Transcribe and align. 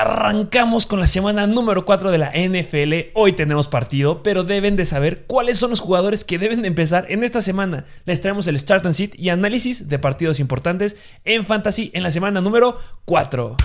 arrancamos 0.00 0.86
con 0.86 1.00
la 1.00 1.08
semana 1.08 1.48
número 1.48 1.84
4 1.84 2.12
de 2.12 2.18
la 2.18 2.30
NFL. 2.30 3.10
Hoy 3.14 3.32
tenemos 3.32 3.66
partido, 3.66 4.22
pero 4.22 4.44
deben 4.44 4.76
de 4.76 4.84
saber 4.84 5.24
cuáles 5.26 5.58
son 5.58 5.70
los 5.70 5.80
jugadores 5.80 6.24
que 6.24 6.38
deben 6.38 6.62
de 6.62 6.68
empezar 6.68 7.06
en 7.08 7.24
esta 7.24 7.40
semana. 7.40 7.84
Les 8.04 8.20
traemos 8.20 8.46
el 8.46 8.58
Start 8.58 8.86
and 8.86 8.94
Sit 8.94 9.18
y 9.18 9.30
análisis 9.30 9.88
de 9.88 9.98
partidos 9.98 10.38
importantes 10.38 10.96
en 11.24 11.44
Fantasy 11.44 11.90
en 11.94 12.04
la 12.04 12.12
semana 12.12 12.40
número 12.40 12.78
4. 13.06 13.56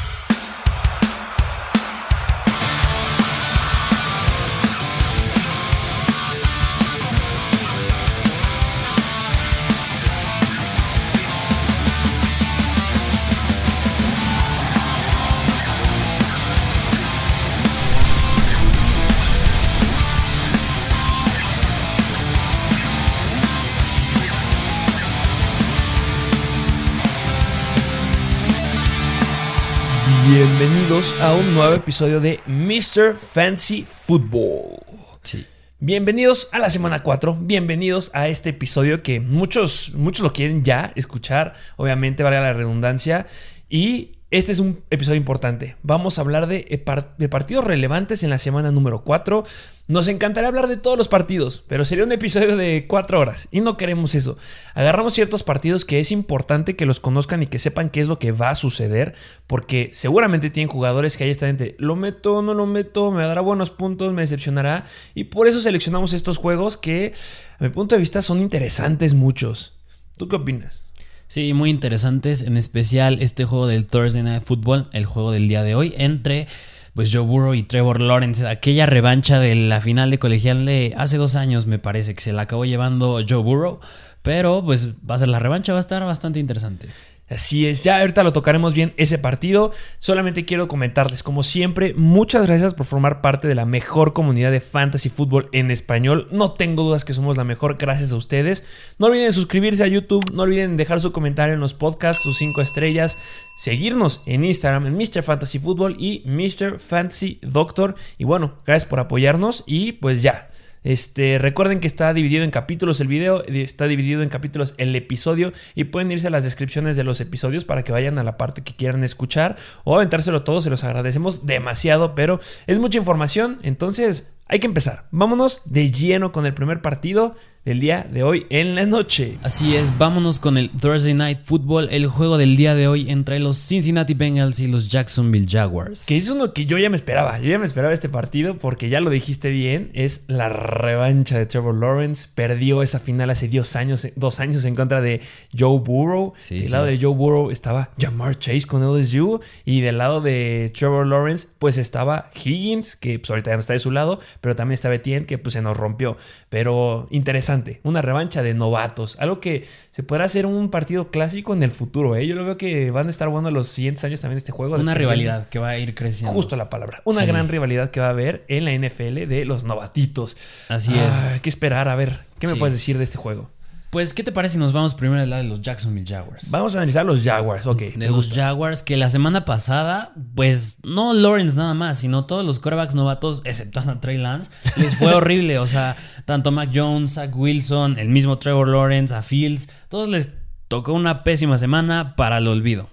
Bienvenidos 31.03 31.21
a 31.21 31.35
un 31.35 31.55
nuevo 31.55 31.73
episodio 31.73 32.21
de 32.21 32.39
Mr. 32.47 33.15
Fancy 33.15 33.83
Football. 33.85 34.79
Sí. 35.21 35.45
Bienvenidos 35.79 36.47
a 36.53 36.59
la 36.59 36.69
semana 36.69 37.03
4, 37.03 37.39
bienvenidos 37.41 38.09
a 38.13 38.29
este 38.29 38.51
episodio 38.51 39.03
que 39.03 39.19
muchos, 39.19 39.95
muchos 39.95 40.23
lo 40.23 40.31
quieren 40.31 40.63
ya 40.63 40.93
escuchar, 40.95 41.55
obviamente 41.75 42.23
valga 42.23 42.39
la 42.39 42.53
redundancia, 42.53 43.27
y 43.67 44.13
este 44.33 44.51
es 44.51 44.57
un 44.57 44.81
episodio 44.89 45.17
importante. 45.17 45.75
Vamos 45.83 46.17
a 46.17 46.21
hablar 46.21 46.47
de, 46.47 46.65
eh, 46.67 47.27
partidos 47.29 47.65
relevantes 47.65 48.23
en 48.23 48.31
la 48.31 48.39
semana 48.39 48.71
número 48.71 49.03
4. 49.03 49.43
Nos 49.87 50.07
encantaría 50.07 50.47
hablar 50.47 50.67
de 50.67 50.75
todos 50.75 50.97
los 50.97 51.07
partidos, 51.07 51.63
pero 51.67 51.85
sería 51.85 52.03
un 52.03 52.11
episodio 52.11 52.57
de 52.57 52.87
4 52.87 53.19
horas 53.19 53.47
y 53.51 53.61
no 53.61 53.77
queremos 53.77 54.15
eso. 54.15 54.35
Agarramos 54.73 55.13
ciertos 55.13 55.43
partidos 55.43 55.85
que 55.85 55.99
es 55.99 56.11
importante 56.11 56.75
que 56.75 56.87
los 56.87 56.99
conozcan 56.99 57.43
y 57.43 57.47
que 57.47 57.59
sepan 57.59 57.91
qué 57.91 58.01
es 58.01 58.07
lo 58.07 58.17
que 58.17 58.31
va 58.31 58.49
a 58.49 58.55
suceder, 58.55 59.13
porque 59.45 59.91
seguramente 59.93 60.49
tienen 60.49 60.67
jugadores 60.67 61.15
que 61.15 61.25
ahí 61.25 61.29
están 61.29 61.49
entre 61.49 61.75
lo 61.77 61.95
meto, 61.95 62.41
no 62.41 62.55
lo 62.55 62.65
meto, 62.65 63.11
me 63.11 63.21
dará 63.21 63.41
buenos 63.41 63.69
puntos, 63.69 64.13
me 64.13 64.23
decepcionará. 64.23 64.85
Y 65.13 65.25
por 65.25 65.47
eso 65.47 65.61
seleccionamos 65.61 66.11
estos 66.11 66.39
juegos 66.39 66.75
que, 66.75 67.13
a 67.59 67.63
mi 67.63 67.69
punto 67.69 67.93
de 67.93 67.99
vista, 67.99 68.23
son 68.23 68.41
interesantes 68.41 69.13
muchos. 69.13 69.77
¿Tú 70.17 70.27
qué 70.27 70.37
opinas? 70.37 70.91
Sí, 71.33 71.51
muy 71.55 71.71
interesantes, 71.71 72.43
en 72.43 72.57
especial 72.57 73.19
este 73.19 73.43
juego 73.43 73.65
del 73.65 73.87
Thursday 73.87 74.21
Night 74.21 74.43
Football, 74.43 74.87
el 74.93 75.07
juego 75.07 75.31
del 75.31 75.47
día 75.47 75.63
de 75.63 75.73
hoy, 75.73 75.95
entre 75.97 76.45
pues 76.93 77.09
Joe 77.11 77.23
Burrow 77.23 77.55
y 77.55 77.63
Trevor 77.63 78.01
Lawrence, 78.01 78.47
aquella 78.47 78.85
revancha 78.85 79.39
de 79.39 79.55
la 79.55 79.81
final 79.81 80.11
de 80.11 80.19
colegial 80.19 80.63
de 80.63 80.93
hace 80.95 81.17
dos 81.17 81.35
años 81.35 81.65
me 81.65 81.79
parece 81.79 82.13
que 82.13 82.21
se 82.21 82.33
la 82.33 82.43
acabó 82.43 82.65
llevando 82.65 83.19
Joe 83.27 83.41
Burrow, 83.41 83.79
pero 84.21 84.63
pues 84.63 84.89
va 85.09 85.15
a 85.15 85.17
ser 85.17 85.29
la 85.29 85.39
revancha, 85.39 85.73
va 85.73 85.79
a 85.79 85.81
estar 85.81 86.05
bastante 86.05 86.39
interesante. 86.39 86.87
Así 87.33 87.65
es, 87.65 87.83
ya 87.83 87.99
ahorita 87.99 88.23
lo 88.23 88.31
tocaremos 88.31 88.75
bien 88.75 88.93
ese 88.95 89.17
partido. 89.17 89.71
Solamente 89.97 90.45
quiero 90.45 90.67
comentarles, 90.67 91.23
como 91.23 91.41
siempre, 91.41 91.95
muchas 91.95 92.45
gracias 92.45 92.75
por 92.75 92.85
formar 92.85 93.21
parte 93.21 93.47
de 93.47 93.55
la 93.55 93.65
mejor 93.65 94.13
comunidad 94.13 94.51
de 94.51 94.59
fantasy 94.59 95.09
fútbol 95.09 95.49
en 95.51 95.71
español. 95.71 96.27
No 96.29 96.51
tengo 96.51 96.83
dudas 96.83 97.05
que 97.05 97.15
somos 97.15 97.35
la 97.35 97.43
mejor 97.43 97.77
gracias 97.77 98.11
a 98.11 98.17
ustedes. 98.17 98.63
No 98.99 99.07
olviden 99.07 99.31
suscribirse 99.31 99.83
a 99.83 99.87
YouTube, 99.87 100.31
no 100.31 100.43
olviden 100.43 100.77
dejar 100.77 101.01
su 101.01 101.11
comentario 101.11 101.55
en 101.55 101.59
los 101.59 101.73
podcasts, 101.73 102.21
sus 102.21 102.37
5 102.37 102.61
estrellas, 102.61 103.17
seguirnos 103.57 104.21
en 104.27 104.43
Instagram 104.43 104.85
en 104.85 104.95
Mr. 104.95 105.23
Fantasy 105.23 105.57
Football 105.57 105.95
y 105.97 106.21
Mr. 106.27 106.77
Fantasy 106.77 107.39
Doctor. 107.41 107.95
Y 108.19 108.25
bueno, 108.25 108.59
gracias 108.63 108.87
por 108.87 108.99
apoyarnos 108.99 109.63
y 109.65 109.93
pues 109.93 110.21
ya. 110.21 110.51
Este, 110.83 111.37
recuerden 111.39 111.79
que 111.79 111.87
está 111.87 112.13
dividido 112.13 112.43
en 112.43 112.51
capítulos 112.51 112.99
el 113.01 113.07
video, 113.07 113.43
está 113.45 113.87
dividido 113.87 114.21
en 114.21 114.29
capítulos 114.29 114.73
el 114.77 114.95
episodio 114.95 115.53
y 115.75 115.85
pueden 115.85 116.11
irse 116.11 116.27
a 116.27 116.31
las 116.31 116.43
descripciones 116.43 116.97
de 116.97 117.03
los 117.03 117.21
episodios 117.21 117.65
para 117.65 117.83
que 117.83 117.91
vayan 117.91 118.19
a 118.19 118.23
la 118.23 118.37
parte 118.37 118.63
que 118.63 118.75
quieran 118.75 119.03
escuchar 119.03 119.55
o 119.83 119.95
aventárselo 119.95 120.43
todo, 120.43 120.61
se 120.61 120.69
los 120.69 120.83
agradecemos 120.83 121.45
demasiado, 121.45 122.15
pero 122.15 122.39
es 122.67 122.79
mucha 122.79 122.97
información, 122.97 123.59
entonces 123.63 124.31
hay 124.47 124.59
que 124.59 124.67
empezar. 124.67 125.07
Vámonos 125.11 125.61
de 125.65 125.91
lleno 125.91 126.31
con 126.31 126.45
el 126.45 126.53
primer 126.53 126.81
partido 126.81 127.35
del 127.65 127.79
día 127.79 128.05
de 128.11 128.23
hoy 128.23 128.45
en 128.49 128.75
la 128.75 128.85
noche. 128.85 129.37
Así 129.41 129.75
es, 129.75 129.97
vámonos 129.97 130.39
con 130.39 130.57
el 130.57 130.69
Thursday 130.69 131.13
Night 131.13 131.39
Football, 131.43 131.87
el 131.91 132.07
juego 132.07 132.37
del 132.37 132.57
día 132.57 132.75
de 132.75 132.89
hoy 132.89 133.09
entre 133.09 133.39
los 133.39 133.57
Cincinnati 133.57 134.13
Bengals 134.13 134.59
y 134.59 134.67
los 134.67 134.89
Jacksonville 134.89 135.47
Jaguars. 135.49 136.05
Que 136.05 136.17
es 136.17 136.29
uno 136.29 136.51
que 136.51 136.65
yo 136.65 136.77
ya 136.77 136.89
me 136.89 136.97
esperaba, 136.97 137.39
yo 137.39 137.49
ya 137.49 137.59
me 137.59 137.65
esperaba 137.65 137.93
este 137.93 138.09
partido 138.09 138.57
porque 138.57 138.89
ya 138.89 138.99
lo 138.99 139.09
dijiste 139.09 139.49
bien, 139.49 139.91
es 139.93 140.25
la 140.27 140.49
revancha 140.49 141.37
de 141.37 141.45
Trevor 141.45 141.75
Lawrence, 141.75 142.27
perdió 142.35 142.83
esa 142.83 142.99
final 142.99 143.29
hace 143.29 143.47
dos 143.47 143.77
años, 143.77 144.05
dos 144.17 144.41
años 144.41 144.65
en 144.65 144.75
contra 144.75 144.99
de 144.99 145.21
Joe 145.57 145.79
Burrow. 145.79 146.33
del 146.49 146.69
lado 146.69 146.85
de 146.85 146.99
Joe 146.99 147.15
Burrow 147.15 147.49
estaba 147.49 147.91
Jamar 147.97 148.37
Chase 148.37 148.67
con 148.67 148.83
LSU 148.83 149.39
y 149.63 149.79
del 149.79 149.99
lado 149.99 150.19
de 150.19 150.69
Trevor 150.77 151.07
Lawrence 151.07 151.47
pues 151.59 151.77
estaba 151.77 152.29
Higgins, 152.35 152.97
que 152.97 153.19
pues 153.19 153.29
ahorita 153.29 153.51
ya 153.51 153.55
no 153.55 153.61
está 153.61 153.71
de 153.71 153.79
su 153.79 153.91
lado, 153.91 154.19
pero 154.41 154.53
también 154.57 154.73
está 154.73 154.93
Etienne 154.93 155.25
que 155.25 155.37
pues 155.37 155.53
se 155.53 155.61
nos 155.61 155.77
rompió, 155.77 156.17
pero 156.49 157.07
interesante 157.09 157.52
una 157.83 158.01
revancha 158.01 158.41
de 158.41 158.53
novatos, 158.53 159.17
algo 159.19 159.39
que 159.39 159.65
se 159.91 160.03
podrá 160.03 160.25
hacer 160.25 160.45
un 160.45 160.69
partido 160.69 161.11
clásico 161.11 161.53
en 161.53 161.63
el 161.63 161.71
futuro. 161.71 162.15
¿eh? 162.15 162.25
Yo 162.25 162.35
lo 162.35 162.45
veo 162.45 162.57
que 162.57 162.91
van 162.91 163.07
a 163.07 163.09
estar 163.09 163.29
bueno 163.29 163.51
los 163.51 163.67
siguientes 163.67 164.03
años 164.03 164.21
también 164.21 164.37
este 164.37 164.51
juego. 164.51 164.75
Una 164.75 164.93
rivalidad 164.93 165.49
que 165.49 165.59
va 165.59 165.69
a 165.69 165.77
ir 165.77 165.93
creciendo. 165.93 166.33
Justo 166.33 166.55
la 166.55 166.69
palabra. 166.69 167.01
Una 167.05 167.25
gran 167.25 167.47
rivalidad 167.47 167.91
que 167.91 167.99
va 167.99 168.07
a 168.07 168.11
haber 168.11 168.43
en 168.47 168.65
la 168.65 168.71
NFL 168.71 169.27
de 169.27 169.45
los 169.45 169.63
novatitos. 169.63 170.37
Así 170.69 170.97
es. 170.97 171.19
Hay 171.19 171.39
que 171.39 171.49
esperar 171.49 171.87
a 171.87 171.95
ver. 171.95 172.19
¿Qué 172.39 172.47
me 172.47 172.55
puedes 172.55 172.73
decir 172.73 172.97
de 172.97 173.03
este 173.03 173.17
juego? 173.17 173.49
Pues, 173.93 174.15
¿qué 174.15 174.23
te 174.23 174.31
parece 174.31 174.53
si 174.53 174.59
nos 174.59 174.73
vamos 174.73 174.95
primero 174.95 175.21
al 175.21 175.29
lado 175.29 175.43
de 175.43 175.49
los 175.49 175.61
Jacksonville 175.61 176.07
Jaguars? 176.07 176.49
Vamos 176.49 176.73
a 176.73 176.79
analizar 176.79 177.05
los 177.05 177.21
Jaguars, 177.21 177.67
ok. 177.67 177.79
De 177.95 178.09
los 178.09 178.33
Jaguars, 178.33 178.81
que 178.81 178.97
la 178.97 179.11
semana 179.11 179.45
pasada, 179.45 180.13
pues 180.33 180.79
no 180.83 181.13
Lawrence 181.13 181.55
nada 181.55 181.75
más, 181.75 181.99
sino 181.99 182.25
todos 182.25 182.43
los 182.43 182.57
quarterbacks 182.57 182.95
novatos, 182.95 183.43
excepto 183.45 183.81
a 183.81 183.99
Trey 183.99 184.17
Lance, 184.17 184.49
les 184.77 184.95
fue 184.95 185.13
horrible. 185.13 185.59
O 185.59 185.67
sea, 185.67 185.95
tanto 186.25 186.49
Mac 186.49 186.71
Jones, 186.73 187.13
Zach 187.13 187.35
Wilson, 187.35 187.99
el 187.99 188.09
mismo 188.09 188.39
Trevor 188.39 188.67
Lawrence, 188.69 189.13
a 189.13 189.21
Fields, 189.21 189.69
todos 189.89 190.07
les 190.07 190.31
tocó 190.69 190.93
una 190.93 191.23
pésima 191.23 191.59
semana 191.59 192.15
para 192.15 192.39
el 192.39 192.47
olvido. 192.47 192.89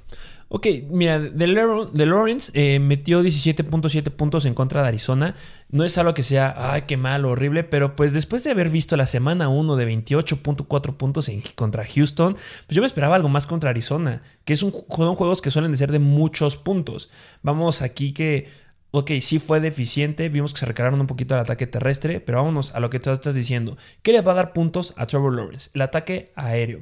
Ok, 0.53 0.67
mira, 0.91 1.21
de, 1.21 1.47
Lawrence 1.47 2.51
eh, 2.55 2.81
metió 2.81 3.23
17.7 3.23 4.11
puntos 4.11 4.45
en 4.47 4.55
contra 4.55 4.83
de 4.83 4.89
Arizona. 4.89 5.37
No 5.69 5.85
es 5.85 5.97
algo 5.97 6.13
que 6.13 6.25
sea, 6.25 6.73
ay, 6.73 6.83
qué 6.89 6.97
malo, 6.97 7.31
horrible, 7.31 7.63
pero 7.63 7.95
pues 7.95 8.13
después 8.13 8.43
de 8.43 8.51
haber 8.51 8.69
visto 8.69 8.97
la 8.97 9.07
semana 9.07 9.49
1 9.49 9.77
de 9.77 9.87
28.4 9.87 10.97
puntos 10.97 11.29
en, 11.29 11.41
contra 11.55 11.85
Houston, 11.85 12.35
pues 12.35 12.75
yo 12.75 12.83
me 12.83 12.87
esperaba 12.87 13.15
algo 13.15 13.29
más 13.29 13.47
contra 13.47 13.71
Arizona, 13.71 14.23
que 14.45 14.55
es 14.55 14.65
un, 14.65 14.73
son 14.73 15.15
juegos 15.15 15.41
que 15.41 15.53
suelen 15.53 15.71
de 15.71 15.77
ser 15.77 15.93
de 15.93 16.01
muchos 16.01 16.57
puntos. 16.57 17.11
Vamos 17.45 17.81
aquí 17.81 18.13
que 18.13 18.49
ok, 18.93 19.13
sí 19.21 19.39
fue 19.39 19.61
deficiente, 19.61 20.29
vimos 20.29 20.53
que 20.53 20.61
se 20.61 20.67
recargaron 20.67 21.01
un 21.01 21.07
poquito 21.07 21.35
el 21.35 21.41
ataque 21.41 21.67
terrestre, 21.67 22.21
pero 22.21 22.39
vámonos 22.39 22.75
a 22.75 22.81
lo 22.81 22.91
que 22.91 22.99
tú 22.99 23.11
estás 23.11 23.35
diciendo. 23.35 23.77
¿Qué 24.03 24.13
le 24.13 24.21
va 24.21 24.33
a 24.33 24.37
dar 24.37 24.53
puntos 24.53 24.95
a 24.97 25.07
Trevor 25.07 25.35
Lawrence? 25.35 25.71
El 25.75 25.83
ataque 25.83 26.33
aéreo. 26.35 26.81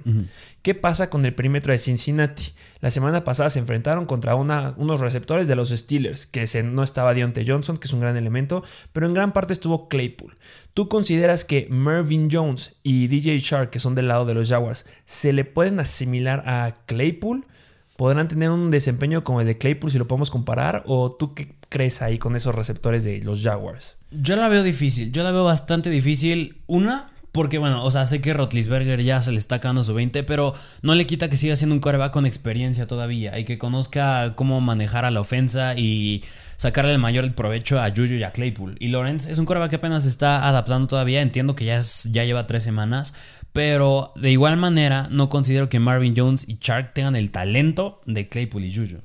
¿Qué 0.63 0.75
pasa 0.75 1.11
con 1.11 1.25
el 1.27 1.35
perímetro 1.35 1.73
de 1.73 1.79
Cincinnati? 1.79 2.53
La 2.81 2.91
semana 2.91 3.25
pasada 3.25 3.51
se 3.51 3.59
enfrentaron 3.59 4.07
contra 4.07 4.35
una, 4.35 4.75
unos 4.77 5.01
receptores 5.01 5.49
de 5.49 5.57
los 5.57 5.71
Steelers, 5.71 6.27
que 6.27 6.47
se, 6.47 6.63
no 6.63 6.83
estaba 6.83 7.15
Deontay 7.15 7.47
Johnson, 7.47 7.77
que 7.77 7.89
es 7.89 7.93
un 7.93 8.01
gran 8.01 8.17
elemento, 8.17 8.63
pero 8.93 9.07
en 9.07 9.15
gran 9.15 9.33
parte 9.33 9.53
estuvo 9.53 9.89
Claypool. 9.89 10.37
¿Tú 10.75 10.89
consideras 10.89 11.45
que 11.45 11.67
Mervyn 11.71 12.29
Jones 12.31 12.77
y 12.83 13.09
DJ 13.09 13.39
Shark, 13.39 13.71
que 13.71 13.81
son 13.81 13.95
del 13.95 14.09
lado 14.09 14.25
de 14.25 14.35
los 14.35 14.49
Jaguars, 14.49 14.87
se 15.05 15.33
le 15.33 15.45
pueden 15.45 15.81
asimilar 15.81 16.45
a 16.47 16.77
Claypool? 16.87 17.47
¿Podrán 17.97 18.29
tener 18.29 18.51
un 18.51 18.71
desempeño 18.71 19.25
como 19.25 19.41
el 19.41 19.47
de 19.49 19.59
Claypool 19.59 19.91
si 19.91 19.99
lo 19.99 20.07
podemos 20.07 20.31
comparar? 20.31 20.85
¿O 20.87 21.11
tú 21.11 21.35
qué 21.35 21.58
crees 21.69 22.03
ahí 22.03 22.19
con 22.19 22.37
esos 22.37 22.55
receptores 22.55 23.05
de 23.05 23.21
los 23.23 23.43
Jaguars? 23.43 23.97
Yo 24.11 24.37
la 24.37 24.49
veo 24.49 24.63
difícil, 24.63 25.13
yo 25.13 25.23
la 25.23 25.31
veo 25.31 25.45
bastante 25.45 25.91
difícil. 25.91 26.57
Una, 26.67 27.09
porque 27.33 27.59
bueno, 27.59 27.85
o 27.85 27.91
sea, 27.91 28.07
sé 28.07 28.21
que 28.21 28.33
Rotlisberger 28.33 29.03
ya 29.03 29.23
se 29.23 29.33
le 29.33 29.39
está 29.39 29.61
cagando 29.61 29.83
su 29.83 29.95
20, 29.95 30.25
pero 30.25 30.55
no 30.83 30.95
le 30.95 31.07
quita 31.07 31.29
que 31.29 31.37
siga 31.37 31.57
siendo 31.57 31.75
un 31.75 31.81
coreback 31.81 32.13
con 32.13 32.27
experiencia 32.27 32.87
todavía 32.87 33.39
y 33.39 33.45
que 33.45 33.59
conozca 33.59 34.35
cómo 34.35 34.61
manejar 34.61 35.05
a 35.05 35.11
la 35.11 35.21
ofensa 35.21 35.75
y 35.77 36.25
sacarle 36.57 36.93
el 36.93 36.99
mayor 36.99 37.33
provecho 37.35 37.81
a 37.81 37.91
Juju 37.91 38.15
y 38.15 38.25
a 38.25 38.33
Claypool. 38.33 38.77
Y 38.81 38.89
Lawrence 38.89 39.31
es 39.31 39.39
un 39.39 39.47
coreback 39.47 39.71
que 39.71 39.77
apenas 39.77 40.07
está 40.07 40.49
adaptando 40.49 40.89
todavía, 40.89 41.23
entiendo 41.23 41.55
que 41.55 41.67
ya, 41.67 41.77
es, 41.77 42.09
ya 42.11 42.25
lleva 42.25 42.47
tres 42.47 42.65
semanas, 42.65 43.15
pero 43.53 44.13
de 44.17 44.31
igual 44.31 44.57
manera 44.57 45.07
no 45.11 45.29
considero 45.29 45.69
que 45.69 45.79
Marvin 45.79 46.15
Jones 46.17 46.49
y 46.49 46.59
Chark 46.59 46.95
tengan 46.95 47.15
el 47.15 47.31
talento 47.31 48.01
de 48.07 48.29
Claypool 48.29 48.65
y 48.65 48.75
Juju. 48.75 48.99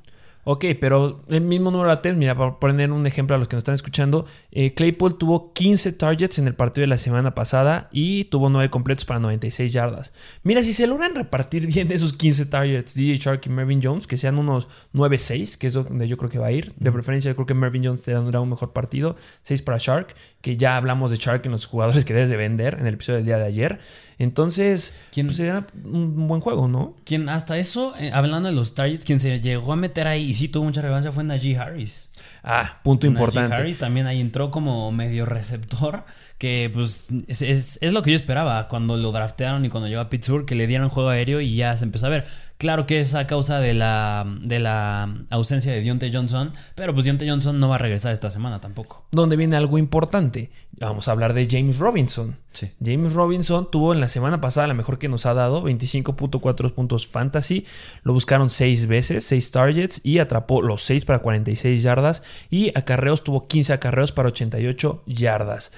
Ok, 0.46 0.66
pero 0.80 1.24
el 1.30 1.42
mismo 1.42 1.72
número 1.72 1.88
de 1.88 1.94
attempts, 1.94 2.20
mira, 2.20 2.36
para 2.36 2.60
poner 2.60 2.92
un 2.92 3.08
ejemplo 3.08 3.36
a 3.36 3.40
los 3.40 3.48
que 3.48 3.56
nos 3.56 3.62
están 3.62 3.76
escuchando, 3.76 4.26
eh, 4.52 4.74
Claypool 4.74 5.18
tuvo 5.18 5.54
15 5.54 5.94
targets 5.94 6.38
en 6.38 6.48
el 6.48 6.56
partido 6.56 6.84
de 6.84 6.88
la 6.88 6.98
semana 6.98 7.34
pasada 7.34 7.88
y 7.94 8.26
tuvo 8.26 8.50
9 8.50 8.70
completos 8.70 9.06
para 9.06 9.22
96 9.22 9.72
yardas. 9.72 10.14
Mira, 10.44 10.62
si 10.62 10.74
se 10.74 10.86
logran 10.86 11.16
repartir 11.16 11.68
bien 11.68 11.90
esos 11.94 12.12
15 12.12 12.48
targets, 12.48 12.94
DJ 12.94 13.18
Shark 13.18 13.42
y 13.46 13.50
Mervyn 13.50 13.80
Jones, 13.82 14.06
que 14.06 14.18
sean 14.18 14.38
unos 14.38 14.68
9-6, 14.94 15.58
que 15.58 15.68
es 15.68 15.74
donde 15.74 16.10
yo 16.10 16.18
creo 16.18 16.30
que 16.30 16.40
va 16.40 16.48
a 16.48 16.52
ir. 16.52 16.74
De 16.76 16.92
preferencia, 16.92 17.32
yo 17.32 17.36
creo 17.36 17.46
que 17.46 17.54
Mervyn 17.54 17.86
Jones 17.86 18.04
te 18.04 18.12
dará 18.12 18.42
un 18.42 18.50
mejor 18.50 18.74
partido. 18.74 19.16
6 19.44 19.62
para 19.62 19.78
Shark, 19.78 20.14
que 20.42 20.58
ya 20.58 20.76
hablamos 20.76 21.12
de 21.12 21.18
Shark 21.18 21.46
en 21.46 21.54
los 21.54 21.66
jugadores 21.66 22.04
que 22.04 22.14
debes 22.14 22.30
de 22.30 22.36
vender 22.36 22.78
en 22.80 22.88
el 22.88 22.96
episodio 22.96 23.18
del 23.18 23.26
día 23.26 23.38
de 23.38 23.46
ayer. 23.46 23.80
Entonces, 24.24 24.94
¿Quién- 25.12 25.28
pues, 25.28 25.38
sería 25.38 25.66
un 25.84 26.28
buen 26.28 26.42
juego, 26.42 26.68
¿no? 26.68 26.96
Quien 27.06 27.30
hasta 27.30 27.58
eso, 27.58 27.94
eh, 28.00 28.12
hablando 28.14 28.48
de 28.50 28.56
los 28.56 28.74
targets, 28.76 29.06
quien 29.06 29.20
se 29.20 29.40
llegó 29.40 29.74
a 29.74 29.76
meter 29.76 30.08
ahí 30.08 30.24
y 30.24 30.34
sí 30.34 30.48
tuvo 30.48 30.64
mucha 30.66 30.82
relevancia 30.82 31.12
fue 31.12 31.24
Najee 31.24 31.58
Harris. 31.58 32.10
Ah, 32.44 32.80
punto 32.84 33.08
Najee 33.08 33.12
importante. 33.20 33.56
Harris 33.56 33.78
también 33.78 34.08
ahí 34.08 34.20
entró 34.22 34.50
como 34.52 34.92
medio 34.92 35.26
receptor. 35.26 36.04
Que 36.38 36.70
pues 36.74 37.10
es, 37.28 37.42
es- 37.42 37.80
es 37.82 37.94
lo 37.94 38.02
que 38.02 38.10
yo 38.12 38.16
esperaba 38.16 38.68
cuando 38.68 38.98
lo 38.98 39.12
draftearon 39.12 39.64
y 39.66 39.70
cuando 39.70 39.88
llegó 39.88 40.02
a 40.02 40.10
Pittsburgh, 40.10 40.46
que 40.46 40.56
le 40.56 40.68
dieran 40.68 40.90
juego 40.90 41.10
aéreo 41.10 41.40
y 41.40 41.56
ya 41.56 41.78
se 41.78 41.86
empezó 41.86 42.08
a 42.08 42.10
ver. 42.10 42.26
Claro 42.58 42.86
que 42.86 43.00
es 43.00 43.16
a 43.16 43.28
causa 43.28 43.60
de 43.60 43.74
la, 43.74 44.26
de 44.42 44.60
la 44.60 45.14
ausencia 45.32 45.72
de 45.72 45.82
Deontay 45.82 46.14
Johnson, 46.14 46.54
pero 46.76 46.94
pues 46.94 47.04
Deontay 47.06 47.28
Johnson 47.30 47.60
no 47.60 47.68
va 47.68 47.76
a 47.76 47.78
regresar 47.80 48.14
esta 48.14 48.30
semana 48.30 48.62
tampoco. 48.62 49.06
donde 49.12 49.36
viene 49.36 49.56
algo 49.58 49.78
importante. 49.78 50.50
Vamos 50.80 51.08
a 51.08 51.12
hablar 51.12 51.34
de 51.34 51.48
James 51.50 51.78
Robinson. 51.78 52.38
Sí. 52.52 52.72
James 52.84 53.14
Robinson 53.14 53.70
tuvo 53.72 53.94
en 53.94 54.00
la 54.02 54.08
semana 54.08 54.40
pasada 54.40 54.68
la 54.68 54.74
mejor 54.74 54.98
que 55.00 55.10
nos 55.10 55.26
ha 55.26 55.34
dado, 55.34 55.64
25.4 55.64 56.74
puntos 56.74 57.08
fantasy. 57.08 57.66
Lo 58.04 58.14
buscaron 58.14 58.50
6 58.50 58.88
veces, 58.88 59.24
6 59.26 59.52
targets 59.52 60.02
y 60.04 60.20
atrapó 60.20 60.62
los 60.62 60.84
6 60.84 61.06
para 61.06 61.20
46 61.20 61.84
yardas 61.84 62.24
y 62.50 62.70
acarreos 62.78 63.24
tuvo 63.24 63.48
15 63.48 63.74
acarreos 63.74 64.12
para 64.12 64.30
88 64.30 65.04
yardas. 65.06 65.72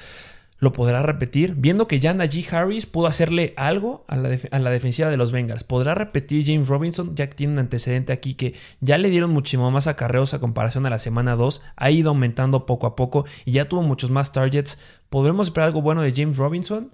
¿Lo 0.57 0.71
podrá 0.71 1.03
repetir? 1.03 1.55
Viendo 1.57 1.87
que 1.87 1.99
ya 1.99 2.13
Najee 2.13 2.45
Harris 2.49 2.85
pudo 2.85 3.07
hacerle 3.07 3.53
algo 3.57 4.05
a 4.07 4.15
la, 4.15 4.37
a 4.51 4.59
la 4.59 4.69
defensiva 4.71 5.09
de 5.09 5.17
los 5.17 5.33
Bengals. 5.33 5.65
¿Podrá 5.65 5.95
repetir 5.95 6.45
James 6.45 6.69
Robinson? 6.69 7.13
Ya 7.15 7.27
que 7.27 7.35
tiene 7.35 7.53
un 7.53 7.59
antecedente 7.59 8.13
aquí 8.13 8.35
que 8.35 8.55
ya 8.79 8.97
le 8.97 9.09
dieron 9.09 9.31
muchísimo 9.31 9.69
más 9.69 9.87
acarreos 9.87 10.33
a 10.33 10.39
comparación 10.39 10.85
a 10.85 10.89
la 10.89 10.99
semana 10.99 11.35
2. 11.35 11.61
Ha 11.75 11.91
ido 11.91 12.09
aumentando 12.09 12.65
poco 12.65 12.87
a 12.87 12.95
poco 12.95 13.25
y 13.43 13.51
ya 13.51 13.67
tuvo 13.67 13.81
muchos 13.81 14.11
más 14.11 14.31
targets. 14.31 14.79
¿Podremos 15.09 15.47
esperar 15.47 15.67
algo 15.67 15.81
bueno 15.81 16.01
de 16.01 16.13
James 16.15 16.37
Robinson? 16.37 16.91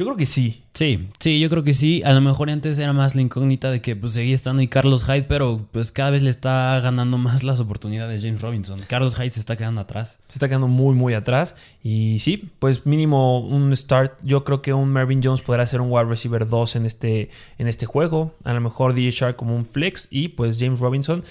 Yo 0.00 0.06
creo 0.06 0.16
que 0.16 0.24
sí. 0.24 0.62
Sí, 0.72 1.10
sí, 1.18 1.38
yo 1.40 1.50
creo 1.50 1.62
que 1.62 1.74
sí. 1.74 2.00
A 2.06 2.14
lo 2.14 2.22
mejor 2.22 2.48
antes 2.48 2.78
era 2.78 2.94
más 2.94 3.14
la 3.14 3.20
incógnita 3.20 3.70
de 3.70 3.82
que 3.82 3.96
pues 3.96 4.12
seguía 4.12 4.34
estando 4.34 4.62
y 4.62 4.66
Carlos 4.66 5.04
Hyde, 5.04 5.24
pero 5.24 5.68
pues 5.72 5.92
cada 5.92 6.08
vez 6.08 6.22
le 6.22 6.30
está 6.30 6.80
ganando 6.80 7.18
más 7.18 7.44
las 7.44 7.60
oportunidades 7.60 8.22
James 8.22 8.40
Robinson. 8.40 8.80
Carlos 8.88 9.16
Hyde 9.16 9.32
se 9.32 9.40
está 9.40 9.58
quedando 9.58 9.82
atrás. 9.82 10.18
Se 10.26 10.36
está 10.36 10.48
quedando 10.48 10.68
muy, 10.68 10.94
muy 10.94 11.12
atrás. 11.12 11.54
Y 11.82 12.18
sí, 12.20 12.50
pues 12.60 12.86
mínimo 12.86 13.40
un 13.40 13.76
start. 13.76 14.14
Yo 14.22 14.42
creo 14.42 14.62
que 14.62 14.72
un 14.72 14.90
Mervyn 14.90 15.20
Jones 15.22 15.42
podrá 15.42 15.66
ser 15.66 15.82
un 15.82 15.92
wide 15.92 16.06
receiver 16.06 16.48
2 16.48 16.76
en 16.76 16.86
este, 16.86 17.28
en 17.58 17.68
este 17.68 17.84
juego. 17.84 18.34
A 18.44 18.54
lo 18.54 18.62
mejor 18.62 18.94
DJ 18.94 19.10
Shark 19.10 19.36
como 19.36 19.54
un 19.54 19.66
flex. 19.66 20.08
Y 20.10 20.28
pues 20.28 20.56
James 20.58 20.80
Robinson. 20.80 21.22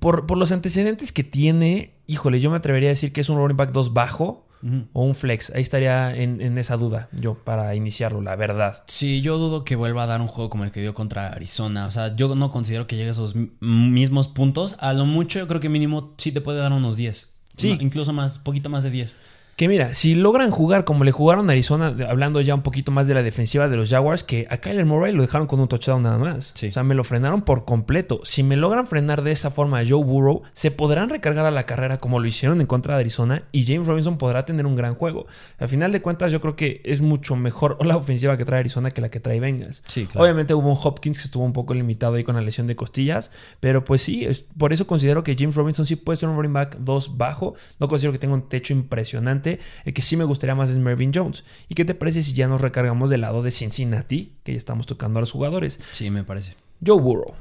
Por, 0.00 0.24
por 0.24 0.38
los 0.38 0.50
antecedentes 0.50 1.12
que 1.12 1.24
tiene, 1.24 1.90
híjole, 2.06 2.40
yo 2.40 2.50
me 2.50 2.56
atrevería 2.56 2.88
a 2.88 2.96
decir 2.96 3.12
que 3.12 3.20
es 3.20 3.28
un 3.28 3.36
running 3.36 3.58
back 3.58 3.72
2 3.72 3.92
bajo 3.92 4.45
o 4.92 5.04
un 5.04 5.14
flex. 5.14 5.50
Ahí 5.54 5.62
estaría 5.62 6.14
en, 6.14 6.40
en 6.40 6.58
esa 6.58 6.76
duda 6.76 7.08
yo 7.12 7.34
para 7.34 7.74
iniciarlo, 7.74 8.20
la 8.20 8.36
verdad. 8.36 8.82
Sí, 8.86 9.20
yo 9.20 9.38
dudo 9.38 9.64
que 9.64 9.76
vuelva 9.76 10.04
a 10.04 10.06
dar 10.06 10.20
un 10.20 10.26
juego 10.26 10.50
como 10.50 10.64
el 10.64 10.70
que 10.70 10.80
dio 10.80 10.94
contra 10.94 11.28
Arizona. 11.28 11.86
O 11.86 11.90
sea, 11.90 12.16
yo 12.16 12.34
no 12.34 12.50
considero 12.50 12.86
que 12.86 12.96
llegue 12.96 13.08
a 13.08 13.12
esos 13.12 13.34
mismos 13.60 14.28
puntos. 14.28 14.76
A 14.80 14.92
lo 14.92 15.06
mucho, 15.06 15.38
yo 15.38 15.46
creo 15.46 15.60
que 15.60 15.68
mínimo 15.68 16.14
sí 16.18 16.32
te 16.32 16.40
puede 16.40 16.58
dar 16.58 16.72
unos 16.72 16.96
10. 16.96 17.28
Sí. 17.56 17.74
No, 17.74 17.82
incluso 17.82 18.12
más, 18.12 18.38
poquito 18.38 18.68
más 18.68 18.84
de 18.84 18.90
10. 18.90 19.16
Que 19.56 19.68
mira, 19.68 19.94
si 19.94 20.14
logran 20.14 20.50
jugar 20.50 20.84
como 20.84 21.02
le 21.02 21.12
jugaron 21.12 21.48
a 21.48 21.52
Arizona, 21.52 21.96
hablando 22.10 22.42
ya 22.42 22.54
un 22.54 22.60
poquito 22.60 22.92
más 22.92 23.08
de 23.08 23.14
la 23.14 23.22
defensiva 23.22 23.68
de 23.68 23.78
los 23.78 23.88
Jaguars, 23.88 24.22
que 24.22 24.46
a 24.50 24.58
Kyler 24.58 24.84
Murray 24.84 25.14
lo 25.14 25.22
dejaron 25.22 25.46
con 25.46 25.60
un 25.60 25.66
touchdown 25.66 26.02
nada 26.02 26.18
más. 26.18 26.52
Sí. 26.54 26.66
O 26.66 26.72
sea, 26.72 26.82
me 26.82 26.94
lo 26.94 27.04
frenaron 27.04 27.40
por 27.40 27.64
completo. 27.64 28.20
Si 28.22 28.42
me 28.42 28.56
logran 28.56 28.86
frenar 28.86 29.22
de 29.22 29.32
esa 29.32 29.50
forma 29.50 29.78
a 29.78 29.86
Joe 29.86 30.04
Burrow, 30.04 30.42
se 30.52 30.70
podrán 30.70 31.08
recargar 31.08 31.46
a 31.46 31.50
la 31.50 31.64
carrera 31.64 31.96
como 31.96 32.20
lo 32.20 32.26
hicieron 32.26 32.60
en 32.60 32.66
contra 32.66 32.96
de 32.96 33.00
Arizona 33.00 33.44
y 33.50 33.64
James 33.64 33.86
Robinson 33.86 34.18
podrá 34.18 34.44
tener 34.44 34.66
un 34.66 34.76
gran 34.76 34.94
juego. 34.94 35.26
Al 35.56 35.68
final 35.68 35.90
de 35.90 36.02
cuentas, 36.02 36.32
yo 36.32 36.42
creo 36.42 36.54
que 36.54 36.82
es 36.84 37.00
mucho 37.00 37.34
mejor 37.34 37.78
la 37.86 37.96
ofensiva 37.96 38.36
que 38.36 38.44
trae 38.44 38.60
Arizona 38.60 38.90
que 38.90 39.00
la 39.00 39.08
que 39.08 39.20
trae 39.20 39.40
Bengals. 39.40 39.82
Sí, 39.86 40.04
claro. 40.04 40.22
Obviamente 40.22 40.52
hubo 40.52 40.68
un 40.68 40.76
Hopkins 40.78 41.16
que 41.16 41.24
estuvo 41.24 41.44
un 41.44 41.54
poco 41.54 41.72
limitado 41.72 42.16
ahí 42.16 42.24
con 42.24 42.34
la 42.34 42.42
lesión 42.42 42.66
de 42.66 42.76
costillas, 42.76 43.30
pero 43.60 43.84
pues 43.84 44.02
sí, 44.02 44.26
es, 44.26 44.42
por 44.42 44.74
eso 44.74 44.86
considero 44.86 45.24
que 45.24 45.34
James 45.34 45.54
Robinson 45.54 45.86
sí 45.86 45.96
puede 45.96 46.18
ser 46.18 46.28
un 46.28 46.36
running 46.36 46.52
back 46.52 46.76
2 46.78 47.16
bajo. 47.16 47.54
No 47.80 47.88
considero 47.88 48.12
que 48.12 48.18
tenga 48.18 48.34
un 48.34 48.50
techo 48.50 48.74
impresionante. 48.74 49.45
El 49.84 49.94
que 49.94 50.02
sí 50.02 50.16
me 50.16 50.24
gustaría 50.24 50.54
más 50.54 50.70
es 50.70 50.78
Mervyn 50.78 51.12
Jones. 51.14 51.44
¿Y 51.68 51.74
qué 51.74 51.84
te 51.84 51.94
parece 51.94 52.22
si 52.22 52.32
ya 52.34 52.48
nos 52.48 52.60
recargamos 52.60 53.10
del 53.10 53.22
lado 53.22 53.42
de 53.42 53.50
Cincinnati, 53.50 54.32
que 54.44 54.52
ya 54.52 54.58
estamos 54.58 54.86
tocando 54.86 55.18
a 55.18 55.22
los 55.22 55.32
jugadores? 55.32 55.78
Sí, 55.92 56.10
me 56.10 56.24
parece. 56.24 56.54
Joe 56.84 57.00
Burrow. 57.00 57.32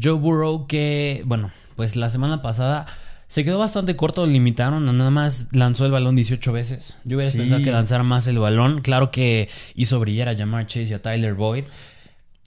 Joe 0.00 0.12
Burrow 0.14 0.66
que, 0.66 1.22
bueno, 1.26 1.50
pues 1.76 1.96
la 1.96 2.10
semana 2.10 2.42
pasada 2.42 2.86
se 3.26 3.44
quedó 3.44 3.58
bastante 3.58 3.94
corto, 3.94 4.26
lo 4.26 4.32
limitaron, 4.32 4.84
nada 4.96 5.10
más 5.10 5.48
lanzó 5.52 5.86
el 5.86 5.92
balón 5.92 6.16
18 6.16 6.52
veces. 6.52 6.96
Yo 7.04 7.16
hubiera 7.16 7.30
Sí. 7.30 7.38
pensado 7.38 7.62
que 7.62 7.70
lanzara 7.70 8.02
más 8.02 8.26
el 8.26 8.38
balón. 8.38 8.80
Claro 8.80 9.10
que 9.12 9.48
hizo 9.76 10.00
brillar 10.00 10.28
a 10.28 10.36
Jamar 10.36 10.66
Chase 10.66 10.90
y 10.90 10.92
a 10.94 11.02
Tyler 11.02 11.34
Boyd. 11.34 11.64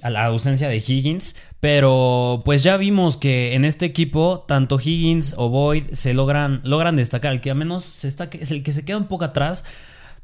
A 0.03 0.09
la 0.09 0.25
ausencia 0.25 0.67
de 0.67 0.77
Higgins, 0.77 1.38
pero 1.59 2.41
pues 2.44 2.61
ya 2.61 2.77
vimos 2.77 3.17
que 3.17 3.55
en 3.55 3.65
este 3.65 3.85
equipo 3.85 4.44
tanto 4.47 4.79
Higgins 4.79 5.33
o 5.38 5.50
Boyd 5.50 5.85
se 5.94 6.13
logran, 6.13 6.61
logran 6.63 6.95
destacar. 6.97 7.33
El 7.33 7.41
que 7.41 7.50
al 7.50 7.57
menos 7.57 7.83
se 7.83 8.07
está, 8.07 8.29
es 8.33 8.51
el 8.51 8.63
que 8.63 8.73
se 8.73 8.83
queda 8.83 8.97
un 8.97 9.07
poco 9.07 9.23
atrás, 9.25 9.63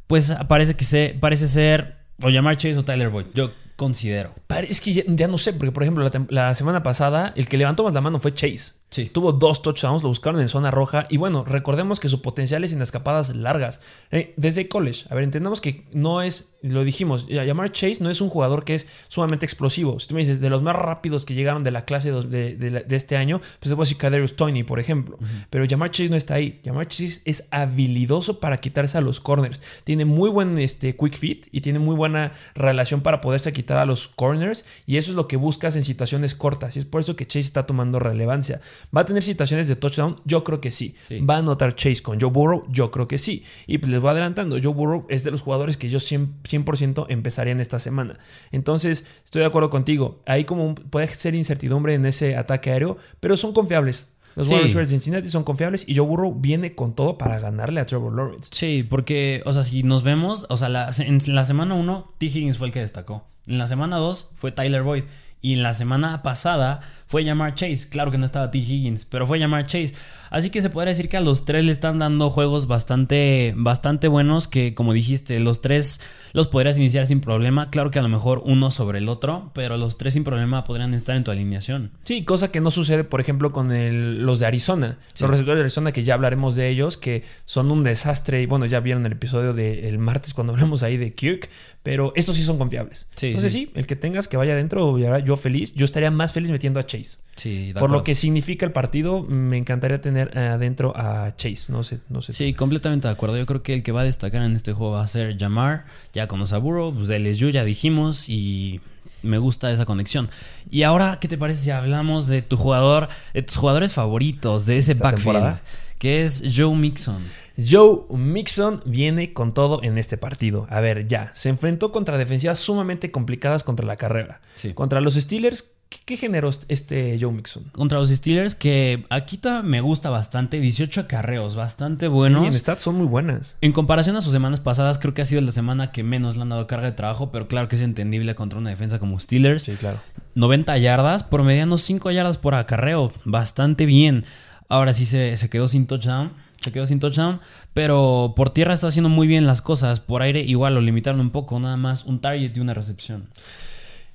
pues 0.07 0.33
parece 0.47 0.75
que 0.75 0.83
se, 0.83 1.17
parece 1.19 1.47
ser 1.47 1.97
o 2.21 2.29
Jamar 2.29 2.57
Chase 2.57 2.77
o 2.77 2.83
Tyler 2.83 3.09
Boyd. 3.09 3.27
Yo 3.33 3.51
considero. 3.77 4.35
Es 4.67 4.81
que 4.81 4.93
ya, 4.93 5.27
no 5.27 5.37
sé, 5.37 5.53
porque 5.53 5.71
por 5.71 5.83
ejemplo, 5.83 6.07
la 6.29 6.53
semana 6.53 6.83
pasada 6.83 7.33
el 7.35 7.47
que 7.47 7.57
levantó 7.57 7.83
más 7.83 7.93
la 7.93 8.01
mano 8.01 8.19
fue 8.19 8.33
Chase. 8.33 8.73
Sí. 8.89 9.05
Tuvo 9.05 9.33
dos 9.33 9.61
touchdowns, 9.61 10.01
lo 10.01 10.09
buscaron 10.09 10.41
en 10.41 10.49
zona 10.49 10.71
roja. 10.71 11.05
Y 11.09 11.17
bueno, 11.17 11.43
recordemos 11.45 11.99
que 11.99 12.09
su 12.09 12.21
potencial 12.21 12.63
es 12.63 12.73
en 12.73 12.81
escapadas 12.81 13.35
largas. 13.35 13.81
Eh, 14.11 14.33
desde 14.35 14.67
college, 14.67 15.05
a 15.09 15.15
ver, 15.15 15.23
entendamos 15.23 15.61
que 15.61 15.85
no 15.93 16.23
es, 16.23 16.53
lo 16.63 16.83
dijimos, 16.83 17.27
llamar 17.27 17.71
Chase 17.71 17.97
no 18.01 18.09
es 18.09 18.19
un 18.19 18.29
jugador 18.29 18.65
que 18.65 18.73
es 18.73 18.87
sumamente 19.07 19.45
explosivo. 19.45 19.99
Si 19.99 20.07
tú 20.07 20.15
me 20.15 20.21
dices, 20.21 20.39
de 20.39 20.49
los 20.49 20.63
más 20.63 20.75
rápidos 20.75 21.25
que 21.25 21.35
llegaron 21.35 21.63
de 21.63 21.71
la 21.71 21.85
clase 21.85 22.11
de, 22.11 22.55
de 22.55 22.95
este 22.95 23.15
año, 23.15 23.39
pues 23.39 23.69
te 23.69 23.69
puedo 23.69 23.83
decir 23.83 23.97
Kadarius 23.97 24.35
Tony, 24.35 24.63
por 24.63 24.79
ejemplo. 24.79 25.19
Pero 25.51 25.65
llamar 25.65 25.91
Chase 25.91 26.09
no 26.09 26.15
está 26.15 26.35
ahí. 26.35 26.59
Llamar 26.63 26.87
Chase 26.87 27.21
es 27.25 27.47
habilidoso 27.51 28.39
para 28.39 28.57
quitarse 28.57 28.97
a 28.97 29.01
los 29.01 29.19
corners. 29.19 29.61
Tiene 29.83 30.05
muy 30.05 30.31
buen 30.31 30.57
este, 30.57 30.95
quick 30.95 31.15
fit 31.15 31.47
y 31.51 31.61
tiene 31.61 31.77
muy 31.77 31.95
buena 31.95 32.31
relación 32.55 33.01
para 33.01 33.21
poderse 33.21 33.53
quitar 33.53 33.77
a 33.77 33.85
los 33.85 34.07
corners. 34.07 34.65
Y 34.87 34.97
eso 34.97 35.11
es 35.11 35.15
lo 35.15 35.27
que 35.27 35.37
buscas 35.37 35.75
en 35.75 35.85
situaciones 35.85 36.33
cortas. 36.33 36.75
Y 36.75 36.79
es 36.79 36.85
por 36.85 37.01
eso 37.01 37.15
que 37.15 37.27
Chase 37.27 37.41
está 37.41 37.67
tomando 37.67 37.99
relevancia. 37.99 38.61
¿Va 38.95 39.01
a 39.01 39.05
tener 39.05 39.23
situaciones 39.23 39.67
de 39.67 39.75
touchdown? 39.75 40.19
Yo 40.25 40.43
creo 40.43 40.61
que 40.61 40.71
sí. 40.71 40.95
Sí. 41.07 41.19
¿Va 41.19 41.35
a 41.35 41.37
anotar 41.39 41.75
Chase 41.75 42.01
con 42.01 42.19
Joe 42.19 42.29
Burrow? 42.29 42.65
Yo 42.69 42.91
creo 42.91 43.07
que 43.07 43.17
sí. 43.17 43.43
Y 43.67 43.77
pues 43.79 43.91
les 43.91 44.01
voy 44.01 44.11
adelantando. 44.11 44.57
Joe 44.61 44.73
Burrow 44.73 45.05
es 45.09 45.23
de 45.23 45.31
los 45.31 45.41
jugadores 45.41 45.77
que 45.77 45.89
yo 45.89 45.99
100%, 45.99 46.29
100% 46.43 47.05
empezarían 47.09 47.59
esta 47.59 47.79
semana. 47.79 48.17
Entonces, 48.51 49.05
estoy 49.23 49.41
de 49.41 49.47
acuerdo 49.47 49.69
contigo. 49.69 50.21
Hay 50.25 50.45
como 50.45 50.65
un- 50.65 50.75
puede 50.75 51.07
ser 51.07 51.35
incertidumbre 51.35 51.93
en 51.93 52.05
ese 52.05 52.35
ataque 52.35 52.71
aéreo, 52.71 52.97
pero 53.19 53.37
son 53.37 53.53
confiables. 53.53 54.11
Los 54.35 54.47
Sí. 54.47 54.55
de 54.55 54.85
Cincinnati 54.85 55.27
son 55.29 55.43
confiables 55.43 55.83
y 55.87 55.95
Joe 55.95 56.05
Burrow 56.05 56.33
viene 56.33 56.73
con 56.75 56.93
todo 56.95 57.17
para 57.17 57.39
ganarle 57.39 57.81
a 57.81 57.85
Trevor 57.85 58.15
Lawrence. 58.15 58.49
Sí, 58.53 58.85
porque, 58.87 59.41
o 59.45 59.51
sea, 59.51 59.63
si 59.63 59.83
nos 59.83 60.03
vemos, 60.03 60.45
o 60.49 60.55
sea, 60.55 60.69
la- 60.69 60.91
en 60.99 61.19
la 61.35 61.43
semana 61.45 61.73
1, 61.73 62.13
T. 62.19 62.27
Higgins 62.27 62.57
fue 62.57 62.67
el 62.67 62.73
que 62.73 62.79
destacó. 62.79 63.25
En 63.47 63.57
la 63.57 63.67
semana 63.67 63.97
2 63.97 64.31
fue 64.35 64.51
Tyler 64.51 64.83
Boyd. 64.83 65.03
Y 65.41 65.53
en 65.53 65.63
la 65.63 65.73
semana 65.73 66.21
pasada 66.21 66.81
fue 67.07 67.25
Jamar 67.25 67.55
Chase. 67.55 67.89
Claro 67.89 68.11
que 68.11 68.17
no 68.17 68.25
estaba 68.25 68.51
T. 68.51 68.57
Higgins, 68.57 69.05
pero 69.05 69.25
fue 69.25 69.39
Jamar 69.39 69.65
Chase. 69.65 69.95
Así 70.29 70.49
que 70.49 70.61
se 70.61 70.69
podría 70.69 70.89
decir 70.89 71.09
que 71.09 71.17
a 71.17 71.21
los 71.21 71.45
tres 71.45 71.63
le 71.65 71.71
están 71.71 71.97
dando 71.99 72.29
juegos 72.29 72.67
bastante, 72.67 73.53
bastante 73.57 74.07
buenos. 74.07 74.47
Que 74.47 74.73
como 74.73 74.93
dijiste, 74.93 75.39
los 75.39 75.61
tres 75.61 76.01
los 76.33 76.47
podrías 76.47 76.77
iniciar 76.77 77.05
sin 77.05 77.21
problema. 77.21 77.69
Claro 77.69 77.91
que 77.91 77.99
a 77.99 78.01
lo 78.01 78.09
mejor 78.09 78.41
uno 78.45 78.71
sobre 78.71 78.99
el 78.99 79.09
otro, 79.09 79.51
pero 79.53 79.77
los 79.77 79.97
tres 79.97 80.13
sin 80.13 80.23
problema 80.23 80.63
podrían 80.63 80.93
estar 80.93 81.15
en 81.15 81.23
tu 81.23 81.31
alineación. 81.31 81.91
Sí, 82.03 82.23
cosa 82.25 82.51
que 82.51 82.61
no 82.61 82.71
sucede, 82.71 83.03
por 83.03 83.21
ejemplo, 83.21 83.51
con 83.51 83.71
el- 83.71 84.23
los 84.25 84.39
de 84.39 84.45
Arizona. 84.45 84.97
Sí. 85.13 85.23
Los 85.23 85.31
receptores 85.31 85.57
de 85.59 85.63
Arizona, 85.63 85.91
que 85.91 86.03
ya 86.03 86.13
hablaremos 86.13 86.55
de 86.55 86.69
ellos, 86.69 86.97
que 86.97 87.23
son 87.45 87.71
un 87.71 87.83
desastre. 87.83 88.41
Y 88.41 88.45
bueno, 88.45 88.65
ya 88.65 88.79
vieron 88.79 89.05
el 89.05 89.13
episodio 89.13 89.53
del 89.53 89.97
martes 89.99 90.33
cuando 90.33 90.53
hablamos 90.53 90.83
ahí 90.83 90.97
de 90.97 91.13
Kirk. 91.13 91.49
Pero 91.81 92.11
estos 92.15 92.35
sí 92.35 92.43
son 92.43 92.57
confiables. 92.57 93.07
Sí, 93.15 93.27
Entonces 93.27 93.53
sí. 93.53 93.65
sí. 93.67 93.71
el 93.73 93.87
que 93.87 93.95
tengas 93.95 94.27
que 94.27 94.35
vaya 94.35 94.51
adentro, 94.53 94.97
yo 95.19 95.37
feliz. 95.37 95.73
Yo 95.73 95.85
estaría 95.85 96.11
más 96.11 96.33
feliz 96.33 96.51
metiendo 96.51 96.79
a 96.79 96.85
Chase. 96.85 97.19
Sí, 97.37 97.73
Por 97.79 97.89
lo 97.89 98.03
que 98.03 98.15
significa 98.15 98.65
el 98.65 98.73
partido, 98.73 99.23
me 99.23 99.57
encantaría 99.57 100.01
tener 100.01 100.18
eh, 100.21 100.39
adentro 100.39 100.93
a 100.95 101.35
Chase. 101.35 101.71
No 101.71 101.83
sé, 101.83 101.99
no 102.09 102.21
sé. 102.21 102.33
Sí, 102.33 102.53
completamente 102.53 103.07
de 103.07 103.13
acuerdo. 103.13 103.37
Yo 103.37 103.45
creo 103.45 103.63
que 103.63 103.73
el 103.73 103.83
que 103.83 103.91
va 103.91 104.01
a 104.01 104.03
destacar 104.05 104.41
en 104.41 104.53
este 104.53 104.73
juego 104.73 104.93
va 104.93 105.03
a 105.03 105.07
ser 105.07 105.37
Jamar. 105.37 105.85
Ya 106.13 106.23
a 106.23 106.57
Burrow, 106.57 106.93
pues 106.93 107.07
de 107.07 107.19
LSU 107.19 107.49
ya 107.49 107.63
dijimos. 107.63 108.29
Y 108.29 108.81
me 109.23 109.37
gusta 109.37 109.71
esa 109.71 109.85
conexión. 109.85 110.29
Y 110.69 110.83
ahora, 110.83 111.17
¿qué 111.19 111.27
te 111.27 111.37
parece 111.37 111.63
si 111.63 111.71
hablamos 111.71 112.27
de 112.27 112.41
tu 112.41 112.57
jugador, 112.57 113.09
de 113.33 113.41
tus 113.41 113.57
jugadores 113.57 113.93
favoritos 113.93 114.65
de 114.65 114.77
ese 114.77 114.93
Esta 114.93 115.05
backfield? 115.05 115.25
temporada. 115.25 115.61
Que 115.97 116.23
es 116.23 116.43
Joe 116.55 116.75
Mixon. 116.75 117.21
Joe 117.57 118.05
Mixon 118.17 118.81
viene 118.85 119.33
con 119.33 119.53
todo 119.53 119.81
en 119.83 119.97
este 119.97 120.17
partido. 120.17 120.65
A 120.69 120.79
ver, 120.79 121.07
ya, 121.07 121.31
se 121.35 121.49
enfrentó 121.49 121.91
contra 121.91 122.17
defensivas 122.17 122.57
sumamente 122.59 123.11
complicadas 123.11 123.63
contra 123.63 123.85
la 123.85 123.97
carrera. 123.97 124.39
Sí. 124.53 124.73
Contra 124.73 125.01
los 125.01 125.15
Steelers, 125.15 125.65
¿qué, 125.89 125.97
qué 126.05 126.17
generó 126.17 126.49
este 126.67 127.17
Joe 127.19 127.31
Mixon? 127.31 127.63
Contra 127.71 127.99
los 127.99 128.09
Steelers, 128.09 128.55
que 128.55 129.05
aquí 129.09 129.39
me 129.63 129.81
gusta 129.81 130.09
bastante. 130.09 130.59
18 130.59 131.01
acarreos, 131.01 131.55
bastante 131.55 132.05
Sí, 132.05 132.09
buenos. 132.11 132.45
en 132.45 132.53
stats 132.53 132.81
son 132.83 132.95
muy 132.95 133.07
buenas. 133.07 133.57
En 133.61 133.71
comparación 133.73 134.15
a 134.15 134.21
sus 134.21 134.31
semanas 134.31 134.59
pasadas, 134.59 134.99
creo 134.99 135.13
que 135.13 135.21
ha 135.21 135.25
sido 135.25 135.41
la 135.41 135.51
semana 135.51 135.91
que 135.91 136.03
menos 136.03 136.35
le 136.35 136.43
han 136.43 136.49
dado 136.49 136.67
carga 136.67 136.85
de 136.87 136.93
trabajo, 136.93 137.31
pero 137.31 137.47
claro 137.47 137.67
que 137.67 137.75
es 137.75 137.81
entendible 137.81 138.35
contra 138.35 138.59
una 138.59 138.69
defensa 138.69 138.99
como 138.99 139.19
Steelers. 139.19 139.63
Sí, 139.63 139.73
claro. 139.73 139.99
90 140.35 140.77
yardas, 140.77 141.23
promediando 141.23 141.77
5 141.77 142.11
yardas 142.11 142.37
por 142.37 142.55
acarreo, 142.55 143.11
bastante 143.25 143.85
bien. 143.85 144.25
Ahora 144.69 144.93
sí 144.93 145.05
se, 145.05 145.35
se 145.37 145.49
quedó 145.49 145.67
sin 145.67 145.87
touchdown, 145.87 146.31
se 146.61 146.71
quedó 146.71 146.85
sin 146.85 146.99
touchdown, 146.99 147.39
pero 147.73 148.33
por 148.35 148.51
tierra 148.51 148.73
está 148.73 148.87
haciendo 148.87 149.09
muy 149.09 149.25
bien 149.27 149.47
las 149.47 149.61
cosas. 149.61 149.99
Por 149.99 150.21
aire 150.21 150.41
igual 150.41 150.75
lo 150.75 150.81
limitaron 150.81 151.19
un 151.21 151.31
poco, 151.31 151.59
nada 151.59 151.75
más 151.77 152.05
un 152.05 152.19
target 152.19 152.55
y 152.55 152.59
una 152.59 152.73
recepción. 152.73 153.27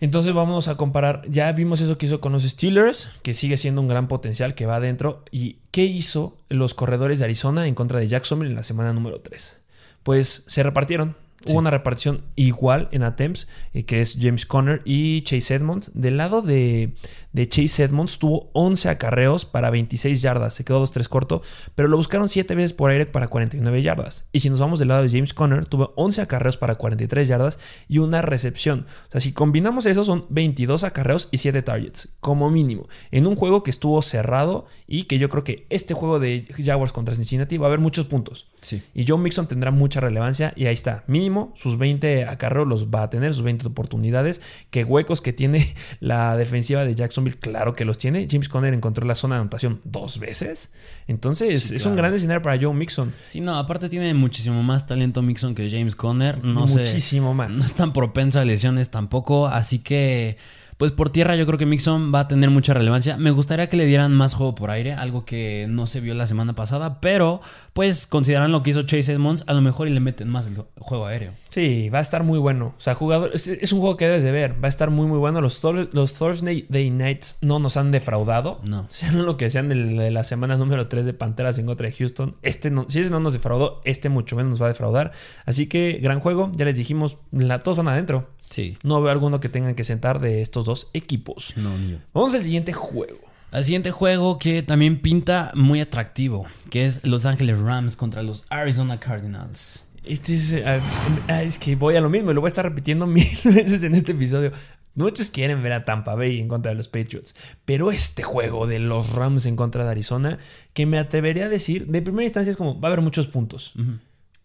Entonces 0.05 0.35
vamos 0.35 0.69
a 0.69 0.77
comparar. 0.77 1.23
Ya 1.31 1.51
vimos 1.53 1.81
eso 1.81 1.97
que 1.97 2.05
hizo 2.05 2.21
con 2.21 2.33
los 2.33 2.43
Steelers, 2.43 3.09
que 3.23 3.33
sigue 3.33 3.57
siendo 3.57 3.81
un 3.81 3.89
gran 3.89 4.07
potencial 4.07 4.55
que 4.55 4.67
va 4.67 4.77
adentro. 4.77 5.25
¿Y 5.31 5.57
qué 5.71 5.85
hizo 5.85 6.37
los 6.51 6.75
corredores 6.75 7.21
de 7.21 7.25
Arizona 7.25 7.67
en 7.67 7.75
contra 7.75 8.01
de 8.01 8.07
Jacksonville 8.07 8.51
en 8.51 8.57
la 8.57 8.63
semana 8.63 8.93
número 8.93 9.23
3? 9.23 9.63
Pues 10.03 10.45
se 10.47 10.63
repartieron. 10.63 11.17
Hubo 11.47 11.59
una 11.59 11.71
repartición 11.71 12.21
igual 12.37 12.91
en 12.93 13.03
attempts, 13.03 13.49
eh, 13.73 13.85
que 13.85 14.03
es 14.03 14.19
James 14.21 14.45
Conner 14.45 14.83
y 14.85 15.23
Chase 15.23 15.55
Edmonds. 15.55 15.91
Del 15.95 16.19
lado 16.19 16.43
de, 16.43 16.93
de 17.35 17.49
Chase 17.49 17.83
Edmonds 17.83 18.19
tuvo 18.19 18.51
11 18.55 18.89
acarreos 18.89 19.45
para 19.45 19.69
26 19.69 20.23
yardas. 20.23 20.55
Se 20.55 20.65
quedó 20.65 20.83
2-3 20.83 21.09
corto, 21.09 21.43
pero 21.75 21.89
lo 21.89 21.97
buscaron 21.97 22.29
7 22.29 22.55
veces 22.55 22.73
por 22.73 22.91
aire 22.91 23.07
para 23.07 23.29
49 23.29 23.83
yardas. 23.83 24.29
Y 24.33 24.41
si 24.41 24.49
nos 24.49 24.61
vamos 24.61 24.79
del 24.79 24.89
lado 24.89 25.03
de 25.03 25.11
James 25.11 25.35
Conner, 25.35 25.67
tuvo 25.67 25.93
11 25.97 26.23
acarreos 26.23 26.57
para 26.57 26.77
43 26.77 27.29
yardas 27.29 27.59
y 27.89 27.99
una 27.99 28.23
recepción. 28.23 28.87
O 29.09 29.11
sea, 29.11 29.21
si 29.21 29.33
combinamos 29.33 29.85
eso, 29.87 30.05
son 30.05 30.27
22 30.31 30.85
acarreos 30.85 31.29
y 31.33 31.39
7 31.39 31.63
targets, 31.63 32.17
como 32.21 32.51
mínimo. 32.51 32.87
En 33.11 33.27
un 33.27 33.35
juego 33.35 33.63
que 33.65 33.71
estuvo 33.71 34.01
cerrado 34.01 34.67
y 34.87 35.05
que 35.05 35.19
yo 35.19 35.29
creo 35.29 35.43
que 35.43 35.67
este 35.71 35.93
juego 35.93 36.21
de 36.21 36.47
Jaguars 36.57 36.93
contra 36.93 37.17
Cincinnati 37.17 37.59
va 37.59 37.67
a 37.67 37.69
haber 37.69 37.81
muchos 37.81 38.07
puntos. 38.07 38.47
Sí. 38.61 38.81
Y 38.95 39.07
Joe 39.07 39.19
Mixon 39.19 39.49
tendrá 39.49 39.73
mucha 39.73 40.01
relevancia 40.01 40.53
y 40.57 40.67
ahí 40.67 40.75
está. 40.75 41.03
Mínimo 41.09 41.53
sus 41.57 41.79
20 41.79 42.27
acarreos 42.27 42.69
los 42.69 42.87
va 42.91 43.03
a 43.03 43.11
tener, 43.11 43.35
sus 43.35 43.43
20 43.43 43.67
oportunidades. 43.67 44.41
Que 44.71 44.85
huecos 44.85 45.21
que 45.21 45.33
tiene 45.33 45.75
la 46.01 46.37
defensiva 46.37 46.85
de 46.85 46.95
Jacksonville, 47.25 47.39
claro 47.53 47.75
que 47.75 47.85
los 47.85 47.99
tiene. 47.99 48.27
James 48.31 48.49
Conner 48.49 48.75
encontró 48.75 49.07
la 49.07 49.15
zona 49.15 49.37
de 49.37 49.41
anotación 49.43 49.81
dos 49.85 50.19
veces. 50.19 50.71
Entonces 51.09 51.63
Sí, 51.65 51.75
es 51.77 51.83
claro. 51.83 51.91
un 51.91 51.97
gran 51.97 52.15
escenario 52.15 52.43
para 52.43 52.61
Joe 52.61 52.75
Mixon. 52.75 53.13
Sí, 53.29 53.41
no, 53.41 53.57
aparte 53.59 53.89
tiene 53.89 54.13
muchísimo 54.15 54.63
más 54.63 54.87
talento 54.87 55.23
Mixon 55.23 55.55
que 55.55 55.71
James 55.71 55.97
Conner. 55.97 56.45
No 56.45 56.67
sé. 56.69 56.81
Muchísimo 56.81 57.35
más. 57.35 57.57
No 57.57 57.65
es 57.65 57.75
tan 57.75 57.93
propenso 57.93 58.41
a 58.41 58.45
lesiones 58.45 58.91
tampoco, 58.91 59.47
así 59.49 59.79
que 59.81 60.37
pues 60.77 60.93
por 60.93 61.11
tierra 61.11 61.37
yo 61.37 61.47
creo 61.47 61.59
que 61.59 61.67
Mixon 61.67 62.13
va 62.15 62.21
a 62.21 62.29
tener 62.29 62.51
mucha 62.51 62.75
relevancia. 62.75 63.17
Me 63.17 63.31
gustaría 63.31 63.69
que 63.69 63.77
le 63.77 63.87
dieran 63.87 64.13
más 64.15 64.35
juego 64.35 64.55
por 64.55 64.71
aire, 64.71 64.93
algo 64.93 65.25
que 65.25 65.67
no 65.69 65.87
se 65.87 66.01
vio 66.01 66.15
la 66.15 66.27
semana 66.27 66.55
pasada, 66.55 67.01
pero 67.01 67.41
pues 67.73 68.07
consideran 68.07 68.53
lo 68.53 68.63
que 68.63 68.71
hizo 68.71 68.83
Chase 68.83 69.13
Edmonds, 69.13 69.45
a 69.47 69.53
lo 69.53 69.61
mejor 69.61 69.89
y 69.89 69.91
le 69.91 70.01
meten 70.01 70.29
más 70.29 70.47
el 70.47 70.57
juego 70.79 71.07
aéreo. 71.07 71.33
Sí, 71.51 71.89
va 71.89 71.99
a 71.99 72.03
estar 72.03 72.25
muy 72.25 72.41
bueno. 72.41 72.75
O 72.77 72.81
sea, 72.81 72.95
jugador, 72.95 73.31
es, 73.33 73.47
es 73.47 73.73
un 73.73 73.79
juego 73.79 73.97
que 73.97 74.07
debes 74.07 74.25
de 74.25 74.33
ver. 74.33 74.55
Va 74.55 74.67
a 74.67 74.69
estar 74.69 74.91
muy, 74.91 75.07
muy 75.07 75.19
bueno. 75.19 75.41
Los, 75.41 75.63
los 75.93 76.15
Thursday 76.15 76.67
Day 76.69 76.91
Nights 76.91 77.39
no 77.43 77.61
nos 77.61 77.77
han 77.77 77.93
defraudado. 77.93 78.61
No. 78.69 78.87
Sean 78.89 79.25
lo 79.25 79.37
que 79.37 79.49
sean 79.51 79.69
de 79.69 79.77
la 79.77 80.03
de 80.03 80.11
la 80.11 80.25
semana 80.25 80.57
número 80.57 80.89
3 80.89 81.07
de 81.07 81.15
Panteras 81.15 81.59
en 81.59 81.67
contra 81.67 81.87
de 81.87 81.95
Houston. 81.95 82.37
Este 82.43 82.71
no, 82.71 82.87
si 82.89 83.01
ese 83.01 83.11
no 83.11 83.21
nos 83.21 83.35
defraudó, 83.35 83.81
este 83.85 84.09
mucho 84.09 84.35
menos 84.35 84.51
nos 84.51 84.63
va 84.63 84.67
a 84.67 84.71
defraudar. 84.71 85.13
Así 85.47 85.69
que 85.69 86.01
gran 86.03 86.19
juego. 86.19 86.51
Ya 86.57 86.65
les 86.65 86.77
dijimos, 86.77 87.19
la, 87.31 87.63
todos 87.63 87.77
van 87.77 87.89
adentro. 87.89 88.34
Sí. 88.55 88.79
No 88.85 89.03
veo 89.03 89.11
alguno 89.11 89.41
que 89.41 89.49
tengan 89.49 89.75
que 89.75 89.83
sentar 89.83 90.21
de 90.21 90.41
estos 90.41 90.65
dos 90.65 90.89
equipos. 90.93 91.57
No, 91.57 91.77
ni 91.77 91.91
yo. 91.91 91.97
Vamos 92.13 92.35
al 92.35 92.43
siguiente 92.43 92.73
juego. 92.73 93.19
Al 93.51 93.65
siguiente 93.65 93.91
juego 93.91 94.39
que 94.39 94.63
también 94.63 95.01
pinta 95.01 95.51
muy 95.57 95.81
atractivo, 95.81 96.47
que 96.71 96.85
es 96.85 97.05
Los 97.05 97.27
Ángeles 97.27 97.59
Rams 97.59 97.97
contra 97.97 98.23
los 98.23 98.47
Arizona 98.51 99.01
Cardinals. 99.01 99.87
Este 100.05 100.35
es, 100.35 100.57
ah, 100.65 100.79
ah, 101.27 101.43
es 101.43 101.59
que 101.59 101.75
voy 101.75 101.97
a 101.97 102.01
lo 102.01 102.09
mismo 102.09 102.31
y 102.31 102.35
lo 102.35 102.43
voy 102.43 102.47
a 102.47 102.53
estar 102.53 102.65
repitiendo 102.65 103.07
mil 103.09 103.27
veces 103.43 103.83
en 103.83 103.97
este 103.97 104.13
episodio. 104.13 104.53
Muchos 104.95 105.31
quieren 105.31 105.61
ver 105.61 105.73
a 105.73 105.85
Tampa 105.85 106.15
Bay 106.15 106.39
en 106.39 106.47
contra 106.47 106.71
de 106.71 106.77
los 106.77 106.87
Patriots, 106.87 107.35
pero 107.65 107.91
este 107.91 108.23
juego 108.23 108.69
de 108.69 108.79
los 108.79 109.11
Rams 109.11 109.47
en 109.47 109.57
contra 109.57 109.85
de 109.85 109.91
Arizona, 109.91 110.39
que 110.75 110.87
me 110.87 111.01
atrevería 111.01 111.47
a 111.47 111.49
decir, 111.49 111.89
de 111.89 112.03
primera 112.03 112.23
instancia 112.23 112.53
es 112.53 112.57
como, 112.57 112.81
va 112.81 112.89
a 112.89 112.93
haber 112.93 113.01
muchos 113.03 113.27
puntos. 113.27 113.75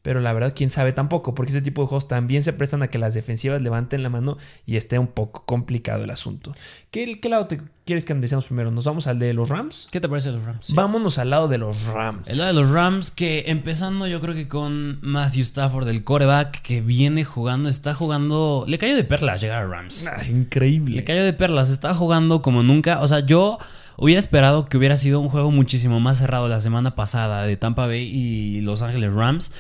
Pero 0.01 0.21
la 0.21 0.31
verdad, 0.31 0.53
quién 0.55 0.69
sabe 0.69 0.93
tampoco, 0.93 1.35
porque 1.35 1.51
este 1.51 1.61
tipo 1.61 1.81
de 1.81 1.87
juegos 1.89 2.07
también 2.07 2.41
se 2.43 2.53
prestan 2.53 2.81
a 2.83 2.87
que 2.87 2.97
las 2.97 3.13
defensivas 3.13 3.61
levanten 3.61 4.01
la 4.01 4.09
mano 4.09 4.37
y 4.65 4.77
esté 4.77 4.97
un 4.97 5.07
poco 5.07 5.43
complicado 5.45 6.05
el 6.05 6.09
asunto. 6.09 6.55
¿Qué, 6.89 7.19
qué 7.19 7.27
lado 7.27 7.47
te 7.47 7.59
quieres 7.85 8.05
que 8.05 8.13
analicemos 8.13 8.45
primero? 8.45 8.71
¿Nos 8.71 8.85
vamos 8.85 9.07
al 9.07 9.19
de 9.19 9.33
los 9.33 9.49
Rams? 9.49 9.89
¿Qué 9.91 9.99
te 9.99 10.07
parece 10.07 10.31
los 10.31 10.43
Rams? 10.43 10.73
Vámonos 10.73 11.17
al 11.17 11.31
lado 11.31 11.49
de 11.49 11.57
los 11.57 11.83
Rams. 11.83 12.29
El 12.29 12.37
lado 12.37 12.53
de 12.53 12.61
los 12.61 12.71
Rams, 12.71 13.11
que 13.11 13.43
empezando 13.47 14.07
yo 14.07 14.21
creo 14.21 14.33
que 14.33 14.47
con 14.47 14.99
Matthew 15.01 15.41
Stafford, 15.41 15.89
el 15.89 16.05
coreback, 16.05 16.61
que 16.61 16.79
viene 16.81 17.25
jugando, 17.25 17.67
está 17.67 17.93
jugando. 17.93 18.63
Le 18.67 18.77
cayó 18.77 18.95
de 18.95 19.03
perlas 19.03 19.41
llegar 19.41 19.63
a 19.63 19.67
Rams. 19.67 20.07
Ah, 20.07 20.25
increíble. 20.29 20.95
Le 20.95 21.03
cayó 21.03 21.25
de 21.25 21.33
perlas, 21.33 21.69
está 21.69 21.93
jugando 21.93 22.41
como 22.41 22.63
nunca. 22.63 23.01
O 23.01 23.07
sea, 23.09 23.19
yo 23.19 23.57
hubiera 23.97 24.19
esperado 24.19 24.69
que 24.69 24.77
hubiera 24.77 24.95
sido 24.95 25.19
un 25.19 25.27
juego 25.27 25.51
muchísimo 25.51 25.99
más 25.99 26.19
cerrado 26.19 26.47
la 26.47 26.61
semana 26.61 26.95
pasada 26.95 27.45
de 27.45 27.57
Tampa 27.57 27.85
Bay 27.85 28.03
y 28.03 28.61
Los 28.61 28.81
Ángeles 28.81 29.13
Rams. 29.13 29.51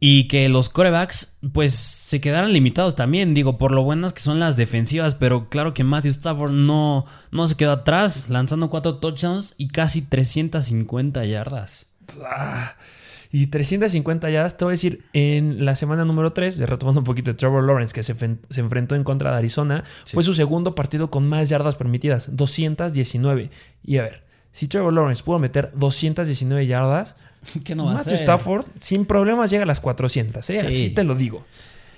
Y 0.00 0.28
que 0.28 0.48
los 0.48 0.68
corebacks, 0.68 1.38
pues, 1.52 1.74
se 1.74 2.20
quedaran 2.20 2.52
limitados 2.52 2.94
también. 2.94 3.34
Digo, 3.34 3.58
por 3.58 3.72
lo 3.72 3.82
buenas 3.82 4.12
que 4.12 4.20
son 4.20 4.38
las 4.38 4.56
defensivas. 4.56 5.14
Pero 5.14 5.48
claro 5.48 5.74
que 5.74 5.84
Matthew 5.84 6.10
Stafford 6.10 6.52
no, 6.52 7.04
no 7.32 7.46
se 7.46 7.56
quedó 7.56 7.72
atrás, 7.72 8.30
lanzando 8.30 8.70
cuatro 8.70 8.96
touchdowns 8.96 9.54
y 9.58 9.68
casi 9.68 10.02
350 10.02 11.24
yardas. 11.24 11.88
Ah, 12.24 12.76
y 13.30 13.48
350 13.48 14.30
yardas, 14.30 14.56
te 14.56 14.64
voy 14.64 14.72
a 14.72 14.74
decir, 14.74 15.04
en 15.12 15.64
la 15.64 15.76
semana 15.76 16.04
número 16.04 16.32
3, 16.32 16.60
retomando 16.60 17.00
un 17.00 17.04
poquito 17.04 17.30
de 17.30 17.36
Trevor 17.36 17.64
Lawrence, 17.64 17.92
que 17.92 18.02
se, 18.02 18.14
se 18.14 18.60
enfrentó 18.60 18.94
en 18.94 19.04
contra 19.04 19.32
de 19.32 19.36
Arizona, 19.36 19.84
fue 20.12 20.22
su 20.22 20.32
segundo 20.32 20.74
partido 20.74 21.10
con 21.10 21.28
más 21.28 21.48
yardas 21.50 21.76
permitidas, 21.76 22.36
219. 22.36 23.50
Y 23.84 23.98
a 23.98 24.02
ver, 24.02 24.24
si 24.50 24.66
Trevor 24.66 24.94
Lawrence 24.94 25.22
pudo 25.22 25.38
meter 25.38 25.72
219 25.74 26.66
yardas, 26.66 27.16
¿Qué 27.64 27.74
no 27.74 27.84
va 27.84 27.92
a 27.92 27.94
Matthew 27.94 28.14
hacer? 28.14 28.24
Stafford 28.24 28.66
sin 28.80 29.04
problemas 29.04 29.50
llega 29.50 29.62
a 29.64 29.66
las 29.66 29.80
400, 29.80 30.48
¿eh? 30.50 30.60
Sí. 30.60 30.66
así 30.66 30.90
te 30.90 31.04
lo 31.04 31.14
digo. 31.14 31.44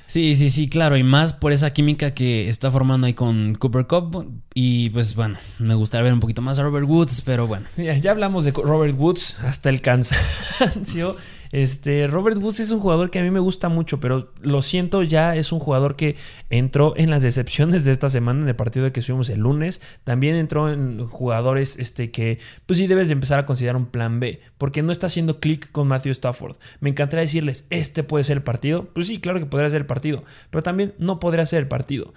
Sí, 0.06 0.34
sí, 0.34 0.50
sí, 0.50 0.68
claro, 0.68 0.96
y 0.96 1.04
más 1.04 1.34
por 1.34 1.52
esa 1.52 1.72
química 1.72 2.12
que 2.12 2.48
está 2.48 2.68
formando 2.72 3.06
ahí 3.06 3.14
con 3.14 3.54
Cooper 3.54 3.86
Cup. 3.86 4.26
Y 4.54 4.90
pues 4.90 5.14
bueno, 5.14 5.38
me 5.60 5.74
gustaría 5.76 6.02
ver 6.02 6.12
un 6.12 6.18
poquito 6.18 6.42
más 6.42 6.58
a 6.58 6.64
Robert 6.64 6.84
Woods, 6.88 7.22
pero 7.24 7.46
bueno. 7.46 7.66
Ya, 7.76 7.96
ya 7.96 8.10
hablamos 8.10 8.44
de 8.44 8.50
Robert 8.50 8.98
Woods 8.98 9.38
hasta 9.44 9.70
el 9.70 9.80
cansancio. 9.80 11.16
Este, 11.52 12.06
Robert 12.06 12.38
Woods 12.38 12.60
es 12.60 12.70
un 12.70 12.80
jugador 12.80 13.10
que 13.10 13.18
a 13.18 13.22
mí 13.22 13.30
me 13.30 13.40
gusta 13.40 13.68
mucho, 13.68 13.98
pero 13.98 14.32
lo 14.40 14.62
siento, 14.62 15.02
ya 15.02 15.34
es 15.34 15.50
un 15.52 15.58
jugador 15.58 15.96
que 15.96 16.16
entró 16.48 16.94
en 16.96 17.10
las 17.10 17.22
decepciones 17.22 17.84
de 17.84 17.92
esta 17.92 18.08
semana 18.08 18.42
en 18.42 18.48
el 18.48 18.56
partido 18.56 18.92
que 18.92 19.02
subimos 19.02 19.28
el 19.30 19.40
lunes. 19.40 19.80
También 20.04 20.36
entró 20.36 20.72
en 20.72 21.06
jugadores 21.06 21.76
este, 21.78 22.10
que, 22.10 22.38
pues 22.66 22.78
sí, 22.78 22.86
debes 22.86 23.08
de 23.08 23.14
empezar 23.14 23.40
a 23.40 23.46
considerar 23.46 23.76
un 23.76 23.86
plan 23.86 24.20
B, 24.20 24.40
porque 24.58 24.82
no 24.82 24.92
está 24.92 25.08
haciendo 25.08 25.40
clic 25.40 25.70
con 25.72 25.88
Matthew 25.88 26.12
Stafford. 26.12 26.56
Me 26.80 26.90
encantaría 26.90 27.22
decirles, 27.22 27.66
este 27.70 28.02
puede 28.04 28.24
ser 28.24 28.38
el 28.38 28.42
partido. 28.42 28.84
Pues 28.92 29.08
sí, 29.08 29.20
claro 29.20 29.40
que 29.40 29.46
podría 29.46 29.70
ser 29.70 29.80
el 29.80 29.86
partido, 29.86 30.22
pero 30.50 30.62
también 30.62 30.94
no 30.98 31.18
podría 31.18 31.46
ser 31.46 31.60
el 31.60 31.68
partido. 31.68 32.14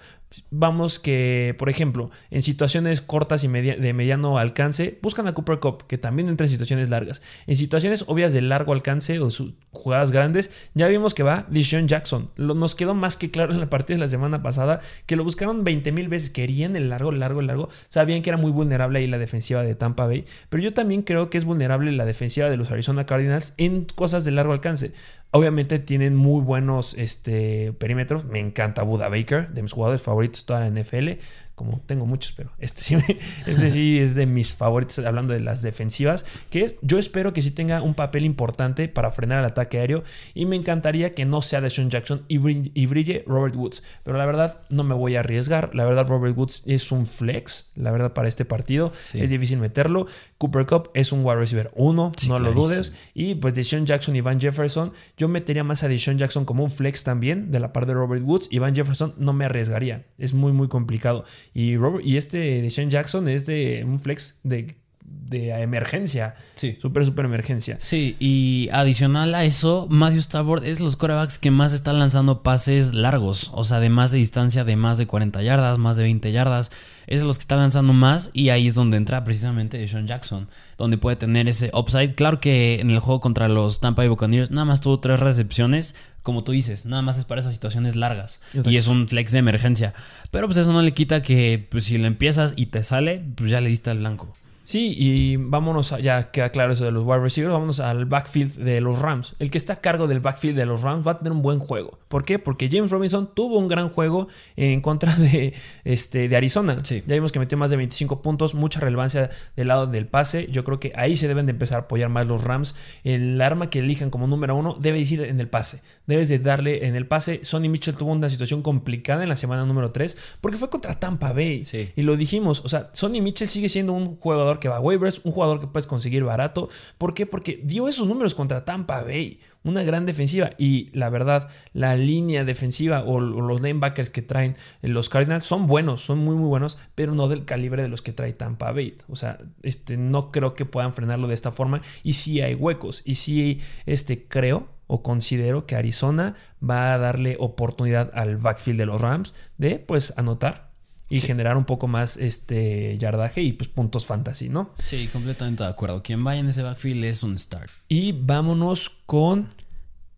Vamos 0.50 0.98
que, 0.98 1.54
por 1.58 1.68
ejemplo, 1.68 2.10
en 2.30 2.42
situaciones 2.42 3.00
cortas 3.00 3.44
y 3.44 3.48
media- 3.48 3.76
de 3.76 3.92
mediano 3.92 4.38
alcance, 4.38 4.98
buscan 5.02 5.28
a 5.28 5.34
Cooper 5.34 5.58
Cup, 5.60 5.86
que 5.86 5.98
también 5.98 6.28
entra 6.28 6.46
en 6.46 6.50
situaciones 6.50 6.90
largas. 6.90 7.22
En 7.46 7.56
situaciones 7.56 8.04
obvias 8.08 8.32
de 8.32 8.42
largo 8.42 8.72
alcance 8.72 9.18
o 9.20 9.30
sus 9.30 9.54
jugadas 9.70 10.10
grandes, 10.10 10.50
ya 10.74 10.88
vimos 10.88 11.14
que 11.14 11.22
va 11.22 11.46
Deshaun 11.50 11.88
Jackson. 11.88 12.30
Lo- 12.36 12.54
nos 12.54 12.74
quedó 12.74 12.94
más 12.94 13.16
que 13.16 13.30
claro 13.30 13.52
en 13.52 13.60
la 13.60 13.70
partida 13.70 13.96
de 13.96 14.00
la 14.00 14.08
semana 14.08 14.42
pasada 14.42 14.80
que 15.06 15.16
lo 15.16 15.24
buscaron 15.24 15.64
20 15.64 15.92
mil 15.92 16.08
veces. 16.08 16.30
Querían 16.30 16.76
el 16.76 16.88
largo, 16.90 17.12
largo, 17.12 17.42
largo. 17.42 17.68
Sabían 17.88 18.22
que 18.22 18.30
era 18.30 18.36
muy 18.36 18.50
vulnerable 18.50 18.98
ahí 18.98 19.06
la 19.06 19.18
defensiva 19.18 19.62
de 19.62 19.74
Tampa 19.74 20.06
Bay, 20.06 20.24
pero 20.48 20.62
yo 20.62 20.72
también 20.72 21.02
creo 21.02 21.30
que 21.30 21.38
es 21.38 21.44
vulnerable 21.44 21.92
la 21.92 22.04
defensiva 22.06 22.50
de 22.50 22.56
los 22.56 22.70
Arizona 22.70 23.06
Cardinals 23.06 23.54
en 23.56 23.84
cosas 23.84 24.24
de 24.24 24.30
largo 24.30 24.52
alcance. 24.52 24.92
Obviamente 25.36 25.80
tienen 25.80 26.14
muy 26.14 26.42
buenos 26.42 26.94
este, 26.94 27.72
perímetros. 27.72 28.24
Me 28.24 28.38
encanta 28.38 28.84
Buda 28.84 29.08
Baker, 29.08 29.48
de 29.48 29.62
mis 29.62 29.72
jugadores 29.72 30.00
favoritos 30.00 30.46
toda 30.46 30.60
la 30.60 30.68
NFL. 30.70 31.18
Como 31.54 31.80
tengo 31.86 32.06
muchos, 32.06 32.32
pero 32.32 32.50
este 32.58 32.82
sí, 32.82 32.96
este 33.46 33.70
sí 33.70 33.98
es 33.98 34.14
de 34.14 34.26
mis 34.26 34.54
favoritos 34.54 34.98
hablando 34.98 35.32
de 35.32 35.40
las 35.40 35.62
defensivas, 35.62 36.24
que 36.50 36.78
yo 36.82 36.98
espero 36.98 37.32
que 37.32 37.42
sí 37.42 37.50
tenga 37.50 37.82
un 37.82 37.94
papel 37.94 38.24
importante 38.24 38.88
para 38.88 39.10
frenar 39.12 39.40
el 39.40 39.44
ataque 39.44 39.78
aéreo 39.78 40.02
y 40.34 40.46
me 40.46 40.56
encantaría 40.56 41.14
que 41.14 41.24
no 41.24 41.42
sea 41.42 41.60
de 41.60 41.70
Sean 41.70 41.90
Jackson 41.90 42.24
y 42.28 42.38
brille, 42.38 43.24
Robert 43.26 43.54
Woods, 43.56 43.82
pero 44.02 44.16
la 44.16 44.26
verdad 44.26 44.60
no 44.70 44.84
me 44.84 44.94
voy 44.94 45.16
a 45.16 45.20
arriesgar, 45.20 45.74
la 45.74 45.84
verdad 45.84 46.06
Robert 46.08 46.36
Woods 46.36 46.62
es 46.66 46.90
un 46.90 47.06
flex, 47.06 47.70
la 47.74 47.90
verdad 47.90 48.12
para 48.12 48.28
este 48.28 48.44
partido. 48.44 48.92
Es 49.12 49.30
difícil 49.30 49.58
meterlo, 49.58 50.06
Cooper 50.38 50.66
Cup 50.66 50.90
es 50.94 51.12
un 51.12 51.24
wide 51.24 51.36
receiver 51.36 51.70
1, 51.74 52.12
no 52.28 52.38
lo 52.38 52.52
dudes, 52.52 52.92
y 53.14 53.36
pues 53.36 53.54
de 53.54 53.64
Sean 53.64 53.86
Jackson 53.86 54.16
y 54.16 54.20
Van 54.20 54.40
Jefferson, 54.40 54.92
yo 55.16 55.28
metería 55.28 55.64
más 55.64 55.84
a 55.84 55.88
Deshaun 55.88 56.18
Jackson 56.18 56.44
como 56.44 56.64
un 56.64 56.70
flex 56.70 57.04
también 57.04 57.50
de 57.50 57.60
la 57.60 57.72
parte 57.72 57.88
de 57.88 57.94
Robert 57.94 58.22
Woods 58.24 58.48
y 58.50 58.58
Van 58.58 58.74
Jefferson 58.74 59.14
no 59.18 59.32
me 59.32 59.44
arriesgaría, 59.44 60.06
es 60.18 60.34
muy 60.34 60.52
muy 60.52 60.68
complicado. 60.68 61.24
Y, 61.54 61.76
Robert, 61.76 62.04
y 62.04 62.16
este 62.16 62.62
de 62.62 62.70
Sean 62.70 62.90
Jackson 62.90 63.28
es 63.28 63.46
de 63.46 63.84
un 63.86 64.00
flex 64.00 64.40
de, 64.42 64.76
de 65.04 65.50
emergencia. 65.62 66.34
Sí. 66.54 66.78
Súper, 66.80 67.04
súper 67.04 67.24
emergencia. 67.24 67.78
Sí, 67.80 68.16
y 68.18 68.68
adicional 68.72 69.34
a 69.34 69.44
eso, 69.44 69.86
Matthew 69.90 70.20
Stafford 70.20 70.64
es 70.64 70.80
los 70.80 70.96
corebacks 70.96 71.38
que 71.38 71.50
más 71.50 71.72
están 71.72 71.98
lanzando 71.98 72.42
pases 72.42 72.94
largos. 72.94 73.50
O 73.54 73.64
sea, 73.64 73.80
de 73.80 73.90
más 73.90 74.12
de 74.12 74.18
distancia, 74.18 74.64
de 74.64 74.76
más 74.76 74.98
de 74.98 75.06
40 75.06 75.42
yardas, 75.42 75.78
más 75.78 75.96
de 75.96 76.04
20 76.04 76.30
yardas. 76.32 76.70
Es 77.06 77.22
los 77.22 77.36
que 77.36 77.42
están 77.42 77.58
lanzando 77.58 77.92
más 77.92 78.30
y 78.32 78.48
ahí 78.48 78.66
es 78.66 78.74
donde 78.74 78.96
entra 78.96 79.24
precisamente 79.24 79.86
Sean 79.88 80.06
Jackson, 80.06 80.48
donde 80.78 80.96
puede 80.96 81.16
tener 81.16 81.48
ese 81.48 81.70
upside. 81.74 82.14
Claro 82.14 82.40
que 82.40 82.80
en 82.80 82.90
el 82.90 82.98
juego 82.98 83.20
contra 83.20 83.48
los 83.48 83.80
Tampa 83.80 84.02
Bay 84.02 84.08
Buccaneers 84.08 84.50
nada 84.50 84.64
más 84.64 84.80
tuvo 84.80 85.00
tres 85.00 85.20
recepciones, 85.20 85.96
como 86.22 86.44
tú 86.44 86.52
dices, 86.52 86.86
nada 86.86 87.02
más 87.02 87.18
es 87.18 87.26
para 87.26 87.40
esas 87.40 87.52
situaciones 87.52 87.96
largas. 87.96 88.40
Y 88.64 88.76
es 88.78 88.86
un 88.86 89.06
flex 89.06 89.32
de 89.32 89.38
emergencia. 89.38 89.92
Pero 90.30 90.46
pues 90.46 90.56
eso 90.56 90.72
no 90.72 90.80
le 90.80 90.94
quita 90.94 91.20
que 91.20 91.66
pues, 91.70 91.84
si 91.84 91.98
lo 91.98 92.06
empiezas 92.06 92.54
y 92.56 92.66
te 92.66 92.82
sale, 92.82 93.22
pues 93.34 93.50
ya 93.50 93.60
le 93.60 93.68
diste 93.68 93.90
al 93.90 93.98
blanco. 93.98 94.34
Sí, 94.64 94.94
y 94.96 95.36
vámonos, 95.36 95.94
ya 96.00 96.30
queda 96.30 96.48
claro 96.48 96.72
eso 96.72 96.86
de 96.86 96.90
los 96.90 97.04
wide 97.04 97.20
receivers, 97.20 97.52
vámonos 97.52 97.80
al 97.80 98.06
backfield 98.06 98.56
de 98.56 98.80
los 98.80 98.98
Rams. 98.98 99.34
El 99.38 99.50
que 99.50 99.58
está 99.58 99.74
a 99.74 99.76
cargo 99.76 100.06
del 100.06 100.20
backfield 100.20 100.56
de 100.56 100.64
los 100.64 100.80
Rams 100.80 101.06
va 101.06 101.12
a 101.12 101.18
tener 101.18 101.32
un 101.32 101.42
buen 101.42 101.58
juego. 101.58 101.98
¿Por 102.08 102.24
qué? 102.24 102.38
Porque 102.38 102.70
James 102.70 102.90
Robinson 102.90 103.28
tuvo 103.34 103.58
un 103.58 103.68
gran 103.68 103.90
juego 103.90 104.28
en 104.56 104.80
contra 104.80 105.14
de, 105.16 105.52
este, 105.84 106.28
de 106.28 106.36
Arizona. 106.36 106.78
Ya 106.82 107.14
vimos 107.14 107.30
que 107.30 107.38
metió 107.38 107.58
más 107.58 107.68
de 107.68 107.76
25 107.76 108.22
puntos, 108.22 108.54
mucha 108.54 108.80
relevancia 108.80 109.28
del 109.54 109.68
lado 109.68 109.86
del 109.86 110.06
pase. 110.06 110.48
Yo 110.50 110.64
creo 110.64 110.80
que 110.80 110.92
ahí 110.96 111.14
se 111.14 111.28
deben 111.28 111.44
de 111.44 111.50
empezar 111.50 111.76
a 111.76 111.80
apoyar 111.82 112.08
más 112.08 112.26
los 112.26 112.42
Rams. 112.42 112.74
El 113.04 113.38
arma 113.42 113.68
que 113.68 113.80
elijan 113.80 114.08
como 114.08 114.26
número 114.26 114.56
uno 114.56 114.76
debe 114.80 114.98
ir 114.98 115.20
en 115.20 115.40
el 115.40 115.48
pase. 115.48 115.82
Debes 116.06 116.30
de 116.30 116.38
darle 116.38 116.86
en 116.86 116.96
el 116.96 117.06
pase. 117.06 117.40
Sonny 117.42 117.68
Mitchell 117.68 117.96
tuvo 117.96 118.12
una 118.12 118.30
situación 118.30 118.62
complicada 118.62 119.24
en 119.24 119.28
la 119.28 119.36
semana 119.36 119.66
número 119.66 119.92
3 119.92 120.16
porque 120.40 120.56
fue 120.56 120.70
contra 120.70 120.98
Tampa 120.98 121.34
Bay. 121.34 121.66
Y 121.96 122.00
lo 122.00 122.16
dijimos, 122.16 122.62
o 122.64 122.68
sea, 122.70 122.88
Sonny 122.94 123.20
Mitchell 123.20 123.48
sigue 123.48 123.68
siendo 123.68 123.92
un 123.92 124.16
jugador 124.16 124.53
que 124.60 124.68
va 124.68 124.76
a 124.76 124.80
waivers, 124.80 125.20
un 125.24 125.32
jugador 125.32 125.60
que 125.60 125.66
puedes 125.66 125.86
conseguir 125.86 126.24
barato. 126.24 126.68
¿Por 126.98 127.14
qué? 127.14 127.26
Porque 127.26 127.60
dio 127.62 127.88
esos 127.88 128.08
números 128.08 128.34
contra 128.34 128.64
Tampa 128.64 129.02
Bay, 129.02 129.40
una 129.62 129.82
gran 129.82 130.06
defensiva. 130.06 130.50
Y 130.58 130.90
la 130.92 131.08
verdad, 131.08 131.48
la 131.72 131.96
línea 131.96 132.44
defensiva 132.44 133.02
o, 133.04 133.20
los 133.20 133.62
linebackers 133.62 134.10
que 134.10 134.22
traen 134.22 134.56
los 134.82 135.08
Cardinals 135.08 135.44
son 135.44 135.66
buenos, 135.66 136.02
son 136.02 136.18
muy, 136.18 136.36
muy 136.36 136.48
buenos, 136.48 136.78
pero 136.94 137.14
no 137.14 137.28
del 137.28 137.44
calibre 137.44 137.82
de 137.82 137.88
los 137.88 138.02
que 138.02 138.12
trae 138.12 138.32
Tampa 138.32 138.72
Bay. 138.72 138.96
O 139.08 139.16
sea, 139.16 139.38
este, 139.62 139.96
no 139.96 140.30
creo 140.30 140.54
que 140.54 140.64
puedan 140.64 140.92
frenarlo 140.92 141.28
de 141.28 141.34
esta 141.34 141.52
forma. 141.52 141.80
Y 142.02 142.14
sí 142.14 142.40
hay 142.40 142.54
huecos. 142.54 143.02
Y 143.04 143.16
sí, 143.16 143.60
este, 143.86 144.26
creo 144.26 144.68
o 144.86 145.02
considero 145.02 145.66
que 145.66 145.76
Arizona 145.76 146.34
va 146.62 146.92
a 146.92 146.98
darle 146.98 147.36
oportunidad 147.40 148.10
al 148.14 148.36
backfield 148.36 148.78
de 148.78 148.86
los 148.86 149.00
Rams 149.00 149.34
de 149.56 149.78
pues 149.78 150.12
anotar 150.16 150.73
y 151.16 151.20
generar 151.20 151.56
un 151.56 151.64
poco 151.64 151.86
más 151.86 152.16
este 152.16 152.98
yardaje 152.98 153.40
y 153.40 153.52
pues 153.52 153.68
puntos 153.68 154.06
fantasy, 154.06 154.48
¿no? 154.48 154.70
Sí, 154.82 155.08
completamente 155.12 155.62
de 155.62 155.70
acuerdo. 155.70 156.02
Quien 156.02 156.24
vaya 156.24 156.40
en 156.40 156.48
ese 156.48 156.62
backfield 156.62 157.04
es 157.04 157.22
un 157.22 157.38
start. 157.38 157.70
Y 157.88 158.12
vámonos 158.12 158.90
con 159.06 159.48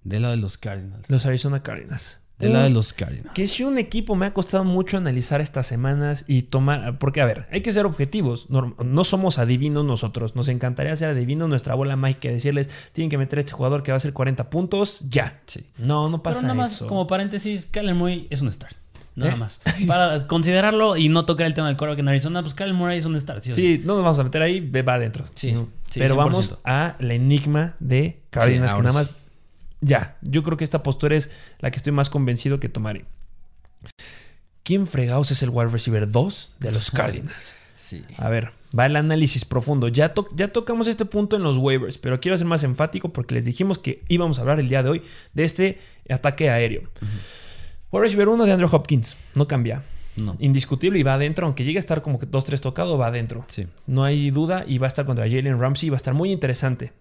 del 0.04 0.22
lado 0.22 0.34
de 0.34 0.40
los 0.40 0.56
Cardinals. 0.56 1.10
Los 1.10 1.26
Arizona 1.26 1.62
Cardinals. 1.62 2.20
Del 2.38 2.52
lado 2.52 2.64
de 2.64 2.70
los 2.70 2.92
Cardinals. 2.92 3.32
Que 3.32 3.46
si 3.48 3.64
un 3.64 3.78
equipo 3.78 4.14
me 4.14 4.26
ha 4.26 4.34
costado 4.34 4.62
mucho 4.62 4.98
analizar 4.98 5.40
estas 5.40 5.66
semanas 5.66 6.26
y 6.28 6.42
tomar. 6.42 6.98
Porque, 6.98 7.22
a 7.22 7.24
ver, 7.24 7.48
hay 7.50 7.62
que 7.62 7.72
ser 7.72 7.86
objetivos. 7.86 8.48
No, 8.50 9.04
somos 9.04 9.38
adivinos 9.38 9.86
nosotros. 9.86 10.36
Nos 10.36 10.48
encantaría 10.48 10.94
ser 10.96 11.08
adivinos. 11.08 11.48
Nuestra 11.48 11.74
bola 11.74 11.96
mágica 11.96 12.28
decirles: 12.28 12.68
tienen 12.92 13.08
que 13.08 13.16
meter 13.16 13.38
a 13.38 13.40
este 13.40 13.52
jugador 13.52 13.82
que 13.82 13.90
va 13.90 13.96
a 13.96 13.98
hacer 13.98 14.12
40 14.12 14.50
puntos. 14.50 15.00
Ya. 15.08 15.42
Sí. 15.46 15.64
No, 15.78 16.10
no 16.10 16.22
pasa 16.22 16.42
Pero 16.42 16.54
nada 16.54 16.68
más, 16.68 16.82
como 16.82 17.06
paréntesis, 17.06 17.66
Kyler 17.66 17.94
Murray 17.94 18.26
es 18.28 18.42
un 18.42 18.52
start. 18.52 18.76
Nada 19.16 19.32
¿Eh? 19.32 19.36
más. 19.36 19.60
Para 19.86 20.26
considerarlo 20.26 20.96
y 20.96 21.08
no 21.08 21.24
tocar 21.24 21.46
el 21.46 21.54
tema 21.54 21.66
del 21.68 21.76
coreback 21.76 21.98
en 22.00 22.08
Arizona, 22.08 22.42
pues 22.42 22.54
Kyle 22.54 22.74
Murray 22.74 22.98
es 22.98 23.06
un 23.06 23.18
start. 23.18 23.42
Sí, 23.42 23.82
no 23.84 23.94
nos 23.94 24.04
vamos 24.04 24.18
a 24.20 24.24
meter 24.24 24.42
ahí, 24.42 24.60
va 24.60 24.94
adentro. 24.94 25.24
Sí, 25.34 25.56
Pero 25.94 26.14
vamos 26.16 26.58
a 26.64 26.96
la 27.00 27.14
enigma 27.14 27.74
de 27.80 28.20
Cardinals, 28.30 28.74
que 28.74 28.82
nada 28.82 28.94
más. 28.94 29.18
Ya, 29.80 30.16
yo 30.22 30.42
creo 30.42 30.56
que 30.56 30.64
esta 30.64 30.82
postura 30.82 31.16
es 31.16 31.30
la 31.60 31.70
que 31.70 31.78
estoy 31.78 31.92
más 31.92 32.10
convencido 32.10 32.60
que 32.60 32.68
tomaré. 32.68 33.04
¿Quién 34.62 34.86
fregados 34.86 35.30
es 35.30 35.42
el 35.42 35.50
wide 35.50 35.68
receiver 35.68 36.10
2 36.10 36.52
de 36.60 36.72
los 36.72 36.90
Cardinals? 36.90 37.56
Sí. 37.76 38.04
A 38.16 38.28
ver, 38.28 38.50
va 38.76 38.86
el 38.86 38.96
análisis 38.96 39.44
profundo. 39.44 39.88
Ya, 39.88 40.12
ya 40.34 40.48
tocamos 40.48 40.88
este 40.88 41.04
punto 41.04 41.36
en 41.36 41.42
los 41.42 41.56
waivers, 41.58 41.98
pero 41.98 42.20
quiero 42.20 42.36
ser 42.36 42.46
más 42.46 42.64
enfático 42.64 43.12
porque 43.12 43.34
les 43.34 43.44
dijimos 43.44 43.78
que 43.78 44.02
íbamos 44.08 44.38
a 44.38 44.40
hablar 44.42 44.58
el 44.58 44.68
día 44.68 44.82
de 44.82 44.90
hoy 44.90 45.02
de 45.34 45.44
este 45.44 45.78
ataque 46.08 46.50
aéreo. 46.50 46.82
Wide 47.92 48.02
receiver 48.02 48.28
1 48.28 48.44
de 48.44 48.52
Andrew 48.52 48.68
Hopkins. 48.70 49.16
No 49.34 49.46
cambia. 49.46 49.82
Indiscutible 50.38 50.98
y 50.98 51.02
va 51.02 51.14
adentro, 51.14 51.46
aunque 51.46 51.64
llegue 51.64 51.78
a 51.78 51.80
estar 51.80 52.02
como 52.02 52.18
que 52.18 52.26
2-3 52.28 52.60
tocado, 52.60 52.98
va 52.98 53.08
adentro. 53.08 53.44
Sí. 53.48 53.66
No 53.86 54.04
hay 54.04 54.30
duda 54.30 54.64
y 54.66 54.78
va 54.78 54.86
a 54.86 54.88
estar 54.88 55.04
contra 55.04 55.28
Jalen 55.28 55.60
Ramsey, 55.60 55.90
va 55.90 55.96
a 55.96 55.98
estar 55.98 56.14
muy 56.14 56.32
interesante. 56.32 56.92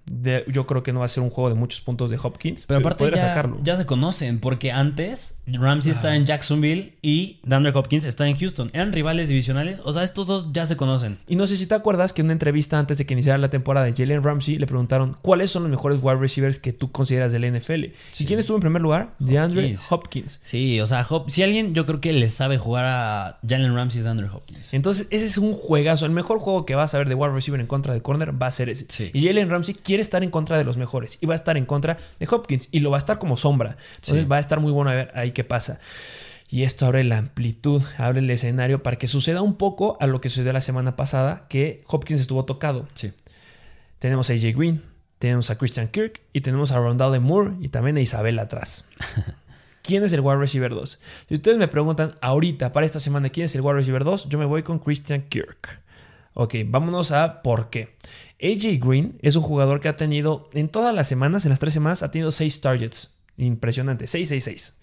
yo 0.47 0.65
creo 0.65 0.83
que 0.83 0.93
no 0.93 0.99
va 0.99 1.05
a 1.05 1.09
ser 1.09 1.23
un 1.23 1.29
juego 1.29 1.49
de 1.49 1.55
muchos 1.55 1.81
puntos 1.81 2.09
de 2.09 2.17
Hopkins, 2.21 2.65
pero, 2.65 2.79
aparte 2.79 3.09
ya, 3.09 3.17
sacarlo. 3.17 3.59
ya 3.63 3.75
se 3.75 3.85
conocen, 3.85 4.39
porque 4.39 4.71
antes 4.71 5.39
Ramsey 5.47 5.91
está 5.91 6.15
en 6.15 6.25
Jacksonville 6.25 6.93
y 7.01 7.39
Dandre 7.43 7.71
Hopkins 7.73 8.05
está 8.05 8.27
en 8.27 8.35
Houston. 8.35 8.69
Eran 8.73 8.91
rivales 8.91 9.29
divisionales, 9.29 9.81
o 9.83 9.91
sea, 9.91 10.03
estos 10.03 10.27
dos 10.27 10.51
ya 10.51 10.65
se 10.65 10.77
conocen. 10.77 11.17
Y 11.27 11.35
no 11.35 11.47
sé 11.47 11.57
si 11.57 11.67
te 11.67 11.75
acuerdas 11.75 12.13
que 12.13 12.21
en 12.21 12.27
una 12.27 12.33
entrevista 12.33 12.79
antes 12.79 12.97
de 12.97 13.05
que 13.05 13.13
iniciara 13.13 13.37
la 13.37 13.49
temporada 13.49 13.85
de 13.85 13.93
Jalen 13.93 14.23
Ramsey 14.23 14.57
le 14.57 14.67
preguntaron 14.67 15.17
cuáles 15.21 15.51
son 15.51 15.63
los 15.63 15.71
mejores 15.71 15.99
wide 16.01 16.17
receivers 16.17 16.59
que 16.59 16.73
tú 16.73 16.91
consideras 16.91 17.31
del 17.31 17.51
NFL. 17.51 17.85
¿Y 18.19 18.25
quién 18.25 18.39
estuvo 18.39 18.57
en 18.57 18.61
primer 18.61 18.81
lugar? 18.81 19.11
DeAndre 19.19 19.75
Hopkins. 19.89 20.39
Sí, 20.43 20.79
o 20.79 20.87
sea, 20.87 21.05
si 21.27 21.43
alguien 21.43 21.73
yo 21.73 21.85
creo 21.85 22.01
que 22.01 22.13
le 22.13 22.29
sabe 22.29 22.57
jugar 22.57 22.85
a 22.85 23.04
Jalen 23.47 23.75
Ramsey 23.75 24.01
es 24.01 24.07
Andrew 24.07 24.29
Hopkins. 24.33 24.73
Entonces, 24.73 25.07
ese 25.09 25.25
es 25.25 25.37
un 25.37 25.53
juegazo. 25.53 26.05
El 26.05 26.11
mejor 26.11 26.39
juego 26.39 26.65
que 26.65 26.75
vas 26.75 26.93
a 26.93 26.97
ver 26.97 27.09
de 27.09 27.15
wide 27.15 27.33
receiver 27.33 27.59
en 27.59 27.67
contra 27.67 27.93
de 27.93 28.01
corner 28.01 28.41
va 28.41 28.47
a 28.47 28.51
ser 28.51 28.69
ese. 28.69 29.11
Y 29.13 29.25
Jalen 29.25 29.49
Ramsey 29.49 29.75
quiere 29.75 30.01
estar 30.01 30.23
en 30.23 30.29
contra 30.29 30.57
de 30.57 30.63
los 30.63 30.77
mejores 30.77 31.17
y 31.21 31.25
va 31.25 31.33
a 31.33 31.35
estar 31.35 31.57
en 31.57 31.65
contra 31.65 31.97
de 32.19 32.27
Hopkins 32.29 32.69
y 32.71 32.79
lo 32.79 32.91
va 32.91 32.97
a 32.97 32.99
estar 32.99 33.19
como 33.19 33.37
sombra. 33.37 33.77
Entonces, 33.95 34.31
va 34.31 34.37
a 34.37 34.39
estar 34.39 34.59
muy 34.59 34.71
bueno 34.71 34.91
a 34.91 34.95
ver 34.95 35.11
ahí 35.15 35.31
qué 35.31 35.43
pasa. 35.43 35.79
Y 36.49 36.63
esto 36.63 36.85
abre 36.85 37.03
la 37.03 37.17
amplitud, 37.17 37.81
abre 37.97 38.19
el 38.19 38.29
escenario 38.29 38.83
para 38.83 38.97
que 38.97 39.07
suceda 39.07 39.41
un 39.41 39.55
poco 39.55 39.97
a 39.99 40.07
lo 40.07 40.21
que 40.21 40.29
sucedió 40.29 40.53
la 40.53 40.61
semana 40.61 40.95
pasada, 40.95 41.47
que 41.49 41.83
Hopkins 41.87 42.21
estuvo 42.21 42.45
tocado. 42.45 42.87
Sí. 42.93 43.11
Tenemos 43.99 44.29
a 44.29 44.33
AJ 44.33 44.55
Green, 44.55 44.81
tenemos 45.17 45.49
a 45.49 45.57
Christian 45.57 45.87
Kirk 45.87 46.21
y 46.33 46.41
tenemos 46.41 46.71
a 46.71 46.77
Rondale 46.77 47.19
Moore 47.19 47.53
y 47.61 47.69
también 47.69 47.97
a 47.97 48.01
Isabel 48.01 48.37
atrás. 48.39 48.85
¿Quién 49.85 50.03
es 50.03 50.13
el 50.13 50.21
wide 50.21 50.37
receiver 50.37 50.73
2? 50.73 50.99
Si 51.27 51.33
ustedes 51.35 51.57
me 51.57 51.67
preguntan 51.67 52.15
ahorita, 52.21 52.71
para 52.71 52.85
esta 52.85 52.99
semana, 52.99 53.29
quién 53.29 53.45
es 53.45 53.53
el 53.53 53.61
wide 53.61 53.75
receiver 53.75 54.03
2, 54.03 54.29
yo 54.29 54.39
me 54.39 54.45
voy 54.45 54.63
con 54.63 54.79
Christian 54.79 55.23
Kirk. 55.29 55.81
Ok, 56.33 56.55
vámonos 56.65 57.11
a 57.11 57.43
por 57.43 57.69
qué. 57.69 57.95
AJ 58.41 58.79
Green 58.79 59.19
es 59.21 59.35
un 59.35 59.43
jugador 59.43 59.79
que 59.79 59.87
ha 59.87 59.95
tenido 59.95 60.49
en 60.53 60.69
todas 60.69 60.93
las 60.93 61.07
semanas, 61.07 61.45
en 61.45 61.51
las 61.51 61.59
tres 61.59 61.73
semanas, 61.73 62.01
ha 62.01 62.09
tenido 62.09 62.31
6 62.31 62.61
targets. 62.61 63.15
Impresionante, 63.37 64.07
666. 64.07 64.79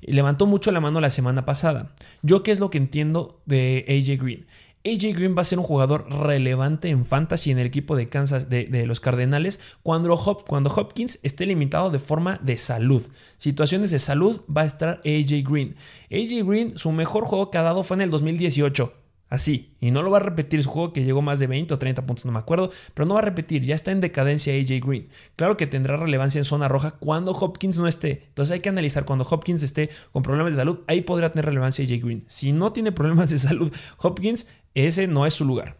Y 0.00 0.12
levantó 0.12 0.46
mucho 0.46 0.70
la 0.70 0.80
mano 0.80 1.00
la 1.00 1.10
semana 1.10 1.44
pasada. 1.44 1.94
Yo 2.22 2.42
qué 2.42 2.52
es 2.52 2.60
lo 2.60 2.70
que 2.70 2.78
entiendo 2.78 3.42
de 3.46 3.84
AJ 3.88 4.22
Green. 4.22 4.46
AJ 4.86 5.16
Green 5.16 5.36
va 5.36 5.42
a 5.42 5.44
ser 5.44 5.58
un 5.58 5.64
jugador 5.64 6.08
relevante 6.08 6.88
en 6.88 7.04
fantasy 7.04 7.50
en 7.50 7.58
el 7.58 7.66
equipo 7.66 7.96
de 7.96 8.08
Kansas 8.08 8.48
de, 8.48 8.86
los 8.86 9.00
Cardenales 9.00 9.58
cuando, 9.82 10.16
cuando, 10.46 10.70
Hopkins 10.70 11.18
esté 11.24 11.44
limitado 11.44 11.90
de 11.90 11.98
forma 11.98 12.38
de 12.42 12.56
salud. 12.56 13.02
Situaciones 13.36 13.90
de 13.90 13.98
salud 13.98 14.42
va 14.54 14.62
a 14.62 14.66
estar 14.66 15.00
AJ 15.04 15.42
Green. 15.44 15.74
AJ 16.12 16.46
Green, 16.46 16.78
su 16.78 16.92
mejor 16.92 17.24
juego 17.24 17.50
que 17.50 17.58
ha 17.58 17.62
dado 17.62 17.82
fue 17.82 17.96
en 17.96 18.02
el 18.02 18.10
2018. 18.10 18.92
Así. 19.28 19.74
Y 19.80 19.90
no 19.90 20.02
lo 20.02 20.10
va 20.12 20.18
a 20.18 20.20
repetir 20.20 20.62
su 20.62 20.70
juego 20.70 20.92
que 20.92 21.02
llegó 21.02 21.20
más 21.20 21.40
de 21.40 21.48
20 21.48 21.74
o 21.74 21.78
30 21.78 22.06
puntos, 22.06 22.24
no 22.26 22.32
me 22.32 22.38
acuerdo. 22.38 22.70
Pero 22.94 23.06
no 23.08 23.14
va 23.14 23.20
a 23.20 23.24
repetir. 23.24 23.62
Ya 23.64 23.74
está 23.74 23.90
en 23.90 24.00
decadencia 24.00 24.54
AJ 24.54 24.86
Green. 24.86 25.08
Claro 25.34 25.56
que 25.56 25.66
tendrá 25.66 25.96
relevancia 25.96 26.38
en 26.38 26.44
zona 26.44 26.68
roja 26.68 26.92
cuando 26.92 27.32
Hopkins 27.32 27.78
no 27.78 27.88
esté. 27.88 28.22
Entonces 28.28 28.52
hay 28.52 28.60
que 28.60 28.68
analizar 28.68 29.04
cuando 29.04 29.26
Hopkins 29.28 29.64
esté 29.64 29.90
con 30.12 30.22
problemas 30.22 30.52
de 30.52 30.56
salud. 30.56 30.80
Ahí 30.86 31.00
podrá 31.00 31.30
tener 31.30 31.46
relevancia 31.46 31.84
AJ 31.84 32.04
Green. 32.04 32.24
Si 32.28 32.52
no 32.52 32.72
tiene 32.72 32.92
problemas 32.92 33.30
de 33.30 33.38
salud 33.38 33.72
Hopkins, 33.98 34.46
ese 34.84 35.06
no 35.06 35.26
es 35.26 35.34
su 35.34 35.44
lugar. 35.44 35.78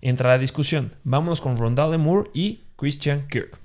Entra 0.00 0.30
la 0.30 0.38
discusión. 0.38 0.94
Vámonos 1.04 1.40
con 1.40 1.56
Rondale 1.56 1.96
Moore 1.96 2.30
y 2.34 2.64
Christian 2.76 3.26
Kirk. 3.28 3.58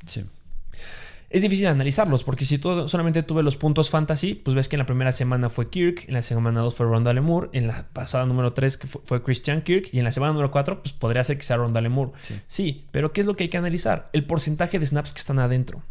es 1.29 1.41
difícil 1.41 1.67
analizarlos 1.67 2.23
porque 2.23 2.45
si 2.45 2.57
tú 2.57 2.87
solamente 2.87 3.21
tuve 3.23 3.43
los 3.43 3.55
puntos 3.55 3.89
fantasy, 3.89 4.35
pues 4.35 4.55
ves 4.55 4.67
que 4.67 4.77
en 4.77 4.79
la 4.79 4.85
primera 4.85 5.11
semana 5.11 5.49
fue 5.49 5.69
Kirk, 5.69 6.05
en 6.07 6.13
la 6.15 6.21
semana 6.21 6.61
2 6.61 6.73
fue 6.73 6.85
Rondale 6.87 7.21
Moore, 7.21 7.49
en 7.53 7.67
la 7.67 7.87
pasada 7.93 8.25
número 8.25 8.53
3 8.53 8.77
que 8.77 8.87
fue, 8.87 9.21
Christian 9.21 9.61
Kirk 9.61 9.89
y 9.91 9.99
en 9.99 10.05
la 10.05 10.11
semana 10.11 10.33
número 10.33 10.49
4 10.49 10.81
pues 10.81 10.93
podría 10.93 11.23
ser 11.23 11.37
que 11.37 11.43
sea 11.43 11.57
Rondale 11.57 11.89
Moore. 11.89 12.13
Sí. 12.47 12.87
pero 12.91 13.11
¿qué 13.13 13.21
es 13.21 13.27
lo 13.27 13.35
que 13.35 13.43
hay 13.43 13.49
que 13.49 13.57
analizar? 13.57 14.09
El 14.13 14.25
porcentaje 14.25 14.79
de 14.79 14.85
snaps 14.85 15.11
que 15.13 15.19
están 15.19 15.39
adentro. 15.39 15.83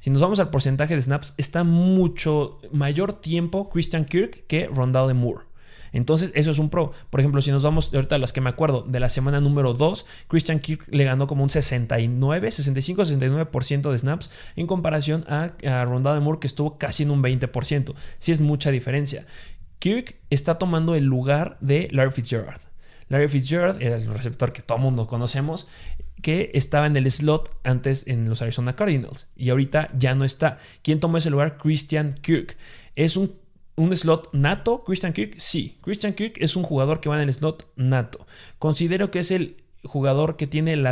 Si 0.00 0.10
nos 0.10 0.20
vamos 0.20 0.38
al 0.38 0.50
porcentaje 0.50 0.94
de 0.94 1.00
snaps, 1.00 1.34
está 1.38 1.64
mucho 1.64 2.60
mayor 2.70 3.14
tiempo 3.14 3.70
Christian 3.70 4.04
Kirk 4.04 4.46
que 4.46 4.66
Rondale 4.66 5.14
Moore. 5.14 5.44
Entonces, 5.94 6.32
eso 6.34 6.50
es 6.50 6.58
un 6.58 6.68
pro. 6.68 6.92
Por 7.08 7.20
ejemplo, 7.20 7.40
si 7.40 7.50
nos 7.50 7.62
vamos 7.62 7.94
ahorita 7.94 8.16
a 8.16 8.18
las 8.18 8.32
que 8.32 8.40
me 8.40 8.50
acuerdo 8.50 8.82
de 8.82 9.00
la 9.00 9.08
semana 9.08 9.40
número 9.40 9.72
2, 9.72 10.04
Christian 10.28 10.58
Kirk 10.58 10.86
le 10.90 11.04
ganó 11.04 11.26
como 11.26 11.42
un 11.42 11.50
69, 11.50 12.50
65, 12.50 13.04
69% 13.04 13.90
de 13.90 13.98
snaps 13.98 14.30
en 14.56 14.66
comparación 14.66 15.24
a, 15.28 15.52
a 15.66 15.84
Rondale 15.84 16.20
Moore 16.20 16.40
que 16.40 16.48
estuvo 16.48 16.76
casi 16.78 17.04
en 17.04 17.12
un 17.12 17.22
20%. 17.22 17.94
Sí 18.18 18.32
es 18.32 18.40
mucha 18.40 18.70
diferencia. 18.70 19.24
Kirk 19.78 20.16
está 20.30 20.58
tomando 20.58 20.96
el 20.96 21.04
lugar 21.04 21.56
de 21.60 21.88
Larry 21.92 22.10
Fitzgerald. 22.10 22.60
Larry 23.08 23.28
Fitzgerald 23.28 23.80
era 23.80 23.96
el 23.96 24.06
receptor 24.08 24.52
que 24.52 24.62
todo 24.62 24.78
mundo 24.78 25.06
conocemos, 25.06 25.68
que 26.22 26.50
estaba 26.54 26.86
en 26.86 26.96
el 26.96 27.10
slot 27.10 27.56
antes 27.62 28.06
en 28.08 28.28
los 28.28 28.40
Arizona 28.42 28.74
Cardinals 28.74 29.28
y 29.36 29.50
ahorita 29.50 29.90
ya 29.96 30.14
no 30.14 30.24
está. 30.24 30.58
¿Quién 30.82 30.98
tomó 30.98 31.18
ese 31.18 31.30
lugar? 31.30 31.58
Christian 31.58 32.14
Kirk. 32.22 32.56
Es 32.96 33.16
un 33.16 33.43
un 33.76 33.94
slot 33.94 34.30
nato, 34.32 34.84
Christian 34.84 35.12
Kirk, 35.12 35.34
sí. 35.38 35.78
Christian 35.82 36.14
Kirk 36.14 36.34
es 36.38 36.56
un 36.56 36.62
jugador 36.62 37.00
que 37.00 37.08
va 37.08 37.20
en 37.20 37.28
el 37.28 37.34
slot 37.34 37.72
nato. 37.76 38.26
Considero 38.58 39.10
que 39.10 39.18
es 39.20 39.30
el 39.30 39.64
jugador 39.84 40.36
que 40.36 40.46
tiene 40.46 40.72
el 40.72 40.86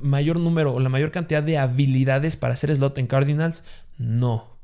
mayor 0.00 0.40
número 0.40 0.74
o 0.74 0.80
la 0.80 0.88
mayor 0.88 1.10
cantidad 1.10 1.42
de 1.42 1.58
habilidades 1.58 2.36
para 2.36 2.54
hacer 2.54 2.74
slot 2.74 2.98
en 2.98 3.06
Cardinals. 3.06 3.64
No. 3.98 4.58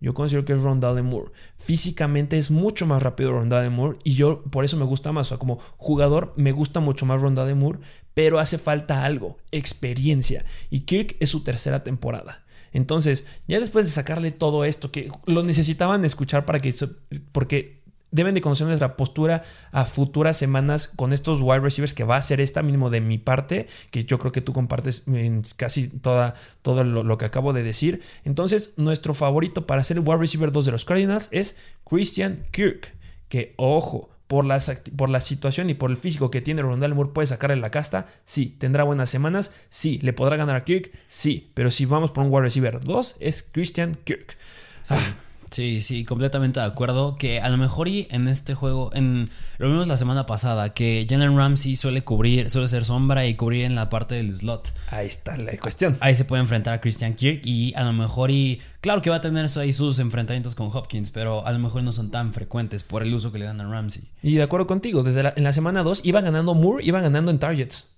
Yo 0.00 0.14
considero 0.14 0.44
que 0.44 0.52
es 0.52 0.62
Rondale 0.62 1.02
Moore. 1.02 1.32
Físicamente 1.56 2.38
es 2.38 2.50
mucho 2.50 2.86
más 2.86 3.02
rápido 3.02 3.32
Rondale 3.32 3.68
Moore 3.68 3.98
y 4.04 4.14
yo 4.14 4.42
por 4.44 4.64
eso 4.64 4.76
me 4.76 4.84
gusta 4.84 5.12
más. 5.12 5.26
O 5.26 5.28
sea, 5.30 5.38
como 5.38 5.58
jugador 5.76 6.32
me 6.36 6.52
gusta 6.52 6.80
mucho 6.80 7.04
más 7.04 7.20
Rondale 7.20 7.54
Moore, 7.54 7.80
pero 8.14 8.38
hace 8.38 8.58
falta 8.58 9.04
algo, 9.04 9.38
experiencia. 9.50 10.44
Y 10.70 10.80
Kirk 10.80 11.16
es 11.20 11.30
su 11.30 11.42
tercera 11.42 11.82
temporada. 11.82 12.44
Entonces, 12.72 13.24
ya 13.46 13.60
después 13.60 13.86
de 13.86 13.92
sacarle 13.92 14.30
todo 14.30 14.64
esto, 14.64 14.90
que 14.90 15.10
lo 15.26 15.42
necesitaban 15.42 16.04
escuchar 16.04 16.44
para 16.44 16.60
que... 16.60 16.74
Porque 17.32 17.78
deben 18.10 18.34
de 18.34 18.40
conocer 18.40 18.66
nuestra 18.66 18.96
postura 18.96 19.42
a 19.70 19.84
futuras 19.84 20.36
semanas 20.36 20.88
con 20.88 21.12
estos 21.12 21.40
wide 21.42 21.60
receivers 21.60 21.94
que 21.94 22.04
va 22.04 22.16
a 22.16 22.22
ser 22.22 22.40
esta 22.40 22.62
mínimo 22.62 22.90
de 22.90 23.00
mi 23.00 23.18
parte, 23.18 23.66
que 23.90 24.04
yo 24.04 24.18
creo 24.18 24.32
que 24.32 24.40
tú 24.40 24.52
compartes 24.52 25.04
casi 25.56 25.88
toda, 25.88 26.34
todo 26.62 26.84
lo, 26.84 27.02
lo, 27.02 27.18
que 27.18 27.26
acabo 27.26 27.52
de 27.52 27.62
decir. 27.62 28.00
Entonces, 28.24 28.74
nuestro 28.76 29.14
favorito 29.14 29.66
para 29.66 29.84
ser 29.84 29.98
el 29.98 30.04
wide 30.06 30.18
receiver 30.18 30.52
2 30.52 30.66
de 30.66 30.72
los 30.72 30.84
Cardinals 30.84 31.28
es 31.32 31.56
Christian 31.84 32.46
Kirk, 32.50 32.94
que 33.28 33.54
ojo, 33.56 34.08
por 34.28 34.44
la, 34.44 34.62
por 34.96 35.10
la 35.10 35.20
situación 35.20 35.70
y 35.70 35.74
por 35.74 35.90
el 35.90 35.96
físico 35.96 36.30
que 36.30 36.42
tiene 36.42 36.62
Rondale 36.62 36.94
Moore, 36.94 37.10
puede 37.12 37.26
sacarle 37.26 37.56
la 37.56 37.70
casta. 37.70 38.06
Sí, 38.24 38.54
tendrá 38.58 38.84
buenas 38.84 39.10
semanas. 39.10 39.54
Sí, 39.70 39.98
le 40.02 40.12
podrá 40.12 40.36
ganar 40.36 40.54
a 40.54 40.64
Kirk. 40.64 40.92
Sí, 41.08 41.50
pero 41.54 41.70
si 41.70 41.86
vamos 41.86 42.12
por 42.12 42.24
un 42.24 42.32
wide 42.32 42.42
receiver 42.42 42.78
2, 42.78 43.16
es 43.20 43.42
Christian 43.42 43.96
Kirk. 44.04 44.36
Ah, 44.90 45.00
Sí, 45.50 45.80
sí, 45.82 46.04
completamente 46.04 46.60
de 46.60 46.66
acuerdo. 46.66 47.16
Que 47.16 47.40
a 47.40 47.48
lo 47.48 47.56
mejor 47.56 47.88
y 47.88 48.06
en 48.10 48.28
este 48.28 48.54
juego, 48.54 48.90
en 48.94 49.30
lo 49.58 49.68
vimos 49.68 49.86
la 49.86 49.96
semana 49.96 50.26
pasada, 50.26 50.74
que 50.74 51.06
Jalen 51.08 51.36
Ramsey 51.36 51.76
suele 51.76 52.02
cubrir, 52.02 52.50
suele 52.50 52.68
ser 52.68 52.84
sombra 52.84 53.26
y 53.26 53.34
cubrir 53.34 53.64
en 53.64 53.74
la 53.74 53.88
parte 53.88 54.14
del 54.14 54.34
slot. 54.34 54.72
Ahí 54.90 55.06
está 55.06 55.36
la 55.36 55.56
cuestión. 55.58 55.96
Ahí 56.00 56.14
se 56.14 56.24
puede 56.24 56.42
enfrentar 56.42 56.74
a 56.74 56.80
Christian 56.80 57.14
Kirk 57.14 57.40
y 57.44 57.72
a 57.74 57.84
lo 57.84 57.92
mejor 57.92 58.30
y 58.30 58.60
claro 58.80 59.02
que 59.02 59.10
va 59.10 59.16
a 59.16 59.20
tener 59.20 59.46
ahí 59.56 59.72
sus 59.72 59.98
enfrentamientos 59.98 60.54
con 60.54 60.68
Hopkins, 60.72 61.10
pero 61.10 61.46
a 61.46 61.52
lo 61.52 61.58
mejor 61.58 61.82
no 61.82 61.92
son 61.92 62.10
tan 62.10 62.32
frecuentes 62.32 62.82
por 62.82 63.02
el 63.02 63.14
uso 63.14 63.32
que 63.32 63.38
le 63.38 63.46
dan 63.46 63.60
a 63.60 63.68
Ramsey. 63.68 64.04
Y 64.22 64.34
de 64.34 64.42
acuerdo 64.42 64.66
contigo, 64.66 65.02
desde 65.02 65.32
en 65.36 65.44
la 65.44 65.52
semana 65.52 65.82
2 65.82 66.02
iba 66.04 66.20
ganando 66.20 66.54
Moore, 66.54 66.84
iba 66.84 67.00
ganando 67.00 67.30
en 67.30 67.38
targets. 67.38 67.88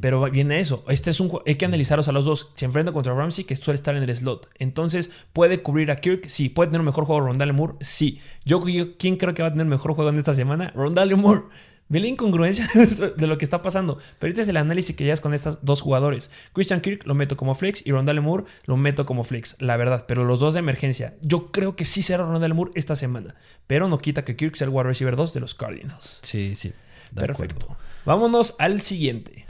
Pero 0.00 0.28
viene 0.30 0.58
eso. 0.58 0.84
Este 0.88 1.10
es 1.10 1.20
un 1.20 1.30
hay 1.46 1.54
que 1.54 1.64
analizarlos 1.64 2.08
a 2.08 2.12
los 2.12 2.24
dos. 2.24 2.52
Se 2.56 2.64
enfrenta 2.64 2.92
contra 2.92 3.14
Ramsey, 3.14 3.44
que 3.44 3.54
suele 3.54 3.76
estar 3.76 3.94
en 3.94 4.02
el 4.02 4.16
slot. 4.16 4.48
Entonces, 4.58 5.10
¿puede 5.32 5.62
cubrir 5.62 5.90
a 5.90 5.96
Kirk? 5.96 6.28
Sí. 6.28 6.48
¿Puede 6.48 6.68
tener 6.68 6.80
un 6.80 6.86
mejor 6.86 7.04
juego 7.04 7.20
Rondale 7.20 7.52
Moore? 7.52 7.74
Sí. 7.80 8.20
Yo, 8.44 8.60
¿quién 8.98 9.16
creo 9.16 9.34
que 9.34 9.42
va 9.42 9.48
a 9.48 9.52
tener 9.52 9.66
mejor 9.66 9.94
juego 9.94 10.10
en 10.10 10.18
esta 10.18 10.34
semana? 10.34 10.72
Rondale 10.74 11.14
Moore. 11.14 11.42
Ve 11.90 12.00
la 12.00 12.06
incongruencia 12.06 12.68
de 13.16 13.26
lo 13.26 13.38
que 13.38 13.44
está 13.44 13.62
pasando. 13.62 13.98
Pero 14.18 14.28
este 14.28 14.42
es 14.42 14.48
el 14.48 14.58
análisis 14.58 14.94
que 14.94 15.04
llevas 15.04 15.22
con 15.22 15.32
estos 15.32 15.60
dos 15.62 15.80
jugadores. 15.80 16.30
Christian 16.52 16.80
Kirk 16.82 17.06
lo 17.06 17.14
meto 17.14 17.36
como 17.36 17.54
flex 17.54 17.86
y 17.86 17.92
Rondale 17.92 18.20
Moore 18.20 18.44
lo 18.66 18.76
meto 18.76 19.06
como 19.06 19.24
flex, 19.24 19.56
la 19.60 19.76
verdad. 19.76 20.04
Pero 20.06 20.24
los 20.24 20.40
dos 20.40 20.54
de 20.54 20.60
emergencia. 20.60 21.16
Yo 21.22 21.50
creo 21.50 21.76
que 21.76 21.84
sí 21.86 22.02
será 22.02 22.24
Rondale 22.24 22.52
Moore 22.52 22.72
esta 22.74 22.94
semana. 22.94 23.36
Pero 23.66 23.88
no 23.88 24.00
quita 24.00 24.24
que 24.24 24.36
Kirk 24.36 24.56
sea 24.56 24.66
el 24.66 24.74
wide 24.74 24.88
receiver 24.88 25.16
2 25.16 25.32
de 25.32 25.40
los 25.40 25.54
Cardinals. 25.54 26.20
Sí, 26.22 26.54
sí. 26.56 26.72
Perfecto. 27.14 27.78
Vámonos 28.08 28.54
al 28.58 28.80
siguiente. 28.80 29.44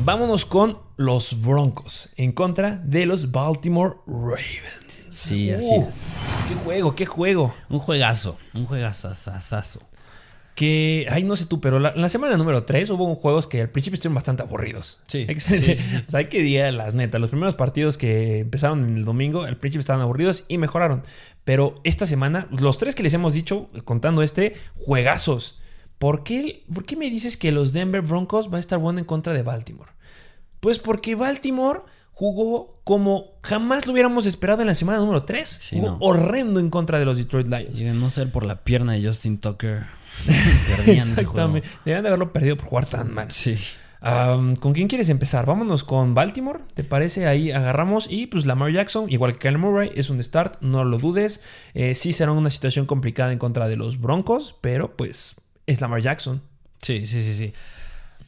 Vámonos 0.00 0.44
con 0.44 0.76
los 0.96 1.40
Broncos 1.42 2.08
en 2.16 2.32
contra 2.32 2.82
de 2.84 3.06
los 3.06 3.30
Baltimore 3.30 3.98
Ravens. 4.08 4.80
Sí, 5.10 5.48
así 5.52 5.76
es. 5.76 6.16
Qué 6.48 6.56
juego, 6.56 6.96
qué 6.96 7.06
juego. 7.06 7.54
Un 7.68 7.78
juegazo, 7.78 8.36
un 8.52 8.66
juegazazazo. 8.66 9.78
Que, 10.56 11.06
ay, 11.08 11.22
no 11.22 11.36
sé 11.36 11.46
tú, 11.46 11.60
pero 11.60 11.78
la, 11.78 11.90
en 11.90 12.02
la 12.02 12.08
semana 12.08 12.36
número 12.36 12.64
3 12.64 12.90
hubo 12.90 13.14
juegos 13.14 13.46
que 13.46 13.60
al 13.60 13.70
principio 13.70 13.94
estuvieron 13.94 14.16
bastante 14.16 14.42
aburridos. 14.42 14.98
Sí. 15.06 15.18
Hay 15.28 15.34
que, 15.36 15.40
sí, 15.40 15.54
O 16.08 16.10
sea, 16.10 16.18
hay 16.18 16.28
que 16.28 16.38
decir 16.38 16.74
las 16.74 16.94
netas. 16.94 17.20
Los 17.20 17.30
primeros 17.30 17.54
partidos 17.54 17.96
que 17.96 18.40
empezaron 18.40 18.82
en 18.82 18.96
el 18.96 19.04
domingo, 19.04 19.44
al 19.44 19.56
principio 19.56 19.82
estaban 19.82 20.02
aburridos 20.02 20.46
y 20.48 20.58
mejoraron. 20.58 21.04
Pero 21.44 21.76
esta 21.84 22.06
semana, 22.06 22.48
los 22.50 22.78
tres 22.78 22.96
que 22.96 23.04
les 23.04 23.14
hemos 23.14 23.34
dicho, 23.34 23.70
contando 23.84 24.24
este, 24.24 24.54
juegazos. 24.74 25.60
¿Por 26.00 26.24
qué, 26.24 26.64
¿Por 26.72 26.86
qué 26.86 26.96
me 26.96 27.10
dices 27.10 27.36
que 27.36 27.52
los 27.52 27.74
Denver 27.74 28.00
Broncos 28.00 28.50
va 28.50 28.56
a 28.56 28.60
estar 28.60 28.78
bueno 28.78 29.00
en 29.00 29.04
contra 29.04 29.34
de 29.34 29.42
Baltimore? 29.42 29.92
Pues 30.60 30.78
porque 30.78 31.14
Baltimore 31.14 31.82
jugó 32.12 32.80
como 32.84 33.34
jamás 33.42 33.86
lo 33.86 33.92
hubiéramos 33.92 34.24
esperado 34.24 34.62
en 34.62 34.68
la 34.68 34.74
semana 34.74 34.98
número 34.98 35.24
3. 35.24 35.60
jugó 35.72 35.98
horrendo 36.00 36.58
en 36.58 36.70
contra 36.70 36.98
de 36.98 37.04
los 37.04 37.18
Detroit 37.18 37.48
Lions. 37.48 37.78
Y 37.78 37.84
de 37.84 37.92
no 37.92 38.08
ser 38.08 38.32
por 38.32 38.46
la 38.46 38.64
pierna 38.64 38.94
de 38.94 39.06
Justin 39.06 39.40
Tucker, 39.40 39.84
perdían 40.76 40.96
Exactamente. 40.96 41.68
Deberían 41.84 42.02
de 42.04 42.08
haberlo 42.08 42.32
perdido 42.32 42.56
por 42.56 42.68
jugar 42.68 42.86
tan 42.86 43.12
mal. 43.12 43.30
Sí. 43.30 43.58
¿Con 44.00 44.72
quién 44.72 44.88
quieres 44.88 45.10
empezar? 45.10 45.44
Vámonos 45.44 45.84
con 45.84 46.14
Baltimore, 46.14 46.60
¿te 46.72 46.82
parece? 46.82 47.26
Ahí 47.26 47.50
agarramos 47.50 48.06
y 48.10 48.26
pues 48.26 48.46
Lamar 48.46 48.72
Jackson, 48.72 49.10
igual 49.10 49.34
que 49.34 49.50
Kyle 49.50 49.58
Murray, 49.58 49.92
es 49.94 50.08
un 50.08 50.22
start, 50.22 50.62
no 50.62 50.82
lo 50.84 50.96
dudes. 50.96 51.42
Eh, 51.74 51.94
sí 51.94 52.14
será 52.14 52.32
una 52.32 52.48
situación 52.48 52.86
complicada 52.86 53.32
en 53.32 53.38
contra 53.38 53.68
de 53.68 53.76
los 53.76 54.00
Broncos, 54.00 54.56
pero 54.62 54.96
pues 54.96 55.36
es 55.72 55.80
Lamar 55.80 56.00
Jackson. 56.00 56.42
Sí, 56.82 57.06
sí, 57.06 57.22
sí, 57.22 57.34
sí. 57.34 57.52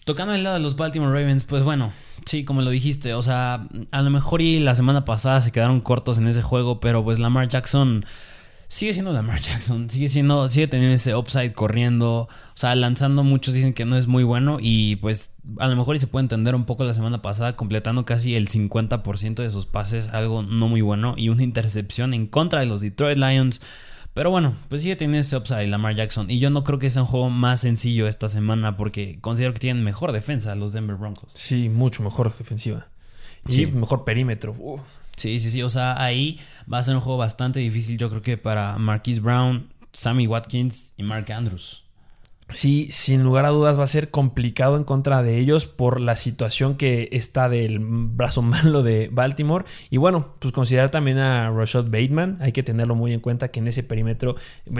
Tocando 0.04 0.34
el 0.34 0.42
lado 0.42 0.56
de 0.56 0.62
los 0.62 0.76
Baltimore 0.76 1.12
Ravens, 1.12 1.44
pues 1.44 1.62
bueno, 1.62 1.92
sí, 2.26 2.44
como 2.44 2.62
lo 2.62 2.70
dijiste, 2.70 3.14
o 3.14 3.22
sea, 3.22 3.66
a 3.92 4.02
lo 4.02 4.10
mejor 4.10 4.42
y 4.42 4.58
la 4.58 4.74
semana 4.74 5.04
pasada 5.04 5.40
se 5.40 5.52
quedaron 5.52 5.80
cortos 5.80 6.18
en 6.18 6.26
ese 6.26 6.42
juego, 6.42 6.80
pero 6.80 7.04
pues 7.04 7.18
Lamar 7.18 7.48
Jackson 7.48 8.04
sigue 8.72 8.94
siendo 8.94 9.12
Lamar 9.12 9.38
Jackson, 9.40 9.90
sigue 9.90 10.08
siendo, 10.08 10.48
sigue 10.48 10.66
teniendo 10.66 10.94
ese 10.94 11.14
upside 11.14 11.52
corriendo, 11.52 12.22
o 12.22 12.28
sea, 12.54 12.74
lanzando 12.74 13.22
muchos 13.22 13.52
dicen 13.52 13.74
que 13.74 13.84
no 13.84 13.96
es 13.96 14.06
muy 14.06 14.24
bueno 14.24 14.56
y 14.60 14.96
pues 14.96 15.34
a 15.58 15.68
lo 15.68 15.76
mejor 15.76 15.94
y 15.94 16.00
se 16.00 16.06
puede 16.06 16.24
entender 16.24 16.54
un 16.54 16.64
poco 16.64 16.82
la 16.82 16.94
semana 16.94 17.20
pasada 17.20 17.54
completando 17.54 18.06
casi 18.06 18.34
el 18.34 18.48
50% 18.48 19.34
de 19.34 19.50
sus 19.50 19.66
pases, 19.66 20.08
algo 20.08 20.42
no 20.42 20.68
muy 20.68 20.80
bueno 20.80 21.14
y 21.18 21.28
una 21.28 21.42
intercepción 21.42 22.14
en 22.14 22.26
contra 22.26 22.60
de 22.60 22.66
los 22.66 22.80
Detroit 22.80 23.18
Lions. 23.18 23.60
Pero 24.14 24.30
bueno, 24.30 24.54
pues 24.68 24.82
sigue 24.82 24.96
teniendo 24.96 25.18
ese 25.18 25.36
upside 25.36 25.68
Lamar 25.68 25.94
Jackson. 25.94 26.30
Y 26.30 26.38
yo 26.38 26.50
no 26.50 26.64
creo 26.64 26.78
que 26.78 26.90
sea 26.90 27.02
un 27.02 27.08
juego 27.08 27.30
más 27.30 27.60
sencillo 27.60 28.06
esta 28.06 28.28
semana 28.28 28.76
porque 28.76 29.18
considero 29.20 29.54
que 29.54 29.58
tienen 29.58 29.82
mejor 29.84 30.12
defensa 30.12 30.54
los 30.54 30.72
Denver 30.72 30.96
Broncos. 30.96 31.30
Sí, 31.34 31.68
mucho 31.68 32.02
mejor 32.02 32.34
defensiva. 32.36 32.88
Y 33.48 33.66
mejor 33.66 34.04
perímetro. 34.04 34.54
Sí, 35.16 35.40
sí, 35.40 35.50
sí. 35.50 35.62
O 35.62 35.70
sea, 35.70 36.02
ahí 36.02 36.38
va 36.72 36.78
a 36.78 36.82
ser 36.82 36.94
un 36.94 37.00
juego 37.00 37.18
bastante 37.18 37.60
difícil, 37.60 37.98
yo 37.98 38.10
creo 38.10 38.22
que 38.22 38.36
para 38.36 38.76
Marquise 38.78 39.20
Brown, 39.20 39.68
Sammy 39.92 40.26
Watkins 40.26 40.92
y 40.96 41.02
Mark 41.02 41.30
Andrews 41.32 41.81
sí, 42.52 42.88
sin 42.90 43.22
lugar 43.22 43.44
a 43.44 43.48
dudas 43.48 43.78
va 43.78 43.84
a 43.84 43.88
ser 43.88 44.10
complicado 44.10 44.76
en 44.76 44.84
contra 44.84 45.22
de 45.22 45.38
ellos 45.38 45.66
por 45.66 46.00
la 46.00 46.16
situación 46.16 46.76
que 46.76 47.08
está 47.12 47.48
del 47.48 47.78
brazo 47.80 48.42
malo 48.42 48.82
de 48.82 49.08
Baltimore. 49.12 49.64
Y 49.90 49.96
bueno, 49.96 50.34
pues 50.38 50.52
considerar 50.52 50.90
también 50.90 51.18
a 51.18 51.50
Rashad 51.50 51.84
Bateman, 51.84 52.38
hay 52.40 52.52
que 52.52 52.62
tenerlo 52.62 52.94
muy 52.94 53.12
en 53.12 53.20
cuenta 53.20 53.48
que 53.48 53.60
en 53.60 53.68
ese 53.68 53.82
perímetro, 53.82 54.36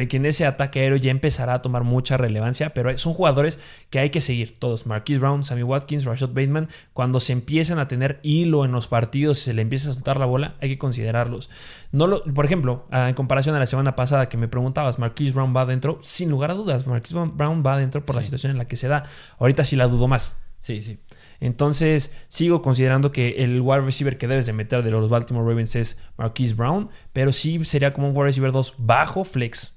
que 0.09 0.17
en 0.17 0.27
ese 0.27 0.47
ataque 0.47 0.81
aéreo 0.81 0.97
ya 0.97 1.11
empezará 1.11 1.55
a 1.55 1.63
tomar 1.63 1.85
mucha 1.85 2.17
relevancia, 2.17 2.75
pero 2.75 2.97
son 2.99 3.15
jugadores 3.15 3.59
que 3.91 3.99
hay 3.99 4.11
que 4.11 4.21
seguir 4.21 4.59
todos. 4.59 4.87
Marquise 4.87 5.19
Brown, 5.19 5.45
Sammy 5.45 5.63
Watkins, 5.63 6.05
Rashad 6.05 6.29
Bateman, 6.29 6.69
cuando 6.93 7.21
se 7.21 7.33
empiezan 7.33 7.79
a 7.79 7.89
tener 7.89 8.21
hilo 8.23 8.65
en 8.65 8.73
los 8.73 8.89
partidos 8.89 9.39
y 9.39 9.43
se 9.43 9.55
le 9.55 9.63
empieza 9.63 9.91
a 9.91 9.95
soltar 9.95 10.19
la 10.19 10.27
bola, 10.27 10.55
hay 10.61 10.69
que 10.69 10.79
considerarlos. 10.79 11.51
No 11.91 12.07
lo, 12.07 12.25
por 12.25 12.45
ejemplo, 12.45 12.87
en 12.91 13.15
comparación 13.15 13.55
a 13.55 13.59
la 13.59 13.67
semana 13.67 13.97
pasada 13.97 14.29
que 14.29 14.37
me 14.37 14.49
preguntabas, 14.49 14.99
Marquise 14.99 15.35
Brown 15.35 15.55
va 15.55 15.63
adentro, 15.63 15.99
sin 16.03 16.31
lugar 16.31 16.51
a 16.51 16.55
dudas, 16.55 16.87
Marquise 16.87 17.19
Brown 17.35 17.62
va 17.63 17.75
adentro 17.75 18.05
por 18.05 18.15
la 18.17 18.23
situación 18.23 18.53
en 18.53 18.59
la 18.59 18.67
que 18.67 18.77
se 18.77 18.89
da. 18.89 19.05
Ahorita 19.39 19.65
sí 19.65 19.77
la 19.77 19.87
dudo 19.89 20.09
más. 20.09 20.37
Sí, 20.61 20.81
sí. 20.81 21.01
Entonces, 21.41 22.13
sigo 22.29 22.63
considerando 22.63 23.11
que 23.11 23.43
el 23.43 23.61
wide 23.61 23.81
receiver 23.81 24.17
que 24.17 24.29
debes 24.29 24.47
de 24.47 24.53
meter 24.53 24.85
de 24.85 24.91
los 24.93 25.11
Baltimore 25.11 25.45
Ravens 25.49 25.75
es 25.75 25.99
Marquise 26.17 26.55
Brown, 26.55 26.89
pero 27.13 27.33
sí 27.33 27.65
sería 27.65 27.93
como 27.93 28.09
un 28.09 28.17
wide 28.17 28.27
receiver 28.27 28.53
2 28.53 28.75
bajo 28.79 29.25
flex. 29.25 29.75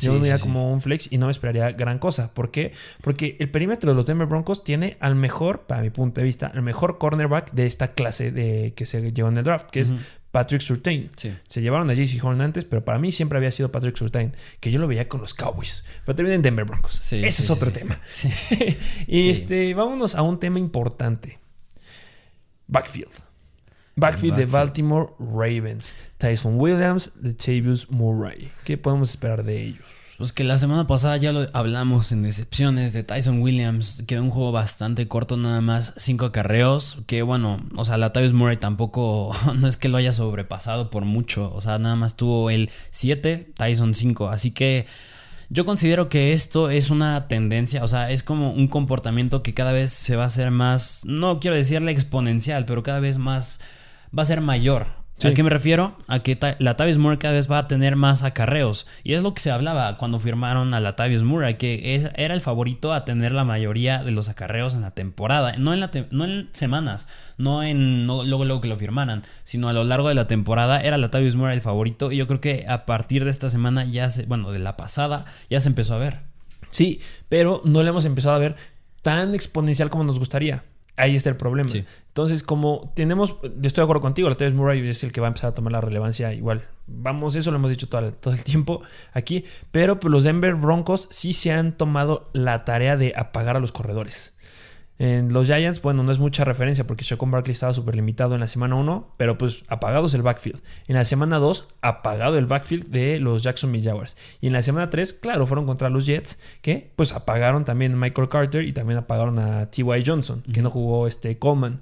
Yo 0.00 0.12
Sí, 0.14 0.18
diría 0.18 0.38
sí, 0.38 0.42
sí. 0.42 0.48
como 0.48 0.72
un 0.72 0.80
flex 0.80 1.12
y 1.12 1.18
no 1.18 1.26
me 1.26 1.30
esperaría 1.32 1.70
gran 1.70 2.00
cosa. 2.00 2.34
¿Por 2.34 2.50
qué? 2.50 2.72
Porque 3.00 3.36
el 3.38 3.48
perímetro 3.48 3.90
de 3.90 3.94
los 3.94 4.06
Denver 4.06 4.26
Broncos 4.26 4.64
tiene 4.64 4.96
al 4.98 5.14
mejor, 5.14 5.66
para 5.68 5.82
mi 5.82 5.90
punto 5.90 6.20
de 6.20 6.24
vista, 6.24 6.50
el 6.52 6.62
mejor 6.62 6.98
cornerback 6.98 7.52
de 7.52 7.66
esta 7.66 7.94
clase 7.94 8.32
de, 8.32 8.74
que 8.74 8.86
se 8.86 9.12
llevó 9.12 9.28
en 9.28 9.36
el 9.36 9.44
draft, 9.44 9.70
que 9.70 9.78
es 9.80 9.94
Patrick 10.34 10.62
Surtain. 10.62 11.08
Sí. 11.14 11.32
Se 11.46 11.62
llevaron 11.62 11.88
a 11.90 11.94
JC 11.94 12.18
Horn 12.20 12.40
antes, 12.40 12.64
pero 12.64 12.84
para 12.84 12.98
mí 12.98 13.12
siempre 13.12 13.38
había 13.38 13.52
sido 13.52 13.70
Patrick 13.70 13.96
Surtain, 13.96 14.34
que 14.58 14.72
yo 14.72 14.80
lo 14.80 14.88
veía 14.88 15.08
con 15.08 15.20
los 15.20 15.32
Cowboys. 15.32 15.84
Pero 16.04 16.16
termina 16.16 16.34
en 16.34 16.42
Denver 16.42 16.64
Broncos. 16.64 16.92
Sí, 16.92 17.24
Ese 17.24 17.30
sí, 17.30 17.42
es 17.44 17.50
otro 17.50 17.70
tema. 17.70 18.00
Y 19.06 19.30
este, 19.30 19.72
vámonos 19.74 20.16
a 20.16 20.22
un 20.22 20.40
tema 20.40 20.58
importante. 20.58 21.38
Backfield. 22.66 23.12
Backfield 23.94 24.36
de. 24.36 24.46
Baltimore 24.46 25.10
Ravens. 25.20 25.94
Tyson 26.18 26.58
Williams, 26.58 27.12
Latavius 27.22 27.88
Murray. 27.92 28.50
¿Qué 28.64 28.76
podemos 28.76 29.10
esperar 29.10 29.44
de 29.44 29.62
ellos? 29.62 29.86
Pues 30.16 30.32
que 30.32 30.44
la 30.44 30.58
semana 30.58 30.86
pasada 30.86 31.16
ya 31.16 31.32
lo 31.32 31.48
hablamos 31.54 32.12
en 32.12 32.22
decepciones 32.22 32.92
de 32.92 33.02
Tyson 33.02 33.42
Williams. 33.42 34.04
Quedó 34.06 34.22
un 34.22 34.30
juego 34.30 34.52
bastante 34.52 35.08
corto, 35.08 35.36
nada 35.36 35.60
más 35.60 35.92
cinco 35.96 36.26
acarreos. 36.26 36.98
Que 37.06 37.22
bueno, 37.22 37.60
o 37.74 37.84
sea, 37.84 37.98
Latavius 37.98 38.32
Murray 38.32 38.56
tampoco, 38.56 39.32
no 39.56 39.66
es 39.66 39.76
que 39.76 39.88
lo 39.88 39.96
haya 39.96 40.12
sobrepasado 40.12 40.88
por 40.88 41.04
mucho. 41.04 41.52
O 41.52 41.60
sea, 41.60 41.80
nada 41.80 41.96
más 41.96 42.16
tuvo 42.16 42.50
el 42.50 42.70
7, 42.90 43.54
Tyson 43.56 43.94
5. 43.94 44.28
Así 44.28 44.52
que 44.52 44.86
yo 45.50 45.64
considero 45.64 46.08
que 46.08 46.32
esto 46.32 46.70
es 46.70 46.90
una 46.90 47.28
tendencia, 47.28 47.84
o 47.84 47.88
sea, 47.88 48.10
es 48.10 48.22
como 48.22 48.52
un 48.52 48.68
comportamiento 48.68 49.42
que 49.42 49.54
cada 49.54 49.72
vez 49.72 49.90
se 49.90 50.16
va 50.16 50.24
a 50.24 50.26
hacer 50.26 50.50
más, 50.50 51.02
no 51.04 51.38
quiero 51.38 51.56
decirle 51.56 51.92
exponencial, 51.92 52.64
pero 52.64 52.82
cada 52.82 52.98
vez 52.98 53.18
más 53.18 53.60
va 54.16 54.22
a 54.22 54.26
ser 54.26 54.40
mayor. 54.40 55.03
Sí. 55.16 55.28
¿A 55.28 55.34
qué 55.34 55.44
me 55.44 55.50
refiero? 55.50 55.96
A 56.08 56.18
que 56.18 56.34
Ta- 56.34 56.56
Latavius 56.58 56.98
Murray 56.98 57.18
cada 57.18 57.34
vez 57.34 57.48
va 57.50 57.58
a 57.58 57.66
tener 57.68 57.94
más 57.94 58.24
acarreos. 58.24 58.86
Y 59.04 59.14
es 59.14 59.22
lo 59.22 59.32
que 59.32 59.40
se 59.40 59.52
hablaba 59.52 59.96
cuando 59.96 60.18
firmaron 60.18 60.74
a 60.74 60.80
Latavius 60.80 61.22
Murray, 61.22 61.54
que 61.54 61.94
es- 61.94 62.10
era 62.16 62.34
el 62.34 62.40
favorito 62.40 62.92
a 62.92 63.04
tener 63.04 63.30
la 63.30 63.44
mayoría 63.44 64.02
de 64.02 64.10
los 64.10 64.28
acarreos 64.28 64.74
en 64.74 64.80
la 64.80 64.90
temporada. 64.90 65.54
No 65.56 65.72
en, 65.72 65.78
la 65.80 65.90
te- 65.92 66.08
no 66.10 66.24
en 66.24 66.48
semanas, 66.52 67.06
no 67.38 67.62
en 67.62 68.06
no, 68.06 68.24
luego, 68.24 68.44
luego 68.44 68.60
que 68.60 68.66
lo 68.68 68.76
firmaran, 68.76 69.22
sino 69.44 69.68
a 69.68 69.72
lo 69.72 69.84
largo 69.84 70.08
de 70.08 70.14
la 70.16 70.26
temporada 70.26 70.80
era 70.80 70.96
Latavius 70.98 71.36
Murray 71.36 71.54
el 71.54 71.62
favorito. 71.62 72.10
Y 72.10 72.16
yo 72.16 72.26
creo 72.26 72.40
que 72.40 72.66
a 72.68 72.84
partir 72.84 73.24
de 73.24 73.30
esta 73.30 73.50
semana 73.50 73.84
ya 73.84 74.10
se, 74.10 74.26
bueno, 74.26 74.50
de 74.50 74.58
la 74.58 74.76
pasada, 74.76 75.26
ya 75.48 75.60
se 75.60 75.68
empezó 75.68 75.94
a 75.94 75.98
ver. 75.98 76.22
Sí, 76.70 77.00
pero 77.28 77.62
no 77.64 77.84
lo 77.84 77.88
hemos 77.88 78.04
empezado 78.04 78.34
a 78.34 78.38
ver 78.40 78.56
tan 79.02 79.32
exponencial 79.34 79.90
como 79.90 80.02
nos 80.02 80.18
gustaría. 80.18 80.64
Ahí 80.96 81.16
está 81.16 81.30
el 81.30 81.36
problema. 81.36 81.68
Sí. 81.68 81.84
Entonces, 82.08 82.42
como 82.44 82.92
tenemos, 82.94 83.34
yo 83.42 83.48
estoy 83.64 83.82
de 83.82 83.84
acuerdo 83.84 84.00
contigo, 84.02 84.28
Latavius 84.28 84.54
Murray 84.54 84.88
es 84.88 85.02
el 85.02 85.10
que 85.10 85.20
va 85.20 85.26
a 85.26 85.28
empezar 85.28 85.50
a 85.50 85.54
tomar 85.54 85.72
la 85.72 85.80
relevancia 85.80 86.32
igual. 86.32 86.68
Vamos, 86.86 87.34
eso 87.34 87.50
lo 87.50 87.56
hemos 87.56 87.70
dicho 87.70 87.88
todo, 87.88 88.06
el- 88.06 88.14
todo 88.16 88.32
el 88.34 88.44
tiempo 88.44 88.82
aquí, 89.12 89.44
pero 89.72 89.98
pues, 89.98 90.12
los 90.12 90.22
Denver 90.22 90.54
Broncos 90.54 91.08
sí 91.10 91.32
se 91.32 91.50
han 91.52 91.76
tomado 91.76 92.28
la 92.32 92.64
tarea 92.64 92.96
de 92.96 93.12
apagar 93.16 93.56
a 93.56 93.60
los 93.60 93.72
corredores. 93.72 94.33
En 94.98 95.32
los 95.32 95.48
Giants, 95.48 95.82
bueno, 95.82 96.04
no 96.04 96.12
es 96.12 96.20
mucha 96.20 96.44
referencia 96.44 96.86
porque 96.86 97.04
Shaquon 97.04 97.30
Barkley 97.30 97.52
estaba 97.52 97.72
súper 97.72 97.96
limitado 97.96 98.34
en 98.34 98.40
la 98.40 98.46
semana 98.46 98.76
1, 98.76 99.14
pero 99.16 99.36
pues 99.36 99.64
apagados 99.68 100.14
el 100.14 100.22
backfield. 100.22 100.62
En 100.86 100.94
la 100.94 101.04
semana 101.04 101.38
2, 101.38 101.66
apagado 101.82 102.38
el 102.38 102.46
backfield 102.46 102.90
de 102.90 103.18
los 103.18 103.42
Jacksonville 103.42 103.84
Jaguars. 103.84 104.16
Y 104.40 104.46
en 104.46 104.52
la 104.52 104.62
semana 104.62 104.90
3, 104.90 105.14
claro, 105.14 105.46
fueron 105.46 105.66
contra 105.66 105.90
los 105.90 106.06
Jets, 106.06 106.38
que 106.60 106.92
pues 106.94 107.12
apagaron 107.12 107.64
también 107.64 107.94
a 107.94 107.96
Michael 107.96 108.28
Carter 108.28 108.64
y 108.64 108.72
también 108.72 108.98
apagaron 108.98 109.38
a 109.40 109.68
T.Y. 109.70 110.04
Johnson, 110.06 110.44
que 110.52 110.62
no 110.62 110.70
jugó 110.70 111.08
este 111.08 111.38
Coleman. 111.38 111.80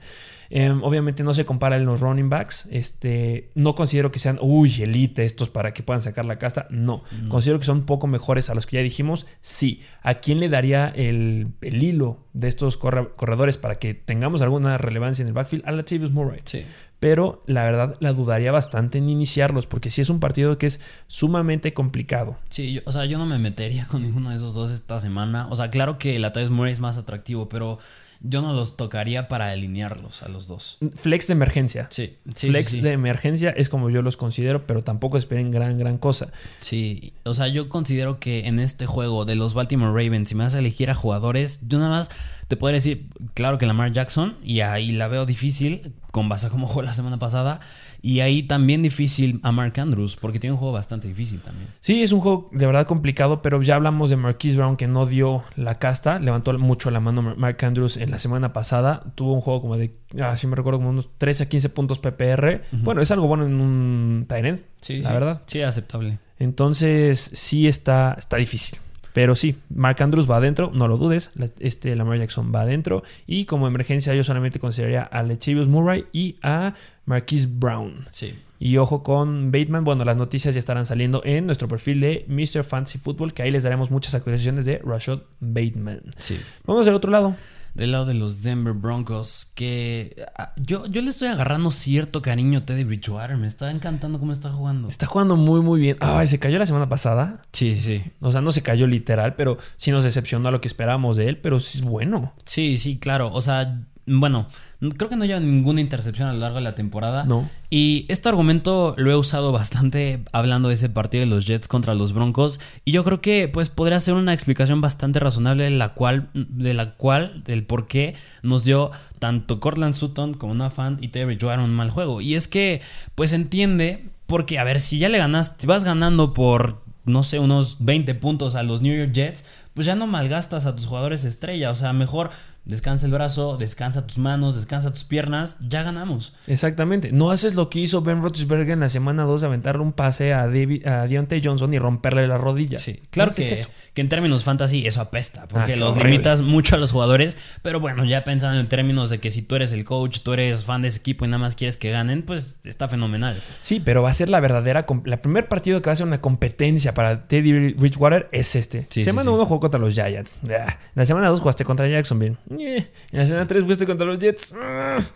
Em, 0.54 0.82
obviamente 0.82 1.22
no 1.22 1.32
se 1.32 1.46
compara 1.46 1.78
en 1.78 1.86
los 1.86 2.00
running 2.00 2.28
backs. 2.28 2.68
Este, 2.70 3.50
no 3.54 3.74
considero 3.74 4.12
que 4.12 4.18
sean, 4.18 4.38
uy, 4.42 4.82
elite 4.82 5.24
estos 5.24 5.48
para 5.48 5.72
que 5.72 5.82
puedan 5.82 6.02
sacar 6.02 6.26
la 6.26 6.36
casta. 6.38 6.66
No. 6.68 7.02
Considero 7.28 7.58
que 7.58 7.64
son 7.64 7.78
un 7.78 7.86
poco 7.86 8.06
mejores 8.06 8.50
a 8.50 8.54
los 8.54 8.66
que 8.66 8.76
ya 8.76 8.82
dijimos. 8.82 9.26
Sí. 9.40 9.80
¿A 10.02 10.14
quién 10.16 10.40
le 10.40 10.50
daría 10.50 10.88
el, 10.88 11.48
el 11.62 11.82
hilo 11.82 12.26
de 12.34 12.48
estos 12.48 12.76
corre- 12.78 13.08
corredores 13.16 13.56
para 13.56 13.76
que 13.76 13.94
tengamos 13.94 14.42
alguna 14.42 14.76
relevancia 14.76 15.22
en 15.22 15.28
el 15.28 15.32
backfield? 15.34 15.64
A 15.66 15.72
Latavius 15.72 16.10
Murray. 16.12 16.40
Sí. 16.44 16.64
Pero 17.00 17.40
la 17.46 17.64
verdad 17.64 17.96
la 18.00 18.12
dudaría 18.12 18.52
bastante 18.52 18.98
en 18.98 19.08
iniciarlos 19.08 19.66
porque 19.66 19.90
sí 19.90 20.02
es 20.02 20.10
un 20.10 20.20
partido 20.20 20.56
que 20.58 20.66
es 20.66 20.80
sumamente 21.08 21.72
complicado. 21.74 22.38
Sí, 22.50 22.74
yo- 22.74 22.80
o 22.84 22.92
sea, 22.92 23.06
yo 23.06 23.16
no 23.18 23.26
me 23.26 23.38
metería 23.38 23.86
con 23.86 24.02
ninguno 24.02 24.30
de 24.30 24.36
esos 24.36 24.54
dos 24.54 24.70
esta 24.70 25.00
semana. 25.00 25.48
O 25.50 25.56
sea, 25.56 25.70
claro 25.70 25.98
que 25.98 26.20
Latavius 26.20 26.50
Murray 26.50 26.72
es 26.72 26.80
más 26.80 26.98
atractivo, 26.98 27.48
pero 27.48 27.78
yo 28.22 28.42
no 28.42 28.52
los 28.52 28.76
tocaría 28.76 29.28
para 29.28 29.50
alinearlos 29.50 30.22
a 30.22 30.28
los 30.28 30.46
dos. 30.46 30.78
Flex 30.94 31.26
de 31.26 31.32
emergencia. 31.32 31.88
Sí, 31.90 32.16
sí, 32.34 32.48
Flex 32.48 32.68
sí, 32.68 32.76
sí. 32.78 32.80
de 32.80 32.92
emergencia 32.92 33.50
es 33.50 33.68
como 33.68 33.90
yo 33.90 34.02
los 34.02 34.16
considero, 34.16 34.66
pero 34.66 34.82
tampoco 34.82 35.16
esperen 35.16 35.50
gran, 35.50 35.78
gran 35.78 35.98
cosa. 35.98 36.32
Sí, 36.60 37.14
o 37.24 37.34
sea, 37.34 37.48
yo 37.48 37.68
considero 37.68 38.20
que 38.20 38.46
en 38.46 38.60
este 38.60 38.86
juego 38.86 39.24
de 39.24 39.34
los 39.34 39.54
Baltimore 39.54 39.90
Ravens, 39.90 40.28
si 40.28 40.34
me 40.34 40.44
vas 40.44 40.54
a 40.54 40.58
elegir 40.58 40.90
a 40.90 40.94
jugadores, 40.94 41.60
yo 41.66 41.78
nada 41.78 41.90
más 41.90 42.10
te 42.48 42.56
podría 42.56 42.76
decir, 42.76 43.06
claro 43.34 43.58
que 43.58 43.66
Lamar 43.66 43.92
Jackson, 43.92 44.36
y 44.42 44.60
ahí 44.60 44.92
la 44.92 45.08
veo 45.08 45.24
difícil, 45.24 45.94
con 46.10 46.28
base 46.28 46.46
a 46.46 46.50
cómo 46.50 46.66
jugó 46.68 46.82
la 46.82 46.94
semana 46.94 47.18
pasada, 47.18 47.60
y 48.02 48.20
ahí 48.20 48.42
también 48.42 48.82
difícil 48.82 49.40
a 49.42 49.52
Mark 49.52 49.78
Andrews, 49.78 50.16
porque 50.16 50.38
tiene 50.38 50.52
un 50.52 50.58
juego 50.58 50.74
bastante 50.74 51.08
difícil 51.08 51.40
también. 51.40 51.68
Sí, 51.80 52.02
es 52.02 52.12
un 52.12 52.20
juego 52.20 52.50
de 52.52 52.66
verdad 52.66 52.84
complicado, 52.86 53.40
pero 53.40 53.62
ya 53.62 53.76
hablamos 53.76 54.10
de 54.10 54.16
Marquise 54.16 54.56
Brown 54.58 54.76
que 54.76 54.86
no 54.86 55.06
dio 55.06 55.42
la 55.56 55.76
casta, 55.76 56.18
levantó 56.18 56.52
mucho 56.58 56.90
la 56.90 57.00
mano 57.00 57.22
Mark 57.22 57.64
Andrews 57.64 57.96
en 57.96 58.10
la 58.12 58.18
semana 58.18 58.52
pasada, 58.52 59.02
tuvo 59.14 59.32
un 59.32 59.40
juego 59.40 59.60
como 59.62 59.76
de, 59.76 59.96
ah, 60.20 60.36
sí 60.36 60.46
me 60.46 60.54
recuerdo, 60.54 60.78
como 60.78 60.90
unos 60.90 61.08
13 61.18 61.44
a 61.44 61.48
15 61.48 61.68
puntos 61.70 61.98
PPR. 61.98 62.60
Bueno, 62.70 63.00
es 63.00 63.10
algo 63.10 63.26
bueno 63.26 63.44
en 63.46 63.60
un 63.60 64.26
end, 64.30 64.60
Sí, 64.80 65.00
la 65.00 65.08
sí. 65.08 65.14
verdad. 65.14 65.42
Sí, 65.46 65.62
aceptable. 65.62 66.18
Entonces, 66.38 67.30
sí 67.34 67.66
está, 67.66 68.14
está 68.18 68.36
difícil. 68.36 68.78
Pero 69.14 69.34
sí, 69.36 69.56
Mark 69.74 70.02
Andrews 70.02 70.30
va 70.30 70.36
adentro, 70.36 70.70
no 70.74 70.88
lo 70.88 70.96
dudes. 70.96 71.30
la- 71.34 71.48
Este 71.60 71.94
Lamar 71.96 72.18
Jackson 72.18 72.50
va 72.54 72.62
adentro. 72.62 73.02
Y 73.26 73.44
como 73.46 73.66
emergencia, 73.66 74.14
yo 74.14 74.24
solamente 74.24 74.58
consideraría 74.58 75.02
a 75.02 75.22
Lechavius 75.22 75.68
Murray 75.68 76.04
y 76.12 76.36
a 76.42 76.74
Marquise 77.04 77.48
Brown. 77.50 78.06
Sí. 78.10 78.34
Y 78.58 78.76
ojo 78.78 79.02
con 79.02 79.50
Bateman. 79.52 79.84
Bueno, 79.84 80.04
las 80.04 80.16
noticias 80.16 80.54
ya 80.54 80.58
estarán 80.60 80.86
saliendo 80.86 81.20
en 81.24 81.44
nuestro 81.46 81.68
perfil 81.68 82.00
de 82.00 82.24
Mr. 82.28 82.64
Fantasy 82.64 82.98
Football, 82.98 83.34
que 83.34 83.42
ahí 83.42 83.50
les 83.50 83.64
daremos 83.64 83.90
muchas 83.90 84.14
actualizaciones 84.14 84.64
de 84.64 84.78
Rashad 84.78 85.18
Bateman. 85.40 86.00
Sí. 86.16 86.38
Vamos 86.64 86.86
al 86.88 86.94
otro 86.94 87.10
lado. 87.10 87.34
Del 87.74 87.92
lado 87.92 88.04
de 88.04 88.14
los 88.14 88.42
Denver 88.42 88.74
Broncos, 88.74 89.50
que 89.54 90.24
ah, 90.36 90.52
yo, 90.56 90.86
yo 90.86 91.00
le 91.00 91.08
estoy 91.08 91.28
agarrando 91.28 91.70
cierto 91.70 92.20
cariño 92.20 92.60
a 92.60 92.66
Teddy 92.66 92.84
Bridgewater. 92.84 93.36
Me 93.38 93.46
está 93.46 93.70
encantando 93.70 94.18
cómo 94.18 94.32
está 94.32 94.50
jugando. 94.50 94.88
Está 94.88 95.06
jugando 95.06 95.36
muy, 95.36 95.62
muy 95.62 95.80
bien. 95.80 95.96
Ay, 96.00 96.26
se 96.26 96.38
cayó 96.38 96.58
la 96.58 96.66
semana 96.66 96.88
pasada. 96.88 97.40
Sí, 97.52 97.76
sí. 97.80 98.04
O 98.20 98.30
sea, 98.30 98.42
no 98.42 98.52
se 98.52 98.62
cayó 98.62 98.86
literal, 98.86 99.36
pero 99.36 99.56
sí 99.76 99.90
nos 99.90 100.04
decepcionó 100.04 100.48
a 100.48 100.52
lo 100.52 100.60
que 100.60 100.68
esperábamos 100.68 101.16
de 101.16 101.28
él, 101.28 101.38
pero 101.38 101.60
sí 101.60 101.78
es 101.78 101.84
bueno. 101.84 102.34
Sí, 102.44 102.76
sí, 102.76 102.98
claro. 102.98 103.30
O 103.32 103.40
sea, 103.40 103.80
bueno, 104.06 104.48
creo 104.96 105.08
que 105.08 105.16
no 105.16 105.24
lleva 105.24 105.38
ninguna 105.38 105.80
intercepción 105.80 106.28
a 106.28 106.32
lo 106.32 106.40
largo 106.40 106.56
de 106.56 106.62
la 106.62 106.74
temporada. 106.74 107.24
No. 107.24 107.48
Y 107.70 108.04
este 108.08 108.28
argumento 108.28 108.94
lo 108.98 109.10
he 109.10 109.16
usado 109.16 109.52
bastante 109.52 110.24
hablando 110.32 110.68
de 110.68 110.74
ese 110.74 110.88
partido 110.88 111.20
de 111.24 111.30
los 111.30 111.46
Jets 111.46 111.68
contra 111.68 111.94
los 111.94 112.12
Broncos. 112.12 112.60
Y 112.84 112.92
yo 112.92 113.04
creo 113.04 113.20
que 113.20 113.48
pues 113.48 113.68
podría 113.68 114.00
ser 114.00 114.14
una 114.14 114.32
explicación 114.32 114.80
bastante 114.80 115.20
razonable 115.20 115.64
de 115.64 115.70
la 115.70 115.94
cual, 115.94 116.28
de 116.34 116.74
la 116.74 116.94
cual, 116.94 117.42
del 117.44 117.64
por 117.64 117.86
qué 117.86 118.16
nos 118.42 118.64
dio 118.64 118.90
tanto 119.20 119.60
Cortland 119.60 119.94
Sutton 119.94 120.34
como 120.34 120.54
Noah 120.54 120.70
Fant 120.70 121.02
y 121.02 121.08
Teddy 121.08 121.26
Bridgewater 121.26 121.60
un 121.60 121.74
mal 121.74 121.90
juego. 121.90 122.20
Y 122.20 122.34
es 122.34 122.48
que, 122.48 122.80
pues 123.14 123.32
entiende, 123.32 124.08
porque 124.26 124.58
a 124.58 124.64
ver, 124.64 124.80
si 124.80 124.98
ya 124.98 125.08
le 125.08 125.18
ganas, 125.18 125.54
si 125.58 125.66
vas 125.68 125.84
ganando 125.84 126.32
por, 126.32 126.82
no 127.04 127.22
sé, 127.22 127.38
unos 127.38 127.84
20 127.84 128.16
puntos 128.16 128.56
a 128.56 128.64
los 128.64 128.82
New 128.82 128.96
York 128.96 129.12
Jets, 129.12 129.44
pues 129.74 129.86
ya 129.86 129.94
no 129.94 130.06
malgastas 130.06 130.66
a 130.66 130.76
tus 130.76 130.86
jugadores 130.86 131.24
estrella. 131.24 131.70
O 131.70 131.74
sea, 131.74 131.92
mejor 131.92 132.30
descansa 132.64 133.06
el 133.06 133.12
brazo, 133.12 133.56
descansa 133.56 134.06
tus 134.06 134.18
manos, 134.18 134.54
descansa 134.56 134.92
tus 134.92 135.04
piernas, 135.04 135.58
ya 135.68 135.82
ganamos. 135.82 136.32
Exactamente. 136.46 137.10
No 137.12 137.30
haces 137.30 137.54
lo 137.54 137.68
que 137.70 137.80
hizo 137.80 138.02
Ben 138.02 138.22
Roethlisberger 138.22 138.70
en 138.70 138.80
la 138.80 138.88
semana 138.88 139.24
2 139.24 139.40
de 139.40 139.46
aventarle 139.48 139.82
un 139.82 139.92
pase 139.92 140.32
a, 140.32 140.46
David, 140.46 140.86
a 140.86 141.06
Deontay 141.06 141.42
Johnson 141.42 141.72
y 141.74 141.78
romperle 141.78 142.26
la 142.28 142.38
rodilla. 142.38 142.78
Sí, 142.78 143.00
claro 143.10 143.32
que, 143.34 143.42
eso. 143.42 143.70
que 143.94 144.00
en 144.00 144.08
términos 144.08 144.44
fantasy 144.44 144.86
eso 144.86 145.00
apesta, 145.00 145.46
porque 145.48 145.62
Ah, 145.62 145.66
qué 145.66 145.76
los 145.76 145.90
horrible. 145.92 146.10
limitas 146.10 146.42
mucho 146.42 146.76
a 146.76 146.78
los 146.78 146.92
jugadores, 146.92 147.36
pero 147.62 147.80
bueno, 147.80 148.04
ya 148.04 148.24
pensando 148.24 148.60
en 148.60 148.68
términos 148.68 149.10
de 149.10 149.18
que 149.18 149.30
si 149.30 149.42
tú 149.42 149.56
eres 149.56 149.72
el 149.72 149.84
coach, 149.84 150.20
tú 150.20 150.32
eres 150.32 150.64
fan 150.64 150.82
de 150.82 150.88
ese 150.88 151.00
equipo 151.00 151.24
y 151.24 151.28
nada 151.28 151.38
más 151.38 151.56
quieres 151.56 151.76
que 151.76 151.90
ganen, 151.90 152.22
pues 152.22 152.60
está 152.64 152.86
fenomenal. 152.88 153.36
Sí, 153.60 153.80
pero 153.84 154.02
va 154.02 154.10
a 154.10 154.14
ser 154.14 154.28
la 154.28 154.40
verdadera. 154.40 154.86
La 155.04 155.20
primer 155.20 155.48
partido 155.48 155.82
que 155.82 155.86
va 155.90 155.92
a 155.94 155.96
ser 155.96 156.06
una 156.06 156.20
competencia 156.20 156.94
para 156.94 157.26
Teddy 157.26 157.72
Bridgewater 157.74 158.28
es 158.32 158.54
este. 158.56 158.86
Sí, 158.90 159.02
semana 159.02 159.24
sí. 159.30 159.34
1 159.34 159.46
jugó 159.46 159.60
contra 159.60 159.80
los 159.80 159.94
Giants. 159.94 160.38
Ah. 160.48 160.78
La 160.94 161.04
semana 161.04 161.28
2 161.28 161.40
jugaste 161.40 161.64
contra 161.64 161.88
Jacksonville. 161.88 162.36
Eh. 162.60 162.86
En 163.12 163.18
la 163.18 163.24
semana 163.24 163.46
3 163.46 163.62
jugaste 163.62 163.86
contra 163.86 164.06
los 164.06 164.18
Jets. 164.18 164.52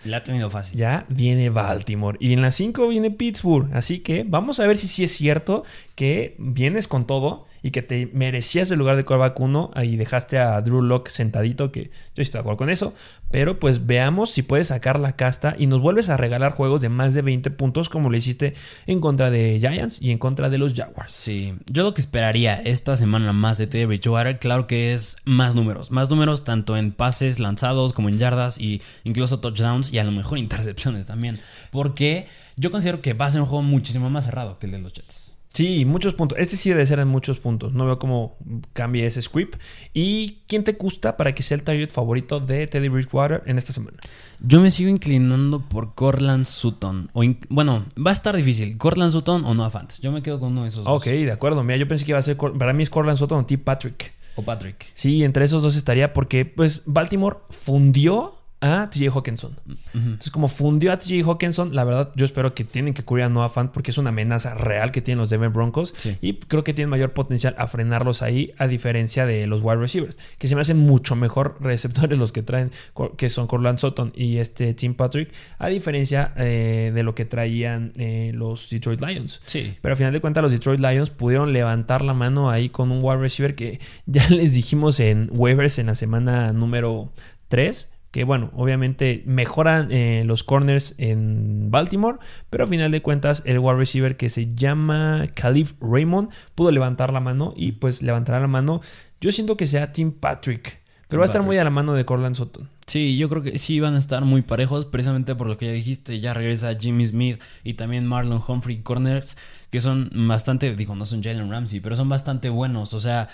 La 0.04 0.18
ha 0.18 0.22
tenido 0.22 0.50
fácil. 0.50 0.78
Ya 0.78 1.06
viene 1.08 1.50
Baltimore. 1.50 2.16
Y 2.20 2.32
en 2.32 2.42
la 2.42 2.52
5 2.52 2.88
viene 2.88 3.10
Pittsburgh. 3.10 3.70
Así 3.74 4.00
que 4.00 4.24
vamos 4.26 4.60
a 4.60 4.66
ver 4.66 4.76
si 4.76 4.88
sí 4.88 5.04
es 5.04 5.12
cierto 5.12 5.64
que 5.94 6.34
vienes 6.38 6.88
con 6.88 7.06
todo 7.06 7.46
y 7.66 7.72
que 7.72 7.82
te 7.82 8.08
merecías 8.12 8.70
el 8.70 8.78
lugar 8.78 8.94
de 8.94 9.04
quarterback 9.04 9.40
1 9.40 9.72
y 9.82 9.96
dejaste 9.96 10.38
a 10.38 10.62
Drew 10.62 10.82
Locke 10.82 11.10
sentadito, 11.10 11.72
que 11.72 11.90
yo 12.14 12.22
estoy 12.22 12.34
de 12.34 12.38
acuerdo 12.38 12.58
con 12.58 12.70
eso. 12.70 12.94
Pero 13.32 13.58
pues 13.58 13.86
veamos 13.86 14.30
si 14.30 14.42
puedes 14.42 14.68
sacar 14.68 15.00
la 15.00 15.16
casta 15.16 15.56
y 15.58 15.66
nos 15.66 15.80
vuelves 15.80 16.08
a 16.08 16.16
regalar 16.16 16.52
juegos 16.52 16.80
de 16.80 16.90
más 16.90 17.12
de 17.12 17.22
20 17.22 17.50
puntos 17.50 17.88
como 17.88 18.08
lo 18.08 18.16
hiciste 18.16 18.54
en 18.86 19.00
contra 19.00 19.32
de 19.32 19.58
Giants 19.58 20.00
y 20.00 20.12
en 20.12 20.18
contra 20.18 20.48
de 20.48 20.58
los 20.58 20.74
Jaguars. 20.74 21.10
Sí, 21.10 21.54
yo 21.68 21.82
lo 21.82 21.92
que 21.92 22.00
esperaría 22.00 22.54
esta 22.54 22.94
semana 22.94 23.32
más 23.32 23.58
de 23.58 23.66
Teddy 23.66 23.86
Bridgewater, 23.86 24.38
claro 24.38 24.68
que 24.68 24.92
es 24.92 25.16
más 25.24 25.56
números. 25.56 25.90
Más 25.90 26.08
números 26.08 26.44
tanto 26.44 26.76
en 26.76 26.92
pases 26.92 27.40
lanzados 27.40 27.92
como 27.92 28.08
en 28.08 28.18
yardas 28.18 28.60
y 28.60 28.80
incluso 29.02 29.40
touchdowns 29.40 29.92
y 29.92 29.98
a 29.98 30.04
lo 30.04 30.12
mejor 30.12 30.38
intercepciones 30.46 31.06
también. 31.06 31.36
Porque 31.72 32.28
yo 32.54 32.70
considero 32.70 33.02
que 33.02 33.12
va 33.12 33.26
a 33.26 33.30
ser 33.32 33.40
un 33.40 33.48
juego 33.48 33.64
muchísimo 33.64 34.08
más 34.08 34.26
cerrado 34.26 34.60
que 34.60 34.66
el 34.66 34.72
de 34.72 34.78
los 34.78 34.92
Jets. 34.92 35.35
Sí, 35.56 35.86
muchos 35.86 36.12
puntos. 36.12 36.36
Este 36.38 36.54
sí 36.54 36.68
debe 36.68 36.84
ser 36.84 36.98
en 36.98 37.08
muchos 37.08 37.40
puntos. 37.40 37.72
No 37.72 37.86
veo 37.86 37.98
cómo 37.98 38.36
cambie 38.74 39.06
ese 39.06 39.22
script. 39.22 39.58
¿Y 39.94 40.42
quién 40.48 40.64
te 40.64 40.72
gusta 40.72 41.16
para 41.16 41.34
que 41.34 41.42
sea 41.42 41.54
el 41.54 41.62
target 41.62 41.90
favorito 41.90 42.40
de 42.40 42.66
Teddy 42.66 42.88
Bridgewater 42.88 43.42
en 43.46 43.56
esta 43.56 43.72
semana? 43.72 43.96
Yo 44.40 44.60
me 44.60 44.68
sigo 44.68 44.90
inclinando 44.90 45.62
por 45.66 45.94
Cortland 45.94 46.44
Sutton. 46.44 47.08
O 47.14 47.22
bueno, 47.48 47.86
va 47.96 48.10
a 48.10 48.12
estar 48.12 48.36
difícil. 48.36 48.76
Cortland 48.76 49.12
Sutton 49.12 49.46
o 49.46 49.54
Noah 49.54 49.70
Fant. 49.70 49.94
Yo 50.02 50.12
me 50.12 50.20
quedo 50.20 50.38
con 50.38 50.52
uno 50.52 50.64
de 50.64 50.68
esos 50.68 50.86
Ok, 50.86 51.06
de 51.06 51.32
acuerdo. 51.32 51.64
Mira, 51.64 51.78
yo 51.78 51.88
pensé 51.88 52.04
que 52.04 52.10
iba 52.10 52.18
a 52.18 52.22
ser. 52.22 52.36
Para 52.36 52.74
mí 52.74 52.82
es 52.82 52.90
Cortland 52.90 53.16
Sutton 53.16 53.38
o 53.38 53.46
T. 53.46 53.56
Patrick. 53.56 54.12
O 54.34 54.42
Patrick. 54.42 54.84
Sí, 54.92 55.24
entre 55.24 55.46
esos 55.46 55.62
dos 55.62 55.74
estaría 55.74 56.12
porque, 56.12 56.44
pues, 56.44 56.82
Baltimore 56.84 57.38
fundió 57.48 58.35
a 58.60 58.88
TJ 58.90 59.10
Hawkinson. 59.14 59.52
Entonces, 59.94 60.30
como 60.30 60.48
fundió 60.48 60.92
a 60.92 60.98
TJ 60.98 61.22
Hawkinson, 61.26 61.74
la 61.74 61.84
verdad, 61.84 62.10
yo 62.16 62.24
espero 62.24 62.54
que 62.54 62.64
tienen 62.64 62.94
que 62.94 63.02
cubrir 63.02 63.24
a 63.24 63.28
Noah 63.28 63.48
Fant 63.48 63.70
porque 63.70 63.90
es 63.90 63.98
una 63.98 64.10
amenaza 64.10 64.54
real 64.54 64.92
que 64.92 65.02
tienen 65.02 65.20
los 65.20 65.30
Denver 65.30 65.50
Broncos. 65.50 65.94
Y 66.22 66.34
creo 66.34 66.64
que 66.64 66.72
tienen 66.72 66.88
mayor 66.88 67.12
potencial 67.12 67.54
a 67.58 67.66
frenarlos 67.66 68.22
ahí, 68.22 68.54
a 68.58 68.66
diferencia 68.66 69.26
de 69.26 69.46
los 69.46 69.60
wide 69.62 69.76
receivers, 69.76 70.18
que 70.38 70.48
se 70.48 70.54
me 70.54 70.62
hacen 70.62 70.78
mucho 70.78 71.16
mejor 71.16 71.58
receptores 71.60 72.18
los 72.18 72.32
que 72.32 72.42
traen, 72.42 72.70
que 73.16 73.28
son 73.28 73.46
Corland 73.46 73.78
Sutton 73.78 74.12
y 74.16 74.38
este 74.38 74.72
Tim 74.74 74.94
Patrick, 74.94 75.32
a 75.58 75.68
diferencia 75.68 76.32
eh, 76.36 76.92
de 76.94 77.02
lo 77.02 77.14
que 77.14 77.26
traían 77.26 77.92
eh, 77.96 78.32
los 78.34 78.70
Detroit 78.70 79.00
Lions. 79.02 79.40
Sí. 79.44 79.74
Pero 79.82 79.92
al 79.92 79.96
final 79.96 80.12
de 80.12 80.20
cuentas, 80.20 80.42
los 80.42 80.52
Detroit 80.52 80.80
Lions 80.80 81.10
pudieron 81.10 81.52
levantar 81.52 82.02
la 82.02 82.14
mano 82.14 82.50
ahí 82.50 82.70
con 82.70 82.90
un 82.90 83.00
wide 83.02 83.18
receiver 83.18 83.54
que 83.54 83.80
ya 84.06 84.26
les 84.30 84.54
dijimos 84.54 84.98
en 85.00 85.28
waivers 85.32 85.78
en 85.78 85.86
la 85.86 85.94
semana 85.94 86.52
número 86.52 87.12
3 87.48 87.90
que 88.16 88.24
bueno, 88.24 88.50
obviamente 88.56 89.22
mejoran 89.26 89.88
eh, 89.90 90.22
los 90.24 90.42
corners 90.42 90.94
en 90.96 91.70
Baltimore, 91.70 92.16
pero 92.48 92.64
a 92.64 92.66
final 92.66 92.90
de 92.90 93.02
cuentas 93.02 93.42
el 93.44 93.58
wide 93.58 93.76
receiver 93.76 94.16
que 94.16 94.30
se 94.30 94.54
llama 94.54 95.26
Khalif 95.34 95.74
Raymond 95.82 96.30
pudo 96.54 96.70
levantar 96.70 97.12
la 97.12 97.20
mano 97.20 97.52
y 97.54 97.72
pues 97.72 98.00
levantará 98.00 98.40
la 98.40 98.46
mano. 98.46 98.80
Yo 99.20 99.32
siento 99.32 99.58
que 99.58 99.66
sea 99.66 99.92
Tim 99.92 100.12
Patrick, 100.12 100.80
pero 101.08 101.20
va 101.20 101.24
a 101.24 101.26
estar 101.26 101.42
muy 101.42 101.58
a 101.58 101.64
la 101.64 101.68
mano 101.68 101.92
de 101.92 102.06
Corland 102.06 102.36
Sutton. 102.36 102.70
Sí, 102.86 103.18
yo 103.18 103.28
creo 103.28 103.42
que 103.42 103.58
sí 103.58 103.80
van 103.80 103.96
a 103.96 103.98
estar 103.98 104.24
muy 104.24 104.40
parejos, 104.40 104.86
precisamente 104.86 105.34
por 105.34 105.46
lo 105.46 105.58
que 105.58 105.66
ya 105.66 105.72
dijiste, 105.72 106.18
ya 106.18 106.32
regresa 106.32 106.74
Jimmy 106.74 107.04
Smith 107.04 107.42
y 107.64 107.74
también 107.74 108.06
Marlon 108.06 108.40
Humphrey 108.48 108.78
Corners, 108.78 109.36
que 109.70 109.80
son 109.80 110.08
bastante, 110.14 110.74
digo, 110.74 110.96
no 110.96 111.04
son 111.04 111.22
Jalen 111.22 111.50
Ramsey, 111.50 111.80
pero 111.80 111.96
son 111.96 112.08
bastante 112.08 112.48
buenos, 112.48 112.94
o 112.94 113.00
sea, 113.00 113.28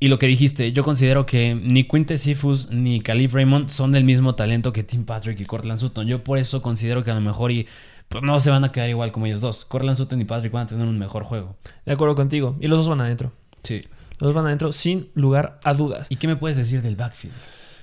y 0.00 0.08
lo 0.08 0.18
que 0.18 0.26
dijiste, 0.26 0.72
yo 0.72 0.84
considero 0.84 1.26
que 1.26 1.54
ni 1.54 1.84
Quinte 1.84 2.16
Sifus 2.16 2.70
ni 2.70 3.00
Calif 3.00 3.34
Raymond 3.34 3.68
son 3.68 3.90
del 3.90 4.04
mismo 4.04 4.36
talento 4.36 4.72
que 4.72 4.84
Tim 4.84 5.04
Patrick 5.04 5.40
y 5.40 5.44
Cortland 5.44 5.80
Sutton. 5.80 6.06
Yo 6.06 6.22
por 6.22 6.38
eso 6.38 6.62
considero 6.62 7.02
que 7.02 7.10
a 7.10 7.14
lo 7.14 7.20
mejor 7.20 7.50
y 7.50 7.66
pues 8.08 8.22
no 8.22 8.38
se 8.38 8.50
van 8.50 8.64
a 8.64 8.70
quedar 8.70 8.88
igual 8.88 9.10
como 9.10 9.26
ellos 9.26 9.40
dos. 9.40 9.64
Cortland 9.64 9.98
Sutton 9.98 10.20
y 10.20 10.24
Patrick 10.24 10.52
van 10.52 10.64
a 10.64 10.66
tener 10.66 10.86
un 10.86 10.98
mejor 10.98 11.24
juego. 11.24 11.56
De 11.84 11.92
acuerdo 11.92 12.14
contigo. 12.14 12.56
Y 12.60 12.68
los 12.68 12.78
dos 12.78 12.88
van 12.88 13.00
adentro. 13.00 13.32
Sí. 13.62 13.82
Los 14.20 14.28
dos 14.28 14.34
van 14.34 14.46
adentro 14.46 14.70
sin 14.70 15.10
lugar 15.14 15.58
a 15.64 15.74
dudas. 15.74 16.06
¿Y 16.10 16.16
qué 16.16 16.28
me 16.28 16.36
puedes 16.36 16.56
decir 16.56 16.80
del 16.80 16.94
backfield? 16.94 17.34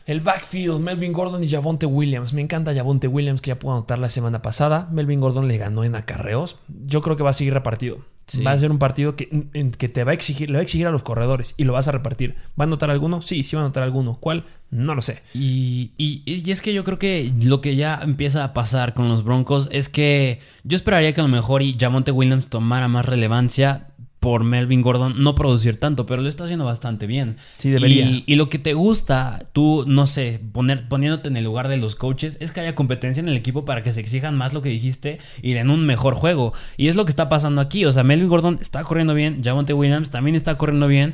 El 0.06 0.22
backfield, 0.22 0.80
Melvin 0.80 1.14
Gordon 1.14 1.44
y 1.44 1.50
Javonte 1.50 1.86
Williams. 1.86 2.34
Me 2.34 2.42
encanta 2.42 2.74
Javonte 2.74 3.08
Williams, 3.08 3.42
que 3.42 3.50
ya 3.50 3.60
pudo 3.60 3.74
anotar 3.74 4.00
la 4.00 4.08
semana 4.08 4.42
pasada. 4.42 4.88
Melvin 4.92 5.20
Gordon 5.20 5.48
le 5.48 5.58
ganó 5.58 5.84
en 5.84 5.96
acarreos. 5.96 6.60
Yo 6.86 7.02
creo 7.02 7.18
que 7.18 7.24
va 7.24 7.32
a 7.32 7.34
seguir 7.34 7.54
repartido. 7.54 7.98
Va 8.46 8.52
a 8.52 8.58
ser 8.58 8.72
un 8.72 8.80
partido 8.80 9.16
que, 9.16 9.30
que, 9.78 9.90
te 9.90 10.04
va 10.04 10.12
a 10.12 10.14
exigir, 10.14 10.50
le 10.50 10.56
va 10.56 10.60
a 10.62 10.64
exigir 10.64 10.88
a 10.88 10.92
los 10.92 11.04
corredores 11.04 11.54
y 11.58 11.64
lo 11.64 11.74
vas 11.74 11.88
a 11.88 11.92
repartir. 11.92 12.36
¿Va 12.60 12.64
a 12.64 12.68
anotar 12.68 12.90
alguno? 12.90 13.22
Sí, 13.22 13.44
sí 13.44 13.56
va 13.56 13.62
a 13.62 13.66
anotar 13.66 13.84
alguno. 13.84 14.18
¿Cuál? 14.20 14.46
No 14.72 14.96
lo 14.96 15.02
sé. 15.02 15.22
Y, 15.34 15.92
y, 15.98 16.24
y, 16.26 16.50
es 16.50 16.62
que 16.62 16.74
yo 16.74 16.84
creo 16.84 16.98
que 16.98 17.32
lo 17.44 17.62
que 17.62 17.76
ya 17.76 18.00
empieza 18.02 18.44
a 18.44 18.54
pasar 18.54 18.96
con 18.96 19.10
los 19.10 19.24
Broncos 19.24 19.70
es 19.72 19.90
que 19.90 20.40
yo 20.64 20.76
esperaría 20.76 21.14
que 21.14 21.22
a 21.22 21.24
lo 21.24 21.30
mejor 21.30 21.62
y 21.62 21.76
Jamonte 21.80 22.12
Williams 22.12 22.50
tomara 22.50 22.88
más 22.88 23.06
relevancia 23.06 23.90
por 24.26 24.44
Melvin 24.44 24.82
Gordon 24.82 25.22
no 25.22 25.36
producir 25.36 25.80
tanto, 25.80 26.08
pero 26.08 26.24
lo 26.24 26.28
está 26.28 26.46
haciendo 26.46 26.66
bastante 26.66 27.06
bien. 27.06 27.38
Sí, 27.58 27.70
debería. 27.70 28.24
Y, 28.26 28.36
lo 28.38 28.50
que 28.50 28.58
te 28.58 28.74
gusta, 28.74 29.46
tú, 29.54 29.86
no 29.88 30.08
sé, 30.08 30.42
poner, 30.52 30.88
poniéndote 30.88 31.30
en 31.30 31.38
el 31.38 31.44
lugar 31.44 31.68
de 31.68 31.78
los 31.78 31.96
coaches, 31.96 32.38
es 32.40 32.52
que 32.52 32.62
haya 32.62 32.74
competencia 32.74 33.22
en 33.22 33.30
el 33.30 33.38
equipo 33.38 33.66
para 33.66 33.84
que 33.84 33.92
se 33.92 34.02
exijan 34.02 34.36
más 34.36 34.52
lo 34.52 34.64
que 34.64 34.70
dijiste 34.70 35.20
y 35.44 35.54
den 35.54 35.70
un 35.70 35.86
mejor 35.86 36.16
juego. 36.16 36.54
Y 36.76 36.88
es 36.88 36.96
lo 36.96 37.06
que 37.06 37.12
está 37.12 37.30
pasando 37.30 37.62
aquí. 37.62 37.86
O 37.86 37.92
sea, 37.92 38.02
Melvin 38.02 38.28
Gordon 38.28 38.58
está 38.60 38.82
corriendo 38.82 39.14
bien, 39.14 39.44
Javonte 39.44 39.74
Williams 39.74 40.10
también 40.10 40.36
está 40.36 40.58
corriendo 40.58 40.88
bien. 40.88 41.14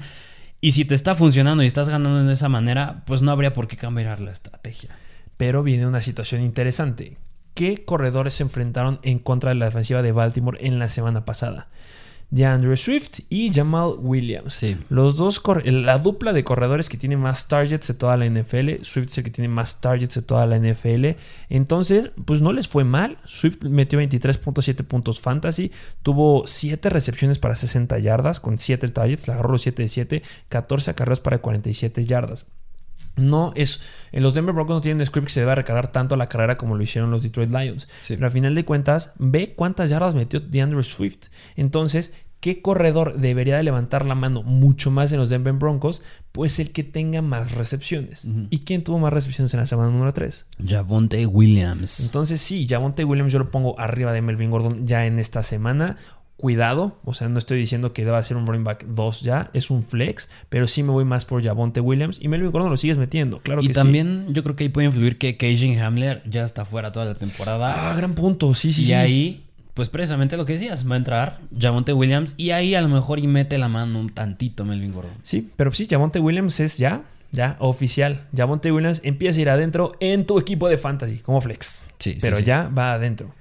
Y 0.61 0.71
si 0.71 0.85
te 0.85 0.95
está 0.95 1.13
funcionando 1.13 1.63
y 1.63 1.65
estás 1.65 1.89
ganando 1.89 2.23
de 2.23 2.31
esa 2.31 2.47
manera, 2.47 3.03
pues 3.05 3.21
no 3.21 3.33
habría 3.33 3.51
por 3.51 3.67
qué 3.67 3.75
cambiar 3.75 4.21
la 4.21 4.31
estrategia. 4.31 4.95
Pero 5.35 5.63
viene 5.63 5.85
una 5.85 5.99
situación 5.99 6.43
interesante. 6.43 7.17
¿Qué 7.55 7.83
corredores 7.83 8.35
se 8.35 8.43
enfrentaron 8.43 8.99
en 9.03 9.19
contra 9.19 9.49
de 9.49 9.55
la 9.55 9.65
defensiva 9.65 10.01
de 10.01 10.13
Baltimore 10.13 10.65
en 10.65 10.79
la 10.79 10.87
semana 10.87 11.25
pasada? 11.25 11.67
De 12.31 12.45
Andrew 12.45 12.75
Swift 12.77 13.19
y 13.29 13.53
Jamal 13.53 13.95
Williams. 13.99 14.53
Sí. 14.53 14.77
Los 14.89 15.17
dos, 15.17 15.41
la 15.65 15.97
dupla 15.97 16.31
de 16.31 16.45
corredores 16.45 16.87
que 16.87 16.97
tiene 16.97 17.17
más 17.17 17.47
targets 17.49 17.89
de 17.89 17.93
toda 17.93 18.15
la 18.17 18.25
NFL. 18.25 18.83
Swift 18.83 19.07
es 19.09 19.17
el 19.17 19.23
que 19.25 19.31
tiene 19.31 19.49
más 19.49 19.81
targets 19.81 20.15
de 20.15 20.21
toda 20.21 20.45
la 20.45 20.57
NFL. 20.57 21.17
Entonces, 21.49 22.11
pues 22.25 22.41
no 22.41 22.53
les 22.53 22.69
fue 22.69 22.85
mal. 22.85 23.17
Swift 23.25 23.63
metió 23.63 23.99
23.7 23.99 24.83
puntos 24.85 25.19
fantasy. 25.19 25.71
Tuvo 26.01 26.47
7 26.47 26.89
recepciones 26.89 27.37
para 27.37 27.55
60 27.55 27.99
yardas 27.99 28.39
con 28.39 28.57
7 28.57 28.87
targets. 28.87 29.27
Le 29.27 29.33
agarró 29.33 29.51
los 29.51 29.61
7 29.63 29.83
de 29.83 29.89
7. 29.89 30.23
14 30.47 30.91
acarreos 30.91 31.19
para 31.19 31.39
47 31.39 32.05
yardas. 32.05 32.47
No 33.15 33.53
es. 33.55 33.81
En 34.11 34.23
los 34.23 34.33
Denver 34.33 34.53
Broncos 34.53 34.75
no 34.75 34.81
tienen 34.81 35.01
un 35.01 35.05
script 35.05 35.27
que 35.27 35.33
se 35.33 35.39
deba 35.41 35.55
recargar 35.55 35.91
tanto 35.91 36.15
a 36.15 36.17
la 36.17 36.29
carrera 36.29 36.57
como 36.57 36.75
lo 36.75 36.83
hicieron 36.83 37.11
los 37.11 37.23
Detroit 37.23 37.49
Lions. 37.49 37.87
Pero 38.07 38.25
al 38.25 38.31
final 38.31 38.55
de 38.55 38.65
cuentas, 38.65 39.13
ve 39.17 39.53
cuántas 39.55 39.89
yardas 39.89 40.15
metió 40.15 40.39
DeAndre 40.39 40.83
Swift. 40.83 41.27
Entonces, 41.55 42.13
¿qué 42.39 42.61
corredor 42.61 43.17
debería 43.17 43.57
de 43.57 43.63
levantar 43.63 44.05
la 44.05 44.15
mano 44.15 44.43
mucho 44.43 44.91
más 44.91 45.11
en 45.11 45.19
los 45.19 45.29
Denver 45.29 45.53
Broncos? 45.53 46.01
Pues 46.31 46.59
el 46.59 46.71
que 46.71 46.83
tenga 46.83 47.21
más 47.21 47.51
recepciones. 47.51 48.27
¿Y 48.49 48.59
quién 48.59 48.83
tuvo 48.83 48.99
más 48.99 49.13
recepciones 49.13 49.53
en 49.53 49.59
la 49.59 49.65
semana 49.65 49.91
número 49.91 50.13
3? 50.13 50.47
Javonte 50.65 51.25
Williams. 51.25 51.99
Entonces, 52.01 52.41
sí, 52.41 52.65
Javonte 52.67 53.03
Williams 53.03 53.33
yo 53.33 53.39
lo 53.39 53.51
pongo 53.51 53.79
arriba 53.79 54.13
de 54.13 54.21
Melvin 54.21 54.49
Gordon 54.49 54.87
ya 54.87 55.05
en 55.05 55.19
esta 55.19 55.43
semana 55.43 55.97
cuidado. 56.41 56.97
O 57.05 57.13
sea, 57.13 57.29
no 57.29 57.37
estoy 57.37 57.59
diciendo 57.59 57.93
que 57.93 58.03
deba 58.03 58.21
ser 58.23 58.35
un 58.35 58.47
running 58.47 58.63
back 58.63 58.85
2 58.85 59.21
ya, 59.21 59.51
es 59.53 59.69
un 59.69 59.83
flex, 59.83 60.29
pero 60.49 60.67
sí 60.67 60.81
me 60.83 60.91
voy 60.91 61.05
más 61.05 61.23
por 61.23 61.43
Javonte 61.43 61.79
Williams 61.79 62.19
y 62.19 62.27
Melvin 62.27 62.51
Gordon 62.51 62.71
lo 62.71 62.77
sigues 62.77 62.97
metiendo, 62.97 63.39
claro 63.39 63.61
y 63.61 63.67
que 63.67 63.73
también 63.73 64.25
yo 64.33 64.43
creo 64.43 64.55
que 64.55 64.63
ahí 64.65 64.69
puede 64.69 64.87
influir 64.87 65.17
que 65.17 65.37
Cajun 65.37 65.77
Hamler 65.79 66.23
ya 66.29 66.43
está 66.43 66.65
fuera 66.65 66.91
toda 66.91 67.05
la 67.05 67.15
temporada. 67.15 67.91
Ah, 67.91 67.95
gran 67.95 68.15
punto, 68.15 68.53
sí, 68.53 68.73
sí, 68.73 68.81
y 68.81 68.85
sí. 68.85 68.93
ahí, 68.93 69.43
pues 69.75 69.89
precisamente 69.89 70.35
lo 70.35 70.45
que 70.45 70.53
decías, 70.53 70.89
va 70.89 70.95
a 70.95 70.97
entrar 70.97 71.39
Javonte 71.57 71.93
Williams 71.93 72.33
y 72.37 72.49
ahí 72.49 72.73
a 72.73 72.81
lo 72.81 72.89
mejor 72.89 73.19
y 73.19 73.27
mete 73.27 73.57
la 73.59 73.69
mano 73.69 73.99
un 73.99 74.09
tantito 74.09 74.65
Melvin 74.65 74.91
Gordon. 74.91 75.13
Sí, 75.21 75.47
pero 75.55 75.71
sí, 75.71 75.87
Javonte 75.89 76.19
Williams 76.19 76.59
es 76.59 76.77
ya 76.77 77.03
ya 77.31 77.55
oficial. 77.59 78.27
Javonte 78.35 78.71
Williams 78.71 79.01
empieza 79.03 79.39
a 79.39 79.41
ir 79.41 79.49
adentro 79.49 79.93
en 79.99 80.25
tu 80.25 80.37
equipo 80.37 80.67
de 80.67 80.77
fantasy 80.77 81.19
como 81.19 81.39
flex. 81.39 81.85
Sí, 81.97 82.17
pero 82.21 82.35
sí, 82.35 82.43
ya 82.43 82.67
va 82.67 82.93
adentro. 82.93 83.33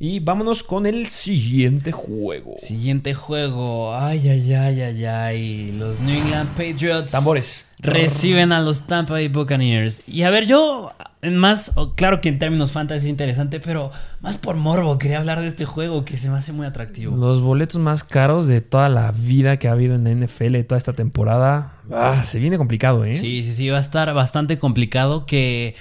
Y 0.00 0.20
vámonos 0.20 0.62
con 0.62 0.86
el 0.86 1.06
siguiente 1.06 1.90
juego. 1.90 2.54
Siguiente 2.58 3.14
juego. 3.14 3.92
Ay, 3.92 4.28
ay, 4.28 4.54
ay, 4.54 4.80
ay, 4.80 5.04
ay. 5.04 5.72
Los 5.76 6.00
New 6.00 6.14
England 6.14 6.50
Patriots. 6.50 7.10
Tambores. 7.10 7.68
Reciben 7.80 8.52
a 8.52 8.60
los 8.60 8.86
Tampa 8.86 9.14
Bay 9.14 9.26
Buccaneers. 9.26 10.02
Y 10.06 10.22
a 10.22 10.30
ver, 10.30 10.46
yo, 10.46 10.92
más, 11.22 11.72
claro 11.96 12.20
que 12.20 12.28
en 12.28 12.38
términos 12.38 12.70
fantasy 12.70 13.06
es 13.06 13.10
interesante, 13.10 13.58
pero 13.58 13.90
más 14.20 14.36
por 14.36 14.54
morbo 14.54 14.98
quería 14.98 15.18
hablar 15.18 15.40
de 15.40 15.48
este 15.48 15.64
juego 15.64 16.04
que 16.04 16.16
se 16.16 16.30
me 16.30 16.38
hace 16.38 16.52
muy 16.52 16.66
atractivo. 16.66 17.16
Los 17.16 17.40
boletos 17.40 17.80
más 17.80 18.04
caros 18.04 18.46
de 18.46 18.60
toda 18.60 18.88
la 18.88 19.10
vida 19.10 19.56
que 19.56 19.66
ha 19.66 19.72
habido 19.72 19.96
en 19.96 20.04
la 20.04 20.26
NFL 20.26 20.60
toda 20.60 20.78
esta 20.78 20.92
temporada. 20.92 21.72
Ah, 21.92 22.22
se 22.24 22.38
viene 22.38 22.56
complicado, 22.56 23.04
¿eh? 23.04 23.16
Sí, 23.16 23.42
sí, 23.42 23.52
sí, 23.52 23.68
va 23.68 23.78
a 23.78 23.80
estar 23.80 24.14
bastante 24.14 24.58
complicado 24.58 25.26
que... 25.26 25.74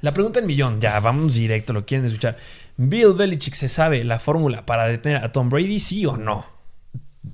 La 0.00 0.12
pregunta 0.12 0.38
del 0.38 0.46
millón, 0.46 0.80
ya, 0.80 1.00
vamos 1.00 1.34
directo, 1.34 1.72
lo 1.72 1.84
quieren 1.84 2.04
escuchar. 2.06 2.36
¿Bill 2.78 3.12
Belichick 3.14 3.54
se 3.54 3.68
sabe 3.68 4.02
la 4.04 4.18
fórmula 4.18 4.64
para 4.64 4.86
detener 4.86 5.22
a 5.24 5.30
Tom 5.32 5.50
Brady, 5.50 5.80
sí 5.80 6.06
o 6.06 6.16
no? 6.16 6.46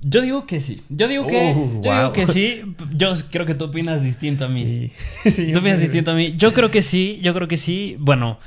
Yo 0.01 0.21
digo 0.21 0.45
que 0.45 0.59
sí. 0.59 0.81
Yo 0.89 1.07
digo 1.07 1.25
que, 1.27 1.53
Uh, 1.55 1.81
yo 1.81 1.89
wow. 1.91 1.97
digo 1.99 2.11
que 2.13 2.27
sí. 2.27 2.63
Yo 2.95 3.13
creo 3.31 3.45
que 3.45 3.55
tú 3.55 3.65
opinas 3.65 4.01
distinto 4.01 4.45
a 4.45 4.47
mí. 4.49 4.91
Sí. 5.23 5.51
Tú 5.53 5.59
opinas 5.59 5.79
distinto 5.79 6.11
a 6.11 6.13
mí. 6.15 6.31
Yo 6.35 6.51
creo 6.53 6.69
que 6.71 6.81
sí. 6.81 7.19
Yo 7.23 7.33
creo 7.33 7.47
que 7.47 7.55
sí. 7.57 7.95
Bueno, 7.99 8.37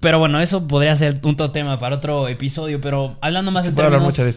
Pero 0.00 0.18
bueno, 0.18 0.40
eso 0.40 0.66
podría 0.68 0.94
ser 0.96 1.18
un 1.22 1.34
tema 1.52 1.78
para 1.78 1.96
otro 1.96 2.28
episodio. 2.28 2.80
Pero 2.80 3.18
hablando 3.20 3.50
más 3.50 3.64
Se 3.64 3.70
en 3.70 3.74
puede 3.74 3.86
hablar 3.86 4.00
términos. 4.00 4.14
mucho 4.14 4.24
de 4.24 4.32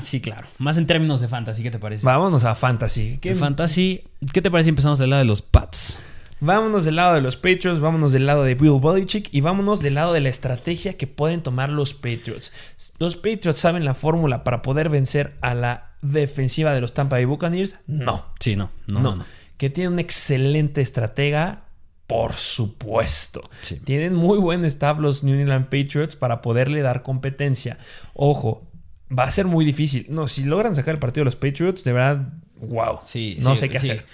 sí, 0.00 0.20
claro. 0.20 0.46
Más 0.58 0.76
en 0.76 0.86
términos 0.86 1.20
de 1.20 1.28
fantasy, 1.28 1.62
¿qué 1.62 1.70
te 1.70 1.78
parece? 1.78 2.04
Vámonos 2.06 2.44
a 2.44 2.54
Fantasy. 2.54 3.18
¿Qué- 3.20 3.34
fantasy, 3.34 4.02
¿qué 4.32 4.42
te 4.42 4.50
parece 4.50 4.66
si 4.66 4.70
empezamos 4.70 4.98
del 4.98 5.10
lado 5.10 5.20
de 5.22 5.26
los 5.26 5.40
Pats? 5.42 5.98
Vámonos 6.40 6.84
del 6.84 6.96
lado 6.96 7.14
de 7.14 7.20
los 7.20 7.36
Patriots, 7.36 7.80
vámonos 7.80 8.12
del 8.12 8.26
lado 8.26 8.44
de 8.44 8.54
Bill 8.54 8.80
Belichick 8.80 9.28
y 9.32 9.40
vámonos 9.40 9.80
del 9.80 9.94
lado 9.94 10.12
de 10.12 10.20
la 10.20 10.28
estrategia 10.28 10.96
que 10.96 11.06
pueden 11.06 11.42
tomar 11.42 11.68
los 11.68 11.94
Patriots. 11.94 12.52
Los 12.98 13.16
Patriots 13.16 13.58
saben 13.58 13.84
la 13.84 13.94
fórmula 13.94 14.44
para 14.44 14.62
poder 14.62 14.88
vencer 14.88 15.36
a 15.40 15.54
la 15.54 15.96
defensiva 16.00 16.72
de 16.72 16.80
los 16.80 16.94
Tampa 16.94 17.16
Bay 17.16 17.24
Buccaneers. 17.24 17.76
No, 17.86 18.24
Sí, 18.38 18.54
no, 18.54 18.70
no, 18.86 19.00
no. 19.00 19.24
Que 19.56 19.68
tiene 19.70 19.88
un 19.88 19.98
excelente 19.98 20.80
estratega, 20.80 21.64
por 22.06 22.34
supuesto. 22.34 23.40
Sí. 23.60 23.80
Tienen 23.80 24.14
muy 24.14 24.38
buen 24.38 24.64
staff 24.64 25.00
los 25.00 25.24
New 25.24 25.38
England 25.38 25.64
Patriots 25.64 26.14
para 26.14 26.40
poderle 26.40 26.82
dar 26.82 27.02
competencia. 27.02 27.78
Ojo, 28.14 28.70
va 29.16 29.24
a 29.24 29.30
ser 29.32 29.46
muy 29.46 29.64
difícil. 29.64 30.06
No, 30.08 30.28
si 30.28 30.44
logran 30.44 30.76
sacar 30.76 30.94
el 30.94 31.00
partido 31.00 31.22
de 31.22 31.26
los 31.26 31.36
Patriots, 31.36 31.82
de 31.82 31.92
verdad, 31.92 32.32
wow. 32.60 33.00
Sí, 33.04 33.36
no 33.40 33.54
sí, 33.54 33.60
sé 33.60 33.68
qué 33.68 33.76
hacer. 33.78 34.04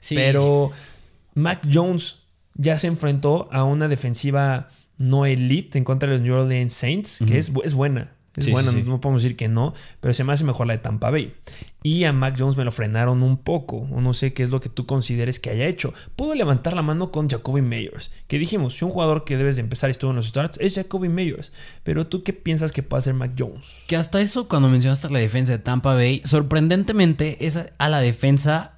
Sí. 0.00 0.14
Pero 0.14 0.72
Mac 1.36 1.66
Jones 1.72 2.24
ya 2.54 2.76
se 2.78 2.88
enfrentó 2.88 3.48
a 3.52 3.62
una 3.64 3.86
defensiva 3.86 4.68
no 4.98 5.26
elite 5.26 5.76
en 5.78 5.84
contra 5.84 6.08
de 6.08 6.16
los 6.16 6.22
New 6.24 6.34
Orleans 6.34 6.72
Saints, 6.72 7.22
que 7.28 7.36
es, 7.38 7.52
es 7.62 7.74
buena. 7.74 8.12
Es 8.34 8.44
Sí, 8.46 8.50
buena, 8.50 8.70
sí, 8.70 8.82
sí. 8.82 8.82
no 8.86 9.00
podemos 9.00 9.22
decir 9.22 9.36
que 9.36 9.48
no, 9.48 9.72
pero 10.00 10.12
se 10.12 10.22
me 10.22 10.32
hace 10.32 10.44
mejor 10.44 10.66
la 10.66 10.74
de 10.74 10.78
Tampa 10.80 11.10
Bay. 11.10 11.32
Y 11.82 12.04
a 12.04 12.12
Mac 12.12 12.36
Jones 12.38 12.56
me 12.56 12.64
lo 12.64 12.72
frenaron 12.72 13.22
un 13.22 13.38
poco. 13.38 13.88
o 13.90 14.00
No 14.02 14.12
sé 14.12 14.34
qué 14.34 14.42
es 14.42 14.50
lo 14.50 14.60
que 14.60 14.68
tú 14.68 14.84
consideres 14.84 15.40
que 15.40 15.48
haya 15.50 15.66
hecho. 15.66 15.94
Pudo 16.16 16.34
levantar 16.34 16.74
la 16.74 16.82
mano 16.82 17.10
con 17.10 17.30
Jacoby 17.30 17.62
Meyers, 17.62 18.10
que 18.26 18.38
dijimos, 18.38 18.74
si 18.74 18.84
un 18.84 18.90
jugador 18.90 19.24
que 19.24 19.36
debes 19.38 19.56
de 19.56 19.62
empezar 19.62 19.88
y 19.88 19.92
estuvo 19.92 20.10
en 20.10 20.16
los 20.16 20.26
starts 20.26 20.58
es 20.60 20.74
Jacoby 20.74 21.08
Meyers. 21.08 21.52
Pero 21.82 22.06
tú 22.06 22.22
qué 22.22 22.32
piensas 22.34 22.72
que 22.72 22.82
puede 22.82 22.98
hacer 22.98 23.14
Mac 23.14 23.32
Jones? 23.38 23.84
Que 23.88 23.96
hasta 23.96 24.20
eso, 24.20 24.48
cuando 24.48 24.68
mencionaste 24.68 25.08
la 25.10 25.18
defensa 25.18 25.52
de 25.52 25.58
Tampa 25.58 25.94
Bay, 25.94 26.20
sorprendentemente 26.24 27.44
es 27.46 27.70
a 27.78 27.88
la 27.88 28.00
defensa 28.00 28.75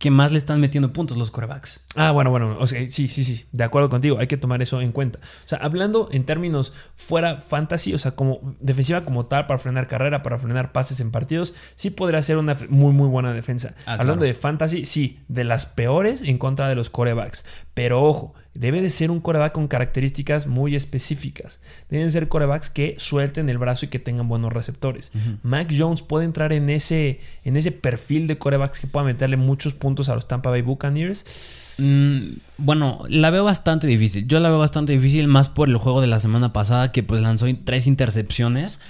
que 0.00 0.10
más 0.10 0.32
le 0.32 0.38
están 0.38 0.60
metiendo 0.60 0.94
puntos 0.94 1.18
los 1.18 1.30
corebacks. 1.30 1.84
Ah, 1.94 2.10
bueno, 2.10 2.30
bueno, 2.30 2.56
o 2.58 2.66
sea, 2.66 2.80
sí, 2.88 3.06
sí, 3.06 3.22
sí, 3.22 3.44
de 3.52 3.64
acuerdo 3.64 3.90
contigo, 3.90 4.16
hay 4.18 4.28
que 4.28 4.38
tomar 4.38 4.62
eso 4.62 4.80
en 4.80 4.92
cuenta. 4.92 5.18
O 5.18 5.48
sea, 5.48 5.58
hablando 5.58 6.08
en 6.10 6.24
términos 6.24 6.72
fuera 6.94 7.36
fantasy, 7.36 7.92
o 7.92 7.98
sea, 7.98 8.12
como 8.12 8.56
defensiva 8.60 9.04
como 9.04 9.26
tal, 9.26 9.46
para 9.46 9.58
frenar 9.58 9.88
carrera, 9.88 10.22
para 10.22 10.38
frenar 10.38 10.72
pases 10.72 11.00
en 11.00 11.10
partidos, 11.10 11.54
sí 11.76 11.90
podría 11.90 12.22
ser 12.22 12.38
una 12.38 12.56
muy, 12.70 12.94
muy 12.94 13.08
buena 13.08 13.34
defensa. 13.34 13.74
Ah, 13.84 13.92
hablando 13.92 14.22
claro. 14.22 14.28
de 14.28 14.34
fantasy, 14.34 14.86
sí, 14.86 15.20
de 15.28 15.44
las 15.44 15.66
peores 15.66 16.22
en 16.22 16.38
contra 16.38 16.66
de 16.70 16.76
los 16.76 16.88
corebacks. 16.88 17.44
Pero 17.74 18.02
ojo, 18.02 18.32
debe 18.54 18.82
de 18.82 18.90
ser 18.90 19.10
un 19.10 19.20
coreback 19.20 19.52
con 19.52 19.68
características 19.68 20.46
muy 20.46 20.74
específicas. 20.74 21.60
Deben 21.88 22.10
ser 22.10 22.28
corebacks 22.28 22.70
que 22.70 22.94
suelten 22.98 23.48
el 23.48 23.58
brazo 23.58 23.86
y 23.86 23.88
que 23.88 23.98
tengan 23.98 24.28
buenos 24.28 24.52
receptores. 24.52 25.12
Mac 25.42 25.72
Jones 25.76 26.02
puede 26.02 26.24
entrar 26.24 26.52
en 26.52 26.70
ese, 26.70 27.20
en 27.44 27.56
ese 27.56 27.72
perfil 27.72 28.26
de 28.26 28.38
corebacks 28.38 28.80
que 28.80 28.86
pueda 28.86 29.04
meterle 29.04 29.36
muchos 29.36 29.74
puntos 29.74 30.08
a 30.08 30.14
los 30.14 30.26
Tampa 30.28 30.50
Bay 30.50 30.62
Buccaneers. 30.62 31.76
Mm, 31.78 32.18
bueno, 32.58 33.04
la 33.08 33.30
veo 33.30 33.44
bastante 33.44 33.86
difícil. 33.86 34.26
Yo 34.26 34.38
la 34.40 34.50
veo 34.50 34.58
bastante 34.58 34.92
difícil 34.92 35.26
más 35.28 35.48
por 35.48 35.68
el 35.68 35.76
juego 35.76 36.00
de 36.00 36.08
la 36.08 36.18
semana 36.18 36.52
pasada 36.52 36.92
que 36.92 37.02
pues 37.02 37.20
lanzó 37.20 37.46
tres 37.64 37.86
intercepciones. 37.86 38.80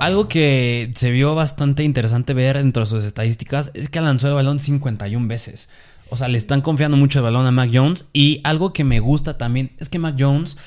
Algo 0.00 0.28
que 0.28 0.90
se 0.94 1.10
vio 1.10 1.34
bastante 1.34 1.84
interesante 1.84 2.32
ver 2.32 2.56
dentro 2.56 2.82
de 2.82 2.86
sus 2.86 3.04
estadísticas 3.04 3.70
es 3.74 3.88
que 3.88 4.00
lanzó 4.00 4.28
el 4.28 4.34
balón 4.34 4.58
51 4.58 5.28
veces. 5.28 5.68
O 6.10 6.16
sea, 6.16 6.28
le 6.28 6.36
están 6.38 6.60
confiando 6.60 6.96
mucho 6.96 7.20
el 7.20 7.24
balón 7.24 7.46
a 7.46 7.50
Mac 7.50 7.70
Jones. 7.72 8.08
Y 8.12 8.40
algo 8.44 8.72
que 8.72 8.84
me 8.84 9.00
gusta 9.00 9.38
también 9.38 9.72
es 9.78 9.88
que 9.88 9.98
Mac 9.98 10.16
Jones 10.18 10.58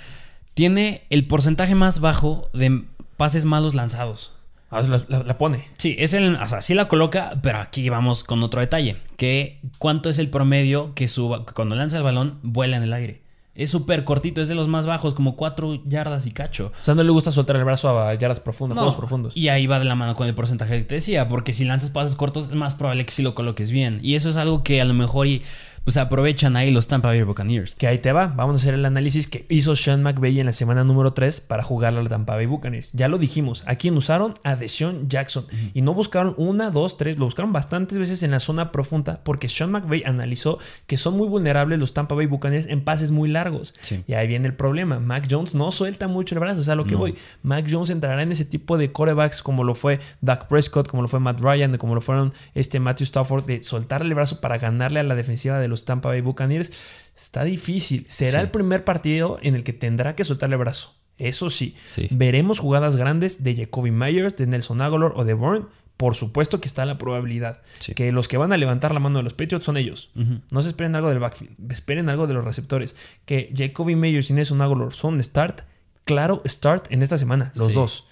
tiene 0.54 1.04
el 1.10 1.26
porcentaje 1.28 1.76
más 1.76 2.00
bajo 2.00 2.50
de 2.54 2.84
pases 3.18 3.46
malos 3.46 3.76
lanzados. 3.76 4.36
Ah, 4.72 4.82
la, 4.82 5.04
la- 5.08 5.24
la 5.24 5.38
pone. 5.38 5.68
Sí, 5.78 5.96
es 6.00 6.14
el, 6.14 6.36
o 6.36 6.48
sea, 6.48 6.62
sí 6.62 6.74
la 6.74 6.88
coloca, 6.88 7.34
pero 7.44 7.60
aquí 7.60 7.90
vamos 7.90 8.24
con 8.24 8.42
otro 8.42 8.60
detalle, 8.60 8.98
que 9.18 9.60
cuánto 9.78 10.10
es 10.10 10.18
el 10.18 10.30
promedio 10.30 10.94
que 10.96 11.08
suba, 11.08 11.46
que 11.46 11.54
cuando 11.54 11.76
lanza 11.76 11.98
el 11.98 12.04
balón 12.04 12.40
vuela 12.42 12.78
en 12.78 12.84
el 12.84 12.94
aire. 12.94 13.22
Es 13.56 13.70
súper 13.70 14.04
cortito, 14.04 14.42
es 14.42 14.48
de 14.48 14.56
los 14.56 14.68
más 14.68 14.88
bajos, 14.88 15.14
como 15.14 15.36
4 15.36 15.84
yardas 15.86 16.26
y 16.26 16.32
cacho. 16.32 16.72
O 16.82 16.86
sea, 16.86 16.96
no 16.96 17.04
le 17.04 17.12
gusta 17.12 17.32
soltar 17.32 17.56
el 17.56 17.64
brazo 17.64 18.00
a 18.00 18.14
yardas 18.16 18.40
profundas, 18.40 18.76
No, 18.76 18.82
juegos 18.82 18.98
profundos. 18.98 19.38
Y 19.38 19.50
ahí 19.50 19.68
va 19.68 19.78
de 19.78 19.86
la 19.86 19.94
mano 19.94 20.16
con 20.16 20.28
el 20.28 20.34
porcentaje 20.34 20.80
que 20.80 20.84
te 20.86 20.96
decía, 20.96 21.28
porque 21.28 21.54
si 21.54 21.64
lanzas 21.64 21.92
pases 21.92 22.16
cortos 22.16 22.50
es 22.50 22.56
más 22.56 22.74
probable 22.74 23.06
que 23.06 23.12
sí 23.12 23.22
lo 23.22 23.36
coloques 23.36 23.70
bien. 23.70 24.00
Y 24.02 24.16
eso 24.16 24.30
es 24.30 24.38
algo 24.38 24.64
que 24.64 24.82
a 24.82 24.86
lo 24.86 24.96
mejor 24.96 25.28
y, 25.28 25.44
pues 25.84 25.98
aprovechan 25.98 26.56
ahí 26.56 26.72
los 26.72 26.88
Tampa 26.88 27.10
Bay 27.10 27.22
Buccaneers. 27.24 27.76
Que 27.76 27.88
ahí 27.88 27.98
te 28.00 28.12
va. 28.14 28.28
Vamos 28.28 28.54
a 28.54 28.56
hacer 28.58 28.74
el 28.74 28.86
análisis 28.86 29.28
que 29.28 29.46
hizo 29.50 29.76
Sean 29.76 30.02
McVay 30.02 30.40
en 30.40 30.46
la 30.46 30.54
semana 30.54 30.84
número 30.84 31.14
3 31.14 31.42
para 31.42 31.62
jugar 31.64 31.94
a 31.96 32.02
la 32.02 32.08
Tampa 32.10 32.36
Bay 32.36 32.46
Buccaneers. 32.46 32.92
Ya 32.94 33.08
lo 33.08 33.18
dijimos. 33.18 33.64
¿A 33.68 33.76
quién 33.76 33.98
usaron? 33.98 34.34
A 34.44 34.56
Deshaun 34.56 35.10
Jackson. 35.10 35.46
Y 35.74 35.82
no 35.82 35.94
buscaron 35.94 36.36
una, 36.38 36.70
dos, 36.72 36.98
tres. 36.98 37.18
Lo 37.18 37.26
buscaron 37.26 37.52
bastantes 37.52 37.98
veces 37.98 38.24
en 38.24 38.32
la 38.32 38.40
zona 38.40 38.72
profunda 38.72 39.22
porque 39.24 39.50
Sean 39.50 39.72
McVay 39.72 40.04
analizó 40.06 40.58
que 40.88 40.96
son 40.96 41.18
muy 41.18 41.28
vulnerables 41.28 41.80
los 41.80 41.94
Tampa 41.94 42.16
Bay 42.16 42.28
Buccaneers 42.28 42.68
en 42.68 42.84
pases 42.84 43.12
muy 43.12 43.30
largos. 43.30 43.74
Sí. 43.82 44.04
Y 44.08 44.14
ahí 44.14 44.28
viene 44.28 44.48
el 44.48 44.56
problema. 44.56 45.00
Mac 45.00 45.28
Jones 45.30 45.54
no 45.54 45.70
suelta 45.72 46.08
mucho 46.08 46.36
el 46.36 46.40
brazo. 46.40 46.62
O 46.62 46.64
sea, 46.64 46.76
lo 46.76 46.86
que 46.86 46.94
No. 46.94 47.00
voy. 47.00 47.16
Mac 47.42 47.66
Jones 47.70 47.90
entrará 47.90 48.24
en 48.24 48.32
ese 48.32 48.46
tipo 48.46 48.78
de 48.78 48.92
corebacks 48.92 49.44
como 49.44 49.64
lo 49.66 49.76
fue 49.76 50.00
Dak 50.22 50.48
Prescott, 50.48 50.88
como 50.88 51.02
lo 51.02 51.08
fue 51.10 51.20
Matt 51.20 51.42
Ryan, 51.42 51.78
como 51.78 51.94
lo 51.96 52.00
fueron 52.02 52.34
este 52.54 52.80
Matthew 52.80 53.06
Stafford, 53.06 53.46
de 53.46 53.64
soltarle 53.64 54.08
el 54.08 54.16
brazo 54.16 54.40
para 54.40 54.58
ganarle 54.58 55.00
a 55.02 55.04
la 55.04 55.16
defensiva 55.16 55.60
de 55.60 55.68
los 55.68 55.73
Tampa 55.86 56.10
Bay 56.10 56.22
Buccaneers. 56.22 56.72
Está 57.20 57.44
difícil. 57.44 58.06
Será 58.10 58.40
Sí. 58.40 58.46
el 58.46 58.52
primer 58.52 58.84
partido 58.86 59.40
en 59.42 59.56
el 59.56 59.64
que 59.64 59.74
tendrá 59.74 60.16
que 60.16 60.24
soltarle 60.24 60.56
el 60.56 60.60
brazo. 60.60 60.96
Eso 61.18 61.50
sí, 61.50 61.76
Sí. 61.86 62.08
veremos 62.12 62.60
jugadas 62.60 62.96
grandes 62.96 63.44
de 63.44 63.56
Jacoby 63.56 63.92
Myers, 63.92 64.36
de 64.36 64.48
Nelson 64.48 64.82
Aguilar 64.82 65.14
o 65.16 65.24
de 65.26 65.34
Bourne. 65.34 65.66
Por 65.98 66.16
supuesto 66.16 66.60
que 66.60 66.68
está 66.68 66.86
la 66.86 66.98
probabilidad 66.98 67.62
Sí. 67.80 67.94
que 67.94 68.12
los 68.12 68.28
que 68.28 68.38
van 68.38 68.52
a 68.52 68.58
levantar 68.58 68.94
la 68.94 69.00
mano 69.00 69.18
de 69.20 69.24
los 69.24 69.34
Patriots 69.36 69.64
son 69.66 69.78
ellos. 69.78 70.10
No 70.52 70.62
se 70.64 70.70
esperen 70.70 70.96
algo 70.96 71.10
del 71.10 71.20
backfield, 71.20 71.72
esperen 71.72 72.10
algo 72.10 72.26
de 72.26 72.34
los 72.34 72.44
receptores. 72.44 72.96
Que 73.26 73.54
Jacoby 73.56 73.96
Myers 73.96 74.32
y 74.32 74.34
Nelson 74.34 74.62
Aguilar 74.62 74.92
son 74.92 75.22
start, 75.24 75.62
claro, 76.04 76.42
start 76.48 76.88
en 76.92 77.04
esta 77.04 77.18
semana, 77.20 77.52
los 77.56 77.76
dos. 77.76 78.08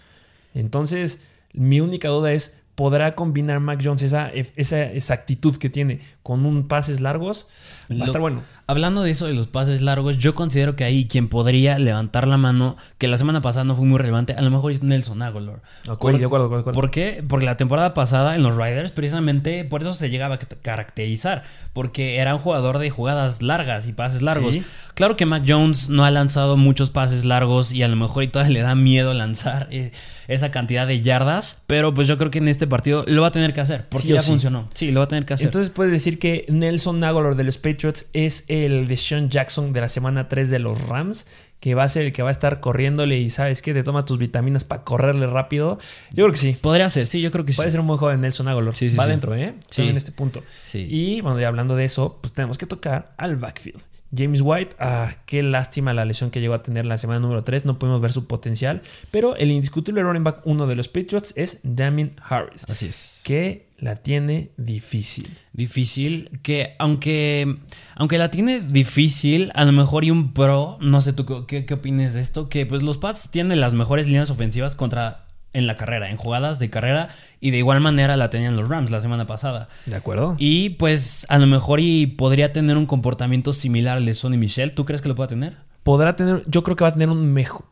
Entonces, 0.54 1.20
mi 1.54 1.82
única 1.82 2.08
duda 2.10 2.32
es, 2.34 2.54
¿podrá 2.76 3.16
combinar 3.16 3.60
Mac 3.60 3.82
Jones 3.84 4.02
esa, 4.02 4.30
esa 4.30 4.84
exactitud 4.84 5.58
que 5.58 5.70
tiene 5.70 6.00
con 6.24 6.46
un 6.46 6.68
pases 6.68 7.02
largos? 7.02 7.48
Va 7.92 8.04
a 8.04 8.06
estar 8.06 8.22
bueno. 8.22 8.42
Hablando 8.68 9.04
de 9.04 9.12
eso 9.12 9.28
de 9.28 9.34
los 9.34 9.48
pases 9.48 9.82
largos, 9.82 10.18
yo 10.18 10.34
considero 10.34 10.76
que 10.78 10.86
ahí 10.86 11.06
quien 11.06 11.28
podría 11.28 11.78
levantar 11.78 12.26
la 12.28 12.38
mano, 12.38 12.78
que 12.98 13.08
la 13.10 13.18
semana 13.18 13.42
pasada 13.42 13.66
no 13.66 13.76
fue 13.76 13.86
muy 13.86 13.98
relevante, 13.98 14.34
a 14.34 14.42
lo 14.42 14.50
mejor 14.50 14.72
es 14.72 14.82
Nelson 14.82 15.22
Aguilar. 15.22 15.62
Ok, 15.90 16.00
Por- 16.00 16.18
de 16.18 16.26
acuerdo, 16.26 16.48
de 16.50 16.60
acuerdo. 16.60 16.72
¿Por 16.80 16.90
qué? 16.92 17.24
Porque 17.28 17.46
la 17.46 17.58
temporada 17.58 17.94
pasada 17.94 18.36
en 18.36 18.44
los 18.44 18.56
Riders, 18.56 18.92
precisamente 18.92 19.66
por 19.66 19.82
eso 19.82 19.92
se 19.92 20.10
llegaba 20.10 20.36
a 20.36 20.40
ca- 20.40 20.48
caracterizar, 20.62 21.44
porque 21.74 22.18
era 22.18 22.34
un 22.36 22.42
jugador 22.42 22.78
de 22.80 22.90
jugadas 22.90 23.42
largas 23.42 23.88
y 23.88 23.94
pases 23.94 24.22
largos. 24.22 24.54
Sí. 24.56 24.64
Claro 25.02 25.18
que 25.18 25.26
Mac 25.26 25.42
Jones 25.48 25.90
no 25.90 26.06
ha 26.06 26.12
lanzado 26.12 26.58
muchos 26.58 26.92
pases 26.92 27.26
largos 27.26 27.74
y 27.74 27.82
a 27.82 27.88
lo 27.88 27.96
mejor 27.96 28.22
y 28.22 28.28
todavía 28.28 28.54
le 28.60 28.62
da 28.62 28.76
miedo 28.76 29.16
lanzar 29.16 29.68
eh, 29.72 29.92
esa 30.28 30.52
cantidad 30.52 30.86
de 30.86 31.02
yardas, 31.02 31.64
pero 31.66 31.92
pues 31.92 32.08
yo 32.08 32.20
creo 32.20 32.30
que 32.30 32.38
en 32.38 32.48
este 32.48 32.68
partido 32.68 33.04
lo 33.08 33.24
va 33.24 33.30
a 33.30 33.32
tener 33.32 33.52
que 33.56 33.62
hacer, 33.62 33.88
porque 33.90 34.04
Sí 34.04 34.14
ya 34.14 34.20
sí. 34.20 34.30
funcionó. 34.30 34.70
Sí, 34.76 34.92
lo 34.92 35.00
va 35.00 35.06
a 35.06 35.08
tener 35.08 35.26
que 35.26 35.34
hacer. 35.34 35.48
Entonces 35.48 35.72
puedes 35.72 35.92
decir 35.92 36.20
que 36.20 36.46
Nelson 36.50 37.04
Aguilar 37.04 37.36
de 37.36 37.44
los 37.44 37.58
Patriots 37.58 38.10
es 38.14 38.46
el 38.48 38.88
de 38.88 38.96
Sean 38.96 39.32
Jackson 39.32 39.74
de 39.74 39.82
la 39.82 39.88
semana 39.88 40.28
3 40.28 40.52
de 40.52 40.60
los 40.60 40.80
Rams, 40.88 41.26
que 41.60 41.74
va 41.74 41.82
a 41.82 41.90
ser 41.90 42.06
el 42.06 42.12
que 42.12 42.22
va 42.22 42.30
a 42.30 42.32
estar 42.32 42.60
corriéndole 42.60 43.18
y 43.18 43.32
sabes 43.32 43.64
que 43.64 43.74
te 43.74 43.82
toma 43.82 44.06
tus 44.06 44.20
vitaminas 44.20 44.66
para 44.66 44.84
correrle 44.84 45.26
rápido. 45.26 45.80
Yo 46.12 46.26
creo 46.26 46.32
que 46.32 46.38
sí. 46.38 46.56
Podría 46.62 46.92
ser, 46.92 47.08
sí, 47.08 47.22
yo 47.22 47.32
creo 47.32 47.44
que 47.44 47.54
Puede 47.54 47.70
sí. 47.70 47.72
ser 47.72 47.80
un 47.80 47.88
buen 47.88 47.98
juego 47.98 48.12
de 48.12 48.20
Nelson 48.20 48.48
Aguilar. 48.48 48.76
Sí, 48.76 48.92
sí, 48.92 48.98
va 48.98 49.06
sí. 49.06 49.10
adentro, 49.10 49.34
¿eh? 49.34 49.56
Sí. 49.72 49.82
En 49.82 49.98
este 49.98 50.12
punto. 50.12 50.44
Sí. 50.64 50.86
Y 50.88 51.22
bueno, 51.22 51.40
ya 51.40 51.48
hablando 51.48 51.76
de 51.76 51.86
eso, 51.86 52.20
pues 52.22 52.34
tenemos 52.34 52.60
que 52.60 52.68
tocar 52.68 53.16
al 53.18 53.38
backfield. 53.38 53.82
James 54.16 54.42
White, 54.42 54.76
ah, 54.80 55.10
qué 55.26 55.42
lástima 55.42 55.94
la 55.94 56.04
lesión 56.06 56.32
que 56.32 56.42
llegó 56.42 56.54
a 56.54 56.62
tener 56.64 56.86
la 56.86 56.98
semana 56.98 57.20
número 57.20 57.44
3, 57.44 57.66
no 57.66 57.80
pudimos 57.80 58.02
ver 58.02 58.12
su 58.12 58.28
potencial, 58.28 58.82
pero 59.10 59.36
el 59.38 59.52
indiscutible 59.52 60.02
running 60.04 60.24
back 60.24 60.42
uno 60.46 60.68
de 60.68 60.76
los 60.76 60.88
Patriots 60.90 61.34
es 61.38 61.60
Damien 61.64 62.16
Harris, 62.22 62.66
Así 62.70 62.88
es. 62.88 63.22
que 63.26 63.70
la 63.78 63.96
tiene 63.96 64.52
difícil. 64.58 65.36
Difícil, 65.54 66.30
que 66.44 66.74
aunque, 66.80 67.58
aunque 67.96 68.18
la 68.18 68.30
tiene 68.32 68.60
difícil, 68.60 69.52
a 69.56 69.64
lo 69.66 69.72
mejor 69.72 70.04
y 70.04 70.12
un 70.12 70.34
pro, 70.34 70.78
no 70.82 71.00
sé 71.02 71.14
tú 71.14 71.26
qué- 71.48 71.66
qué, 71.66 71.74
opines 71.74 72.14
de 72.14 72.22
esto, 72.22 72.50
que 72.50 72.66
pues 72.66 72.84
los 72.84 72.98
Pats 72.98 73.32
tienen 73.32 73.62
las 73.62 73.74
mejores 73.74 74.08
líneas 74.08 74.30
ofensivas 74.30 74.76
contra 74.76 75.26
en 75.54 75.68
la 75.68 75.76
carrera, 75.76 76.10
en 76.10 76.18
jugadas 76.18 76.60
de 76.60 76.70
carrera, 76.70 77.10
y 77.40 77.52
de 77.52 77.58
igual 77.58 77.82
manera 77.82 78.16
la 78.18 78.30
tenían 78.30 78.56
los 78.56 78.70
Rams 78.70 78.92
la 78.92 79.00
semana 79.00 79.26
pasada. 79.26 79.68
¿De 79.86 79.96
acuerdo? 79.96 80.36
Y 80.38 80.72
pues 80.72 81.26
a 81.30 81.38
lo 81.40 81.48
mejor 81.48 81.80
y 81.80 82.08
podría 82.08 82.54
tener 82.54 82.78
un 82.78 82.86
comportamiento 82.86 83.54
similar 83.54 83.98
al 83.98 84.06
de 84.06 84.14
Sonny 84.14 84.38
Michel, 84.38 84.74
¿tú 84.74 84.86
crees 84.86 85.02
que 85.02 85.10
lo 85.10 85.16
pueda 85.16 85.28
tener? 85.28 85.58
Podrá 85.84 86.16
tener, 86.16 86.44
yo 86.46 86.64
creo 86.64 86.76
que 86.76 86.84
va 86.84 86.90
a 86.90 86.94
tener 86.94 87.10
un 87.10 87.34
mejor, 87.34 87.66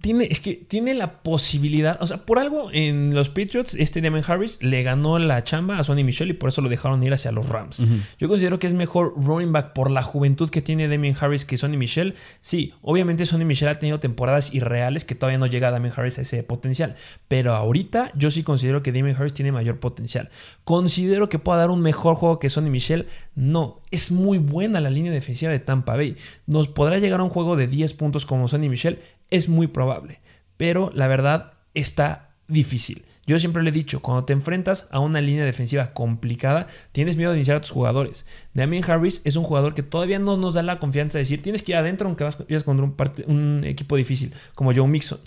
tiene, 0.00 0.28
es 0.30 0.40
que 0.40 0.54
tiene 0.54 0.94
la 0.94 1.22
posibilidad, 1.22 2.00
o 2.00 2.06
sea, 2.06 2.24
por 2.24 2.38
algo 2.38 2.70
en 2.72 3.14
los 3.14 3.28
Patriots, 3.28 3.74
este 3.74 4.00
Damon 4.00 4.22
Harris 4.26 4.62
le 4.62 4.82
ganó 4.82 5.18
la 5.18 5.42
chamba 5.42 5.78
a 5.78 5.84
Sonny 5.84 6.04
Michel 6.04 6.30
y 6.30 6.32
por 6.34 6.50
eso 6.50 6.60
lo 6.60 6.68
dejaron 6.68 7.02
ir 7.02 7.12
hacia 7.12 7.32
los 7.32 7.48
Rams. 7.48 7.82
Yo 8.18 8.28
considero 8.28 8.58
que 8.58 8.68
es 8.68 8.74
mejor 8.74 9.14
running 9.16 9.52
back 9.52 9.72
por 9.72 9.90
la 9.90 10.02
juventud 10.02 10.48
que 10.48 10.62
tiene 10.62 10.86
Damien 10.86 11.16
Harris 11.18 11.44
que 11.44 11.56
Sonny 11.56 11.76
Michel. 11.76 12.14
Sí, 12.40 12.74
obviamente 12.82 13.26
Sonny 13.26 13.44
Michel 13.44 13.68
ha 13.68 13.74
tenido 13.74 13.98
temporadas 13.98 14.54
irreales 14.54 15.04
que 15.04 15.16
todavía 15.16 15.38
no 15.38 15.46
llega 15.46 15.68
a 15.68 15.70
Damien 15.72 15.92
Harris 15.96 16.18
a 16.18 16.22
ese 16.22 16.42
potencial, 16.44 16.94
pero 17.26 17.54
ahorita 17.54 18.12
yo 18.14 18.30
sí 18.30 18.44
considero 18.44 18.82
que 18.82 18.92
Damien 18.92 19.16
Harris 19.16 19.34
tiene 19.34 19.50
mayor 19.50 19.80
potencial. 19.80 20.30
Considero 20.62 21.28
que 21.28 21.40
pueda 21.40 21.58
dar 21.58 21.70
un 21.70 21.82
mejor 21.82 22.14
juego 22.14 22.38
que 22.38 22.48
Sonny 22.48 22.70
Michel, 22.70 23.08
no, 23.34 23.80
es 23.90 24.12
muy 24.12 24.38
buena 24.38 24.80
la 24.80 24.90
línea 24.90 25.10
defensiva 25.10 25.50
de 25.50 25.58
Tampa 25.58 25.96
Bay. 25.96 26.16
Nos 26.46 26.68
podrá 26.68 26.98
llegar 26.98 27.20
a 27.20 27.24
un 27.24 27.30
juego 27.30 27.39
de 27.56 27.66
10 27.66 27.94
puntos 27.94 28.26
como 28.26 28.48
Sonny 28.48 28.68
Michel, 28.68 29.00
es 29.30 29.48
muy 29.48 29.66
probable, 29.66 30.20
pero 30.56 30.90
la 30.94 31.08
verdad 31.08 31.52
está 31.74 32.30
difícil. 32.48 33.04
Yo 33.26 33.38
siempre 33.38 33.62
le 33.62 33.70
he 33.70 33.72
dicho, 33.72 34.02
cuando 34.02 34.24
te 34.24 34.32
enfrentas 34.32 34.88
a 34.90 34.98
una 34.98 35.20
línea 35.20 35.44
defensiva 35.44 35.92
complicada, 35.92 36.66
tienes 36.90 37.16
miedo 37.16 37.30
de 37.30 37.36
iniciar 37.38 37.58
a 37.58 37.60
tus 37.60 37.70
jugadores. 37.70 38.26
Damien 38.54 38.82
Harris 38.84 39.20
es 39.24 39.36
un 39.36 39.44
jugador 39.44 39.72
que 39.72 39.84
todavía 39.84 40.18
no 40.18 40.36
nos 40.36 40.54
da 40.54 40.64
la 40.64 40.80
confianza 40.80 41.18
de 41.18 41.22
decir, 41.22 41.40
tienes 41.40 41.62
que 41.62 41.70
ir 41.70 41.76
adentro 41.76 42.08
aunque 42.08 42.24
vas, 42.24 42.36
contra 42.64 42.86
un, 42.86 42.96
un, 43.26 43.64
equipo 43.64 43.94
difícil, 43.94 44.34
como 44.56 44.74
Joe 44.74 44.88
Mixon. 44.88 45.20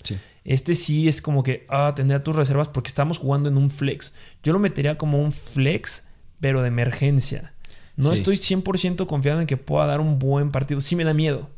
Este 0.44 0.74
sí 0.74 1.08
es 1.08 1.22
como 1.22 1.42
que, 1.42 1.64
ah, 1.70 1.94
tener 1.96 2.20
tus 2.22 2.36
reservas 2.36 2.68
porque 2.68 2.88
estamos 2.88 3.16
jugando 3.16 3.48
en 3.48 3.56
un 3.56 3.70
flex. 3.70 4.12
Yo 4.42 4.52
lo 4.52 4.58
metería 4.58 4.98
como 4.98 5.22
un 5.22 5.32
flex, 5.32 6.08
pero 6.40 6.60
de 6.60 6.68
emergencia. 6.68 7.54
No 7.96 8.12
estoy 8.12 8.36
100% 8.36 9.06
confiado 9.06 9.40
en 9.40 9.46
que 9.46 9.56
pueda 9.56 9.86
dar 9.86 10.00
un 10.00 10.18
buen 10.18 10.50
partido. 10.50 10.80
Sí 10.80 10.96
me 10.96 11.04
da 11.04 11.14
miedo. 11.14 11.48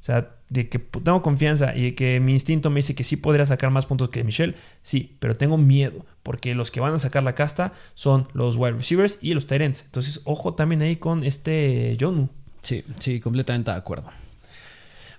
O 0.00 0.02
sea, 0.02 0.30
de 0.48 0.68
que 0.70 0.78
tengo 0.78 1.20
confianza 1.20 1.76
y 1.76 1.82
de 1.82 1.94
que 1.94 2.20
mi 2.20 2.32
instinto 2.32 2.70
me 2.70 2.76
dice 2.76 2.94
que 2.94 3.04
sí 3.04 3.16
podría 3.16 3.44
sacar 3.44 3.70
más 3.70 3.84
puntos 3.84 4.08
que 4.08 4.24
Michelle, 4.24 4.54
sí, 4.80 5.16
pero 5.20 5.34
tengo 5.36 5.58
miedo 5.58 6.06
porque 6.22 6.54
los 6.54 6.70
que 6.70 6.80
van 6.80 6.94
a 6.94 6.98
sacar 6.98 7.22
la 7.22 7.34
casta 7.34 7.72
son 7.94 8.26
los 8.32 8.56
wide 8.56 8.72
receivers 8.72 9.18
y 9.20 9.34
los 9.34 9.46
Tyrants. 9.46 9.84
Entonces, 9.84 10.22
ojo 10.24 10.54
también 10.54 10.80
ahí 10.80 10.96
con 10.96 11.22
este 11.22 11.98
Jonu. 12.00 12.30
Sí, 12.62 12.82
sí, 12.98 13.20
completamente 13.20 13.70
de 13.70 13.76
acuerdo. 13.76 14.10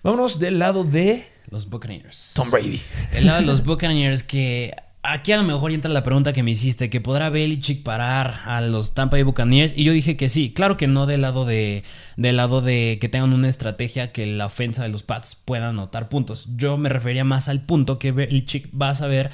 Vámonos 0.01 0.39
del 0.39 0.57
lado 0.57 0.83
de 0.83 1.27
los 1.49 1.69
Buccaneers. 1.69 2.31
Tom 2.33 2.49
Brady. 2.49 2.81
El 3.13 3.27
lado 3.27 3.41
de 3.41 3.45
los 3.45 3.63
Buccaneers 3.63 4.23
que 4.23 4.73
Aquí 5.03 5.31
a 5.31 5.37
lo 5.37 5.43
mejor 5.43 5.71
entra 5.71 5.89
la 5.91 6.03
pregunta 6.03 6.31
que 6.31 6.43
me 6.43 6.51
hiciste, 6.51 6.91
que 6.91 7.01
podrá 7.01 7.31
Belichick 7.31 7.81
parar 7.81 8.41
a 8.45 8.61
los 8.61 8.93
Tampa 8.93 9.15
Bay 9.15 9.23
Buccaneers 9.23 9.73
y 9.75 9.83
yo 9.83 9.93
dije 9.93 10.15
que 10.15 10.29
sí, 10.29 10.53
claro 10.53 10.77
que 10.77 10.87
no 10.87 11.07
del 11.07 11.21
lado 11.21 11.43
de 11.43 11.83
del 12.17 12.37
lado 12.37 12.61
de 12.61 12.99
que 13.01 13.09
tengan 13.09 13.33
una 13.33 13.49
estrategia 13.49 14.11
que 14.11 14.27
la 14.27 14.45
ofensa 14.45 14.83
de 14.83 14.89
los 14.89 15.01
Pats 15.01 15.35
pueda 15.35 15.69
anotar 15.69 16.07
puntos. 16.07 16.49
Yo 16.55 16.77
me 16.77 16.87
refería 16.87 17.23
más 17.23 17.49
al 17.49 17.61
punto 17.61 17.97
que 17.97 18.11
Belichick 18.11 18.69
va 18.79 18.89
a 18.89 18.95
saber 18.95 19.31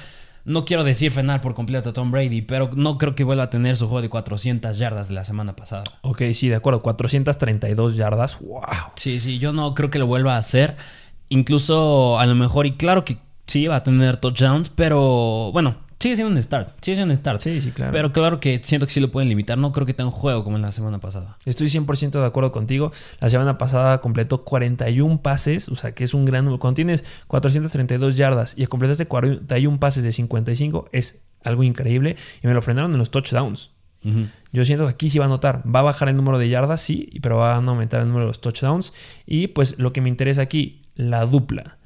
no 0.48 0.64
quiero 0.64 0.82
decir 0.82 1.12
frenar 1.12 1.42
por 1.42 1.54
completo 1.54 1.90
a 1.90 1.92
Tom 1.92 2.10
Brady, 2.10 2.40
pero 2.40 2.70
no 2.74 2.96
creo 2.96 3.14
que 3.14 3.22
vuelva 3.22 3.44
a 3.44 3.50
tener 3.50 3.76
su 3.76 3.86
juego 3.86 4.00
de 4.00 4.08
400 4.08 4.78
yardas 4.78 5.08
de 5.08 5.14
la 5.14 5.24
semana 5.24 5.54
pasada. 5.54 5.84
Ok, 6.00 6.22
sí, 6.32 6.48
de 6.48 6.54
acuerdo, 6.54 6.80
432 6.80 7.96
yardas. 7.96 8.40
Wow. 8.40 8.62
Sí, 8.96 9.20
sí, 9.20 9.38
yo 9.38 9.52
no 9.52 9.74
creo 9.74 9.90
que 9.90 9.98
lo 9.98 10.06
vuelva 10.06 10.36
a 10.36 10.38
hacer. 10.38 10.76
Incluso 11.28 12.18
a 12.18 12.24
lo 12.24 12.34
mejor, 12.34 12.66
y 12.66 12.72
claro 12.72 13.04
que 13.04 13.18
sí, 13.48 13.66
va 13.66 13.76
a 13.76 13.82
tener 13.82 14.18
touchdowns, 14.18 14.70
pero 14.70 15.50
bueno, 15.52 15.76
sigue 15.98 16.14
siendo 16.14 16.32
un 16.32 16.40
start. 16.40 16.68
Sigue 16.80 16.96
siendo 16.96 17.12
un 17.12 17.16
start. 17.16 17.40
Sí, 17.40 17.60
sí, 17.60 17.72
claro. 17.72 17.90
Pero 17.92 18.12
claro 18.12 18.38
que 18.40 18.60
siento 18.62 18.86
que 18.86 18.92
sí 18.92 19.00
lo 19.00 19.10
pueden 19.10 19.28
limitar. 19.28 19.58
No 19.58 19.72
creo 19.72 19.86
que 19.86 19.94
tenga 19.94 20.08
un 20.08 20.14
juego 20.14 20.44
como 20.44 20.56
en 20.56 20.62
la 20.62 20.70
semana 20.70 21.00
pasada. 21.00 21.36
Estoy 21.44 21.66
100% 21.66 22.20
de 22.20 22.24
acuerdo 22.26 22.52
contigo. 22.52 22.92
La 23.20 23.28
semana 23.28 23.58
pasada 23.58 23.98
completó 23.98 24.44
41 24.44 25.20
pases, 25.22 25.68
o 25.68 25.76
sea 25.76 25.92
que 25.92 26.04
es 26.04 26.14
un 26.14 26.24
gran 26.24 26.44
número. 26.44 26.60
Cuando 26.60 26.76
tienes 26.76 27.04
432 27.26 28.16
yardas 28.16 28.54
y 28.56 28.66
completaste 28.66 29.06
41 29.06 29.80
pases 29.80 30.04
de 30.04 30.12
55, 30.12 30.88
es 30.92 31.22
algo 31.42 31.64
increíble. 31.64 32.16
Y 32.42 32.46
me 32.46 32.54
lo 32.54 32.62
frenaron 32.62 32.92
en 32.92 32.98
los 32.98 33.10
touchdowns. 33.10 33.72
Yo 34.52 34.64
siento 34.64 34.84
que 34.84 34.92
aquí 34.92 35.08
sí 35.10 35.18
va 35.18 35.24
a 35.24 35.28
notar, 35.28 35.62
va 35.66 35.80
a 35.80 35.82
bajar 35.82 36.08
el 36.08 36.16
número 36.16 36.38
de 36.38 36.48
yardas, 36.48 36.80
sí, 36.80 37.10
pero 37.20 37.38
va 37.38 37.54
a 37.54 37.56
aumentar 37.56 38.00
el 38.00 38.06
número 38.06 38.26
de 38.26 38.28
los 38.28 38.40
touchdowns. 38.40 38.92
Y 39.26 39.48
pues 39.48 39.78
lo 39.78 39.92
que 39.92 40.00
me 40.00 40.08
interesa 40.08 40.42
aquí, 40.42 40.86
la 40.94 41.26
dupla. 41.26 41.77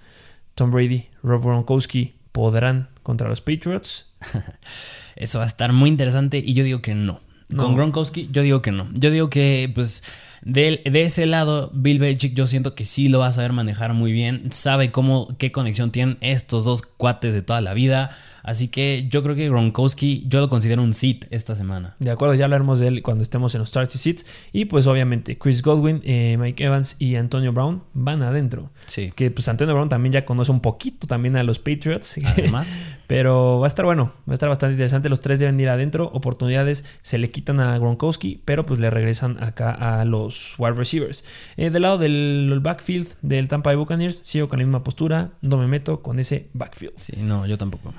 Tom 0.54 0.70
Brady, 0.70 1.06
Rob 1.22 1.42
Gronkowski 1.42 2.14
podrán 2.32 2.88
contra 3.02 3.28
los 3.28 3.40
Patriots. 3.40 4.12
Eso 5.16 5.38
va 5.38 5.44
a 5.44 5.48
estar 5.48 5.72
muy 5.72 5.90
interesante 5.90 6.42
y 6.44 6.54
yo 6.54 6.64
digo 6.64 6.82
que 6.82 6.94
no. 6.94 7.20
Con 7.56 7.74
Gronkowski, 7.74 8.28
yo 8.32 8.42
digo 8.42 8.62
que 8.62 8.72
no. 8.72 8.88
Yo 8.94 9.10
digo 9.10 9.28
que, 9.28 9.70
pues, 9.74 10.02
de, 10.42 10.80
de, 10.90 11.02
ese 11.02 11.26
lado, 11.26 11.70
Bill 11.74 11.98
Belichick, 11.98 12.34
yo 12.34 12.46
siento 12.46 12.74
que 12.74 12.86
sí 12.86 13.08
lo 13.08 13.18
va 13.18 13.26
a 13.26 13.32
saber 13.32 13.52
manejar 13.52 13.92
muy 13.92 14.10
bien. 14.10 14.50
Sabe 14.52 14.90
cómo, 14.90 15.36
qué 15.38 15.52
conexión 15.52 15.90
tienen 15.90 16.16
estos 16.22 16.64
dos 16.64 16.82
cuates 16.82 17.34
de 17.34 17.42
toda 17.42 17.60
la 17.60 17.74
vida. 17.74 18.16
Así 18.42 18.68
que 18.68 19.06
yo 19.08 19.22
creo 19.22 19.34
que 19.34 19.48
Gronkowski, 19.48 20.24
yo 20.26 20.40
lo 20.40 20.48
considero 20.48 20.82
un 20.82 20.94
sit 20.94 21.26
esta 21.30 21.54
semana. 21.54 21.96
De 21.98 22.10
acuerdo, 22.10 22.34
ya 22.34 22.44
hablaremos 22.44 22.80
de 22.80 22.88
él 22.88 23.02
cuando 23.02 23.22
estemos 23.22 23.54
en 23.54 23.60
los 23.60 23.68
Starty 23.68 23.98
Seats. 23.98 24.26
Y 24.52 24.64
pues 24.66 24.86
obviamente 24.86 25.38
Chris 25.38 25.62
Godwin, 25.62 26.00
eh, 26.04 26.36
Mike 26.38 26.64
Evans 26.64 26.96
y 26.98 27.16
Antonio 27.16 27.52
Brown 27.52 27.82
van 27.94 28.22
adentro. 28.22 28.70
Sí. 28.86 29.10
Que 29.14 29.30
pues 29.30 29.48
Antonio 29.48 29.74
Brown 29.74 29.88
también 29.88 30.12
ya 30.12 30.24
conoce 30.24 30.50
un 30.50 30.60
poquito 30.60 31.06
también 31.06 31.36
a 31.36 31.42
los 31.42 31.58
Patriots. 31.58 32.18
Además. 32.24 32.80
pero 33.06 33.60
va 33.60 33.66
a 33.66 33.68
estar 33.68 33.84
bueno, 33.84 34.12
va 34.28 34.32
a 34.32 34.34
estar 34.34 34.48
bastante 34.48 34.72
interesante. 34.72 35.08
Los 35.08 35.20
tres 35.20 35.38
deben 35.38 35.58
ir 35.60 35.68
adentro. 35.68 36.10
Oportunidades 36.12 36.84
se 37.02 37.18
le 37.18 37.30
quitan 37.30 37.60
a 37.60 37.78
Gronkowski, 37.78 38.40
pero 38.44 38.66
pues 38.66 38.80
le 38.80 38.90
regresan 38.90 39.42
acá 39.42 39.70
a 39.70 40.04
los 40.04 40.54
wide 40.58 40.72
receivers. 40.72 41.24
Eh, 41.56 41.70
del 41.70 41.82
lado 41.82 41.98
del 41.98 42.58
backfield 42.62 43.08
del 43.22 43.48
Tampa 43.48 43.70
Bay 43.70 43.76
Buccaneers, 43.76 44.20
sigo 44.24 44.48
con 44.48 44.58
la 44.58 44.64
misma 44.64 44.82
postura. 44.82 45.30
No 45.42 45.58
me 45.58 45.66
meto 45.66 46.02
con 46.02 46.18
ese 46.18 46.48
backfield. 46.52 46.94
Sí, 46.96 47.12
no, 47.18 47.46
yo 47.46 47.58
tampoco. 47.58 47.92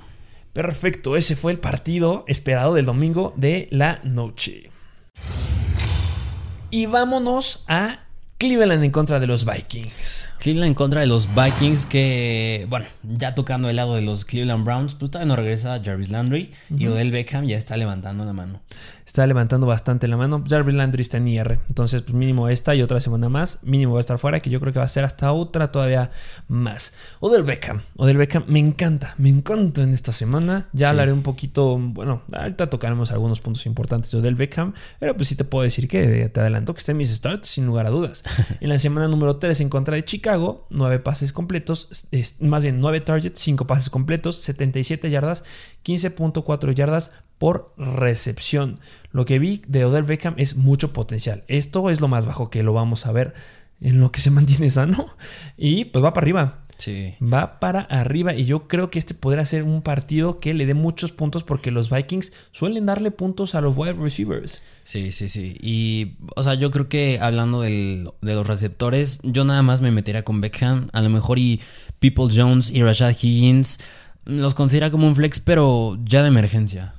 Perfecto, 0.54 1.16
ese 1.18 1.36
fue 1.36 1.52
el 1.52 1.60
partido 1.60 2.26
esperado 2.28 2.76
del 2.76 2.86
domingo 2.86 3.34
de 3.36 3.68
la 3.72 4.00
noche. 4.04 4.70
Y 6.70 6.86
vámonos 6.86 7.66
a 7.68 8.02
Cleveland 8.38 8.84
en 8.84 8.92
contra 8.92 9.20
de 9.20 9.26
los 9.26 9.46
Vikings. 9.46 10.28
Cleveland 10.38 10.68
en 10.68 10.74
contra 10.76 11.02
de 11.02 11.08
los 11.08 11.28
Vikings 11.34 11.88
que, 11.88 12.68
bueno, 12.70 12.86
ya 13.02 13.34
tocando 13.34 13.68
el 13.68 13.78
lado 13.78 13.96
de 13.96 14.04
los 14.04 14.26
Cleveland 14.26 14.64
Browns, 14.64 14.94
pues 14.94 15.10
todavía 15.10 15.30
no 15.30 15.36
regresa 15.36 15.82
Jarvis 15.84 16.10
Landry 16.10 16.52
y 16.78 16.86
Odell 16.86 17.10
Beckham 17.10 17.46
ya 17.46 17.58
está 17.58 17.76
levantando 17.76 18.24
la 18.24 18.34
mano 18.34 18.62
está 19.06 19.26
levantando 19.28 19.68
bastante 19.68 20.08
la 20.08 20.18
mano. 20.18 20.44
Jarvis 20.48 20.76
Landry 20.76 21.02
está 21.02 21.18
en 21.18 21.28
IR. 21.28 21.60
Entonces, 21.70 22.02
pues 22.02 22.14
mínimo 22.14 22.50
esta 22.50 22.76
y 22.76 22.82
otra 22.82 23.00
semana 23.00 23.30
más. 23.30 23.60
Mínimo 23.64 23.94
va 23.94 24.00
a 24.00 24.02
estar 24.02 24.18
fuera, 24.18 24.42
que 24.42 24.50
yo 24.50 24.60
creo 24.60 24.74
que 24.74 24.80
va 24.80 24.86
a 24.86 24.90
ser 24.90 25.04
hasta 25.04 25.32
otra 25.32 25.72
todavía 25.72 26.12
más. 26.48 26.94
Odell 27.20 27.44
Beckham. 27.44 27.82
Odell 27.98 28.18
Beckham 28.18 28.44
me 28.48 28.60
encanta. 28.60 29.14
Me 29.18 29.30
encanta 29.30 29.84
en 29.84 29.94
esta 29.94 30.12
semana. 30.12 30.70
Ya 30.74 30.90
hablaré 30.90 31.12
un 31.12 31.24
poquito. 31.24 31.78
Bueno, 31.78 32.24
ahorita 32.32 32.70
tocaremos 32.70 33.12
algunos 33.12 33.42
puntos 33.42 33.66
importantes 33.66 34.12
de 34.12 34.20
Odell 34.20 34.36
Beckham. 34.36 34.74
Pero 35.00 35.16
pues 35.16 35.28
sí 35.30 35.36
te 35.36 35.44
puedo 35.44 35.64
decir 35.64 35.88
que 35.88 36.30
te 36.30 36.40
adelanto 36.40 36.74
que 36.74 36.80
está 36.80 36.92
en 36.92 36.98
mis 36.98 37.10
starts, 37.10 37.50
sin 37.50 37.66
lugar 37.66 37.86
a 37.86 37.90
dudas. 37.90 38.24
en 38.60 38.70
la 38.70 38.80
semana 38.80 39.08
número 39.08 39.38
3 39.38 39.62
en 39.62 39.70
contra 39.70 39.96
de 39.96 40.06
Chicago, 40.06 40.68
9 40.72 41.00
pases 41.00 41.34
completos. 41.34 41.90
más 42.40 42.64
bien 42.64 42.80
9 42.80 43.02
targets, 43.02 43.40
5 43.40 43.68
pases 43.68 43.90
completos, 43.90 44.38
77 44.38 45.10
yardas, 45.10 45.44
15.4 45.84 46.74
yardas 46.74 47.12
por 47.44 47.74
recepción. 47.76 48.80
Lo 49.12 49.26
que 49.26 49.38
vi 49.38 49.62
de 49.68 49.84
Odell 49.84 50.04
Beckham 50.04 50.34
es 50.38 50.56
mucho 50.56 50.94
potencial. 50.94 51.44
Esto 51.50 51.90
es 51.90 52.00
lo 52.00 52.08
más 52.08 52.26
bajo 52.26 52.50
que 52.50 52.64
lo 52.64 52.72
vamos 52.72 53.06
a 53.06 53.12
ver 53.12 53.34
en 53.82 54.00
lo 54.00 54.14
que 54.14 54.22
se 54.22 54.32
mantiene 54.32 54.70
sano. 54.70 55.08
Y 55.58 55.84
pues 55.84 56.06
va 56.06 56.14
para 56.14 56.24
arriba. 56.24 56.60
Sí. 56.78 57.16
Va 57.22 57.60
para 57.60 57.82
arriba 57.82 58.34
y 58.34 58.46
yo 58.46 58.70
creo 58.70 58.90
que 58.90 58.98
este 58.98 59.14
podría 59.14 59.44
ser 59.44 59.64
un 59.64 59.82
partido 59.82 60.40
que 60.40 60.54
le 60.54 60.66
dé 60.66 60.74
muchos 60.74 61.12
puntos 61.12 61.44
porque 61.44 61.70
los 61.70 61.90
Vikings 61.90 62.32
suelen 62.52 62.86
darle 62.86 63.12
puntos 63.12 63.56
a 63.56 63.62
los 63.62 63.76
wide 63.76 63.92
receivers. 63.92 64.64
Sí, 64.84 65.12
sí, 65.12 65.28
sí. 65.28 65.58
Y, 65.62 66.14
o 66.38 66.44
sea, 66.44 66.54
yo 66.54 66.72
creo 66.72 66.88
que 66.88 67.20
hablando 67.20 67.60
de 67.60 68.08
los 68.22 68.48
receptores, 68.48 69.20
yo 69.22 69.44
nada 69.44 69.64
más 69.64 69.82
me 69.82 69.92
metería 69.92 70.24
con 70.24 70.40
Beckham, 70.40 70.88
a 70.94 71.02
lo 71.02 71.10
mejor 71.10 71.40
y 71.40 71.60
People 72.00 72.28
Jones 72.34 72.72
y 72.72 72.84
Rashad 72.84 73.18
Higgins 73.22 73.80
los 74.24 74.54
considera 74.54 74.92
como 74.92 75.08
un 75.08 75.16
flex, 75.18 75.42
pero 75.42 76.00
ya 76.06 76.22
de 76.22 76.30
emergencia. 76.30 76.94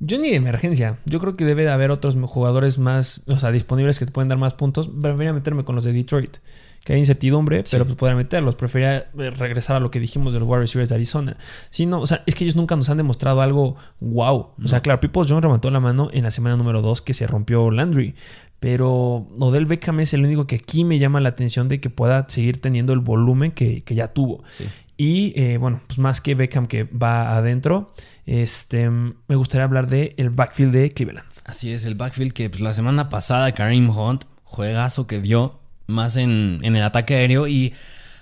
Yo 0.00 0.18
ni 0.18 0.30
de 0.30 0.36
emergencia. 0.36 0.98
Yo 1.06 1.18
creo 1.18 1.36
que 1.36 1.44
debe 1.44 1.64
de 1.64 1.70
haber 1.70 1.90
otros 1.90 2.16
jugadores 2.26 2.78
más, 2.78 3.22
o 3.26 3.38
sea, 3.38 3.50
disponibles 3.50 3.98
que 3.98 4.06
te 4.06 4.12
pueden 4.12 4.28
dar 4.28 4.38
más 4.38 4.54
puntos. 4.54 4.88
Preferiría 4.88 5.32
meterme 5.32 5.64
con 5.64 5.74
los 5.74 5.84
de 5.84 5.92
Detroit. 5.92 6.36
Que 6.84 6.92
hay 6.92 7.00
incertidumbre, 7.00 7.64
pero 7.70 7.84
pues 7.84 7.96
podría 7.96 8.16
meterlos. 8.16 8.54
Preferiría 8.54 9.10
eh, 9.18 9.30
regresar 9.30 9.76
a 9.76 9.80
lo 9.80 9.90
que 9.90 9.98
dijimos 9.98 10.32
de 10.32 10.38
los 10.38 10.48
Warriors 10.48 10.70
Receivers 10.70 10.88
de 10.90 10.94
Arizona. 10.94 11.36
Sí, 11.70 11.84
no, 11.84 12.00
o 12.00 12.06
sea, 12.06 12.22
es 12.26 12.34
que 12.34 12.44
ellos 12.44 12.54
nunca 12.54 12.76
nos 12.76 12.88
han 12.88 12.96
demostrado 12.96 13.40
algo 13.40 13.76
wow. 14.00 14.50
O 14.62 14.68
sea, 14.68 14.80
claro, 14.80 15.00
People 15.00 15.24
John 15.28 15.42
remontó 15.42 15.70
la 15.70 15.80
mano 15.80 16.08
en 16.12 16.22
la 16.22 16.30
semana 16.30 16.56
número 16.56 16.80
2 16.80 17.02
que 17.02 17.12
se 17.12 17.26
rompió 17.26 17.70
Landry. 17.70 18.14
Pero 18.60 19.26
Odell 19.38 19.66
Beckham 19.66 20.00
es 20.00 20.14
el 20.14 20.24
único 20.24 20.46
que 20.46 20.56
aquí 20.56 20.84
me 20.84 20.98
llama 20.98 21.20
la 21.20 21.28
atención 21.28 21.68
de 21.68 21.80
que 21.80 21.90
pueda 21.90 22.26
seguir 22.28 22.60
teniendo 22.60 22.92
el 22.92 23.00
volumen 23.00 23.50
que, 23.52 23.82
que 23.82 23.94
ya 23.94 24.08
tuvo. 24.08 24.42
Sí. 24.50 24.64
Y 25.00 25.32
eh, 25.40 25.58
bueno, 25.58 25.80
pues 25.86 26.00
más 26.00 26.20
que 26.20 26.34
Beckham 26.34 26.66
que 26.66 26.82
va 26.82 27.36
adentro, 27.36 27.92
este, 28.28 28.90
me 28.90 29.36
gustaría 29.36 29.64
hablar 29.64 29.88
del 29.88 30.12
el 30.18 30.28
backfield 30.28 30.72
de 30.72 30.90
Cleveland. 30.90 31.26
Así 31.44 31.72
es, 31.72 31.86
el 31.86 31.94
backfield 31.94 32.32
que 32.34 32.50
pues, 32.50 32.60
la 32.60 32.74
semana 32.74 33.08
pasada 33.08 33.52
Kareem 33.52 33.88
Hunt, 33.88 34.24
juegazo 34.44 35.06
que 35.06 35.20
dio, 35.20 35.58
más 35.86 36.16
en, 36.18 36.60
en 36.62 36.76
el 36.76 36.82
ataque 36.82 37.14
aéreo 37.14 37.48
y 37.48 37.72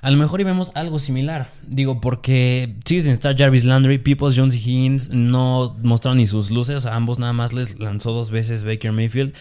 a 0.02 0.10
lo 0.12 0.16
mejor 0.18 0.40
y 0.40 0.44
vemos 0.44 0.70
algo 0.76 1.00
similar. 1.00 1.48
Digo, 1.66 2.00
porque 2.00 2.76
sigue 2.84 3.02
sin 3.02 3.10
estar 3.10 3.36
Jarvis 3.36 3.64
Landry, 3.64 3.98
Peoples, 3.98 4.36
Jones 4.36 4.54
y 4.54 4.58
Higgins 4.58 5.10
no 5.10 5.76
mostraron 5.82 6.18
ni 6.18 6.26
sus 6.26 6.52
luces. 6.52 6.86
A 6.86 6.94
ambos 6.94 7.18
nada 7.18 7.32
más 7.32 7.52
les 7.52 7.80
lanzó 7.80 8.12
dos 8.12 8.30
veces 8.30 8.62
Baker 8.62 8.92
Mayfield. 8.92 9.34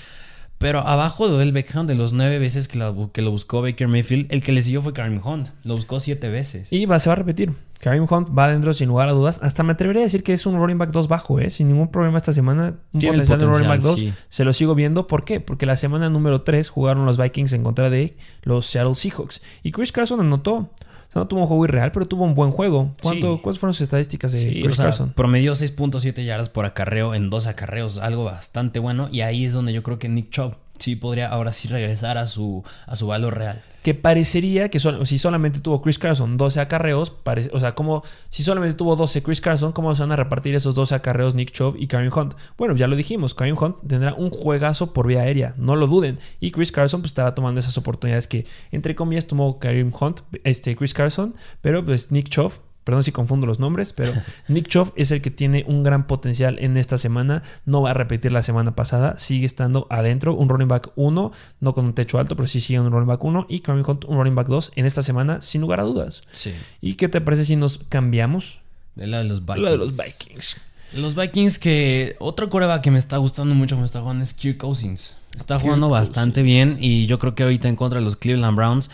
Pero 0.66 0.80
abajo 0.80 1.28
de 1.28 1.36
Odell 1.36 1.52
Beckham, 1.52 1.86
de 1.86 1.94
los 1.94 2.12
nueve 2.12 2.40
veces 2.40 2.68
que 2.68 2.80
lo, 2.80 3.12
que 3.12 3.22
lo 3.22 3.30
buscó 3.30 3.62
Baker 3.62 3.88
Mayfield, 3.88 4.34
el 4.34 4.42
que 4.42 4.52
le 4.52 4.64
siguió 4.64 4.82
fue 4.82 4.94
Karim 4.94 5.22
Hunt. 5.24 5.50
Lo 5.64 5.76
buscó 5.76 6.00
siete 6.00 6.28
veces. 6.28 6.74
Y 6.74 6.88
va, 6.88 6.98
se 6.98 7.08
va 7.08 7.14
a 7.14 7.18
repetir. 7.18 7.52
Karim 7.82 8.08
Hunt 8.10 8.36
va 8.36 8.46
adentro 8.46 8.74
sin 8.74 8.88
lugar 8.88 9.08
a 9.08 9.12
dudas. 9.12 9.40
Hasta 9.44 9.62
me 9.62 9.74
atrevería 9.74 10.02
a 10.02 10.06
decir 10.06 10.24
que 10.24 10.34
es 10.34 10.44
un 10.48 10.58
running 10.58 10.80
back 10.80 10.90
2 10.90 11.08
bajo, 11.08 11.40
¿eh? 11.40 11.52
Sin 11.52 11.68
ningún 11.68 11.92
problema 11.92 12.18
esta 12.18 12.34
semana. 12.34 12.80
Un 12.94 13.00
Tiene 13.00 13.18
potencial, 13.18 13.38
de 13.38 13.46
running 13.46 13.68
back 13.68 13.82
potencial, 13.82 14.12
2. 14.12 14.16
sí. 14.18 14.24
Se 14.28 14.44
lo 14.44 14.54
sigo 14.54 14.74
viendo. 14.74 15.06
¿Por 15.06 15.24
qué? 15.24 15.40
Porque 15.40 15.68
la 15.68 15.76
semana 15.76 16.10
número 16.10 16.42
3 16.42 16.68
jugaron 16.68 17.06
los 17.06 17.20
Vikings 17.20 17.54
en 17.54 17.62
contra 17.62 17.92
de 17.92 18.18
los 18.42 18.66
Seattle 18.66 18.96
Seahawks. 18.96 19.44
Y 19.62 19.72
Chris 19.72 19.92
Carson 19.92 20.20
anotó. 20.20 20.72
No 21.16 21.28
tuvo 21.28 21.42
un 21.42 21.48
juego 21.48 21.64
irreal, 21.66 21.92
pero 21.94 22.06
tuvo 22.08 22.26
un 22.26 22.36
buen 22.36 22.52
juego. 22.52 22.92
¿Cuánto, 23.02 23.36
Sí. 23.38 23.42
¿Cuáles 23.42 23.60
fueron 23.60 23.74
sus 23.74 23.82
estadísticas 23.82 24.34
de 24.34 24.40
Sí, 24.42 24.50
Chris 24.62 24.74
o 24.74 24.76
sea, 24.76 24.86
Carson? 24.86 25.14
promedió 25.16 25.54
6.7 25.56 26.26
yardas 26.26 26.50
por 26.50 26.66
acarreo 26.66 27.16
en 27.16 27.30
dos 27.30 27.48
acarreos, 27.48 27.98
algo 28.00 28.26
bastante 28.26 28.80
bueno. 28.80 29.08
Y 29.12 29.22
ahí 29.22 29.46
es 29.46 29.54
donde 29.54 29.72
yo 29.74 29.82
creo 29.82 29.98
que 29.98 30.10
Nick 30.10 30.30
Chubb 30.30 30.56
sí 30.86 30.96
podría 30.96 31.28
ahora 31.30 31.52
sí 31.52 31.68
regresar 31.68 32.20
a 32.20 32.28
su, 32.28 32.64
a 32.86 32.96
su 32.96 33.08
valor 33.08 33.36
real. 33.36 33.60
que 33.82 33.96
parecería 33.96 34.70
que 34.70 34.80
si 34.80 35.18
solamente 35.18 35.60
tuvo 35.60 35.82
Chris 35.82 35.98
Carson 35.98 36.38
12 36.38 36.60
acarreos, 36.60 37.12
o 37.52 37.60
sea, 37.60 37.74
como 37.74 38.04
si 38.30 38.44
solamente 38.44 38.76
tuvo 38.76 38.96
12 38.96 39.24
Chris 39.24 39.42
Carson, 39.42 39.72
¿cómo 39.72 39.94
se 39.96 40.04
van 40.04 40.12
a 40.12 40.16
repartir 40.16 40.54
esos 40.54 40.76
12 40.76 40.94
acarreos 40.96 41.34
Nick 41.34 41.52
Chubb 41.52 41.76
y 41.78 41.88
Kareem 41.88 42.12
Hunt? 42.16 42.36
Bueno, 42.58 42.76
ya 42.76 42.88
lo 42.88 42.96
dijimos, 42.96 43.34
Kareem 43.34 43.58
Hunt 43.60 43.78
tendrá 43.88 44.14
un 44.14 44.30
juegazo 44.30 44.94
por 44.94 45.08
vía 45.08 45.22
aérea, 45.22 45.56
no 45.58 45.76
lo 45.76 45.88
duden. 45.88 46.20
Y 46.40 46.52
Chris 46.52 46.72
Carson 46.72 47.02
pues 47.02 47.12
estará 47.12 47.34
tomando 47.34 47.60
esas 47.60 47.78
oportunidades 47.78 48.28
que, 48.28 48.46
entre 48.72 48.94
comillas, 48.96 49.26
tomó 49.26 49.58
Kareem 49.58 49.92
Hunt, 50.00 50.22
este 50.44 50.76
Chris 50.76 50.94
Carson, 50.94 51.36
pero 51.62 51.84
pues 51.84 52.12
Nick 52.12 52.30
Chubb 52.30 52.54
Perdón 52.86 53.04
si 53.04 53.12
confundo 53.12 53.48
los 53.48 53.60
nombres, 53.60 53.94
pero 53.94 54.14
Nick 54.48 54.68
Chubb 54.68 54.94
es 54.96 55.10
el 55.12 55.22
que 55.22 55.32
tiene 55.32 55.66
un 55.68 55.84
gran 55.84 56.06
potencial 56.06 56.58
en 56.60 56.78
esta 56.78 56.98
semana. 57.00 57.42
No 57.66 57.82
va 57.82 57.92
a 57.92 57.94
repetir 57.96 58.32
la 58.32 58.44
semana 58.44 58.76
pasada. 58.76 59.18
Sigue 59.18 59.48
estando 59.48 59.88
adentro. 59.90 60.36
Un 60.36 60.48
running 60.48 60.68
back 60.68 60.92
1, 60.96 61.32
no 61.60 61.74
con 61.74 61.86
un 61.86 61.94
techo 61.94 62.20
alto, 62.20 62.36
pero 62.36 62.48
sí 62.48 62.62
sigue 62.62 62.80
un 62.80 62.92
running 62.92 63.08
back 63.08 63.24
1. 63.24 63.48
Y 63.50 63.62
Kareem 63.62 63.84
Hunt 63.86 64.06
un 64.06 64.18
running 64.18 64.36
back 64.36 64.48
2 64.48 64.74
en 64.76 64.86
esta 64.86 65.02
semana, 65.02 65.42
sin 65.42 65.62
lugar 65.62 65.80
a 65.80 65.84
dudas. 65.84 66.22
Sí. 66.32 66.54
¿Y 66.80 66.94
qué 66.94 67.10
te 67.10 67.22
parece 67.22 67.44
si 67.44 67.56
nos 67.56 67.80
cambiamos? 67.90 68.60
De 68.96 69.08
la 69.08 69.18
de 69.18 69.26
los 69.26 69.42
Vikings. 69.42 69.62
Lo 69.62 69.72
de 69.72 69.78
los 69.78 69.98
Vikings. 69.98 70.58
Los 70.94 71.16
Vikings 71.16 71.58
que 71.58 72.16
otro 72.20 72.50
coreback 72.52 72.84
que 72.84 72.92
me 72.92 73.00
está 73.00 73.18
gustando 73.18 73.56
mucho, 73.56 73.78
me 73.78 73.86
está 73.86 74.02
jugando 74.02 74.24
es 74.24 74.34
Kirk 74.34 74.58
Cousins. 74.58 75.16
Está 75.36 75.60
jugando 75.60 75.90
bastante 75.90 76.44
bien 76.44 76.78
y 76.80 77.08
yo 77.08 77.20
creo 77.20 77.36
que 77.36 77.44
ahorita 77.44 77.68
en 77.68 77.76
contra 77.76 78.00
de 78.00 78.06
los 78.06 78.16
Cleveland 78.16 78.56
Browns. 78.56 78.90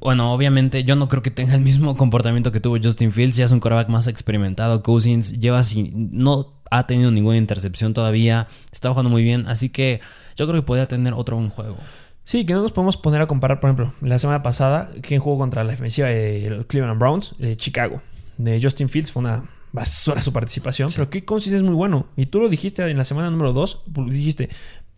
Bueno, 0.00 0.32
obviamente 0.32 0.84
yo 0.84 0.96
no 0.96 1.08
creo 1.08 1.22
que 1.22 1.30
tenga 1.30 1.54
el 1.54 1.60
mismo 1.62 1.96
comportamiento 1.96 2.52
que 2.52 2.60
tuvo 2.60 2.76
Justin 2.82 3.12
Fields. 3.12 3.36
Ya 3.36 3.44
es 3.44 3.52
un 3.52 3.60
coreback 3.60 3.88
más 3.88 4.06
experimentado. 4.06 4.82
Cousins 4.82 5.40
lleva 5.40 5.64
sin, 5.64 6.10
no 6.12 6.54
ha 6.70 6.86
tenido 6.86 7.10
ninguna 7.10 7.36
intercepción 7.36 7.94
todavía. 7.94 8.46
Está 8.72 8.90
jugando 8.90 9.10
muy 9.10 9.22
bien. 9.22 9.46
Así 9.48 9.70
que 9.70 10.00
yo 10.36 10.46
creo 10.46 10.60
que 10.60 10.66
podría 10.66 10.86
tener 10.86 11.14
otro 11.14 11.36
buen 11.36 11.48
juego. 11.48 11.76
Sí, 12.24 12.44
que 12.44 12.54
no 12.54 12.62
nos 12.62 12.72
podemos 12.72 12.96
poner 12.96 13.22
a 13.22 13.26
comparar, 13.26 13.60
por 13.60 13.70
ejemplo, 13.70 13.92
la 14.00 14.18
semana 14.18 14.42
pasada, 14.42 14.90
¿quién 15.00 15.20
jugó 15.20 15.38
contra 15.38 15.62
la 15.62 15.70
defensiva 15.70 16.08
de 16.08 16.50
los 16.50 16.66
Cleveland 16.66 16.98
Browns? 16.98 17.36
De 17.38 17.56
Chicago. 17.56 18.02
De 18.36 18.60
Justin 18.60 18.88
Fields 18.88 19.12
fue 19.12 19.20
una 19.20 19.44
basura 19.72 20.20
su 20.20 20.32
participación, 20.32 20.90
pero 20.92 21.08
Kirk 21.08 21.24
Cousins 21.24 21.54
es 21.54 21.62
muy 21.62 21.74
bueno. 21.74 22.06
Y 22.16 22.26
tú 22.26 22.40
lo 22.40 22.48
dijiste 22.48 22.82
en 22.88 22.96
la 22.96 23.04
semana 23.04 23.30
número 23.30 23.52
2, 23.52 23.82
dijiste, 24.08 24.48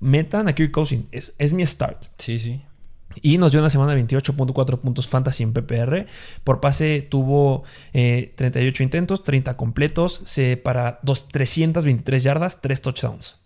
metan 0.01 0.49
a 0.49 0.55
Kirk 0.55 0.71
Cousins, 0.71 1.05
es, 1.13 1.35
es 1.39 1.53
mi 1.53 1.67
start. 1.67 2.07
Sí, 2.17 2.39
sí. 2.39 2.63
Y 3.23 3.39
nos 3.39 3.53
dio 3.53 3.61
una 3.61 3.71
semana 3.71 3.95
de 3.95 4.05
28.4 4.07 4.79
puntos 4.79 5.09
fantasy 5.09 5.43
en 5.43 5.53
PPR. 5.53 6.07
Por 6.45 6.61
pase 6.61 7.03
tuvo 7.03 7.65
eh, 7.93 8.33
38 8.37 8.83
intentos, 8.83 9.25
30 9.25 9.57
completos, 9.57 10.23
se, 10.25 10.57
para 10.57 11.01
dos, 11.03 11.29
323 11.29 12.23
yardas, 12.23 12.61
3 12.61 12.83
touchdowns. 12.83 13.39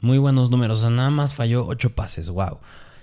Muy 0.00 0.18
buenos 0.18 0.50
números. 0.50 0.78
O 0.78 0.82
sea, 0.82 0.90
nada 0.90 1.10
más 1.10 1.34
falló 1.34 1.66
8 1.66 1.90
pases. 1.90 2.30
Wow. 2.30 2.58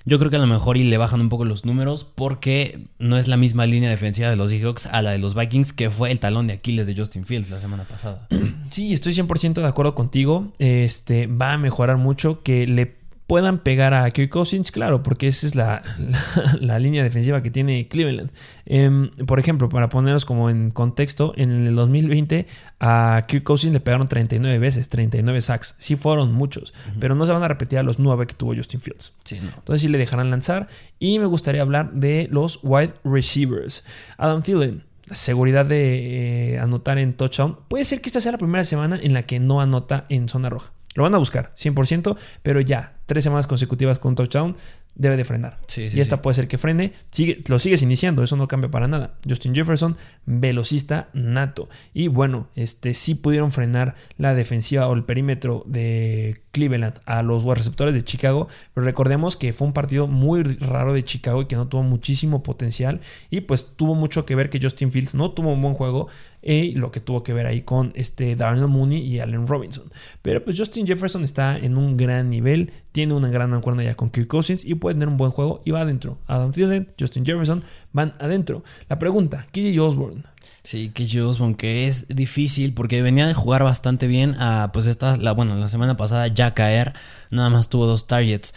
Yo 0.07 0.19
creo 0.19 0.31
que 0.31 0.37
a 0.37 0.39
lo 0.39 0.47
mejor 0.47 0.77
y 0.77 0.85
le 0.85 0.97
bajan 0.97 1.19
un 1.19 1.27
poco 1.27 1.43
los 1.43 1.65
números 1.65 2.05
porque 2.05 2.87
no 2.97 3.17
es 3.17 3.27
la 3.27 3.35
misma 3.35 3.65
línea 3.65 3.89
defensiva 3.89 4.29
de 4.29 4.37
los 4.37 4.51
Seahawks 4.51 4.85
a 4.85 5.01
la 5.01 5.11
de 5.11 5.17
los 5.17 5.35
Vikings, 5.35 5.73
que 5.73 5.89
fue 5.89 6.11
el 6.11 6.21
talón 6.21 6.47
de 6.47 6.53
Aquiles 6.53 6.87
de 6.87 6.95
Justin 6.95 7.25
Fields 7.25 7.49
la 7.49 7.59
semana 7.59 7.83
pasada. 7.83 8.25
Sí, 8.69 8.91
estoy 8.91 9.13
100% 9.13 9.53
de 9.61 9.67
acuerdo 9.67 9.95
contigo. 9.95 10.51
Este 10.59 11.27
va 11.27 11.53
a 11.53 11.57
mejorar 11.57 11.95
mucho 11.95 12.41
que 12.43 12.67
le 12.67 12.96
puedan 13.27 13.59
pegar 13.59 13.93
a 13.93 14.09
Kirk 14.09 14.29
Cousins, 14.29 14.71
claro, 14.71 15.03
porque 15.03 15.27
esa 15.27 15.45
es 15.45 15.55
la, 15.55 15.81
la, 15.99 16.57
la 16.61 16.79
línea 16.79 17.03
defensiva 17.03 17.43
que 17.43 17.51
tiene 17.51 17.87
Cleveland. 17.89 18.31
Eh, 18.65 19.11
por 19.25 19.39
ejemplo, 19.39 19.67
para 19.69 19.89
ponernos 19.89 20.25
como 20.25 20.49
en 20.49 20.71
contexto, 20.71 21.33
en 21.35 21.67
el 21.67 21.75
2020 21.75 22.47
a 22.79 23.25
Kirk 23.27 23.43
Cousins 23.43 23.73
le 23.73 23.81
pegaron 23.81 24.07
39 24.07 24.57
veces, 24.59 24.87
39 24.87 25.41
sacks. 25.41 25.75
Sí 25.77 25.97
fueron 25.97 26.31
muchos, 26.31 26.71
uh 26.71 26.91
-huh. 26.91 26.99
pero 26.99 27.15
no 27.15 27.25
se 27.25 27.33
van 27.33 27.43
a 27.43 27.47
repetir 27.49 27.79
a 27.79 27.83
los 27.83 27.99
9 27.99 28.25
que 28.27 28.33
tuvo 28.33 28.55
Justin 28.55 28.79
Fields. 28.79 29.13
Sí, 29.25 29.39
no. 29.41 29.49
Entonces 29.49 29.81
sí 29.81 29.87
le 29.89 29.97
dejarán 29.97 30.31
lanzar. 30.31 30.67
Y 30.97 31.19
me 31.19 31.25
gustaría 31.25 31.61
hablar 31.61 31.91
de 31.91 32.29
los 32.31 32.59
wide 32.63 32.93
receivers. 33.03 33.83
Adam 34.17 34.41
Thielen, 34.41 34.83
seguridad 35.11 35.65
de 35.65 36.53
eh, 36.53 36.59
anotar 36.59 36.97
en 36.97 37.13
touchdown. 37.13 37.57
Puede 37.67 37.83
ser 37.83 37.99
que 38.01 38.07
esta 38.07 38.21
sea 38.21 38.31
la 38.31 38.37
primera 38.37 38.63
semana 38.63 38.97
en 39.01 39.13
la 39.13 39.23
que 39.23 39.39
no 39.39 39.59
anota 39.61 40.05
en 40.09 40.29
zona 40.29 40.49
roja. 40.49 40.71
Lo 40.97 41.03
van 41.03 41.13
a 41.13 41.19
buscar, 41.19 41.53
100%, 41.53 42.17
pero 42.41 42.59
ya, 42.59 42.95
tres 43.05 43.23
semanas 43.23 43.45
consecutivas 43.45 43.99
con 43.99 44.15
touchdown, 44.15 44.57
debe 44.97 45.15
de 45.15 45.23
frenar. 45.23 45.59
Sí, 45.67 45.89
sí, 45.89 45.97
y 45.97 46.01
esta 46.01 46.17
sí. 46.17 46.21
puede 46.23 46.33
ser 46.33 46.47
que 46.47 46.57
frene. 46.57 46.91
Sigue, 47.11 47.37
lo 47.47 47.59
sigues 47.59 47.83
iniciando, 47.83 48.23
eso 48.23 48.35
no 48.35 48.47
cambia 48.47 48.69
para 48.69 48.87
nada. 48.87 49.13
Justin 49.27 49.53
Jefferson, 49.53 49.95
velocista 50.25 51.09
nato. 51.13 51.69
Y 51.93 52.07
bueno, 52.07 52.49
este 52.55 52.93
sí 52.93 53.15
pudieron 53.15 53.51
frenar 53.51 53.95
la 54.17 54.33
defensiva 54.33 54.87
o 54.87 54.93
el 54.93 55.03
perímetro 55.03 55.63
de 55.67 56.41
Cleveland 56.51 56.95
a 57.05 57.21
los 57.21 57.43
receptores 57.43 57.93
de 57.93 58.03
Chicago. 58.03 58.47
Pero 58.73 58.85
recordemos 58.85 59.35
que 59.35 59.53
fue 59.53 59.67
un 59.67 59.73
partido 59.73 60.07
muy 60.07 60.43
raro 60.43 60.93
de 60.93 61.03
Chicago 61.03 61.43
y 61.43 61.45
que 61.45 61.55
no 61.55 61.67
tuvo 61.67 61.83
muchísimo 61.83 62.41
potencial. 62.41 62.99
Y 63.29 63.41
pues 63.41 63.75
tuvo 63.75 63.93
mucho 63.93 64.25
que 64.25 64.35
ver 64.35 64.49
que 64.49 64.59
Justin 64.59 64.91
Fields 64.91 65.13
no 65.13 65.31
tuvo 65.31 65.53
un 65.53 65.61
buen 65.61 65.75
juego. 65.75 66.07
Y 66.41 66.73
lo 66.75 66.91
que 66.91 67.01
tuvo 67.01 67.23
que 67.23 67.33
ver 67.33 67.45
ahí 67.45 67.61
con 67.61 67.91
este 67.95 68.35
Darnell 68.35 68.67
Mooney 68.67 68.99
y 68.99 69.19
Allen 69.19 69.47
Robinson. 69.47 69.85
Pero 70.21 70.43
pues 70.43 70.57
Justin 70.57 70.87
Jefferson 70.87 71.23
está 71.23 71.57
en 71.57 71.77
un 71.77 71.97
gran 71.97 72.29
nivel. 72.29 72.71
Tiene 72.91 73.13
una 73.13 73.29
gran 73.29 73.53
acuerdo 73.53 73.81
ya 73.81 73.95
con 73.95 74.09
Kirk 74.09 74.27
Cousins 74.27 74.63
y 74.63 74.75
puede 74.75 74.86
tener 74.93 75.07
un 75.07 75.17
buen 75.17 75.31
juego 75.31 75.61
y 75.65 75.71
va 75.71 75.81
adentro. 75.81 76.17
Adam 76.27 76.51
Thielen, 76.51 76.93
Justin 76.99 77.25
Jefferson 77.25 77.63
van 77.93 78.13
adentro. 78.19 78.63
La 78.89 78.99
pregunta, 78.99 79.47
KJ 79.51 79.79
Osborne. 79.79 80.23
Sí, 80.63 80.89
KJ 80.89 81.21
Osborne, 81.21 81.55
que 81.55 81.87
es 81.87 82.07
difícil 82.09 82.73
porque 82.73 83.01
venía 83.01 83.25
de 83.25 83.33
jugar 83.33 83.63
bastante 83.63 84.07
bien 84.07 84.35
a 84.39 84.71
pues 84.73 84.85
esta, 84.87 85.15
la, 85.17 85.31
bueno, 85.31 85.55
la 85.55 85.69
semana 85.69 85.95
pasada 85.95 86.27
ya 86.27 86.53
caer, 86.53 86.93
nada 87.29 87.49
más 87.49 87.69
tuvo 87.69 87.85
dos 87.85 88.07
targets. 88.07 88.53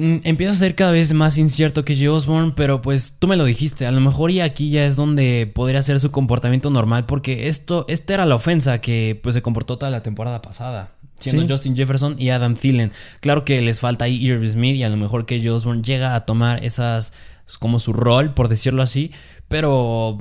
Mm, 0.00 0.20
Empieza 0.24 0.54
a 0.54 0.56
ser 0.56 0.74
cada 0.74 0.92
vez 0.92 1.12
más 1.12 1.36
incierto 1.36 1.84
que. 1.84 2.08
Osborne, 2.08 2.54
pero 2.56 2.80
pues 2.80 3.16
tú 3.18 3.26
me 3.28 3.36
lo 3.36 3.44
dijiste, 3.44 3.86
a 3.86 3.92
lo 3.92 4.00
mejor 4.00 4.30
y 4.30 4.40
aquí 4.40 4.70
ya 4.70 4.86
es 4.86 4.96
donde 4.96 5.50
podría 5.54 5.82
ser 5.82 6.00
su 6.00 6.10
comportamiento 6.10 6.70
normal, 6.70 7.04
porque 7.04 7.48
esto, 7.48 7.84
esta 7.86 8.14
era 8.14 8.24
la 8.24 8.34
ofensa 8.36 8.80
que 8.80 9.20
pues 9.22 9.34
se 9.34 9.42
comportó 9.42 9.76
toda 9.76 9.90
la 9.90 10.02
temporada 10.02 10.40
pasada. 10.40 10.92
Siendo 11.18 11.42
Sí. 11.42 11.48
Justin 11.50 11.76
Jefferson 11.76 12.16
y 12.18 12.30
Adam 12.30 12.54
Thielen. 12.54 12.92
Claro 13.20 13.44
que 13.44 13.60
les 13.60 13.80
falta 13.80 14.06
ahí 14.06 14.16
Irv 14.16 14.48
Smith 14.48 14.76
y 14.76 14.84
a 14.84 14.88
lo 14.88 14.96
mejor 14.96 15.26
que. 15.26 15.50
Osborne 15.50 15.82
llega 15.82 16.14
a 16.14 16.24
tomar 16.24 16.64
esas 16.64 17.12
como 17.58 17.78
su 17.78 17.92
rol, 17.92 18.32
por 18.32 18.48
decirlo 18.48 18.82
así, 18.82 19.10
pero 19.48 20.16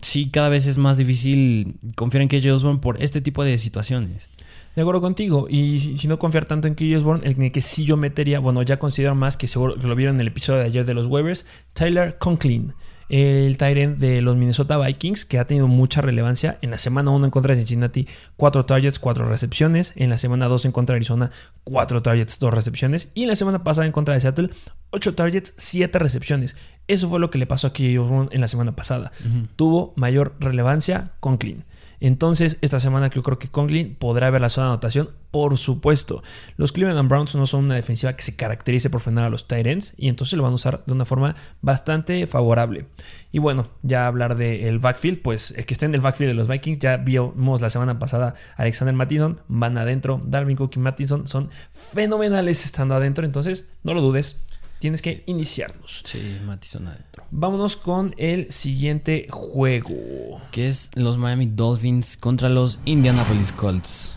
sí 0.00 0.30
cada 0.30 0.48
vez 0.48 0.68
es 0.68 0.78
más 0.78 0.96
difícil 0.96 1.74
confiar 1.96 2.22
en 2.22 2.28
KJ 2.28 2.52
Osborne 2.52 2.78
por 2.78 3.02
este 3.02 3.20
tipo 3.20 3.42
de 3.42 3.58
situaciones. 3.58 4.28
De 4.74 4.82
acuerdo 4.82 5.00
contigo. 5.00 5.46
Y 5.48 5.78
si, 5.78 5.96
si 5.96 6.08
no 6.08 6.18
confiar 6.18 6.46
tanto 6.46 6.68
en 6.68 6.74
KJ 6.74 6.96
Osborne, 6.96 7.26
el 7.26 7.52
que 7.52 7.60
sí 7.60 7.84
yo 7.84 7.96
metería, 7.96 8.40
bueno, 8.40 8.62
ya 8.62 8.78
considero 8.78 9.14
más 9.14 9.36
que 9.36 9.46
seguro 9.46 9.76
que 9.76 9.86
lo 9.86 9.94
vieron 9.94 10.16
en 10.16 10.22
el 10.22 10.28
episodio 10.28 10.60
de 10.60 10.66
ayer 10.66 10.84
de 10.84 10.94
los 10.94 11.06
waivers, 11.06 11.46
Tyler 11.72 12.18
Conklin. 12.18 12.74
El 13.08 13.58
Tyrant 13.58 13.98
de 13.98 14.22
los 14.22 14.36
Minnesota 14.36 14.78
Vikings, 14.78 15.24
que 15.24 15.38
ha 15.38 15.44
tenido 15.44 15.68
mucha 15.68 16.00
relevancia. 16.00 16.58
En 16.62 16.70
la 16.70 16.78
semana 16.78 17.10
1 17.10 17.26
en 17.26 17.30
contra 17.30 17.54
de 17.54 17.60
Cincinnati, 17.60 18.08
4 18.36 18.64
targets, 18.64 18.98
4 18.98 19.26
recepciones. 19.26 19.92
En 19.96 20.10
la 20.10 20.18
semana 20.18 20.46
2 20.48 20.64
en 20.64 20.72
contra 20.72 20.94
de 20.94 20.98
Arizona, 20.98 21.30
4 21.64 22.02
targets, 22.02 22.38
2 22.38 22.54
recepciones. 22.54 23.10
Y 23.14 23.22
en 23.22 23.28
la 23.28 23.36
semana 23.36 23.62
pasada 23.62 23.86
en 23.86 23.92
contra 23.92 24.14
de 24.14 24.20
Seattle, 24.20 24.50
8 24.90 25.14
targets, 25.14 25.54
7 25.56 25.98
recepciones. 25.98 26.56
Eso 26.88 27.08
fue 27.08 27.20
lo 27.20 27.30
que 27.30 27.38
le 27.38 27.46
pasó 27.46 27.68
a 27.68 27.72
KJ 27.72 28.30
en 28.30 28.40
la 28.40 28.48
semana 28.48 28.74
pasada. 28.74 29.12
Uh 29.20 29.28
-huh. 29.28 29.48
Tuvo 29.56 29.92
mayor 29.96 30.34
relevancia 30.40 31.10
Conklin. 31.20 31.64
Entonces, 32.06 32.58
esta 32.60 32.78
semana 32.80 33.08
yo 33.08 33.22
creo 33.22 33.38
que 33.38 33.48
Conklin 33.48 33.94
podrá 33.94 34.28
ver 34.28 34.42
la 34.42 34.50
zona 34.50 34.66
de 34.66 34.72
anotación, 34.74 35.10
por 35.30 35.56
supuesto. 35.56 36.22
Los 36.58 36.70
Cleveland 36.70 37.08
Browns 37.08 37.34
no 37.34 37.46
son 37.46 37.64
una 37.64 37.76
defensiva 37.76 38.14
que 38.14 38.22
se 38.22 38.36
caracterice 38.36 38.90
por 38.90 39.00
frenar 39.00 39.24
a 39.24 39.30
los 39.30 39.48
Tyrants 39.48 39.94
y 39.96 40.08
entonces 40.08 40.36
lo 40.36 40.42
van 40.42 40.52
a 40.52 40.56
usar 40.56 40.84
de 40.84 40.92
una 40.92 41.06
forma 41.06 41.34
bastante 41.62 42.26
favorable. 42.26 42.84
Y 43.32 43.38
bueno, 43.38 43.70
ya 43.80 44.06
hablar 44.06 44.36
del 44.36 44.80
backfield, 44.80 45.22
pues 45.22 45.52
el 45.52 45.64
que 45.64 45.72
esté 45.72 45.86
en 45.86 45.94
el 45.94 46.02
backfield 46.02 46.32
de 46.32 46.34
los 46.34 46.46
Vikings, 46.46 46.78
ya 46.78 46.98
vimos 46.98 47.62
la 47.62 47.70
semana 47.70 47.98
pasada 47.98 48.34
Alexander 48.58 48.94
Mattison, 48.94 49.40
van 49.48 49.78
adentro, 49.78 50.20
Dalvin 50.26 50.58
Cook 50.58 50.72
y 50.76 50.80
Mattison 50.80 51.26
son 51.26 51.48
fenomenales 51.72 52.66
estando 52.66 52.94
adentro, 52.94 53.24
entonces 53.24 53.66
no 53.82 53.94
lo 53.94 54.02
dudes. 54.02 54.44
tienes 54.78 55.00
que 55.00 55.22
iniciarlos. 55.24 56.02
Sí, 56.04 56.38
Matison 56.44 56.86
adentro. 56.86 57.13
Vámonos 57.36 57.74
con 57.74 58.14
el 58.16 58.48
siguiente 58.52 59.26
juego. 59.28 60.40
Que 60.52 60.68
es 60.68 60.92
los 60.94 61.18
Miami 61.18 61.46
Dolphins 61.46 62.16
contra 62.16 62.48
los 62.48 62.78
Indianapolis 62.84 63.50
Colts. 63.50 64.14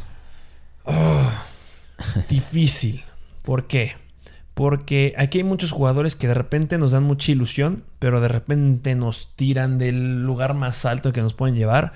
Difícil. 2.30 3.04
¿Por 3.42 3.66
qué? 3.66 3.94
Porque 4.54 5.16
aquí 5.18 5.40
hay 5.40 5.44
muchos 5.44 5.72
jugadores 5.72 6.16
que 6.16 6.28
de 6.28 6.36
repente 6.36 6.78
nos 6.78 6.92
dan 6.92 7.06
mucha 7.06 7.32
ilusión, 7.32 7.84
pero 7.98 8.22
de 8.22 8.28
repente 8.28 8.94
nos 8.94 9.34
tiran 9.36 9.80
del 9.80 10.22
lugar 10.22 10.54
más 10.54 10.86
alto 10.86 11.12
que 11.12 11.22
nos 11.22 11.34
pueden 11.34 11.56
llevar. 11.56 11.94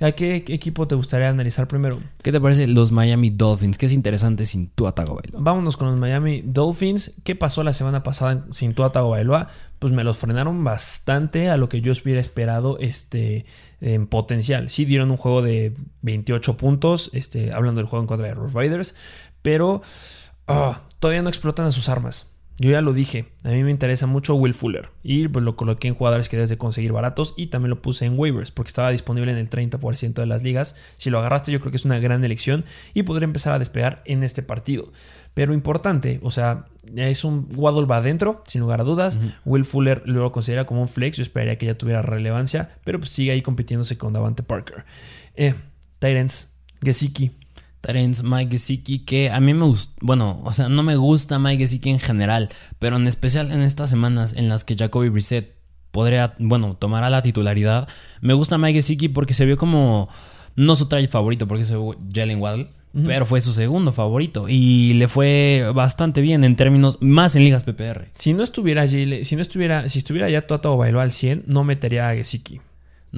¿A 0.00 0.12
qué 0.12 0.36
equipo 0.36 0.86
te 0.86 0.94
gustaría 0.94 1.28
analizar 1.28 1.66
primero? 1.66 1.98
¿Qué 2.22 2.30
te 2.30 2.40
parece 2.40 2.68
los 2.68 2.92
Miami 2.92 3.30
Dolphins? 3.30 3.76
Que 3.78 3.86
es 3.86 3.92
interesante 3.92 4.46
sin 4.46 4.68
Tua 4.68 4.92
Tagovailoa. 4.92 5.40
Vámonos 5.42 5.76
con 5.76 5.88
los 5.88 5.96
Miami 5.96 6.40
Dolphins. 6.44 7.12
¿Qué 7.24 7.34
pasó 7.34 7.64
la 7.64 7.72
semana 7.72 8.04
pasada 8.04 8.44
sin 8.52 8.74
Tua 8.74 8.92
Tagovailoa? 8.92 9.48
Pues 9.80 9.92
me 9.92 10.04
los 10.04 10.16
frenaron 10.16 10.62
bastante 10.62 11.50
a 11.50 11.56
lo 11.56 11.68
que 11.68 11.80
yo 11.80 11.92
hubiera 12.04 12.20
esperado 12.20 12.78
este, 12.78 13.44
en 13.80 14.06
potencial. 14.06 14.70
Sí 14.70 14.84
dieron 14.84 15.10
un 15.10 15.16
juego 15.16 15.42
de 15.42 15.74
28 16.02 16.56
puntos, 16.56 17.10
este, 17.12 17.52
hablando 17.52 17.80
del 17.80 17.88
juego 17.88 18.04
en 18.04 18.08
contra 18.08 18.28
de 18.28 18.36
los 18.36 18.52
Raiders, 18.52 18.94
pero 19.42 19.82
ah, 20.46 20.84
todavía 21.00 21.22
no 21.22 21.28
explotan 21.28 21.66
a 21.66 21.72
sus 21.72 21.88
armas. 21.88 22.37
Yo 22.60 22.70
ya 22.70 22.80
lo 22.80 22.92
dije, 22.92 23.26
a 23.44 23.50
mí 23.50 23.62
me 23.62 23.70
interesa 23.70 24.06
mucho 24.06 24.34
Will 24.34 24.52
Fuller 24.52 24.90
y 25.04 25.28
pues 25.28 25.44
lo 25.44 25.54
coloqué 25.54 25.86
en 25.86 25.94
jugadores 25.94 26.28
que 26.28 26.36
debes 26.36 26.50
de 26.50 26.58
conseguir 26.58 26.90
baratos 26.90 27.34
y 27.36 27.46
también 27.46 27.70
lo 27.70 27.80
puse 27.80 28.04
en 28.04 28.18
waivers 28.18 28.50
porque 28.50 28.68
estaba 28.68 28.90
disponible 28.90 29.30
en 29.30 29.38
el 29.38 29.48
30% 29.48 30.14
de 30.14 30.26
las 30.26 30.42
ligas. 30.42 30.74
Si 30.96 31.08
lo 31.08 31.20
agarraste 31.20 31.52
yo 31.52 31.60
creo 31.60 31.70
que 31.70 31.76
es 31.76 31.84
una 31.84 32.00
gran 32.00 32.24
elección 32.24 32.64
y 32.94 33.04
podría 33.04 33.26
empezar 33.26 33.52
a 33.52 33.60
despegar 33.60 34.02
en 34.06 34.24
este 34.24 34.42
partido. 34.42 34.90
Pero 35.34 35.54
importante, 35.54 36.18
o 36.24 36.32
sea, 36.32 36.66
es 36.96 37.22
un 37.22 37.48
Waddle 37.54 37.86
va 37.86 37.98
adentro, 37.98 38.42
sin 38.48 38.60
lugar 38.60 38.80
a 38.80 38.84
dudas. 38.84 39.20
Will 39.44 39.64
Fuller 39.64 40.02
lo 40.06 40.32
considera 40.32 40.66
como 40.66 40.80
un 40.80 40.88
flex, 40.88 41.18
yo 41.18 41.22
esperaría 41.22 41.58
que 41.58 41.66
ya 41.66 41.78
tuviera 41.78 42.02
relevancia, 42.02 42.76
pero 42.82 42.98
pues 42.98 43.10
sigue 43.10 43.30
ahí 43.30 43.40
compitiéndose 43.40 43.96
con 43.96 44.12
Davante 44.12 44.42
Parker. 44.42 44.84
Eh, 45.36 45.54
Tyrants, 46.00 46.54
Gesicki, 46.82 47.30
Terence 47.80 48.22
Mike 48.24 48.52
Gesicki, 48.52 49.00
que 49.00 49.30
a 49.30 49.40
mí 49.40 49.54
me 49.54 49.64
gusta, 49.64 49.94
bueno, 50.00 50.40
o 50.44 50.52
sea, 50.52 50.68
no 50.68 50.82
me 50.82 50.96
gusta 50.96 51.38
Mike 51.38 51.64
Gesicki 51.64 51.90
en 51.90 51.98
general, 51.98 52.48
pero 52.78 52.96
en 52.96 53.06
especial 53.06 53.52
en 53.52 53.62
estas 53.62 53.90
semanas 53.90 54.34
en 54.36 54.48
las 54.48 54.64
que 54.64 54.74
Jacoby 54.76 55.08
Brissett 55.08 55.54
podría, 55.90 56.34
bueno, 56.38 56.76
tomará 56.78 57.10
la 57.10 57.22
titularidad, 57.22 57.88
me 58.20 58.34
gusta 58.34 58.58
Mike 58.58 58.74
Gesicki 58.74 59.08
porque 59.08 59.34
se 59.34 59.46
vio 59.46 59.56
como, 59.56 60.08
no 60.56 60.74
su 60.76 60.86
traje 60.86 61.06
favorito, 61.06 61.46
porque 61.46 61.64
se 61.64 61.76
Jalen 62.12 62.40
Waddle, 62.40 62.68
pero 63.06 63.26
fue 63.26 63.40
su 63.40 63.52
segundo 63.52 63.92
favorito 63.92 64.46
y 64.48 64.94
le 64.94 65.08
fue 65.08 65.70
bastante 65.74 66.20
bien 66.20 66.42
en 66.42 66.56
términos, 66.56 66.98
más 67.00 67.36
en 67.36 67.44
ligas 67.44 67.62
PPR. 67.62 68.08
Si 68.14 68.32
no 68.32 68.42
estuviera 68.42 68.88
si 68.88 69.36
no 69.36 69.42
estuviera, 69.42 69.88
si 69.88 69.98
estuviera 69.98 70.28
ya 70.28 70.46
Toto 70.46 70.76
bailó 70.76 71.00
al 71.00 71.12
100, 71.12 71.44
no 71.46 71.64
metería 71.64 72.08
a 72.08 72.14
Gesicki. 72.14 72.60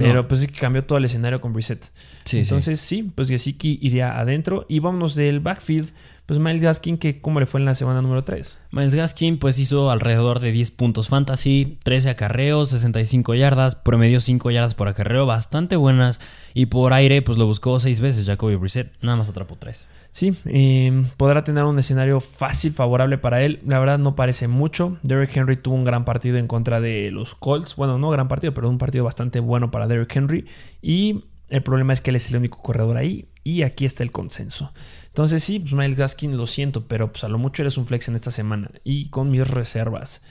Pero 0.04 0.26
pues 0.26 0.40
es 0.40 0.48
que 0.48 0.58
cambió 0.58 0.84
todo 0.84 0.98
el 0.98 1.04
escenario 1.04 1.40
con 1.40 1.54
Reset. 1.54 1.84
Entonces 2.32 2.80
sí, 2.80 3.10
pues 3.14 3.28
Gesicki 3.28 3.78
iría 3.82 4.18
adentro. 4.18 4.66
Y 4.68 4.80
vámonos 4.80 5.14
del 5.14 5.40
backfield 5.40 5.92
pues 6.30 6.38
Miles 6.38 6.62
Gaskin, 6.62 6.96
que 6.96 7.20
¿cómo 7.20 7.40
le 7.40 7.46
fue 7.46 7.58
en 7.58 7.66
la 7.66 7.74
semana 7.74 8.02
número 8.02 8.22
3? 8.22 8.60
Miles 8.70 8.94
Gaskin 8.94 9.38
pues 9.38 9.58
hizo 9.58 9.90
alrededor 9.90 10.38
de 10.38 10.52
10 10.52 10.70
puntos 10.70 11.08
fantasy, 11.08 11.76
13 11.82 12.10
acarreos, 12.10 12.70
65 12.70 13.34
yardas, 13.34 13.74
promedio 13.74 14.20
5 14.20 14.50
yardas 14.52 14.76
por 14.76 14.86
acarreo, 14.86 15.26
bastante 15.26 15.74
buenas. 15.74 16.20
Y 16.54 16.66
por 16.66 16.92
aire 16.92 17.20
pues 17.22 17.36
lo 17.36 17.46
buscó 17.46 17.80
6 17.80 18.00
veces 18.00 18.26
Jacoby 18.26 18.54
Brissett, 18.54 18.92
nada 19.02 19.16
más 19.16 19.28
atrapó 19.28 19.56
3. 19.56 19.88
Sí, 20.12 20.34
em, 20.44 21.06
podrá 21.16 21.44
tener 21.44 21.64
un 21.64 21.78
escenario 21.78 22.20
fácil, 22.20 22.72
favorable 22.72 23.18
para 23.18 23.42
él. 23.42 23.60
La 23.64 23.78
verdad 23.78 23.98
no 23.98 24.14
parece 24.14 24.48
mucho. 24.48 24.98
Derrick 25.02 25.36
Henry 25.36 25.56
tuvo 25.56 25.76
un 25.76 25.84
gran 25.84 26.04
partido 26.04 26.36
en 26.36 26.46
contra 26.46 26.80
de 26.80 27.10
los 27.10 27.34
Colts. 27.34 27.76
Bueno, 27.76 27.98
no 27.98 28.10
gran 28.10 28.28
partido, 28.28 28.52
pero 28.52 28.68
un 28.68 28.78
partido 28.78 29.04
bastante 29.04 29.40
bueno 29.40 29.70
para 29.70 29.86
Derrick 29.86 30.14
Henry. 30.14 30.46
Y 30.82 31.24
el 31.48 31.62
problema 31.62 31.92
es 31.92 32.00
que 32.00 32.10
él 32.10 32.16
es 32.16 32.28
el 32.30 32.36
único 32.38 32.60
corredor 32.60 32.96
ahí. 32.96 33.28
Y 33.44 33.62
aquí 33.62 33.84
está 33.84 34.02
el 34.02 34.10
consenso. 34.10 34.72
Entonces 35.06 35.42
sí, 35.42 35.60
pues 35.60 35.72
Miles 35.72 35.96
Gaskin 35.96 36.36
lo 36.36 36.46
siento, 36.46 36.86
pero 36.86 37.10
pues 37.10 37.24
a 37.24 37.28
lo 37.28 37.38
mucho 37.38 37.62
eres 37.62 37.78
un 37.78 37.86
flex 37.86 38.08
en 38.08 38.14
esta 38.14 38.30
semana 38.30 38.70
y 38.84 39.08
con 39.08 39.30
mis 39.30 39.48
reservas. 39.48 40.22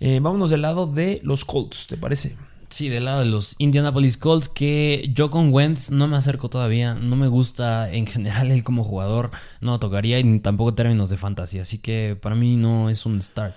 Eh, 0.00 0.20
vámonos 0.20 0.50
del 0.50 0.62
lado 0.62 0.86
de 0.86 1.20
los 1.22 1.44
Colts, 1.44 1.86
¿te 1.86 1.96
parece? 1.96 2.36
Sí, 2.74 2.88
del 2.88 3.04
lado 3.04 3.20
de 3.20 3.26
los 3.26 3.54
Indianapolis 3.58 4.16
Colts, 4.16 4.48
que 4.48 5.08
yo 5.14 5.30
con 5.30 5.52
Wentz 5.54 5.92
no 5.92 6.08
me 6.08 6.16
acerco 6.16 6.50
todavía. 6.50 6.94
No 6.94 7.14
me 7.14 7.28
gusta 7.28 7.88
en 7.92 8.04
general 8.04 8.50
él 8.50 8.64
como 8.64 8.82
jugador. 8.82 9.30
No 9.60 9.78
tocaría 9.78 10.18
y 10.18 10.40
tampoco 10.40 10.74
términos 10.74 11.08
de 11.08 11.16
fantasía. 11.16 11.62
Así 11.62 11.78
que 11.78 12.18
para 12.20 12.34
mí 12.34 12.56
no 12.56 12.90
es 12.90 13.06
un 13.06 13.22
start. 13.22 13.54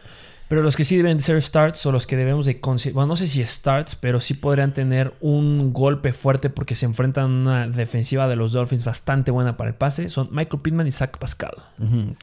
Pero 0.47 0.61
los 0.61 0.75
que 0.75 0.83
sí 0.83 0.97
deben 0.97 1.19
ser 1.19 1.41
starts 1.41 1.85
o 1.85 1.91
los 1.91 2.07
que 2.07 2.15
debemos 2.15 2.45
de 2.45 2.59
considerar, 2.59 2.95
bueno, 2.95 3.07
no 3.07 3.15
sé 3.15 3.27
si 3.27 3.43
starts, 3.43 3.95
pero 3.95 4.19
sí 4.19 4.33
podrían 4.33 4.73
tener 4.73 5.13
un 5.19 5.73
golpe 5.73 6.13
fuerte 6.13 6.49
porque 6.49 6.75
se 6.75 6.85
enfrentan 6.85 7.23
a 7.23 7.27
una 7.27 7.67
defensiva 7.67 8.27
de 8.27 8.35
los 8.35 8.53
Dolphins 8.53 8.85
bastante 8.85 9.31
buena 9.31 9.57
para 9.57 9.69
el 9.69 9.75
pase, 9.75 10.09
son 10.09 10.29
Michael 10.31 10.61
Pittman 10.61 10.87
y 10.87 10.91
Zach 10.91 11.17
Pascal. 11.17 11.53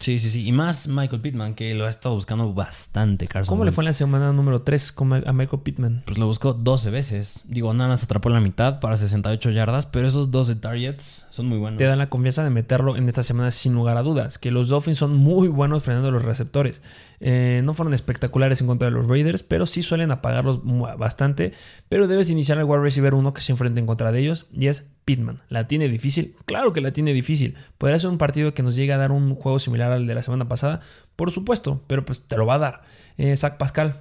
Sí, 0.01 0.18
sí, 0.18 0.31
sí. 0.31 0.47
Y 0.47 0.53
más 0.53 0.89
Michael 0.89 1.20
Pittman, 1.20 1.55
que 1.55 1.75
lo 1.75 1.87
ha 1.87 1.91
estado 1.91 2.14
buscando 2.14 2.53
bastante, 2.55 3.27
Carson. 3.27 3.53
¿Cómo 3.53 3.64
le 3.64 3.72
fue 3.72 3.85
en 3.85 3.87
la 3.87 3.95
semana 3.95 4.33
número 4.33 4.62
3 4.62 4.95
a 5.27 5.33
Michael 5.33 5.62
Pittman? 5.62 6.03
Pues 6.07 6.18
lo 6.18 6.27
buscó 6.27 6.55
12 6.55 6.91
veces. 6.91 7.41
Digo, 7.45 7.75
nada 7.75 7.91
más 7.91 8.05
atrapó 8.05 8.31
la 8.31 8.41
mitad 8.41 8.81
para 8.81 8.97
68 8.97 9.51
yardas, 9.51 9.87
pero 9.87 10.07
esos 10.07 10.31
12 10.31 10.57
targets 10.57 11.27
son 11.31 11.47
muy 11.47 11.59
buenos. 11.59 11.79
Te 11.79 11.85
dan 11.85 11.99
la 11.99 12.09
confianza 12.09 12.43
de 12.43 12.51
meterlo 12.51 12.97
en 12.97 13.07
esta 13.09 13.22
semana 13.22 13.51
sin 13.51 13.75
lugar 13.75 13.97
a 13.97 14.03
dudas, 14.03 14.39
que 14.39 14.51
los 14.51 14.68
Dolphins 14.68 14.99
son 14.99 15.14
muy 15.14 15.49
buenos 15.49 15.83
frenando 15.83 16.11
los 16.11 16.22
receptores. 16.22 16.83
Eh, 17.27 17.62
no 17.64 17.72
fueron 17.72 17.95
espectaculares 17.95 18.61
en 18.61 18.66
contra 18.66 18.85
de 18.85 18.93
los 18.93 19.09
Raiders, 19.09 19.43
pero 19.43 19.64
sí 19.64 19.83
suelen 19.83 20.11
apagarlos 20.11 20.61
bastante. 20.99 21.55
Pero 21.89 22.07
debes 22.07 22.29
iniciar 22.29 22.59
el 22.59 22.64
wide 22.64 22.83
receiver 22.83 23.14
uno 23.14 23.33
que 23.33 23.41
se 23.41 23.53
enfrente 23.53 23.81
en 23.81 23.87
contra 23.87 24.12
de 24.12 24.20
ellos 24.20 24.47
y 24.53 24.66
es 24.66 24.91
Pitman. 25.07 25.41
¿La 25.49 25.66
tiene 25.66 25.89
difícil? 25.89 26.37
Claro 26.45 26.75
que 26.75 26.83
la 26.83 26.93
tiene 26.93 27.14
difícil. 27.14 27.57
¿Podría 27.79 27.99
ser 27.99 28.11
un 28.11 28.18
partido 28.18 28.53
que 28.53 28.62
nos 28.62 28.77
llegue 28.77 28.93
a 28.93 28.99
dar 28.99 29.11
un 29.11 29.35
juego 29.37 29.59
similar 29.59 29.91
al 29.91 30.07
de 30.07 30.14
la 30.14 30.22
semana 30.22 30.49
pasada? 30.49 30.81
Por 31.16 31.31
supuesto, 31.31 31.83
pero 31.87 32.05
pues 32.05 32.29
te 32.29 32.37
lo 32.37 32.45
va 32.45 32.57
a 32.57 32.59
dar. 32.59 32.83
Eh, 33.16 33.35
Zach 33.37 33.57
Pascal. 33.57 33.97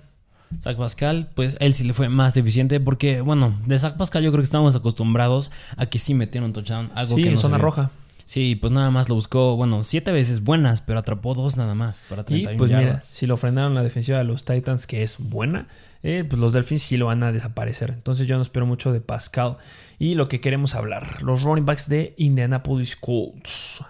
Zach 0.59 0.75
Pascal, 0.75 1.29
pues 1.33 1.55
él 1.61 1.73
sí 1.73 1.85
le 1.85 1.93
fue 1.93 2.09
más 2.09 2.33
deficiente 2.33 2.81
porque, 2.81 3.21
bueno, 3.21 3.55
de 3.65 3.79
Zach 3.79 3.95
Pascal 3.95 4.23
yo 4.23 4.31
creo 4.31 4.41
que 4.41 4.47
estamos 4.47 4.75
acostumbrados 4.75 5.49
a 5.77 5.85
que 5.85 5.97
sí 5.97 6.13
metieron 6.13 6.49
un 6.49 6.53
touchdown, 6.53 6.91
algo 6.93 7.15
que 7.15 7.23
no 7.23 7.29
en 7.29 7.37
zona 7.37 7.57
roja. 7.57 7.89
Sí, 8.25 8.55
pues 8.55 8.71
nada 8.71 8.89
más 8.89 9.09
lo 9.09 9.15
buscó, 9.15 9.55
bueno, 9.55 9.83
siete 9.83 10.11
veces 10.11 10.43
buenas, 10.43 10.81
pero 10.81 10.99
atrapó 10.99 11.33
dos 11.33 11.57
nada 11.57 11.75
más 11.75 12.05
para 12.09 12.23
31 12.23 12.53
Y 12.53 12.57
pues 12.57 12.71
mira, 12.71 13.01
si 13.01 13.27
lo 13.27 13.37
frenaron 13.37 13.75
la 13.75 13.83
defensiva 13.83 14.17
de 14.17 14.23
los 14.23 14.45
Titans, 14.45 14.87
que 14.87 15.03
es 15.03 15.17
buena, 15.19 15.67
eh, 16.03 16.25
pues 16.27 16.39
los 16.39 16.53
Delfins 16.53 16.81
sí 16.81 16.97
lo 16.97 17.07
van 17.07 17.23
a 17.23 17.31
desaparecer. 17.31 17.91
Entonces 17.91 18.27
yo 18.27 18.35
no 18.35 18.41
espero 18.41 18.65
mucho 18.65 18.91
de 18.93 19.01
Pascal. 19.01 19.57
Y 19.99 20.15
lo 20.15 20.27
que 20.27 20.41
queremos 20.41 20.75
hablar, 20.75 21.21
los 21.21 21.43
running 21.43 21.65
backs 21.65 21.89
de 21.89 22.13
Indianapolis 22.17 22.95
Colts. 22.95 23.83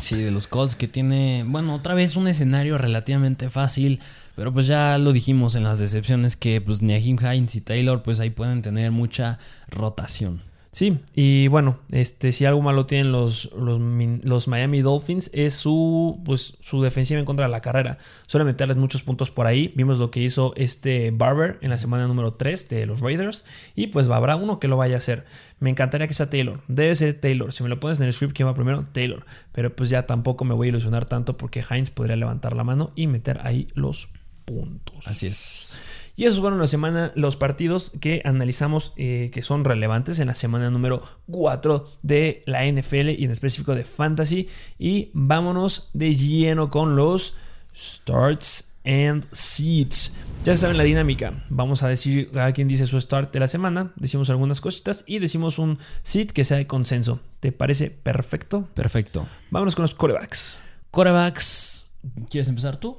Sí, 0.00 0.16
de 0.16 0.30
los 0.30 0.46
Colts 0.46 0.76
que 0.76 0.88
tiene, 0.88 1.44
bueno, 1.46 1.74
otra 1.74 1.94
vez 1.94 2.16
un 2.16 2.28
escenario 2.28 2.78
relativamente 2.78 3.48
fácil. 3.50 4.00
Pero 4.36 4.52
pues 4.52 4.66
ya 4.66 4.98
lo 4.98 5.14
dijimos 5.14 5.54
en 5.54 5.64
las 5.64 5.78
decepciones 5.78 6.36
que 6.36 6.60
pues 6.60 6.82
Nahim 6.82 7.16
Hines 7.18 7.56
y 7.56 7.62
Taylor 7.62 8.02
pues 8.02 8.20
ahí 8.20 8.28
pueden 8.28 8.60
tener 8.60 8.92
mucha 8.92 9.38
rotación. 9.68 10.42
Sí, 10.76 10.98
y 11.14 11.48
bueno, 11.48 11.78
este, 11.90 12.32
si 12.32 12.44
algo 12.44 12.60
malo 12.60 12.84
tienen 12.84 13.10
los, 13.10 13.50
los, 13.54 14.46
Miami 14.46 14.82
Dolphins 14.82 15.30
es 15.32 15.54
su, 15.54 16.20
pues, 16.22 16.58
su 16.60 16.82
defensiva 16.82 17.18
en 17.18 17.24
contra 17.24 17.46
de 17.46 17.50
la 17.50 17.62
carrera. 17.62 17.96
Suele 18.26 18.44
meterles 18.44 18.76
muchos 18.76 19.00
puntos 19.00 19.30
por 19.30 19.46
ahí. 19.46 19.72
Vimos 19.74 19.96
lo 19.96 20.10
que 20.10 20.20
hizo 20.20 20.52
este 20.54 21.12
Barber 21.12 21.58
en 21.62 21.70
la 21.70 21.78
semana 21.78 22.06
número 22.06 22.34
3 22.34 22.68
de 22.68 22.84
los 22.84 23.00
Raiders. 23.00 23.46
Y 23.74 23.86
pues 23.86 24.06
habrá 24.10 24.36
uno 24.36 24.60
que 24.60 24.68
lo 24.68 24.76
vaya 24.76 24.96
a 24.96 24.98
hacer. 24.98 25.24
Me 25.60 25.70
encantaría 25.70 26.08
que 26.08 26.12
sea 26.12 26.28
Taylor. 26.28 26.60
Debe 26.68 26.94
ser 26.94 27.14
Taylor. 27.14 27.54
Si 27.54 27.62
me 27.62 27.70
lo 27.70 27.80
pones 27.80 27.98
en 28.00 28.08
el 28.08 28.12
script, 28.12 28.36
¿quién 28.36 28.46
va 28.46 28.54
primero? 28.54 28.84
Taylor. 28.92 29.24
Pero 29.52 29.74
pues 29.74 29.88
ya 29.88 30.04
tampoco 30.04 30.44
me 30.44 30.52
voy 30.52 30.66
a 30.66 30.68
ilusionar 30.68 31.06
tanto 31.06 31.38
porque 31.38 31.64
Hines 31.70 31.88
podría 31.88 32.16
levantar 32.16 32.54
la 32.54 32.64
mano 32.64 32.92
y 32.94 33.06
meter 33.06 33.40
ahí 33.44 33.66
los 33.72 34.10
puntos. 34.44 35.08
Así 35.08 35.26
es. 35.26 35.80
Y 36.16 36.24
esos 36.24 36.40
fueron 36.40 36.58
la 36.58 36.66
semana, 36.66 37.12
los 37.14 37.36
partidos 37.36 37.92
que 38.00 38.22
analizamos 38.24 38.94
eh, 38.96 39.30
que 39.32 39.42
son 39.42 39.64
relevantes 39.64 40.18
en 40.18 40.28
la 40.28 40.34
semana 40.34 40.70
número 40.70 41.02
4 41.30 41.86
de 42.02 42.42
la 42.46 42.64
NFL 42.64 43.10
y 43.10 43.24
en 43.24 43.30
específico 43.30 43.74
de 43.74 43.84
Fantasy. 43.84 44.48
Y 44.78 45.10
vámonos 45.12 45.90
de 45.92 46.14
lleno 46.14 46.70
con 46.70 46.96
los 46.96 47.36
starts 47.76 48.72
and 48.86 49.26
seats. 49.30 50.12
Ya 50.44 50.56
saben 50.56 50.78
la 50.78 50.84
dinámica. 50.84 51.44
Vamos 51.50 51.82
a 51.82 51.88
decir 51.88 52.30
a 52.38 52.52
quien 52.52 52.66
dice 52.66 52.86
su 52.86 52.98
start 52.98 53.32
de 53.32 53.40
la 53.40 53.48
semana. 53.48 53.92
Decimos 53.96 54.30
algunas 54.30 54.62
cositas 54.62 55.04
y 55.06 55.18
decimos 55.18 55.58
un 55.58 55.78
seat 56.02 56.30
que 56.30 56.44
sea 56.44 56.56
de 56.56 56.66
consenso. 56.66 57.20
¿Te 57.40 57.52
parece 57.52 57.90
perfecto? 57.90 58.68
Perfecto. 58.72 59.26
Vámonos 59.50 59.74
con 59.74 59.82
los 59.82 59.94
corebacks. 59.94 60.60
Corebacks. 60.90 61.88
¿Quieres 62.30 62.48
empezar 62.48 62.78
tú? 62.78 62.96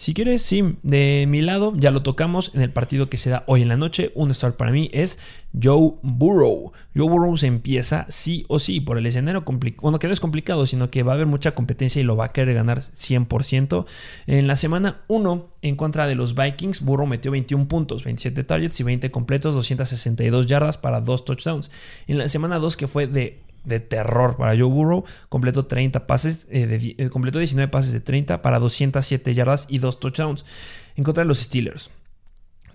Si 0.00 0.14
quieres, 0.14 0.40
sí, 0.40 0.78
de 0.82 1.26
mi 1.28 1.42
lado 1.42 1.74
ya 1.76 1.90
lo 1.90 2.02
tocamos 2.02 2.52
en 2.54 2.62
el 2.62 2.72
partido 2.72 3.10
que 3.10 3.18
se 3.18 3.28
da 3.28 3.44
hoy 3.46 3.60
en 3.60 3.68
la 3.68 3.76
noche. 3.76 4.12
Un 4.14 4.32
start 4.32 4.56
para 4.56 4.70
mí 4.70 4.88
es 4.94 5.18
Joe 5.62 5.96
Burrow. 6.00 6.72
Joe 6.96 7.06
Burrow 7.06 7.36
se 7.36 7.48
empieza 7.48 8.06
sí 8.08 8.46
o 8.48 8.58
sí 8.58 8.80
por 8.80 8.96
el 8.96 9.04
escenario 9.04 9.44
complicado. 9.44 9.82
Bueno, 9.82 9.98
que 9.98 10.06
no 10.06 10.14
es 10.14 10.20
complicado, 10.20 10.64
sino 10.64 10.90
que 10.90 11.02
va 11.02 11.12
a 11.12 11.16
haber 11.16 11.26
mucha 11.26 11.54
competencia 11.54 12.00
y 12.00 12.04
lo 12.04 12.16
va 12.16 12.24
a 12.24 12.28
querer 12.30 12.54
ganar 12.54 12.80
100%. 12.80 13.84
En 14.26 14.46
la 14.46 14.56
semana 14.56 15.02
1 15.08 15.50
en 15.60 15.76
contra 15.76 16.06
de 16.06 16.14
los 16.14 16.34
Vikings, 16.34 16.80
Burrow 16.80 17.06
metió 17.06 17.30
21 17.30 17.68
puntos, 17.68 18.02
27 18.02 18.42
targets 18.44 18.80
y 18.80 18.84
20 18.84 19.10
completos, 19.10 19.54
262 19.54 20.46
yardas 20.46 20.78
para 20.78 21.02
2 21.02 21.26
touchdowns. 21.26 21.70
En 22.06 22.16
la 22.16 22.26
semana 22.30 22.58
2 22.58 22.78
que 22.78 22.86
fue 22.86 23.06
de 23.06 23.42
de 23.64 23.80
terror 23.80 24.36
para 24.36 24.56
Joe 24.56 24.68
Burrow. 24.68 25.04
Completó 25.28 25.66
30 25.66 26.06
pases, 26.06 26.46
eh, 26.50 26.94
eh, 26.98 27.08
completó 27.08 27.38
19 27.38 27.70
pases 27.70 27.92
de 27.92 28.00
30 28.00 28.42
para 28.42 28.58
207 28.58 29.34
yardas 29.34 29.66
y 29.68 29.78
2 29.78 30.00
touchdowns 30.00 30.44
en 30.96 31.04
contra 31.04 31.24
de 31.24 31.28
los 31.28 31.38
Steelers. 31.38 31.90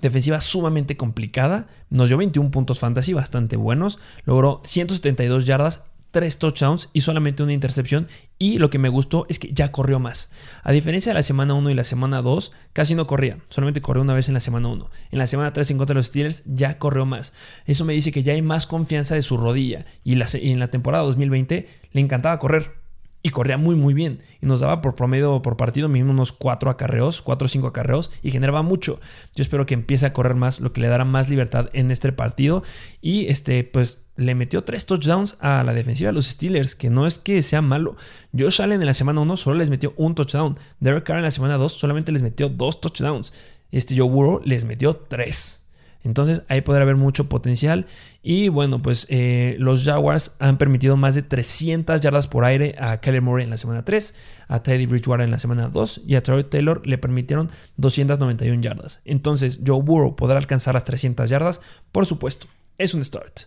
Defensiva 0.01 0.39
sumamente 0.41 0.97
complicada, 0.97 1.67
nos 1.89 2.09
dio 2.09 2.17
21 2.17 2.51
puntos 2.51 2.79
fantasy 2.79 3.13
bastante 3.13 3.55
buenos, 3.55 3.99
logró 4.25 4.61
172 4.63 5.45
yardas 5.45 5.86
tres 6.16 6.39
touchdowns 6.39 6.89
y 6.93 7.01
solamente 7.01 7.43
una 7.43 7.51
intercepción. 7.51 8.07
Y 8.39 8.57
lo 8.57 8.70
que 8.70 8.80
me 8.80 8.88
gustó 8.88 9.26
es 9.28 9.38
que 9.38 9.51
ya 9.51 9.74
corrió 9.74 9.99
más. 9.99 10.32
A 10.63 10.72
diferencia 10.72 11.09
de 11.09 11.16
la 11.16 11.24
semana 11.24 11.55
1 11.55 11.72
y 11.72 11.74
la 11.74 11.84
semana 11.84 12.22
2, 12.22 12.53
casi 12.72 12.95
no 12.95 13.05
corría. 13.05 13.36
Solamente 13.49 13.82
corrió 13.82 14.01
una 14.01 14.13
vez 14.13 14.30
en 14.30 14.34
la 14.34 14.39
semana 14.39 14.70
1. 14.70 14.89
En 15.11 15.20
la 15.20 15.28
semana 15.28 15.51
3 15.51 15.72
en 15.72 15.78
contra 15.78 15.93
de 15.93 15.97
los 15.97 16.05
Steelers 16.05 16.43
ya 16.45 16.80
corrió 16.80 17.05
más. 17.05 17.34
Eso 17.66 17.84
me 17.84 17.91
dice 17.91 18.13
que 18.13 18.24
ya 18.24 18.32
hay 18.32 18.41
más 18.41 18.66
confianza 18.66 19.13
de 19.13 19.24
su 19.24 19.36
rodilla. 19.36 19.86
Y, 20.05 20.13
en 20.13 20.59
la 20.59 20.70
temporada 20.70 21.03
2020 21.03 21.68
le 21.91 21.99
encantaba 21.99 22.39
correr 22.39 22.76
y 23.22 23.32
corría 23.32 23.57
muy 23.57 23.76
muy 23.76 23.93
bien 23.93 24.22
y 24.41 24.47
nos 24.47 24.61
daba 24.61 24.80
por 24.80 24.95
promedio 24.95 25.41
por 25.41 25.57
partido 25.57 25.89
mínimo 25.89 26.11
unos 26.11 26.32
4 26.32 26.70
acarreos, 26.70 27.22
4 27.22 27.45
o 27.45 27.49
5 27.49 27.68
acarreos 27.68 28.11
y 28.24 28.32
generaba 28.32 28.61
mucho. 28.61 29.01
Yo 29.36 29.41
espero 29.41 29.66
que 29.66 29.74
empiece 29.74 30.05
a 30.05 30.13
correr 30.13 30.36
más, 30.36 30.61
lo 30.61 30.72
que 30.72 30.80
le 30.80 30.88
dará 30.88 31.03
más 31.03 31.30
libertad 31.30 31.70
en 31.74 31.91
este 31.91 32.13
partido 32.13 32.63
y 33.01 33.26
este 33.26 33.66
pues 33.66 34.05
le 34.16 34.36
metió 34.36 34.63
3 34.63 34.86
touchdowns 34.86 35.38
a 35.39 35.63
la 35.63 35.74
defensiva 35.74 36.09
de 36.09 36.13
los 36.13 36.28
Steelers, 36.28 36.76
que 36.76 36.89
no 36.89 37.05
es 37.05 37.20
que 37.20 37.41
sea 37.41 37.61
malo. 37.61 37.95
Josh 38.38 38.61
Allen 38.61 38.82
en 38.82 38.88
la 38.88 38.93
semana 38.93 39.22
1 39.22 39.38
solo 39.38 39.57
les 39.57 39.70
metió 39.70 39.93
un 39.97 40.16
touchdown. 40.16 40.57
Derek 40.80 41.03
Carr 41.03 41.18
en 41.18 41.24
la 41.24 41.32
semana 41.32 41.57
2 41.57 41.72
solamente 41.72 42.11
les 42.11 42.22
metió 42.22 42.49
2 42.49 42.82
touchdowns. 42.82 43.34
Este 43.72 43.97
Joe 43.97 44.09
Burrow 44.09 44.41
les 44.43 44.66
metió 44.66 44.95
3. 44.95 45.61
Entonces 46.05 46.43
ahí 46.47 46.61
podrá 46.61 46.84
haber 46.84 46.95
mucho 46.95 47.28
potencial. 47.28 47.88
Y 48.22 48.47
bueno, 48.49 48.82
pues 48.82 49.07
eh, 49.09 49.55
los 49.59 49.84
Jaguars 49.84 50.36
han 50.39 50.57
permitido 50.57 50.95
más 50.97 51.16
de 51.16 51.24
300 51.24 51.99
yardas 51.99 52.28
por 52.28 52.45
aire 52.45 52.76
a 52.80 53.01
Kelly 53.01 53.22
Murray 53.22 53.43
en 53.43 53.49
la 53.49 53.57
semana 53.57 53.84
3, 53.84 54.13
a 54.47 54.61
Teddy 54.61 54.86
Bridgewater 54.86 55.26
en 55.26 55.32
la 55.32 55.39
semana 55.39 55.68
2 55.68 56.01
y 56.05 56.16
a 56.16 56.24
Troy 56.24 56.43
Taylor 56.43 56.86
le 56.86 56.99
permitieron 56.99 57.49
291 57.78 58.61
yardas. 58.61 59.01
Entonces 59.03 59.59
Joe 59.66 59.82
Burrow 59.82 60.16
podrá 60.16 60.38
alcanzar 60.38 60.76
las 60.76 60.84
300 60.86 61.30
yardas, 61.30 61.61
por 61.91 62.05
supuesto. 62.05 62.47
Es 62.78 62.93
un 62.93 63.03
start. 63.03 63.41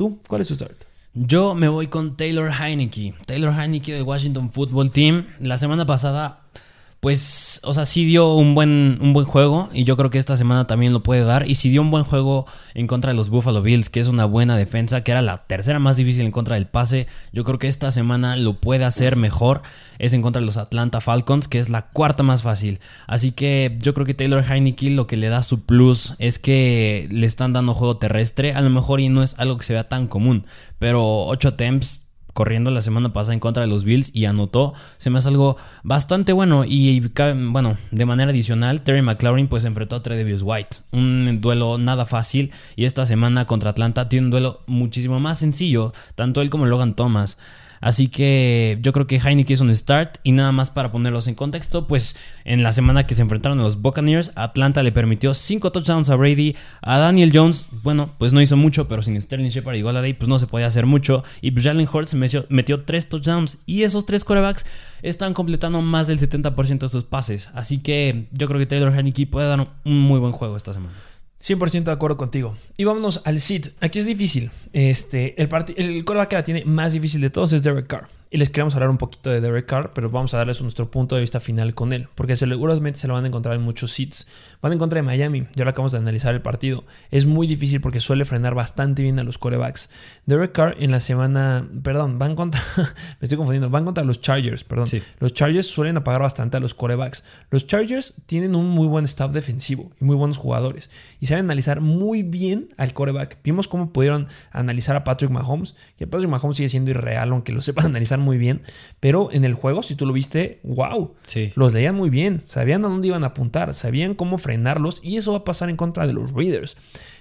¿Tú 0.00 0.18
cuál 0.28 0.40
es 0.40 0.48
tu 0.48 0.54
start? 0.54 0.84
Yo 1.12 1.54
me 1.54 1.68
voy 1.68 1.88
con 1.88 2.16
Taylor 2.16 2.50
Heineke. 2.50 3.12
Taylor 3.26 3.52
Heineke 3.52 3.92
del 3.92 4.04
Washington 4.04 4.50
Football 4.50 4.90
Team. 4.90 5.26
La 5.40 5.58
semana 5.58 5.84
pasada 5.84 6.40
pues, 7.00 7.60
o 7.64 7.72
sea, 7.72 7.86
sí 7.86 8.04
dio 8.04 8.34
un 8.34 8.54
buen, 8.54 8.98
un 9.00 9.14
buen 9.14 9.24
juego 9.24 9.70
y 9.72 9.84
yo 9.84 9.96
creo 9.96 10.10
que 10.10 10.18
esta 10.18 10.36
semana 10.36 10.66
también 10.66 10.92
lo 10.92 11.02
puede 11.02 11.22
dar. 11.22 11.48
Y 11.48 11.54
si 11.54 11.70
dio 11.70 11.80
un 11.80 11.90
buen 11.90 12.04
juego 12.04 12.46
en 12.74 12.86
contra 12.86 13.12
de 13.12 13.16
los 13.16 13.30
Buffalo 13.30 13.62
Bills, 13.62 13.88
que 13.88 14.00
es 14.00 14.08
una 14.08 14.26
buena 14.26 14.54
defensa, 14.58 15.02
que 15.02 15.12
era 15.12 15.22
la 15.22 15.38
tercera 15.38 15.78
más 15.78 15.96
difícil 15.96 16.26
en 16.26 16.30
contra 16.30 16.56
del 16.56 16.66
pase, 16.66 17.06
yo 17.32 17.42
creo 17.42 17.58
que 17.58 17.68
esta 17.68 17.90
semana 17.90 18.36
lo 18.36 18.60
puede 18.60 18.84
hacer 18.84 19.16
mejor. 19.16 19.62
Es 19.98 20.12
en 20.12 20.20
contra 20.20 20.40
de 20.40 20.46
los 20.46 20.58
Atlanta 20.58 21.00
Falcons, 21.00 21.48
que 21.48 21.58
es 21.58 21.70
la 21.70 21.88
cuarta 21.88 22.22
más 22.22 22.42
fácil. 22.42 22.80
Así 23.06 23.32
que 23.32 23.78
yo 23.80 23.94
creo 23.94 24.04
que 24.04 24.14
Taylor 24.14 24.44
Heineke 24.44 24.90
lo 24.90 25.06
que 25.06 25.16
le 25.16 25.30
da 25.30 25.42
su 25.42 25.64
plus 25.64 26.14
es 26.18 26.38
que 26.38 27.08
le 27.10 27.24
están 27.24 27.54
dando 27.54 27.72
juego 27.72 27.96
terrestre. 27.96 28.52
A 28.52 28.60
lo 28.60 28.68
mejor 28.68 29.00
y 29.00 29.08
no 29.08 29.22
es 29.22 29.38
algo 29.38 29.56
que 29.56 29.64
se 29.64 29.72
vea 29.72 29.88
tan 29.88 30.06
común, 30.06 30.44
pero 30.78 31.24
8 31.24 31.48
attempts 31.48 32.09
corriendo 32.34 32.70
la 32.70 32.82
semana 32.82 33.12
pasada 33.12 33.34
en 33.34 33.40
contra 33.40 33.62
de 33.62 33.68
los 33.68 33.84
Bills 33.84 34.10
y 34.14 34.24
anotó, 34.24 34.74
se 34.96 35.10
me 35.10 35.18
hace 35.18 35.28
algo 35.28 35.56
bastante 35.82 36.32
bueno. 36.32 36.64
Y 36.64 37.00
bueno, 37.50 37.76
de 37.90 38.06
manera 38.06 38.30
adicional, 38.30 38.82
Terry 38.82 39.02
McLaurin 39.02 39.48
pues 39.48 39.64
enfrentó 39.64 39.96
a 39.96 40.02
Tredavious 40.02 40.42
White, 40.42 40.78
un 40.92 41.40
duelo 41.40 41.78
nada 41.78 42.06
fácil. 42.06 42.52
Y 42.76 42.84
esta 42.84 43.06
semana 43.06 43.46
contra 43.46 43.70
Atlanta 43.70 44.08
tiene 44.08 44.26
un 44.26 44.30
duelo 44.30 44.60
muchísimo 44.66 45.20
más 45.20 45.38
sencillo, 45.38 45.92
tanto 46.14 46.42
él 46.42 46.50
como 46.50 46.66
Logan 46.66 46.94
Thomas. 46.94 47.38
Así 47.80 48.08
que 48.08 48.78
yo 48.82 48.92
creo 48.92 49.06
que 49.06 49.16
Heineken 49.16 49.54
es 49.54 49.60
un 49.60 49.74
start. 49.74 50.18
Y 50.22 50.32
nada 50.32 50.52
más 50.52 50.70
para 50.70 50.92
ponerlos 50.92 51.26
en 51.28 51.34
contexto, 51.34 51.86
pues 51.86 52.16
en 52.44 52.62
la 52.62 52.72
semana 52.72 53.06
que 53.06 53.14
se 53.14 53.22
enfrentaron 53.22 53.58
a 53.60 53.62
los 53.62 53.80
Buccaneers, 53.80 54.32
Atlanta 54.34 54.82
le 54.82 54.92
permitió 54.92 55.34
5 55.34 55.72
touchdowns 55.72 56.10
a 56.10 56.16
Brady. 56.16 56.56
A 56.82 56.98
Daniel 56.98 57.30
Jones, 57.32 57.68
bueno, 57.82 58.10
pues 58.18 58.32
no 58.32 58.40
hizo 58.40 58.56
mucho, 58.56 58.86
pero 58.88 59.02
sin 59.02 59.20
Sterling 59.20 59.50
Shepard 59.50 59.76
y 59.76 59.82
Goladay, 59.82 60.12
pues 60.12 60.28
no 60.28 60.38
se 60.38 60.46
podía 60.46 60.66
hacer 60.66 60.86
mucho. 60.86 61.24
Y 61.40 61.50
pues 61.50 61.64
Jalen 61.64 61.88
Hurts 61.90 62.14
metió, 62.14 62.46
metió 62.48 62.84
3 62.84 63.08
touchdowns. 63.08 63.58
Y 63.66 63.82
esos 63.82 64.06
3 64.06 64.24
corebacks 64.24 64.66
están 65.02 65.34
completando 65.34 65.80
más 65.80 66.06
del 66.06 66.18
70% 66.18 66.78
de 66.78 66.88
sus 66.88 67.04
pases. 67.04 67.48
Así 67.54 67.78
que 67.78 68.28
yo 68.32 68.46
creo 68.46 68.58
que 68.58 68.66
Taylor 68.66 68.94
Heineke 68.94 69.26
puede 69.26 69.48
dar 69.48 69.66
un 69.84 70.00
muy 70.00 70.20
buen 70.20 70.32
juego 70.32 70.56
esta 70.56 70.72
semana. 70.72 70.92
100% 71.40 71.84
de 71.84 71.92
acuerdo 71.92 72.16
contigo. 72.16 72.54
Y 72.76 72.84
vámonos 72.84 73.22
al 73.24 73.40
sit. 73.40 73.68
Aquí 73.80 73.98
es 73.98 74.06
difícil. 74.06 74.50
Este, 74.72 75.40
el, 75.40 75.48
el 75.76 76.04
coreback 76.04 76.28
que 76.28 76.36
la 76.36 76.44
tiene 76.44 76.64
más 76.64 76.92
difícil 76.92 77.20
de 77.20 77.30
todos 77.30 77.52
es 77.52 77.62
Derek 77.62 77.86
Carr 77.86 78.19
y 78.32 78.38
les 78.38 78.48
queremos 78.48 78.74
hablar 78.74 78.90
un 78.90 78.96
poquito 78.96 79.28
de 79.28 79.40
Derek 79.40 79.66
Carr, 79.66 79.92
pero 79.92 80.08
vamos 80.08 80.34
a 80.34 80.38
darles 80.38 80.62
nuestro 80.62 80.88
punto 80.88 81.16
de 81.16 81.20
vista 81.20 81.40
final 81.40 81.74
con 81.74 81.92
él, 81.92 82.06
porque 82.14 82.36
seguramente 82.36 83.00
se 83.00 83.08
lo 83.08 83.14
van 83.14 83.24
a 83.24 83.26
encontrar 83.26 83.56
en 83.56 83.62
muchos 83.62 83.90
seats. 83.90 84.28
Van 84.62 84.72
en 84.72 84.78
contra 84.78 84.98
de 84.98 85.02
Miami, 85.02 85.48
ya 85.56 85.64
lo 85.64 85.70
acabamos 85.70 85.90
de 85.92 85.98
analizar 85.98 86.32
el 86.32 86.40
partido. 86.40 86.84
Es 87.10 87.26
muy 87.26 87.48
difícil 87.48 87.80
porque 87.80 87.98
suele 87.98 88.24
frenar 88.24 88.54
bastante 88.54 89.02
bien 89.02 89.18
a 89.18 89.24
los 89.24 89.36
corebacks. 89.36 89.90
Derek 90.26 90.52
Carr 90.52 90.76
en 90.78 90.92
la 90.92 91.00
semana, 91.00 91.68
perdón, 91.82 92.20
van 92.20 92.36
contra, 92.36 92.62
me 92.76 92.84
estoy 93.22 93.36
confundiendo, 93.36 93.68
van 93.68 93.84
contra 93.84 94.04
los 94.04 94.20
Chargers, 94.20 94.62
perdón. 94.62 94.86
Los 95.18 95.32
Chargers 95.32 95.66
suelen 95.66 95.96
apagar 95.96 96.22
bastante 96.22 96.56
a 96.56 96.60
los 96.60 96.72
corebacks. 96.72 97.24
Los 97.50 97.66
Chargers 97.66 98.14
tienen 98.26 98.54
un 98.54 98.68
muy 98.68 98.86
buen 98.86 99.06
staff 99.06 99.32
defensivo 99.32 99.90
y 100.00 100.04
muy 100.04 100.14
buenos 100.14 100.36
jugadores 100.36 100.88
y 101.18 101.26
saben 101.26 101.46
analizar 101.46 101.80
muy 101.80 102.22
bien 102.22 102.68
al 102.76 102.92
coreback. 102.92 103.38
Vimos 103.42 103.66
cómo 103.66 103.92
pudieron 103.92 104.28
analizar 104.52 104.94
a 104.94 105.02
Patrick 105.02 105.32
Mahomes, 105.32 105.74
que 105.98 106.06
Patrick 106.06 106.30
Mahomes 106.30 106.58
sigue 106.58 106.68
siendo 106.68 106.92
irreal, 106.92 107.32
aunque 107.32 107.50
lo 107.50 107.60
sepan 107.60 107.86
analizar 107.86 108.19
muy 108.20 108.38
bien. 108.38 108.62
Pero 109.00 109.30
en 109.32 109.44
el 109.44 109.54
juego, 109.54 109.82
si 109.82 109.94
tú 109.94 110.06
lo 110.06 110.12
viste, 110.12 110.60
wow. 110.62 111.14
Los 111.56 111.72
leían 111.72 111.94
muy 111.94 112.10
bien. 112.10 112.40
Sabían 112.40 112.84
a 112.84 112.88
dónde 112.88 113.08
iban 113.08 113.24
a 113.24 113.28
apuntar. 113.28 113.74
Sabían 113.74 114.14
cómo 114.14 114.38
frenarlos. 114.38 115.00
Y 115.02 115.16
eso 115.16 115.32
va 115.32 115.38
a 115.38 115.44
pasar 115.44 115.70
en 115.70 115.76
contra 115.76 116.06
de 116.06 116.12
los 116.12 116.32
Raiders. 116.32 116.76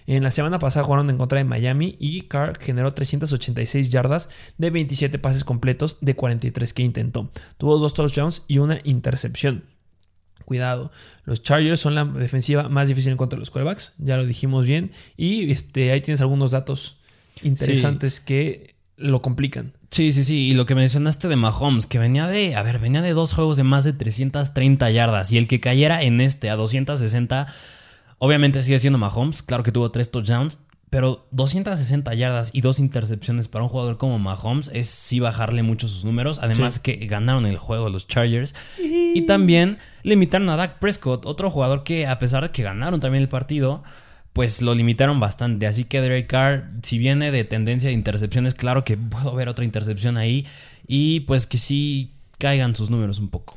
En 0.09 0.23
la 0.23 0.31
semana 0.31 0.57
pasada 0.57 0.83
jugaron 0.83 1.11
en 1.11 1.19
contra 1.19 1.37
de 1.37 1.43
Miami 1.43 1.95
y 1.99 2.23
Carr 2.23 2.57
generó 2.59 2.91
386 2.91 3.91
yardas 3.91 4.29
de 4.57 4.71
27 4.71 5.19
pases 5.19 5.43
completos 5.43 5.97
de 6.01 6.15
43 6.15 6.73
que 6.73 6.81
intentó. 6.81 7.29
Tuvo 7.57 7.77
dos 7.77 7.93
touchdowns 7.93 8.41
y 8.47 8.57
una 8.57 8.79
intercepción. 8.83 9.65
Cuidado, 10.45 10.91
los 11.25 11.43
Chargers 11.43 11.79
son 11.79 11.93
la 11.93 12.05
defensiva 12.05 12.69
más 12.69 12.89
difícil 12.89 13.11
en 13.11 13.17
contra 13.17 13.37
de 13.37 13.41
los 13.41 13.51
quarterbacks, 13.51 13.93
ya 13.99 14.17
lo 14.17 14.25
dijimos 14.25 14.65
bien. 14.65 14.89
Y 15.15 15.51
este, 15.51 15.91
ahí 15.91 16.01
tienes 16.01 16.21
algunos 16.21 16.49
datos 16.49 16.97
interesantes 17.43 18.19
que 18.19 18.73
lo 18.97 19.21
complican. 19.21 19.73
Sí, 19.99 20.13
sí, 20.13 20.23
sí. 20.23 20.47
Y 20.47 20.53
lo 20.53 20.65
que 20.65 20.75
mencionaste 20.75 21.27
de 21.27 21.35
Mahomes, 21.35 21.85
que 21.85 21.99
venía 21.99 22.25
de, 22.25 22.55
a 22.55 22.63
ver, 22.63 22.79
venía 22.79 23.01
de 23.01 23.11
dos 23.11 23.33
juegos 23.33 23.57
de 23.57 23.63
más 23.63 23.83
de 23.83 23.91
330 23.91 24.89
yardas. 24.91 25.29
Y 25.33 25.37
el 25.37 25.45
que 25.45 25.59
cayera 25.59 26.01
en 26.01 26.21
este 26.21 26.49
a 26.49 26.55
260, 26.55 27.47
obviamente 28.17 28.61
sigue 28.61 28.79
siendo 28.79 28.97
Mahomes. 28.97 29.43
Claro 29.43 29.61
que 29.61 29.73
tuvo 29.73 29.91
tres 29.91 30.09
touchdowns. 30.09 30.59
Pero 30.89 31.27
260 31.31 32.13
yardas 32.13 32.51
y 32.53 32.61
dos 32.61 32.79
intercepciones 32.79 33.49
para 33.49 33.65
un 33.65 33.69
jugador 33.69 33.97
como 33.97 34.19
Mahomes 34.19 34.71
es 34.73 34.87
sí 34.87 35.19
bajarle 35.19 35.63
mucho 35.63 35.89
sus 35.89 36.05
números. 36.05 36.39
Además 36.41 36.79
que 36.79 36.95
ganaron 36.95 37.45
el 37.45 37.57
juego 37.57 37.89
los 37.89 38.07
Chargers. 38.07 38.55
Y 38.81 39.23
también 39.23 39.79
limitaron 40.03 40.49
a 40.49 40.55
Dak 40.55 40.79
Prescott, 40.79 41.25
otro 41.25 41.51
jugador 41.51 41.83
que 41.83 42.07
a 42.07 42.19
pesar 42.19 42.43
de 42.43 42.51
que 42.51 42.63
ganaron 42.63 43.01
también 43.01 43.21
el 43.21 43.27
partido, 43.27 43.83
pues 44.33 44.61
lo 44.61 44.75
limitaron 44.75 45.19
bastante. 45.19 45.67
Así 45.67 45.83
que 45.85 46.01
Derek 46.01 46.27
Carr, 46.27 46.69
si 46.83 46.97
viene 46.97 47.31
de 47.31 47.43
tendencia 47.43 47.89
de 47.89 47.93
intercepciones, 47.93 48.53
claro 48.53 48.83
que 48.83 48.97
puedo 48.97 49.33
ver 49.33 49.49
otra 49.49 49.65
intercepción 49.65 50.17
ahí. 50.17 50.45
Y 50.87 51.21
pues 51.21 51.47
que 51.47 51.57
sí 51.57 52.11
caigan 52.39 52.75
sus 52.75 52.89
números 52.89 53.19
un 53.19 53.29
poco. 53.29 53.55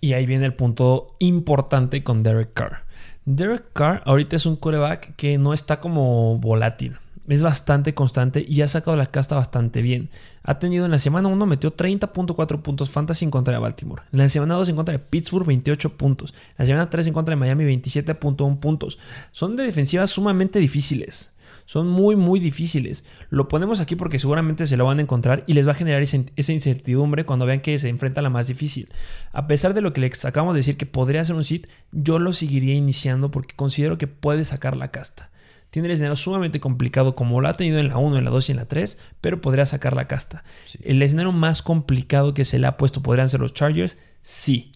Y 0.00 0.14
ahí 0.14 0.26
viene 0.26 0.46
el 0.46 0.54
punto 0.54 1.14
importante 1.20 2.02
con 2.02 2.22
Derek 2.22 2.52
Carr. 2.54 2.84
Derek 3.24 3.72
Carr 3.72 4.02
ahorita 4.04 4.36
es 4.36 4.46
un 4.46 4.56
coreback 4.56 5.14
que 5.16 5.38
no 5.38 5.54
está 5.54 5.78
como 5.78 6.38
volátil 6.38 6.96
es 7.28 7.42
bastante 7.42 7.94
constante 7.94 8.44
y 8.46 8.62
ha 8.62 8.68
sacado 8.68 8.96
la 8.96 9.06
casta 9.06 9.36
bastante 9.36 9.82
bien. 9.82 10.10
Ha 10.44 10.58
tenido 10.58 10.84
en 10.84 10.90
la 10.90 10.98
semana 10.98 11.28
1 11.28 11.46
metió 11.46 11.74
30.4 11.74 12.62
puntos 12.62 12.90
fantasy 12.90 13.24
en 13.24 13.30
contra 13.30 13.54
de 13.54 13.60
Baltimore. 13.60 14.02
En 14.12 14.18
la 14.18 14.28
semana 14.28 14.54
2 14.54 14.70
en 14.70 14.76
contra 14.76 14.92
de 14.92 14.98
Pittsburgh 14.98 15.46
28 15.46 15.96
puntos. 15.96 16.32
En 16.32 16.54
la 16.58 16.66
semana 16.66 16.90
3 16.90 17.06
en 17.06 17.12
contra 17.12 17.34
de 17.34 17.40
Miami 17.40 17.64
27.1 17.64 18.58
puntos. 18.58 18.98
Son 19.30 19.56
de 19.56 19.64
defensivas 19.64 20.10
sumamente 20.10 20.58
difíciles. 20.58 21.34
Son 21.64 21.86
muy, 21.88 22.16
muy 22.16 22.40
difíciles. 22.40 23.04
Lo 23.30 23.48
ponemos 23.48 23.80
aquí 23.80 23.96
porque 23.96 24.18
seguramente 24.18 24.66
se 24.66 24.76
lo 24.76 24.84
van 24.84 24.98
a 24.98 25.02
encontrar 25.02 25.44
y 25.46 25.54
les 25.54 25.66
va 25.66 25.72
a 25.72 25.76
generar 25.76 26.02
esa 26.02 26.52
incertidumbre 26.52 27.24
cuando 27.24 27.46
vean 27.46 27.60
que 27.60 27.78
se 27.78 27.88
enfrenta 27.88 28.20
a 28.20 28.22
la 28.22 28.30
más 28.30 28.48
difícil. 28.48 28.88
A 29.32 29.46
pesar 29.46 29.74
de 29.74 29.80
lo 29.80 29.92
que 29.92 30.00
les 30.00 30.24
acabamos 30.24 30.54
de 30.54 30.58
decir 30.58 30.76
que 30.76 30.86
podría 30.86 31.24
ser 31.24 31.36
un 31.36 31.44
sit, 31.44 31.68
yo 31.92 32.18
lo 32.18 32.32
seguiría 32.32 32.74
iniciando 32.74 33.30
porque 33.30 33.54
considero 33.54 33.96
que 33.96 34.06
puede 34.06 34.44
sacar 34.44 34.76
la 34.76 34.90
casta. 34.90 35.30
Tiene 35.72 35.88
el 35.88 35.92
escenario 35.92 36.16
sumamente 36.16 36.60
complicado 36.60 37.14
como 37.14 37.40
lo 37.40 37.48
ha 37.48 37.54
tenido 37.54 37.78
en 37.78 37.88
la 37.88 37.96
1, 37.96 38.18
en 38.18 38.24
la 38.26 38.30
2 38.30 38.50
y 38.50 38.52
en 38.52 38.58
la 38.58 38.66
3, 38.66 38.98
pero 39.22 39.40
podría 39.40 39.64
sacar 39.64 39.96
la 39.96 40.06
casta. 40.06 40.44
El 40.82 41.00
escenario 41.00 41.32
más 41.32 41.62
complicado 41.62 42.34
que 42.34 42.44
se 42.44 42.58
le 42.58 42.66
ha 42.66 42.76
puesto 42.76 43.02
podrían 43.02 43.30
ser 43.30 43.40
los 43.40 43.54
Chargers, 43.54 43.96
sí. 44.20 44.72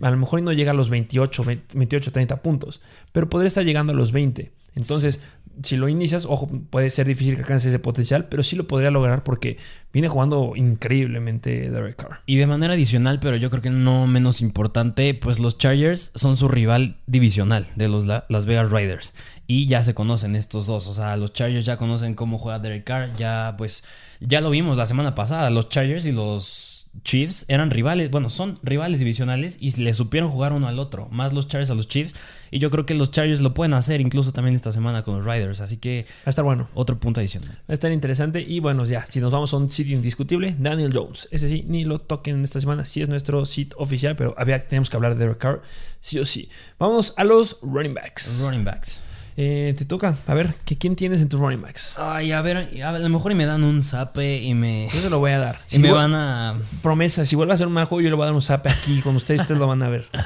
A 0.00 0.08
lo 0.08 0.16
mejor 0.16 0.40
no 0.42 0.52
llega 0.52 0.70
a 0.70 0.74
los 0.74 0.88
28, 0.88 1.42
28, 1.74 2.12
30 2.12 2.42
puntos, 2.42 2.80
pero 3.10 3.28
podría 3.28 3.48
estar 3.48 3.64
llegando 3.64 3.92
a 3.92 3.96
los 3.96 4.12
20. 4.12 4.52
Entonces, 4.76 5.20
si 5.62 5.76
lo 5.76 5.88
inicias, 5.88 6.26
ojo, 6.26 6.48
puede 6.70 6.90
ser 6.90 7.06
difícil 7.06 7.34
que 7.34 7.40
alcance 7.40 7.68
ese 7.68 7.78
potencial, 7.78 8.26
pero 8.28 8.42
sí 8.42 8.56
lo 8.56 8.66
podría 8.66 8.90
lograr 8.90 9.24
porque 9.24 9.58
viene 9.92 10.08
jugando 10.08 10.52
increíblemente 10.56 11.70
Derek 11.70 11.96
Carr. 11.96 12.20
Y 12.26 12.36
de 12.36 12.46
manera 12.46 12.74
adicional, 12.74 13.20
pero 13.20 13.36
yo 13.36 13.50
creo 13.50 13.62
que 13.62 13.70
no 13.70 14.06
menos 14.06 14.40
importante, 14.40 15.14
pues 15.14 15.38
los 15.38 15.58
Chargers 15.58 16.12
son 16.14 16.36
su 16.36 16.48
rival 16.48 16.98
divisional 17.06 17.66
de 17.76 17.88
los 17.88 18.06
Las 18.06 18.46
Vegas 18.46 18.70
Raiders. 18.70 19.14
Y 19.46 19.66
ya 19.66 19.82
se 19.82 19.94
conocen 19.94 20.36
estos 20.36 20.66
dos. 20.66 20.88
O 20.88 20.94
sea, 20.94 21.16
los 21.16 21.32
Chargers 21.32 21.64
ya 21.64 21.76
conocen 21.76 22.14
cómo 22.14 22.38
juega 22.38 22.58
Derek 22.58 22.84
Carr. 22.84 23.14
Ya, 23.14 23.54
pues, 23.56 23.84
ya 24.20 24.40
lo 24.40 24.50
vimos 24.50 24.76
la 24.76 24.86
semana 24.86 25.14
pasada. 25.14 25.50
Los 25.50 25.68
Chargers 25.68 26.04
y 26.04 26.12
los 26.12 26.75
Chiefs 27.02 27.44
eran 27.48 27.70
rivales, 27.70 28.10
bueno, 28.10 28.28
son 28.28 28.58
rivales 28.62 28.98
divisionales 28.98 29.58
y 29.60 29.70
le 29.82 29.94
supieron 29.94 30.30
jugar 30.30 30.52
uno 30.52 30.68
al 30.68 30.78
otro, 30.78 31.08
más 31.10 31.32
los 31.32 31.48
Chargers 31.48 31.70
a 31.70 31.74
los 31.74 31.88
Chiefs. 31.88 32.14
Y 32.50 32.58
yo 32.58 32.70
creo 32.70 32.86
que 32.86 32.94
los 32.94 33.10
Chargers 33.10 33.40
lo 33.40 33.54
pueden 33.54 33.74
hacer 33.74 34.00
incluso 34.00 34.32
también 34.32 34.54
esta 34.54 34.72
semana 34.72 35.02
con 35.02 35.16
los 35.16 35.24
Riders. 35.24 35.60
Así 35.60 35.78
que 35.78 36.04
va 36.08 36.26
a 36.26 36.30
estar 36.30 36.44
bueno. 36.44 36.68
Otro 36.74 36.98
punto 36.98 37.20
adicional. 37.20 37.50
Va 37.50 37.64
a 37.68 37.72
estar 37.72 37.90
interesante. 37.90 38.40
Y 38.40 38.60
bueno, 38.60 38.84
ya, 38.84 39.04
si 39.04 39.20
nos 39.20 39.32
vamos 39.32 39.52
a 39.52 39.56
un 39.56 39.68
sitio 39.68 39.96
indiscutible, 39.96 40.54
Daniel 40.58 40.92
Jones. 40.94 41.28
Ese 41.30 41.48
sí, 41.48 41.64
ni 41.66 41.84
lo 41.84 41.98
toquen 41.98 42.42
esta 42.44 42.60
semana. 42.60 42.84
Sí 42.84 43.02
es 43.02 43.08
nuestro 43.08 43.44
sit 43.46 43.74
oficial, 43.76 44.16
pero 44.16 44.34
había, 44.38 44.58
tenemos 44.60 44.90
que 44.90 44.96
hablar 44.96 45.14
de 45.14 45.24
Derek 45.24 45.38
Carr, 45.38 45.62
sí 46.00 46.18
o 46.18 46.24
sí. 46.24 46.48
Vamos 46.78 47.14
a 47.16 47.24
los 47.24 47.58
running 47.62 47.94
backs. 47.94 48.42
Running 48.44 48.64
backs. 48.64 49.02
Eh, 49.36 49.74
te 49.76 49.84
toca. 49.84 50.16
A 50.26 50.34
ver, 50.34 50.54
¿quién 50.78 50.96
tienes 50.96 51.20
en 51.20 51.28
tus 51.28 51.38
running 51.38 51.60
backs? 51.60 51.98
Ay, 51.98 52.32
a 52.32 52.40
ver, 52.40 52.70
a, 52.82 52.98
lo 52.98 53.08
mejor 53.10 53.32
y 53.32 53.34
me 53.34 53.44
dan 53.44 53.64
un 53.64 53.82
zape 53.82 54.42
y 54.42 54.54
me. 54.54 54.88
Yo 54.92 55.00
se 55.00 55.10
lo 55.10 55.18
voy 55.18 55.32
a 55.32 55.38
dar. 55.38 55.60
Si 55.66 55.76
y 55.76 55.80
me 55.80 55.92
van 55.92 56.14
a. 56.14 56.56
Promesa, 56.82 57.26
si 57.26 57.36
vuelve 57.36 57.52
a 57.52 57.56
ser 57.56 57.66
un 57.66 57.74
mal 57.74 57.84
juego, 57.84 58.00
yo 58.00 58.08
le 58.08 58.16
voy 58.16 58.22
a 58.22 58.26
dar 58.26 58.34
un 58.34 58.42
zape 58.42 58.70
aquí. 58.70 59.00
Con 59.02 59.14
ustedes, 59.16 59.42
ustedes 59.42 59.60
lo 59.60 59.66
van 59.66 59.82
a 59.82 59.88
ver. 59.88 60.06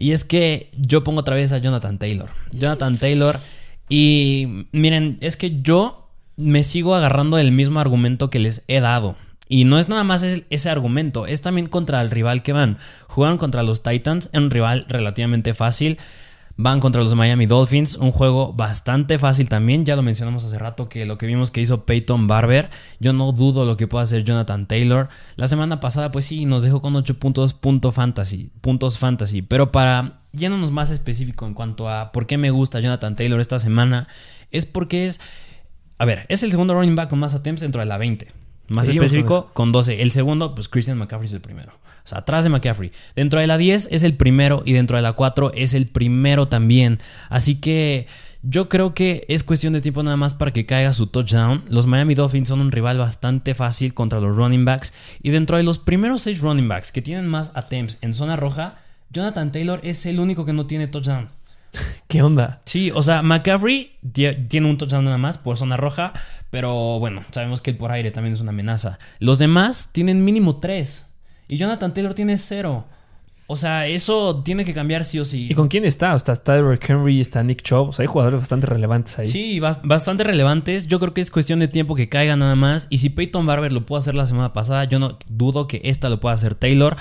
Y 0.00 0.12
es 0.12 0.24
que 0.24 0.70
yo 0.78 1.02
pongo 1.02 1.18
otra 1.18 1.34
vez 1.34 1.52
a 1.52 1.58
Jonathan 1.58 1.98
Taylor. 1.98 2.30
Jonathan 2.52 2.98
Taylor. 2.98 3.40
Y 3.88 4.68
miren, 4.70 5.18
es 5.20 5.36
que 5.36 5.60
yo 5.60 6.08
me 6.36 6.62
sigo 6.62 6.94
agarrando 6.94 7.36
el 7.36 7.50
mismo 7.50 7.80
argumento 7.80 8.30
que 8.30 8.38
les 8.38 8.64
he 8.68 8.78
dado. 8.78 9.16
Y 9.48 9.64
no 9.64 9.76
es 9.76 9.88
nada 9.88 10.04
más 10.04 10.22
ese 10.22 10.70
argumento, 10.70 11.26
es 11.26 11.40
también 11.40 11.66
contra 11.66 12.00
el 12.00 12.10
rival 12.12 12.42
que 12.42 12.52
van. 12.52 12.78
Jugaron 13.08 13.38
contra 13.38 13.64
los 13.64 13.82
Titans, 13.82 14.30
en 14.32 14.44
un 14.44 14.50
rival 14.50 14.86
relativamente 14.88 15.52
fácil. 15.52 15.98
Van 16.60 16.80
contra 16.80 17.04
los 17.04 17.14
Miami 17.14 17.46
Dolphins, 17.46 17.94
un 17.94 18.10
juego 18.10 18.52
bastante 18.52 19.16
fácil 19.20 19.48
también. 19.48 19.84
Ya 19.84 19.94
lo 19.94 20.02
mencionamos 20.02 20.44
hace 20.44 20.58
rato 20.58 20.88
que 20.88 21.06
lo 21.06 21.16
que 21.16 21.26
vimos 21.26 21.52
que 21.52 21.60
hizo 21.60 21.86
Peyton 21.86 22.26
Barber, 22.26 22.68
yo 22.98 23.12
no 23.12 23.30
dudo 23.30 23.64
lo 23.64 23.76
que 23.76 23.86
pueda 23.86 24.02
hacer 24.02 24.24
Jonathan 24.24 24.66
Taylor. 24.66 25.08
La 25.36 25.46
semana 25.46 25.78
pasada, 25.78 26.10
pues 26.10 26.24
sí, 26.24 26.46
nos 26.46 26.64
dejó 26.64 26.80
con 26.80 26.96
8 26.96 27.20
puntos, 27.20 27.54
punto 27.54 27.92
fantasy, 27.92 28.50
puntos 28.60 28.98
fantasy. 28.98 29.40
Pero 29.40 29.70
para 29.70 30.22
yéndonos 30.32 30.72
más 30.72 30.90
específico 30.90 31.46
en 31.46 31.54
cuanto 31.54 31.88
a 31.88 32.10
por 32.10 32.26
qué 32.26 32.38
me 32.38 32.50
gusta 32.50 32.80
Jonathan 32.80 33.14
Taylor 33.14 33.40
esta 33.40 33.60
semana, 33.60 34.08
es 34.50 34.66
porque 34.66 35.06
es, 35.06 35.20
a 35.96 36.06
ver, 36.06 36.26
es 36.28 36.42
el 36.42 36.50
segundo 36.50 36.74
running 36.74 36.96
back 36.96 37.08
con 37.08 37.20
más 37.20 37.34
attempts 37.34 37.60
dentro 37.60 37.80
de 37.80 37.86
la 37.86 37.98
20. 37.98 38.26
Más 38.68 38.88
específico, 38.88 39.50
con, 39.54 39.72
12. 39.72 40.02
El 40.02 40.10
segundo, 40.10 40.54
pues 40.54 40.68
Christian 40.68 40.98
McCaffrey 40.98 41.26
es 41.26 41.32
el 41.32 41.40
primero. 41.40 41.72
O 41.72 42.08
sea, 42.08 42.18
atrás 42.18 42.44
de 42.44 42.50
McCaffrey. 42.50 42.92
Dentro 43.16 43.40
de 43.40 43.46
la 43.46 43.58
10 43.58 43.88
es 43.90 44.02
el 44.02 44.14
primero 44.14 44.62
y 44.64 44.72
dentro 44.72 44.96
de 44.96 45.02
la 45.02 45.14
4 45.14 45.52
es 45.54 45.74
el 45.74 45.86
primero 45.86 46.48
también. 46.48 46.98
Así 47.30 47.60
que 47.60 48.06
yo 48.42 48.68
creo 48.68 48.94
que 48.94 49.24
es 49.28 49.42
cuestión 49.42 49.72
de 49.72 49.80
tiempo 49.80 50.02
nada 50.02 50.16
más 50.16 50.34
para 50.34 50.52
que 50.52 50.66
caiga 50.66 50.92
su 50.92 51.08
touchdown. 51.08 51.64
Los 51.68 51.86
Miami 51.86 52.14
Dolphins 52.14 52.48
son 52.48 52.60
un 52.60 52.70
rival 52.70 52.98
bastante 52.98 53.54
fácil 53.54 53.94
contra 53.94 54.20
los 54.20 54.36
running 54.36 54.64
backs. 54.64 54.92
Y 55.22 55.30
dentro 55.30 55.56
de 55.56 55.64
los 55.64 55.78
primeros 55.78 56.22
6 56.22 56.40
running 56.40 56.68
backs 56.68 56.92
que 56.92 57.02
tienen 57.02 57.26
más 57.26 57.52
attempts 57.54 57.98
en 58.00 58.14
zona 58.14 58.36
roja, 58.36 58.78
Jonathan 59.10 59.50
Taylor 59.50 59.80
es 59.82 60.06
el 60.06 60.20
único 60.20 60.44
que 60.44 60.52
no 60.52 60.66
tiene 60.66 60.86
touchdown. 60.86 61.28
¿Qué 62.08 62.22
onda? 62.22 62.60
Sí, 62.64 62.90
o 62.94 63.02
sea, 63.02 63.22
McCaffrey 63.22 63.96
tiene 64.48 64.68
un 64.68 64.78
touchdown 64.78 65.04
nada 65.04 65.18
más 65.18 65.38
por 65.38 65.58
zona 65.58 65.76
roja, 65.76 66.12
pero 66.50 66.98
bueno, 66.98 67.22
sabemos 67.30 67.60
que 67.60 67.70
el 67.70 67.76
por 67.76 67.92
aire 67.92 68.10
también 68.10 68.32
es 68.32 68.40
una 68.40 68.50
amenaza. 68.50 68.98
Los 69.18 69.38
demás 69.38 69.90
tienen 69.92 70.24
mínimo 70.24 70.58
tres 70.60 71.06
y 71.48 71.56
Jonathan 71.56 71.92
Taylor 71.94 72.14
tiene 72.14 72.38
cero. 72.38 72.86
O 73.50 73.56
sea, 73.56 73.86
eso 73.86 74.42
tiene 74.44 74.66
que 74.66 74.74
cambiar 74.74 75.06
sí 75.06 75.18
o 75.18 75.24
sí. 75.24 75.48
¿Y 75.50 75.54
con 75.54 75.68
quién 75.68 75.86
está? 75.86 76.14
O 76.14 76.18
sea, 76.18 76.34
está 76.34 76.52
Derrick 76.52 76.88
Henry, 76.88 77.18
está 77.18 77.42
Nick 77.42 77.62
Chubb. 77.62 77.88
O 77.88 77.92
sea, 77.94 78.02
hay 78.02 78.06
jugadores 78.06 78.40
bastante 78.40 78.66
relevantes 78.66 79.18
ahí. 79.18 79.26
Sí, 79.26 79.58
bastante 79.58 80.22
relevantes. 80.22 80.86
Yo 80.86 81.00
creo 81.00 81.14
que 81.14 81.22
es 81.22 81.30
cuestión 81.30 81.58
de 81.58 81.66
tiempo 81.66 81.94
que 81.94 82.10
caiga 82.10 82.36
nada 82.36 82.56
más. 82.56 82.88
Y 82.90 82.98
si 82.98 83.08
Peyton 83.08 83.46
Barber 83.46 83.72
lo 83.72 83.86
pudo 83.86 83.96
hacer 83.96 84.14
la 84.14 84.26
semana 84.26 84.52
pasada, 84.52 84.84
yo 84.84 84.98
no 84.98 85.18
dudo 85.30 85.66
que 85.66 85.80
esta 85.84 86.10
lo 86.10 86.20
pueda 86.20 86.34
hacer 86.34 86.56
Taylor. 86.56 86.98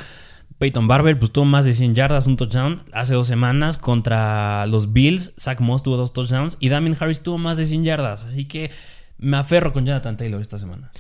Peyton 0.57 0.87
Barber 0.87 1.19
pues 1.19 1.31
tuvo 1.31 1.43
más 1.43 1.65
de 1.65 1.73
100 1.73 1.95
yardas, 1.95 2.27
un 2.27 2.37
touchdown 2.37 2.81
hace 2.93 3.13
dos 3.13 3.27
semanas 3.27 3.77
contra 3.77 4.65
los 4.67 4.93
Bills. 4.93 5.33
Zach 5.37 5.59
Moss 5.59 5.83
tuvo 5.83 5.97
dos 5.97 6.13
touchdowns 6.13 6.55
y 6.61 6.69
Damien 6.69 6.95
Harris 6.97 7.21
tuvo 7.21 7.37
más 7.37 7.57
de 7.57 7.65
100 7.65 7.83
yardas. 7.83 8.23
Así 8.23 8.45
que 8.45 8.71
me 9.18 9.38
aferro 9.38 9.74
con 9.74 9.86
Jonathan 9.86 10.18
Taylor 10.18 10.41
esta 10.41 10.57
semana. 10.57 10.91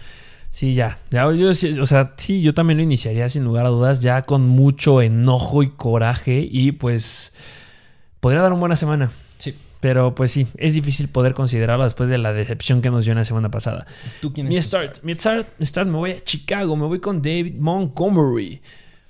Sí, 0.49 0.73
ya. 0.73 0.97
ya 1.11 1.31
yo, 1.33 1.49
o 1.49 1.53
sea, 1.53 2.13
sí, 2.17 2.41
yo 2.41 2.53
también 2.53 2.77
lo 2.77 2.83
iniciaría 2.83 3.29
sin 3.29 3.43
lugar 3.43 3.65
a 3.65 3.69
dudas, 3.69 3.99
ya 3.99 4.21
con 4.21 4.47
mucho 4.47 5.01
enojo 5.01 5.61
y 5.61 5.69
coraje 5.69 6.47
y 6.49 6.71
pues 6.71 7.33
podría 8.19 8.41
dar 8.41 8.53
una 8.53 8.61
buena 8.61 8.75
semana. 8.75 9.11
Sí. 9.37 9.53
Pero 9.79 10.15
pues 10.15 10.31
sí, 10.31 10.47
es 10.57 10.73
difícil 10.73 11.09
poder 11.09 11.33
considerarlo 11.33 11.83
después 11.83 12.09
de 12.09 12.17
la 12.17 12.33
decepción 12.33 12.81
que 12.81 12.89
nos 12.89 13.05
dio 13.05 13.11
en 13.11 13.19
la 13.19 13.25
semana 13.25 13.51
pasada. 13.51 13.85
¿Tú 14.21 14.33
quién 14.33 14.47
es 14.47 14.53
mi 14.53 14.61
start, 14.61 15.03
Mi 15.03 15.13
start, 15.13 15.47
start, 15.61 15.87
me 15.87 15.97
voy 15.97 16.11
a 16.11 16.23
Chicago, 16.23 16.75
me 16.75 16.85
voy 16.85 16.99
con 16.99 17.21
David 17.21 17.55
Montgomery. 17.59 18.61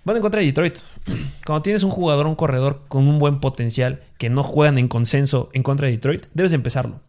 Van 0.04 0.16
en 0.16 0.22
contra 0.22 0.42
de 0.42 0.48
Detroit. 0.48 0.80
Cuando 1.46 1.62
tienes 1.62 1.84
un 1.84 1.92
jugador, 1.92 2.28
un 2.28 2.36
corredor 2.36 2.84
con 2.88 3.08
un 3.08 3.20
buen 3.20 3.40
potencial 3.40 4.02
que 4.18 4.30
no 4.30 4.44
juegan 4.44 4.78
en 4.78 4.88
consenso 4.88 5.50
en 5.54 5.64
contra 5.64 5.88
de 5.88 5.94
Detroit, 5.94 6.26
debes 6.34 6.54
empezarlo. 6.54 7.00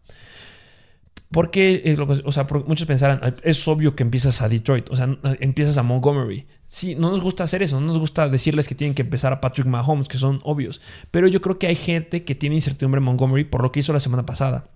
Porque, 1.31 1.83
eh, 1.85 1.97
o 2.25 2.33
sea, 2.33 2.47
muchos 2.67 2.87
pensarán, 2.87 3.21
es 3.43 3.69
obvio 3.69 3.95
que 3.95 4.03
empiezas 4.03 4.41
a 4.41 4.49
Detroit, 4.49 4.89
o 4.91 4.97
sea, 4.97 5.15
empiezas 5.41 5.77
a 5.77 5.83
Montgomery. 5.83 6.47
Sí, 6.65 6.95
no 6.95 7.11
nos 7.11 7.21
gusta 7.21 7.45
hacer 7.45 7.63
eso, 7.63 7.81
no 7.81 7.87
nos 7.87 7.99
gusta 7.99 8.29
decirles 8.29 8.67
que 8.67 8.75
tienen 8.75 8.95
que 8.95 9.03
empezar 9.03 9.33
a 9.33 9.41
Patrick 9.41 9.67
Mahomes, 9.67 10.09
que 10.09 10.17
son 10.17 10.41
obvios. 10.43 10.81
Pero 11.11 11.29
yo 11.29 11.43
creo 11.43 11.59
que 11.59 11.67
hay 11.67 11.77
gente 11.77 12.25
que 12.25 12.35
tiene 12.35 12.57
incertidumbre 12.57 12.99
en 12.99 13.05
Montgomery 13.05 13.45
por 13.45 13.63
lo 13.63 13.73
que 13.73 13.81
hizo 13.81 13.93
la 13.93 14.01
semana 14.01 14.25
pasada. 14.25 14.71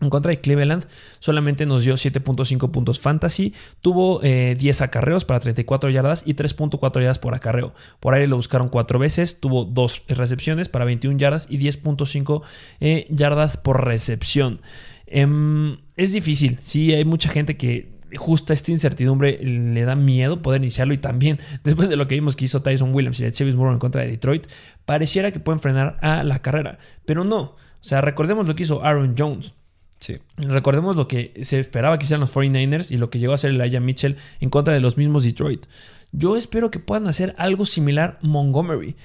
En 0.00 0.10
contra 0.10 0.30
de 0.30 0.40
Cleveland, 0.40 0.86
solamente 1.18 1.66
nos 1.66 1.82
dio 1.82 1.94
7.5 1.94 2.70
puntos 2.70 3.00
fantasy. 3.00 3.52
Tuvo 3.80 4.20
10 4.20 4.62
eh, 4.62 4.84
acarreos 4.84 5.24
para 5.24 5.40
34 5.40 5.90
yardas 5.90 6.22
y 6.24 6.34
3.4 6.34 7.00
yardas 7.00 7.18
por 7.18 7.34
acarreo. 7.34 7.74
Por 7.98 8.14
aire 8.14 8.28
lo 8.28 8.36
buscaron 8.36 8.68
4 8.68 8.98
veces. 9.00 9.40
Tuvo 9.40 9.64
2 9.64 10.04
recepciones 10.08 10.68
para 10.68 10.84
21 10.84 11.18
yardas 11.18 11.48
y 11.50 11.58
10.5 11.58 12.42
eh, 12.78 13.08
yardas 13.10 13.56
por 13.56 13.84
recepción. 13.84 14.60
Em, 15.10 15.78
es 15.96 16.12
difícil. 16.12 16.58
Sí, 16.62 16.92
hay 16.92 17.04
mucha 17.04 17.28
gente 17.28 17.56
que 17.56 17.98
justo 18.16 18.52
esta 18.52 18.70
incertidumbre 18.70 19.38
le 19.42 19.82
da 19.82 19.94
miedo 19.94 20.40
poder 20.40 20.62
iniciarlo 20.62 20.94
y 20.94 20.98
también 20.98 21.38
después 21.64 21.88
de 21.88 21.96
lo 21.96 22.08
que 22.08 22.14
vimos 22.14 22.36
que 22.36 22.46
hizo 22.46 22.62
Tyson 22.62 22.94
Williams 22.94 23.20
y 23.20 23.24
el 23.24 23.32
Chavis 23.32 23.56
Moore 23.56 23.74
en 23.74 23.78
contra 23.78 24.02
de 24.02 24.08
Detroit, 24.08 24.46
pareciera 24.84 25.30
que 25.30 25.40
pueden 25.40 25.60
frenar 25.60 25.98
a 26.00 26.24
la 26.24 26.40
carrera, 26.40 26.78
pero 27.04 27.24
no. 27.24 27.40
O 27.40 27.56
sea, 27.80 28.00
recordemos 28.00 28.48
lo 28.48 28.54
que 28.54 28.62
hizo 28.62 28.84
Aaron 28.84 29.14
Jones. 29.16 29.54
Recordemos 30.36 30.94
lo 30.94 31.08
que 31.08 31.32
se 31.42 31.58
esperaba 31.58 31.98
que 31.98 32.04
hicieran 32.04 32.20
los 32.20 32.34
49ers 32.34 32.92
y 32.92 32.98
lo 32.98 33.10
que 33.10 33.18
llegó 33.18 33.32
a 33.32 33.34
hacer 33.34 33.50
Elijah 33.50 33.80
Mitchell 33.80 34.16
en 34.40 34.48
contra 34.48 34.72
de 34.72 34.80
los 34.80 34.96
mismos 34.96 35.24
Detroit. 35.24 35.66
Yo 36.12 36.36
espero 36.36 36.70
que 36.70 36.78
puedan 36.78 37.08
hacer 37.08 37.34
algo 37.36 37.66
similar 37.66 38.18
Montgomery. 38.22 38.96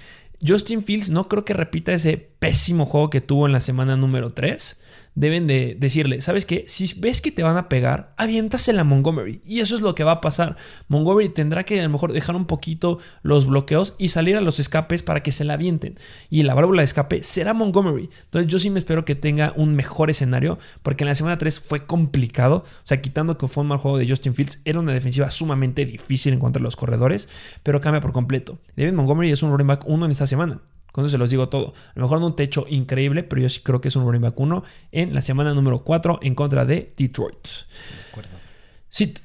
Justin 0.45 0.83
Fields 0.83 1.09
no 1.09 1.27
creo 1.27 1.45
que 1.45 1.53
repita 1.53 1.93
ese 1.93 2.17
pésimo 2.17 2.85
juego 2.85 3.09
que 3.09 3.21
tuvo 3.21 3.47
en 3.47 3.53
la 3.53 3.59
semana 3.59 3.97
número 3.97 4.33
3 4.33 4.77
deben 5.15 5.47
de 5.47 5.75
decirle, 5.79 6.21
¿sabes 6.21 6.45
qué? 6.45 6.65
Si 6.67 6.99
ves 6.99 7.21
que 7.21 7.31
te 7.31 7.43
van 7.43 7.57
a 7.57 7.69
pegar, 7.69 8.13
aviéntasela 8.17 8.81
a 8.81 8.83
Montgomery. 8.83 9.41
Y 9.45 9.59
eso 9.59 9.75
es 9.75 9.81
lo 9.81 9.95
que 9.95 10.03
va 10.03 10.13
a 10.13 10.21
pasar. 10.21 10.57
Montgomery 10.87 11.29
tendrá 11.29 11.63
que 11.63 11.79
a 11.79 11.83
lo 11.83 11.89
mejor 11.89 12.13
dejar 12.13 12.35
un 12.35 12.45
poquito 12.45 12.99
los 13.21 13.45
bloqueos 13.47 13.95
y 13.97 14.09
salir 14.09 14.35
a 14.37 14.41
los 14.41 14.59
escapes 14.59 15.03
para 15.03 15.21
que 15.21 15.31
se 15.31 15.43
la 15.43 15.53
avienten. 15.53 15.95
Y 16.29 16.43
la 16.43 16.53
válvula 16.53 16.81
de 16.81 16.85
escape 16.85 17.23
será 17.23 17.53
Montgomery. 17.53 18.09
Entonces 18.25 18.51
yo 18.51 18.59
sí 18.59 18.69
me 18.69 18.79
espero 18.79 19.05
que 19.05 19.15
tenga 19.15 19.53
un 19.55 19.75
mejor 19.75 20.09
escenario, 20.09 20.57
porque 20.81 21.03
en 21.03 21.09
la 21.09 21.15
semana 21.15 21.37
3 21.37 21.59
fue 21.59 21.85
complicado. 21.85 22.57
O 22.57 22.85
sea, 22.85 23.01
quitando 23.01 23.37
que 23.37 23.47
fue 23.47 23.61
un 23.61 23.67
mal 23.67 23.77
juego 23.77 23.97
de 23.97 24.07
Justin 24.07 24.33
Fields, 24.33 24.61
era 24.65 24.79
una 24.79 24.93
defensiva 24.93 25.29
sumamente 25.29 25.85
difícil 25.85 26.33
en 26.33 26.39
contra 26.39 26.59
de 26.59 26.63
los 26.63 26.75
corredores, 26.75 27.29
pero 27.63 27.81
cambia 27.81 28.01
por 28.01 28.13
completo. 28.13 28.59
David 28.75 28.93
Montgomery 28.93 29.31
es 29.31 29.43
un 29.43 29.51
running 29.51 29.67
back 29.67 29.83
1 29.85 30.05
en 30.05 30.11
esta 30.11 30.27
semana 30.27 30.61
Con 30.93 31.03
eso 31.03 31.11
se 31.11 31.17
los 31.17 31.31
digo 31.31 31.49
todo. 31.49 31.73
A 31.95 31.99
lo 31.99 32.03
mejor 32.03 32.19
no 32.19 32.27
un 32.27 32.35
techo 32.35 32.65
increíble, 32.69 33.23
pero 33.23 33.41
yo 33.41 33.49
sí 33.49 33.61
creo 33.61 33.81
que 33.81 33.87
es 33.87 33.95
un 33.95 34.05
running 34.05 34.21
back 34.21 34.39
1 34.39 34.63
en 34.91 35.13
la 35.13 35.21
semana 35.21 35.53
número 35.53 35.83
4 35.83 36.19
en 36.21 36.35
contra 36.35 36.65
de 36.65 36.93
Detroit. 36.95 37.43
De 37.43 38.09
acuerdo. 38.11 38.29
Sit. 38.89 39.19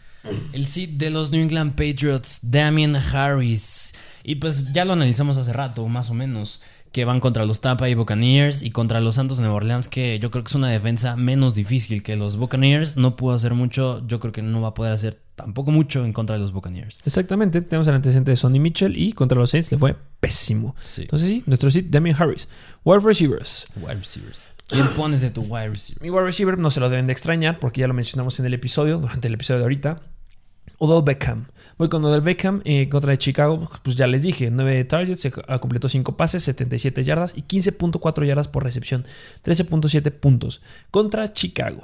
El 0.52 0.66
sit 0.66 0.92
de 0.92 1.10
los 1.10 1.30
New 1.30 1.42
England 1.42 1.72
Patriots, 1.72 2.40
Damian 2.42 2.96
Harris. 2.96 3.94
Y 4.24 4.36
pues 4.36 4.72
ya 4.72 4.86
lo 4.86 4.94
analizamos 4.94 5.36
hace 5.36 5.52
rato, 5.52 5.86
más 5.88 6.10
o 6.10 6.14
menos 6.14 6.62
que 6.90 7.04
van 7.04 7.20
contra 7.20 7.44
los 7.44 7.60
Tampa 7.60 7.84
Bay 7.84 7.94
Buccaneers 7.94 8.62
y 8.62 8.70
contra 8.70 9.02
los 9.02 9.16
Santos 9.16 9.36
de 9.36 9.42
Nueva 9.42 9.56
Orleans, 9.56 9.88
que 9.88 10.18
yo 10.20 10.30
creo 10.30 10.42
que 10.42 10.48
es 10.48 10.54
una 10.54 10.70
defensa 10.70 11.16
menos 11.16 11.54
difícil 11.54 12.02
que 12.02 12.16
los 12.16 12.36
Buccaneers. 12.36 12.96
No 12.96 13.14
pudo 13.14 13.34
hacer 13.34 13.52
mucho, 13.54 14.02
yo 14.06 14.20
creo 14.20 14.32
que 14.32 14.42
no 14.42 14.62
va 14.62 14.68
a 14.68 14.74
poder 14.74 14.94
hacer 14.94 15.20
tampoco 15.38 15.70
mucho 15.70 16.04
en 16.04 16.12
contra 16.12 16.36
de 16.36 16.42
los 16.42 16.52
Buccaneers. 16.52 17.00
Exactamente, 17.06 17.62
tenemos 17.62 17.86
el 17.86 17.94
antecedente 17.94 18.32
de 18.32 18.36
Sonny 18.36 18.58
Mitchell 18.58 18.96
y 18.96 19.12
contra 19.12 19.38
los 19.38 19.50
Saints 19.50 19.72
le 19.72 19.78
fue 19.78 19.96
pésimo. 20.20 20.74
Entonces 20.98 21.28
sí, 21.28 21.42
nuestro 21.46 21.70
sit, 21.70 21.86
Damian 21.88 22.16
Harris. 22.20 22.48
Wide 22.84 23.00
receivers. 23.00 23.66
Wide 23.76 23.94
receivers. 23.94 24.52
¿Quién 24.66 24.86
pones 24.88 25.22
de 25.22 25.30
tu 25.30 25.42
wide 25.42 25.70
receiver? 25.70 26.02
Mi 26.02 26.10
wide 26.10 26.24
receiver 26.24 26.58
no 26.58 26.70
se 26.70 26.80
lo 26.80 26.90
deben 26.90 27.06
de 27.06 27.12
extrañar 27.12 27.58
porque 27.58 27.80
ya 27.80 27.88
lo 27.88 27.94
mencionamos 27.94 28.38
en 28.40 28.46
el 28.46 28.54
episodio, 28.54 28.98
durante 28.98 29.28
el 29.28 29.34
episodio 29.34 29.60
de 29.60 29.64
ahorita. 29.64 30.00
Odell 30.78 31.02
Beckham. 31.02 31.46
Voy 31.78 31.88
con 31.88 32.04
Odell 32.04 32.20
Beckham 32.20 32.60
eh, 32.64 32.88
contra 32.88 33.12
de 33.12 33.18
Chicago. 33.18 33.68
Pues 33.82 33.96
ya 33.96 34.06
les 34.06 34.24
dije, 34.24 34.50
9 34.50 34.84
targets, 34.84 35.20
se 35.20 35.30
completó 35.30 35.88
5 35.88 36.16
pases, 36.16 36.42
77 36.42 37.02
yardas 37.04 37.34
y 37.36 37.42
15.4 37.42 38.26
yardas 38.26 38.48
por 38.48 38.64
recepción, 38.64 39.04
13.7 39.44 40.10
puntos. 40.12 40.60
Contra 40.90 41.32
Chicago. 41.32 41.82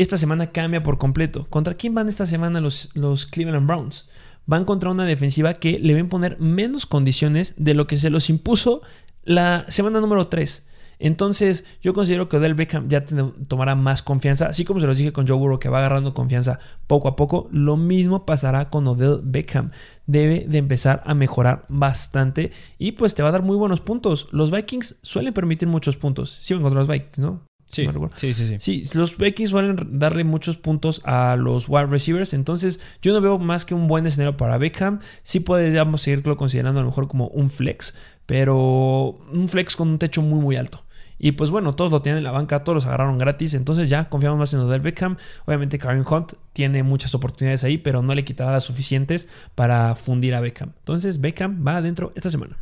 Esta 0.00 0.16
semana 0.16 0.46
cambia 0.46 0.82
por 0.82 0.96
completo. 0.96 1.46
¿Contra 1.50 1.74
quién 1.74 1.94
van 1.94 2.08
esta 2.08 2.24
semana 2.24 2.62
los, 2.62 2.88
Cleveland 3.30 3.66
Browns? 3.66 4.08
Van 4.46 4.64
contra 4.64 4.88
una 4.88 5.04
defensiva 5.04 5.52
que 5.52 5.78
le 5.78 5.92
ven 5.92 6.08
poner 6.08 6.40
menos 6.40 6.86
condiciones 6.86 7.52
de 7.58 7.74
lo 7.74 7.86
que 7.86 7.98
se 7.98 8.08
los 8.08 8.30
impuso 8.30 8.80
la 9.24 9.66
semana 9.68 10.00
número 10.00 10.28
3. 10.28 10.66
Entonces, 11.00 11.66
yo 11.82 11.92
considero 11.92 12.30
que 12.30 12.38
Odell 12.38 12.54
Beckham 12.54 12.88
ya 12.88 13.04
tomará 13.46 13.74
más 13.74 14.00
confianza. 14.00 14.46
Así 14.46 14.64
como 14.64 14.80
se 14.80 14.86
los 14.86 14.96
dije 14.96 15.12
con 15.12 15.28
Joe 15.28 15.36
Burrow, 15.36 15.58
que 15.58 15.68
va 15.68 15.80
agarrando 15.80 16.14
confianza 16.14 16.60
poco 16.86 17.06
a 17.06 17.14
poco, 17.14 17.50
lo 17.52 17.76
mismo 17.76 18.24
pasará 18.24 18.70
con 18.70 18.88
Odell 18.88 19.20
Beckham. 19.22 19.70
Debe 20.06 20.46
de 20.48 20.56
empezar 20.56 21.02
a 21.04 21.12
mejorar 21.12 21.66
bastante 21.68 22.52
y 22.78 22.92
pues 22.92 23.14
te 23.14 23.22
va 23.22 23.28
a 23.28 23.32
dar 23.32 23.42
muy 23.42 23.58
buenos 23.58 23.82
puntos. 23.82 24.28
Los 24.32 24.50
Vikings 24.50 24.96
suelen 25.02 25.34
permitir 25.34 25.68
muchos 25.68 25.98
puntos. 25.98 26.30
Si 26.40 26.54
van 26.54 26.62
contra 26.62 26.80
los 26.80 26.88
Vikings, 26.88 27.18
¿no? 27.18 27.49
Sí, 27.70 27.86
sí, 28.16 28.32
sí, 28.32 28.56
sí, 28.58 28.84
sí. 28.84 28.98
los 28.98 29.16
Vikings 29.16 29.50
suelen 29.50 29.98
darle 29.98 30.24
muchos 30.24 30.56
puntos 30.56 31.02
a 31.04 31.36
los 31.36 31.68
wide 31.68 31.86
receivers. 31.86 32.34
Entonces, 32.34 32.80
yo 33.00 33.12
no 33.12 33.20
veo 33.20 33.38
más 33.38 33.64
que 33.64 33.74
un 33.74 33.86
buen 33.86 34.06
escenario 34.06 34.36
para 34.36 34.58
Beckham. 34.58 35.00
Sí 35.22 35.40
podríamos 35.40 36.02
seguirlo 36.02 36.36
considerando 36.36 36.80
a 36.80 36.82
lo 36.82 36.88
mejor 36.88 37.08
como 37.08 37.28
un 37.28 37.48
flex, 37.50 37.94
pero 38.26 39.18
un 39.32 39.48
flex 39.48 39.76
con 39.76 39.88
un 39.88 39.98
techo 39.98 40.22
muy, 40.22 40.40
muy 40.40 40.56
alto. 40.56 40.84
Y 41.22 41.32
pues 41.32 41.50
bueno, 41.50 41.74
todos 41.74 41.90
lo 41.90 42.00
tienen 42.00 42.18
en 42.18 42.24
la 42.24 42.30
banca, 42.30 42.64
todos 42.64 42.76
los 42.76 42.86
agarraron 42.86 43.18
gratis. 43.18 43.52
Entonces 43.52 43.90
ya 43.90 44.08
confiamos 44.08 44.38
más 44.38 44.54
en 44.54 44.60
Odell 44.60 44.80
Beckham. 44.80 45.18
Obviamente 45.44 45.78
Karen 45.78 46.04
Hunt 46.08 46.32
tiene 46.54 46.82
muchas 46.82 47.14
oportunidades 47.14 47.62
ahí, 47.62 47.76
pero 47.76 48.02
no 48.02 48.14
le 48.14 48.24
quitará 48.24 48.52
las 48.52 48.64
suficientes 48.64 49.28
para 49.54 49.94
fundir 49.94 50.34
a 50.34 50.40
Beckham. 50.40 50.72
Entonces 50.78 51.20
Beckham 51.20 51.64
va 51.64 51.76
adentro 51.76 52.12
esta 52.16 52.30
semana. 52.30 52.56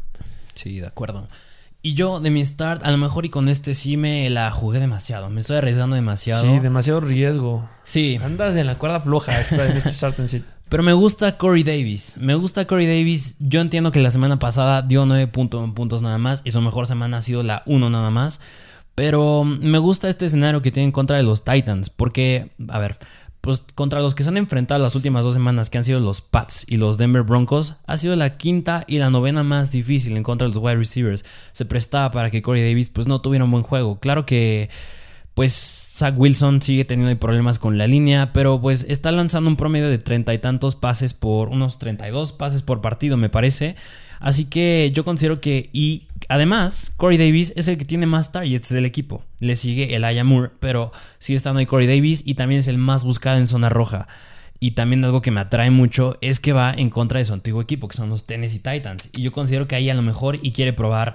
Sí, 0.54 0.80
de 0.80 0.88
acuerdo. 0.88 1.28
Y 1.81 1.95
yo 1.95 2.18
de 2.18 2.31
mi 2.31 2.45
start, 2.45 2.83
a 2.85 2.91
lo 2.91 2.97
mejor 2.97 3.24
y 3.24 3.29
con 3.29 3.49
este 3.49 3.72
sí 3.72 3.97
me 3.97 4.29
la 4.31 4.51
jugué 4.51 4.81
demasiado. 4.81 5.31
Me 5.31 5.41
estoy 5.41 5.59
arriesgando 5.59 5.95
demasiado. 5.95 6.43
Sí, 6.43 6.59
demasiado 6.59 7.01
riesgo. 7.01 7.68
Sí. 7.85 8.18
Andas 8.22 8.57
en 8.57 8.66
la 8.66 8.74
cuerda 8.76 8.99
floja 8.99 9.33
en 9.51 9.76
este 9.76 9.91
start 9.91 10.18
and 10.18 10.29
sit. 10.29 10.45
Pero 10.68 10.83
me 10.83 10.93
gusta 10.93 11.39
Corey 11.39 11.62
Davis. 11.62 12.16
Me 12.18 12.35
gusta 12.35 12.66
Corey 12.66 12.87
Davis. 12.87 13.37
Yo 13.39 13.61
entiendo 13.61 13.93
que 13.93 14.01
la 14.01 14.11
semana 14.11 14.39
pasada 14.39 14.83
dio 14.83 15.07
9 15.07 15.29
puntos 15.29 16.03
nada 16.03 16.18
más 16.18 16.43
y 16.45 16.51
su 16.51 16.61
mejor 16.61 16.87
semana 16.87 17.18
ha 17.18 17.22
sido 17.22 17.43
la 17.43 17.62
1 17.66 17.91
nada 17.91 18.11
más. 18.11 18.41
Pero 18.95 19.45
me 19.45 19.79
gusta 19.79 20.09
este 20.09 20.26
escenario 20.26 20.61
que 20.61 20.72
tiene 20.72 20.87
en 20.87 20.93
contra 20.93 21.16
de 21.16 21.22
los 21.22 21.45
Titans. 21.45 21.89
Porque, 21.91 22.51
a 22.68 22.81
ver, 22.81 22.99
pues 23.49 23.64
contra 23.74 24.03
los 24.03 24.14
que 24.14 24.22
se 24.22 24.28
han 24.28 24.36
enfrentado 24.36 24.78
las 24.82 24.94
últimas 24.94 25.24
dos 25.24 25.32
semanas, 25.32 25.70
que 25.70 25.78
han 25.78 25.84
sido 25.84 26.01
los 26.01 26.20
Pats 26.20 26.66
y 26.68 26.76
los 26.76 26.99
Denver 26.99 27.22
Broncos, 27.22 27.76
ha 27.86 27.96
sido 27.96 28.14
la 28.14 28.36
quinta 28.36 28.84
y 28.86 28.99
la 28.99 29.09
novena 29.09 29.42
más 29.42 29.72
difícil 29.72 30.18
en 30.18 30.22
contra 30.22 30.46
de 30.46 30.53
los 30.53 30.62
wide 30.62 30.76
receivers. 30.76 31.24
Se 31.53 31.64
prestaba 31.64 32.11
para 32.11 32.30
que 32.30 32.42
Corey 32.42 32.62
Davis 32.62 32.90
pues 32.90 33.07
no 33.07 33.22
tuviera 33.22 33.46
un 33.46 33.51
buen 33.51 33.62
juego. 33.62 33.99
Claro 34.01 34.26
que 34.26 34.68
pues 35.32 35.55
Zach 35.55 36.12
Wilson 36.18 36.61
sigue 36.61 36.84
teniendo 36.84 37.18
problemas 37.18 37.59
con 37.59 37.78
la 37.78 37.86
línea, 37.86 38.34
pero 38.34 38.61
pues 38.61 38.84
está 38.86 39.12
lanzando 39.12 39.49
un 39.49 39.57
promedio 39.57 39.88
de 39.88 39.96
treinta 39.96 40.34
y 40.34 40.38
tantos 40.38 40.76
pases 40.76 41.14
por 41.14 41.49
unos 41.49 41.78
32 41.78 42.34
pases 42.34 42.61
por 42.61 42.82
partido, 42.82 43.16
me 43.16 43.30
parece. 43.30 43.76
Así 44.20 44.44
que 44.44 44.90
yo 44.92 45.05
considero 45.05 45.40
que, 45.40 45.70
y 45.72 46.07
además, 46.29 46.93
Corey 46.97 47.18
Davis 47.18 47.53
es 47.57 47.68
el 47.68 47.79
que 47.79 47.85
tiene 47.85 48.07
más 48.07 48.33
targets 48.33 48.68
del 48.68 48.85
equipo. 48.85 49.24
Le 49.41 49.57
sigue 49.57 49.95
el 49.95 50.24
Moore, 50.24 50.51
pero 50.61 50.93
sigue 51.18 51.37
estando 51.37 51.61
ahí 51.61 51.66
Corey 51.66 51.87
Davis 51.87 52.22
y 52.24 52.35
también 52.35 52.61
es 52.61 52.68
el 52.68 52.79
más 52.79 53.05
buscado 53.05 53.39
en 53.39 53.47
zona 53.47 53.68
roja. 53.68 54.07
Y 54.61 54.72
también 54.72 55.05
algo 55.05 55.22
que 55.22 55.31
me 55.31 55.41
atrae 55.41 55.70
mucho 55.70 56.18
es 56.20 56.41
que 56.41 56.53
va 56.53 56.72
en 56.72 56.91
contra 56.91 57.18
de 57.18 57.24
su 57.24 57.33
antiguo 57.33 57.62
equipo, 57.62 57.89
que 57.89 57.97
son 57.97 58.09
los 58.11 58.26
Tennessee 58.26 58.59
Titans. 58.59 59.11
Y 59.16 59.22
yo 59.22 59.33
considero 59.33 59.68
que 59.68 59.76
ahí 59.76 59.89
a 59.89 59.95
lo 59.95 60.03
mejor 60.03 60.39
y 60.43 60.53
quiere 60.53 60.72
probar 60.72 61.14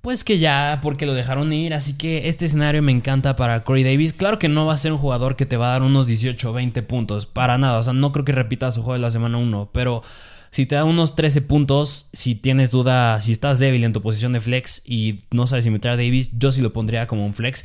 pues 0.00 0.24
que 0.24 0.38
ya, 0.38 0.78
porque 0.82 1.04
lo 1.04 1.14
dejaron 1.14 1.52
ir. 1.52 1.74
Así 1.74 1.98
que 1.98 2.28
este 2.28 2.46
escenario 2.46 2.82
me 2.82 2.92
encanta 2.92 3.36
para 3.36 3.62
Corey 3.64 3.84
Davis. 3.84 4.12
Claro 4.12 4.38
que 4.38 4.48
no 4.48 4.66
va 4.66 4.74
a 4.74 4.78
ser 4.78 4.92
un 4.92 4.98
jugador 4.98 5.36
que 5.36 5.46
te 5.46 5.56
va 5.56 5.68
a 5.68 5.72
dar 5.72 5.82
unos 5.82 6.06
18 6.06 6.50
o 6.50 6.52
20 6.52 6.82
puntos, 6.82 7.26
para 7.26 7.58
nada. 7.58 7.78
O 7.78 7.82
sea, 7.82 7.92
no 7.92 8.12
creo 8.12 8.24
que 8.24 8.32
repita 8.32 8.72
su 8.72 8.82
juego 8.82 8.94
de 8.94 9.00
la 9.00 9.10
semana 9.10 9.38
1, 9.38 9.70
pero 9.72 10.02
si 10.50 10.66
te 10.66 10.74
da 10.74 10.84
unos 10.84 11.14
13 11.14 11.42
puntos, 11.42 12.08
si 12.12 12.34
tienes 12.34 12.70
duda, 12.70 13.20
si 13.20 13.32
estás 13.32 13.58
débil 13.58 13.84
en 13.84 13.92
tu 13.92 14.00
posición 14.00 14.32
de 14.32 14.40
flex 14.40 14.82
y 14.84 15.18
no 15.30 15.46
sabes 15.46 15.64
si 15.64 15.70
meter 15.70 15.92
a 15.92 15.96
Davis, 15.96 16.30
yo 16.38 16.52
sí 16.52 16.60
lo 16.60 16.72
pondría 16.72 17.06
como 17.06 17.24
un 17.24 17.34
flex 17.34 17.64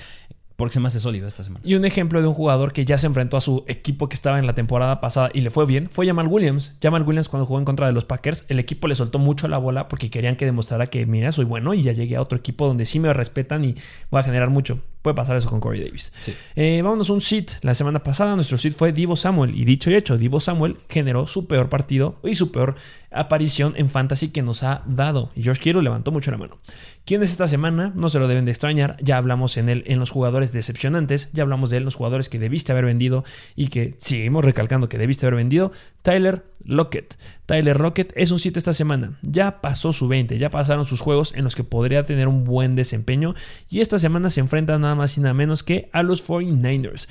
porque 0.56 0.74
se 0.74 0.80
me 0.80 0.88
hace 0.88 1.00
sólido 1.00 1.28
esta 1.28 1.44
semana. 1.44 1.64
Y 1.66 1.76
un 1.76 1.84
ejemplo 1.86 2.22
de 2.22 2.28
un 2.28 2.34
jugador 2.34 2.72
que 2.72 2.86
ya 2.86 2.98
se 2.98 3.08
enfrentó 3.08 3.38
a 3.38 3.42
su 3.42 3.66
equipo 3.68 4.08
que 4.08 4.16
estaba 4.16 4.40
en 4.40 4.48
la 4.48 4.56
temporada 4.56 5.02
pasada 5.02 5.30
y 5.34 5.42
le 5.42 5.50
fue 5.50 5.66
bien 5.66 5.90
fue 5.90 6.08
Jamal 6.08 6.28
Williams. 6.28 6.76
Jamal 6.82 7.04
Williams 7.04 7.28
cuando 7.28 7.46
jugó 7.46 7.60
en 7.60 7.66
contra 7.66 7.88
de 7.88 7.94
los 7.94 8.06
Packers, 8.06 8.46
el 8.48 8.60
equipo 8.60 8.88
le 8.88 8.96
soltó 8.96 9.20
mucho 9.20 9.48
la 9.48 9.58
bola 9.58 9.88
porque 9.88 10.10
querían 10.10 10.36
que 10.36 10.46
demostrara 10.46 10.88
que, 10.88 11.06
mira, 11.06 11.32
soy 11.32 11.46
bueno 11.46 11.74
y 11.74 11.84
ya 11.84 11.92
llegué 11.92 12.16
a 12.16 12.22
otro 12.22 12.38
equipo 12.38 12.68
donde 12.68 12.86
sí 12.86 13.00
me 13.00 13.12
respetan 13.14 13.66
y 13.66 13.76
voy 14.10 14.20
a 14.20 14.24
generar 14.24 14.50
mucho. 14.50 14.80
Puede 15.06 15.14
pasar 15.14 15.38
eso 15.38 15.52
con 15.52 15.60
Corey 15.60 15.84
Davis. 15.84 16.12
Eh, 16.56 16.82
vámonos 16.82 17.12
a 17.12 17.14
un 17.14 17.22
sit. 17.22 17.52
La 17.62 17.76
semana 17.76 18.02
pasada 18.02 18.34
nuestro 18.34 18.58
sit 18.58 18.74
fue 18.74 18.92
Divo 18.92 19.16
Samuel. 19.16 19.56
Y 19.56 19.64
dicho 19.64 19.92
y 19.92 19.94
hecho, 19.94 20.18
Divo 20.18 20.40
Samuel 20.40 20.78
generó 20.90 21.28
su 21.28 21.48
peor 21.48 21.70
partido 21.70 22.16
y 22.24 22.34
su 22.34 22.52
peor 22.52 22.74
aparición 23.12 23.76
en 23.78 23.92
fantasy 23.92 24.30
que 24.30 24.42
nos 24.42 24.64
ha 24.64 24.82
dado. 24.88 25.30
Y 25.36 25.44
Josh 25.44 25.60
Kiro 25.60 25.84
levantó 25.84 26.12
mucho 26.12 26.32
la 26.32 26.38
mano. 26.38 26.58
¿Quién 27.06 27.22
es 27.22 27.30
esta 27.30 27.48
semana? 27.48 27.94
No 27.96 28.10
se 28.10 28.18
lo 28.18 28.28
deben 28.28 28.46
de 28.46 28.52
extrañar. 28.52 28.98
Ya 29.00 29.18
hablamos 29.18 29.58
en 29.58 29.70
él 29.70 29.84
en 29.86 30.00
los 30.00 30.10
jugadores 30.10 30.52
decepcionantes. 30.52 31.32
Ya 31.34 31.44
hablamos 31.44 31.70
de 31.70 31.78
él 31.78 31.82
en 31.82 31.86
los 31.86 31.94
jugadores 31.94 32.28
que 32.28 32.40
debiste 32.40 32.72
haber 32.72 32.86
vendido 32.86 33.24
y 33.56 33.68
que 33.68 33.94
seguimos 34.00 34.44
recalcando 34.44 34.90
que 34.90 34.98
debiste 34.98 35.28
haber 35.28 35.36
vendido. 35.36 35.72
Tyler 36.02 36.46
Lockett. 36.64 37.16
Tyler 37.46 37.80
Lockett 37.80 38.14
es 38.16 38.32
un 38.32 38.40
7 38.40 38.58
esta 38.58 38.74
semana. 38.74 39.18
Ya 39.22 39.62
pasó 39.62 39.94
su 39.94 40.08
20. 40.08 40.38
Ya 40.38 40.50
pasaron 40.50 40.86
sus 40.86 41.02
juegos 41.02 41.34
en 41.36 41.44
los 41.44 41.56
que 41.56 41.64
podría 41.64 42.04
tener 42.04 42.28
un 42.28 42.44
buen 42.44 42.76
desempeño. 42.76 43.36
Y 43.70 43.82
esta 43.82 44.00
semana 44.00 44.30
se 44.30 44.40
enfrenta 44.40 44.78
nada 44.80 44.96
más 44.96 45.18
y 45.18 45.22
nada 45.22 45.34
menos 45.34 45.64
que 45.64 45.90
a 45.94 46.04
los 46.04 46.28
49ers. 46.28 47.08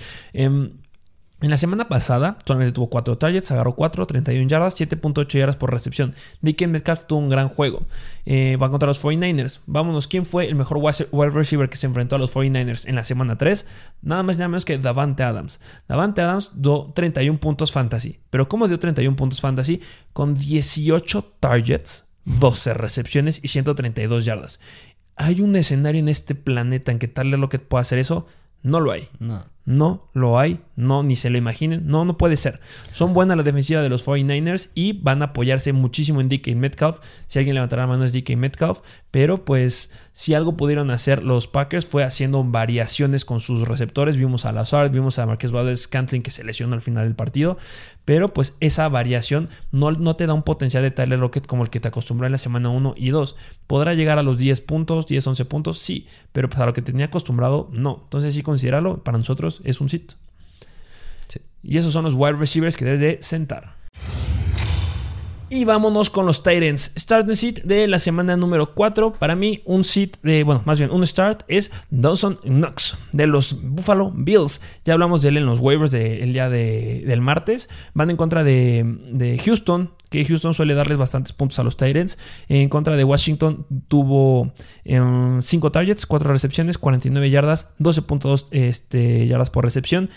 En 1.44 1.50
la 1.50 1.58
semana 1.58 1.88
pasada 1.90 2.38
solamente 2.46 2.72
tuvo 2.72 2.88
4 2.88 3.18
targets, 3.18 3.50
agarró 3.50 3.74
4, 3.74 4.06
31 4.06 4.48
yardas, 4.48 4.80
7.8 4.80 5.38
yardas 5.38 5.56
por 5.56 5.70
recepción. 5.70 6.14
DK 6.40 6.66
Metcalf 6.68 7.04
tuvo 7.04 7.18
un 7.18 7.28
gran 7.28 7.48
juego. 7.48 7.86
Eh, 8.24 8.56
va 8.56 8.70
contra 8.70 8.86
los 8.86 9.04
49ers. 9.04 9.60
Vámonos, 9.66 10.08
¿quién 10.08 10.24
fue 10.24 10.48
el 10.48 10.54
mejor 10.54 10.78
wide 10.78 11.30
receiver 11.34 11.68
que 11.68 11.76
se 11.76 11.86
enfrentó 11.86 12.16
a 12.16 12.18
los 12.18 12.34
49ers 12.34 12.88
en 12.88 12.94
la 12.94 13.04
semana 13.04 13.36
3? 13.36 13.66
Nada 14.00 14.22
más 14.22 14.36
y 14.36 14.38
nada 14.38 14.48
menos 14.48 14.64
que 14.64 14.78
Davante 14.78 15.22
Adams. 15.22 15.60
Davante 15.86 16.22
Adams 16.22 16.52
dio 16.54 16.90
31 16.94 17.38
puntos 17.38 17.72
fantasy. 17.72 18.20
Pero 18.30 18.48
¿cómo 18.48 18.66
dio 18.66 18.78
31 18.78 19.14
puntos 19.14 19.42
fantasy? 19.42 19.82
Con 20.14 20.32
18 20.34 21.34
targets, 21.40 22.06
12 22.24 22.72
recepciones 22.72 23.40
y 23.44 23.48
132 23.48 24.24
yardas. 24.24 24.60
¿Hay 25.16 25.42
un 25.42 25.54
escenario 25.56 26.00
en 26.00 26.08
este 26.08 26.34
planeta 26.34 26.90
en 26.90 26.98
que 26.98 27.06
tal 27.06 27.28
lo 27.28 27.50
que 27.50 27.58
pueda 27.58 27.82
hacer 27.82 27.98
eso? 27.98 28.26
No 28.64 28.80
lo 28.80 28.90
hay. 28.90 29.08
No. 29.20 29.44
No 29.66 30.10
lo 30.12 30.38
hay, 30.38 30.60
no, 30.76 31.02
ni 31.02 31.16
se 31.16 31.30
lo 31.30 31.38
imaginen, 31.38 31.86
no, 31.86 32.04
no 32.04 32.18
puede 32.18 32.36
ser. 32.36 32.60
Son 32.92 33.14
buenas 33.14 33.38
la 33.38 33.42
defensiva 33.42 33.80
de 33.80 33.88
los 33.88 34.06
49ers 34.06 34.68
y 34.74 34.92
van 34.92 35.22
a 35.22 35.26
apoyarse 35.26 35.72
muchísimo 35.72 36.20
en 36.20 36.28
DK 36.28 36.54
Metcalf. 36.54 37.00
Si 37.26 37.38
alguien 37.38 37.54
levantará 37.54 37.84
la 37.84 37.88
mano 37.88 38.04
es 38.04 38.12
DK 38.12 38.36
Metcalf, 38.36 38.80
pero 39.10 39.46
pues 39.46 39.90
si 40.12 40.34
algo 40.34 40.58
pudieron 40.58 40.90
hacer 40.90 41.22
los 41.22 41.46
Packers 41.46 41.86
fue 41.86 42.04
haciendo 42.04 42.44
variaciones 42.44 43.24
con 43.24 43.40
sus 43.40 43.66
receptores. 43.66 44.18
Vimos 44.18 44.44
a 44.44 44.52
Lazard, 44.52 44.90
vimos 44.90 45.18
a 45.18 45.24
Marquez 45.24 45.50
Valdez 45.50 45.88
Cantlin 45.88 46.22
que 46.22 46.30
se 46.30 46.44
lesionó 46.44 46.74
al 46.74 46.82
final 46.82 47.04
del 47.04 47.14
partido, 47.14 47.56
pero 48.04 48.34
pues 48.34 48.56
esa 48.60 48.88
variación 48.88 49.48
no, 49.72 49.90
no 49.92 50.14
te 50.14 50.26
da 50.26 50.34
un 50.34 50.42
potencial 50.42 50.82
de 50.82 50.90
Tyler 50.90 51.20
Rocket 51.20 51.46
como 51.46 51.62
el 51.62 51.70
que 51.70 51.80
te 51.80 51.88
acostumbró 51.88 52.26
en 52.26 52.32
la 52.32 52.38
semana 52.38 52.68
1 52.68 52.94
y 52.96 53.10
2. 53.10 53.36
Podrá 53.66 53.94
llegar 53.94 54.18
a 54.18 54.22
los 54.22 54.38
10 54.38 54.60
puntos, 54.62 55.06
10, 55.06 55.26
11 55.26 55.44
puntos, 55.46 55.78
sí, 55.78 56.06
pero 56.32 56.48
para 56.48 56.66
lo 56.66 56.72
que 56.72 56.82
tenía 56.82 57.06
acostumbrado, 57.06 57.68
no. 57.72 58.00
Entonces 58.04 58.34
sí 58.34 58.42
considéralo 58.42 59.02
para 59.02 59.18
nosotros 59.18 59.60
es 59.64 59.80
un 59.80 59.88
sit. 59.88 60.12
Y 61.62 61.78
esos 61.78 61.94
son 61.94 62.04
los 62.04 62.14
wide 62.14 62.34
receivers 62.34 62.76
que 62.76 62.84
debes 62.84 63.00
de 63.00 63.18
sentar. 63.22 63.76
Y 65.54 65.64
vámonos 65.64 66.10
con 66.10 66.26
los 66.26 66.42
Titans. 66.42 66.90
Start 66.98 67.28
the 67.28 67.36
seat 67.36 67.62
de 67.62 67.86
la 67.86 68.00
semana 68.00 68.36
número 68.36 68.74
4. 68.74 69.12
Para 69.12 69.36
mí, 69.36 69.62
un 69.64 69.84
seat 69.84 70.16
de, 70.24 70.42
bueno, 70.42 70.60
más 70.64 70.80
bien 70.80 70.90
un 70.90 71.06
start 71.06 71.44
es 71.46 71.70
Dawson 71.90 72.40
Knox 72.42 72.98
de 73.12 73.28
los 73.28 73.62
Buffalo 73.62 74.10
Bills. 74.12 74.60
Ya 74.84 74.94
hablamos 74.94 75.22
de 75.22 75.28
él 75.28 75.36
en 75.36 75.46
los 75.46 75.60
waivers 75.60 75.92
del 75.92 76.32
día 76.32 76.48
de, 76.48 77.04
del 77.06 77.20
martes. 77.20 77.68
Van 77.94 78.10
en 78.10 78.16
contra 78.16 78.42
de, 78.42 78.82
de 79.12 79.38
Houston 79.38 79.92
que 80.10 80.24
Houston 80.24 80.54
suele 80.54 80.74
darles 80.74 80.98
bastantes 80.98 81.32
puntos 81.32 81.60
a 81.60 81.62
los 81.62 81.76
Titans. 81.76 82.18
En 82.48 82.68
contra 82.68 82.96
de 82.96 83.04
Washington 83.04 83.64
tuvo 83.86 84.52
5 84.84 84.86
em, 84.86 85.72
targets, 85.72 86.04
4 86.04 86.32
recepciones, 86.32 86.78
49 86.78 87.30
yardas, 87.30 87.70
12.2 87.78 88.48
este, 88.50 89.28
yardas 89.28 89.50
por 89.50 89.62
recepción 89.62 90.10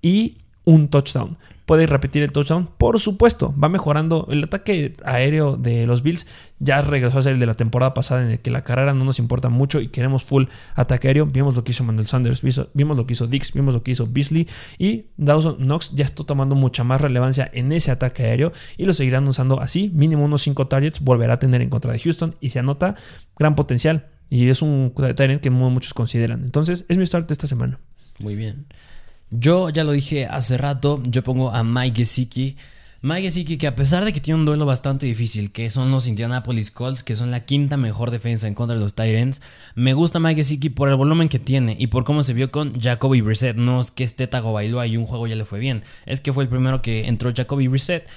y 0.00 0.38
un 0.64 0.88
touchdown. 0.88 1.36
¿Puede 1.68 1.86
repetir 1.86 2.22
el 2.22 2.32
touchdown? 2.32 2.66
Por 2.78 2.98
supuesto, 2.98 3.54
va 3.62 3.68
mejorando. 3.68 4.26
El 4.30 4.42
ataque 4.42 4.94
aéreo 5.04 5.58
de 5.58 5.86
los 5.86 6.02
Bills 6.02 6.26
ya 6.60 6.80
regresó 6.80 7.18
a 7.18 7.22
ser 7.22 7.34
el 7.34 7.40
de 7.40 7.44
la 7.44 7.52
temporada 7.52 7.92
pasada 7.92 8.22
en 8.22 8.30
el 8.30 8.40
que 8.40 8.50
la 8.50 8.64
carrera 8.64 8.94
no 8.94 9.04
nos 9.04 9.18
importa 9.18 9.50
mucho 9.50 9.78
y 9.78 9.88
queremos 9.88 10.24
full 10.24 10.44
ataque 10.76 11.08
aéreo. 11.08 11.26
Vimos 11.26 11.54
lo 11.54 11.64
que 11.64 11.72
hizo 11.72 11.84
Manuel 11.84 12.06
Sanders, 12.06 12.40
vimos 12.72 12.96
lo 12.96 13.06
que 13.06 13.12
hizo 13.12 13.26
Dix, 13.26 13.52
vimos 13.52 13.74
lo 13.74 13.82
que 13.82 13.90
hizo 13.90 14.08
Beasley 14.10 14.48
y 14.78 15.08
Dawson 15.18 15.58
Knox 15.58 15.90
ya 15.94 16.06
está 16.06 16.24
tomando 16.24 16.54
mucha 16.54 16.84
más 16.84 17.02
relevancia 17.02 17.50
en 17.52 17.70
ese 17.72 17.90
ataque 17.90 18.22
aéreo 18.22 18.50
y 18.78 18.86
lo 18.86 18.94
seguirán 18.94 19.28
usando 19.28 19.60
así. 19.60 19.90
Mínimo 19.92 20.24
unos 20.24 20.40
5 20.40 20.68
targets 20.68 21.00
volverá 21.00 21.34
a 21.34 21.38
tener 21.38 21.60
en 21.60 21.68
contra 21.68 21.92
de 21.92 21.98
Houston 21.98 22.34
y 22.40 22.48
se 22.48 22.60
anota 22.60 22.94
gran 23.38 23.54
potencial. 23.54 24.06
Y 24.30 24.48
es 24.48 24.62
un 24.62 24.94
talent 25.14 25.42
que 25.42 25.50
muchos 25.50 25.92
consideran. 25.92 26.44
Entonces, 26.44 26.86
es 26.88 26.96
mi 26.96 27.06
start 27.06 27.30
esta 27.30 27.46
semana. 27.46 27.78
Muy 28.20 28.36
bien. 28.36 28.64
Yo 29.30 29.68
ya 29.68 29.84
lo 29.84 29.92
dije 29.92 30.24
hace 30.24 30.56
rato, 30.56 31.02
yo 31.06 31.22
pongo 31.22 31.52
a 31.52 31.62
Mike 31.62 31.98
Gesicki. 31.98 32.56
Mike 33.02 33.22
Gesicki 33.22 33.58
que 33.58 33.66
a 33.66 33.76
pesar 33.76 34.04
de 34.06 34.12
que 34.14 34.20
tiene 34.20 34.40
un 34.40 34.46
duelo 34.46 34.64
bastante 34.64 35.04
difícil, 35.04 35.52
que 35.52 35.68
son 35.68 35.90
los 35.90 36.08
Indianapolis 36.08 36.70
Colts, 36.70 37.02
que 37.02 37.14
son 37.14 37.30
la 37.30 37.44
quinta 37.44 37.76
mejor 37.76 38.10
defensa 38.10 38.48
en 38.48 38.54
contra 38.54 38.74
de 38.74 38.80
los 38.80 38.94
Titans, 38.94 39.42
me 39.74 39.92
gusta 39.92 40.18
Mike 40.18 40.36
Gesicki 40.36 40.70
por 40.70 40.88
el 40.88 40.96
volumen 40.96 41.28
que 41.28 41.38
tiene 41.38 41.76
y 41.78 41.88
por 41.88 42.04
cómo 42.04 42.22
se 42.22 42.32
vio 42.32 42.50
con 42.50 42.80
Jacoby 42.80 43.20
Brissett. 43.20 43.56
No 43.56 43.80
es 43.80 43.90
que 43.90 44.02
este 44.02 44.26
Tago 44.28 44.54
bailó 44.54 44.82
y 44.84 44.96
un 44.96 45.04
juego 45.04 45.26
ya 45.26 45.36
le 45.36 45.44
fue 45.44 45.58
bien, 45.58 45.82
es 46.06 46.20
que 46.20 46.32
fue 46.32 46.44
el 46.44 46.48
primero 46.48 46.80
que 46.80 47.06
entró 47.06 47.30
Jacoby 47.32 47.68
Brissett 47.68 48.08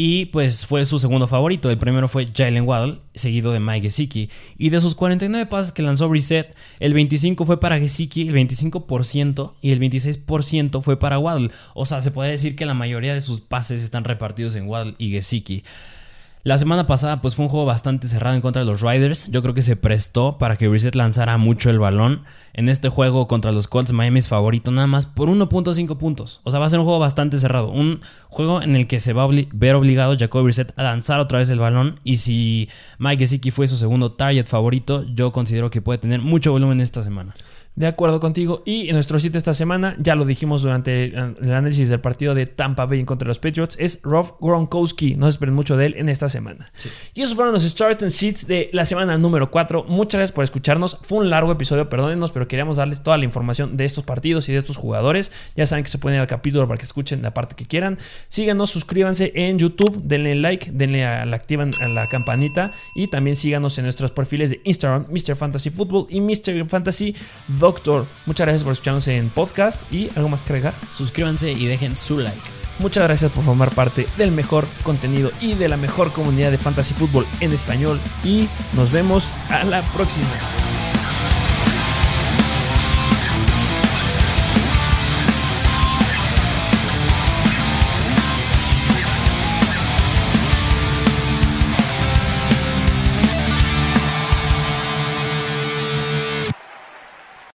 y 0.00 0.26
pues 0.26 0.64
fue 0.64 0.84
su 0.84 0.96
segundo 0.96 1.26
favorito. 1.26 1.68
El 1.68 1.76
primero 1.76 2.06
fue 2.06 2.28
Jalen 2.32 2.68
Waddle, 2.68 3.00
seguido 3.14 3.50
de 3.50 3.58
Mike 3.58 3.88
Gesicki. 3.88 4.30
Y 4.56 4.70
de 4.70 4.78
sus 4.78 4.94
49 4.94 5.46
pases 5.46 5.72
que 5.72 5.82
lanzó 5.82 6.08
Reset, 6.08 6.56
el 6.78 6.94
25 6.94 7.44
fue 7.44 7.58
para 7.58 7.80
Gesicki, 7.80 8.28
el 8.28 8.32
25% 8.32 9.54
y 9.60 9.72
el 9.72 9.80
26% 9.80 10.82
fue 10.82 11.00
para 11.00 11.18
Waddle. 11.18 11.50
O 11.74 11.84
sea, 11.84 12.00
se 12.00 12.12
puede 12.12 12.30
decir 12.30 12.54
que 12.54 12.64
la 12.64 12.74
mayoría 12.74 13.12
de 13.12 13.20
sus 13.20 13.40
pases 13.40 13.82
están 13.82 14.04
repartidos 14.04 14.54
en 14.54 14.68
Waddle 14.68 14.94
y 14.98 15.10
Gesicki. 15.10 15.64
La 16.44 16.56
semana 16.56 16.86
pasada 16.86 17.20
pues 17.20 17.34
fue 17.34 17.46
un 17.46 17.50
juego 17.50 17.66
bastante 17.66 18.06
cerrado 18.06 18.36
en 18.36 18.40
contra 18.40 18.62
de 18.62 18.66
los 18.70 18.80
Riders. 18.80 19.28
Yo 19.30 19.42
creo 19.42 19.54
que 19.54 19.62
se 19.62 19.74
prestó 19.74 20.38
para 20.38 20.56
que 20.56 20.68
Reset 20.68 20.94
lanzara 20.94 21.36
mucho 21.36 21.68
el 21.68 21.80
balón. 21.80 22.22
En 22.54 22.68
este 22.68 22.88
juego 22.88 23.26
contra 23.26 23.50
los 23.50 23.66
Colts 23.66 23.92
Miami 23.92 24.20
es 24.20 24.28
favorito 24.28 24.70
nada 24.70 24.86
más 24.86 25.06
por 25.06 25.28
1.5 25.28 25.96
puntos. 25.98 26.40
O 26.44 26.50
sea, 26.50 26.60
va 26.60 26.66
a 26.66 26.68
ser 26.68 26.78
un 26.78 26.84
juego 26.84 27.00
bastante 27.00 27.38
cerrado. 27.38 27.70
Un 27.70 28.00
juego 28.28 28.62
en 28.62 28.76
el 28.76 28.86
que 28.86 29.00
se 29.00 29.12
va 29.12 29.24
a 29.24 29.28
ver 29.52 29.74
obligado 29.74 30.16
Jacob 30.16 30.46
Reset 30.46 30.72
a 30.76 30.84
lanzar 30.84 31.18
otra 31.18 31.38
vez 31.38 31.50
el 31.50 31.58
balón. 31.58 31.98
Y 32.04 32.16
si 32.16 32.68
Mike 32.98 33.24
Gesicki 33.24 33.50
fue 33.50 33.66
su 33.66 33.76
segundo 33.76 34.12
target 34.12 34.46
favorito, 34.46 35.04
yo 35.12 35.32
considero 35.32 35.70
que 35.70 35.82
puede 35.82 35.98
tener 35.98 36.20
mucho 36.20 36.52
volumen 36.52 36.80
esta 36.80 37.02
semana. 37.02 37.34
De 37.78 37.86
acuerdo 37.86 38.18
contigo. 38.18 38.64
Y 38.66 38.88
en 38.88 38.94
nuestro 38.94 39.20
sitio 39.20 39.38
esta 39.38 39.54
semana, 39.54 39.94
ya 40.00 40.16
lo 40.16 40.24
dijimos 40.24 40.62
durante 40.62 41.04
el 41.04 41.52
análisis 41.52 41.88
del 41.88 42.00
partido 42.00 42.34
de 42.34 42.44
Tampa 42.44 42.86
Bay 42.86 43.04
contra 43.04 43.28
los 43.28 43.38
Patriots, 43.38 43.76
es 43.78 44.00
Rob 44.02 44.36
Gronkowski. 44.40 45.14
No 45.14 45.26
se 45.26 45.30
esperen 45.30 45.54
mucho 45.54 45.76
de 45.76 45.86
él 45.86 45.94
en 45.96 46.08
esta 46.08 46.28
semana. 46.28 46.72
Y 47.14 47.22
esos 47.22 47.36
fueron 47.36 47.54
los 47.54 47.62
Start 47.62 48.02
and 48.02 48.10
Seats 48.10 48.48
de 48.48 48.68
la 48.72 48.84
semana 48.84 49.16
número 49.16 49.52
4. 49.52 49.84
Muchas 49.84 50.18
gracias 50.18 50.34
por 50.34 50.42
escucharnos. 50.42 50.98
Fue 51.02 51.18
un 51.18 51.30
largo 51.30 51.52
episodio, 51.52 51.88
perdónenos, 51.88 52.32
pero 52.32 52.48
queríamos 52.48 52.78
darles 52.78 53.04
toda 53.04 53.16
la 53.16 53.24
información 53.24 53.76
de 53.76 53.84
estos 53.84 54.02
partidos 54.02 54.48
y 54.48 54.52
de 54.52 54.58
estos 54.58 54.76
jugadores. 54.76 55.30
Ya 55.54 55.64
saben 55.64 55.84
que 55.84 55.90
se 55.92 55.98
pueden 55.98 56.16
ir 56.16 56.22
al 56.22 56.26
capítulo 56.26 56.66
para 56.66 56.78
que 56.78 56.84
escuchen 56.84 57.22
la 57.22 57.32
parte 57.32 57.54
que 57.54 57.64
quieran. 57.64 57.96
Síganos, 58.28 58.70
suscríbanse 58.70 59.30
en 59.36 59.56
YouTube, 59.56 60.02
denle 60.02 60.34
like, 60.34 60.72
denle 60.72 61.06
a 61.06 61.24
la 61.24 61.36
activan 61.36 61.70
a 61.80 61.86
la 61.86 62.08
campanita 62.08 62.72
y 62.96 63.06
también 63.06 63.36
síganos 63.36 63.78
en 63.78 63.84
nuestros 63.84 64.10
perfiles 64.10 64.50
de 64.50 64.60
Instagram, 64.64 65.06
Mr. 65.10 65.36
Fantasy 65.36 65.70
Football 65.70 66.08
y 66.10 66.20
Mr. 66.20 66.66
Fantasy 66.66 67.14
Doctor. 67.68 68.06
Muchas 68.24 68.46
gracias 68.46 68.64
por 68.64 68.72
escucharnos 68.72 69.06
en 69.08 69.28
podcast 69.28 69.82
y 69.92 70.08
algo 70.16 70.30
más 70.30 70.42
que 70.42 70.54
agregar. 70.54 70.72
Suscríbanse 70.94 71.52
y 71.52 71.66
dejen 71.66 71.96
su 71.96 72.18
like. 72.18 72.40
Muchas 72.78 73.04
gracias 73.04 73.30
por 73.30 73.44
formar 73.44 73.74
parte 73.74 74.06
del 74.16 74.32
mejor 74.32 74.66
contenido 74.84 75.30
y 75.38 75.52
de 75.52 75.68
la 75.68 75.76
mejor 75.76 76.10
comunidad 76.10 76.50
de 76.50 76.56
fantasy 76.56 76.94
fútbol 76.94 77.26
en 77.40 77.52
español 77.52 78.00
y 78.24 78.48
nos 78.72 78.90
vemos 78.90 79.28
a 79.50 79.64
la 79.64 79.82
próxima. 79.82 80.24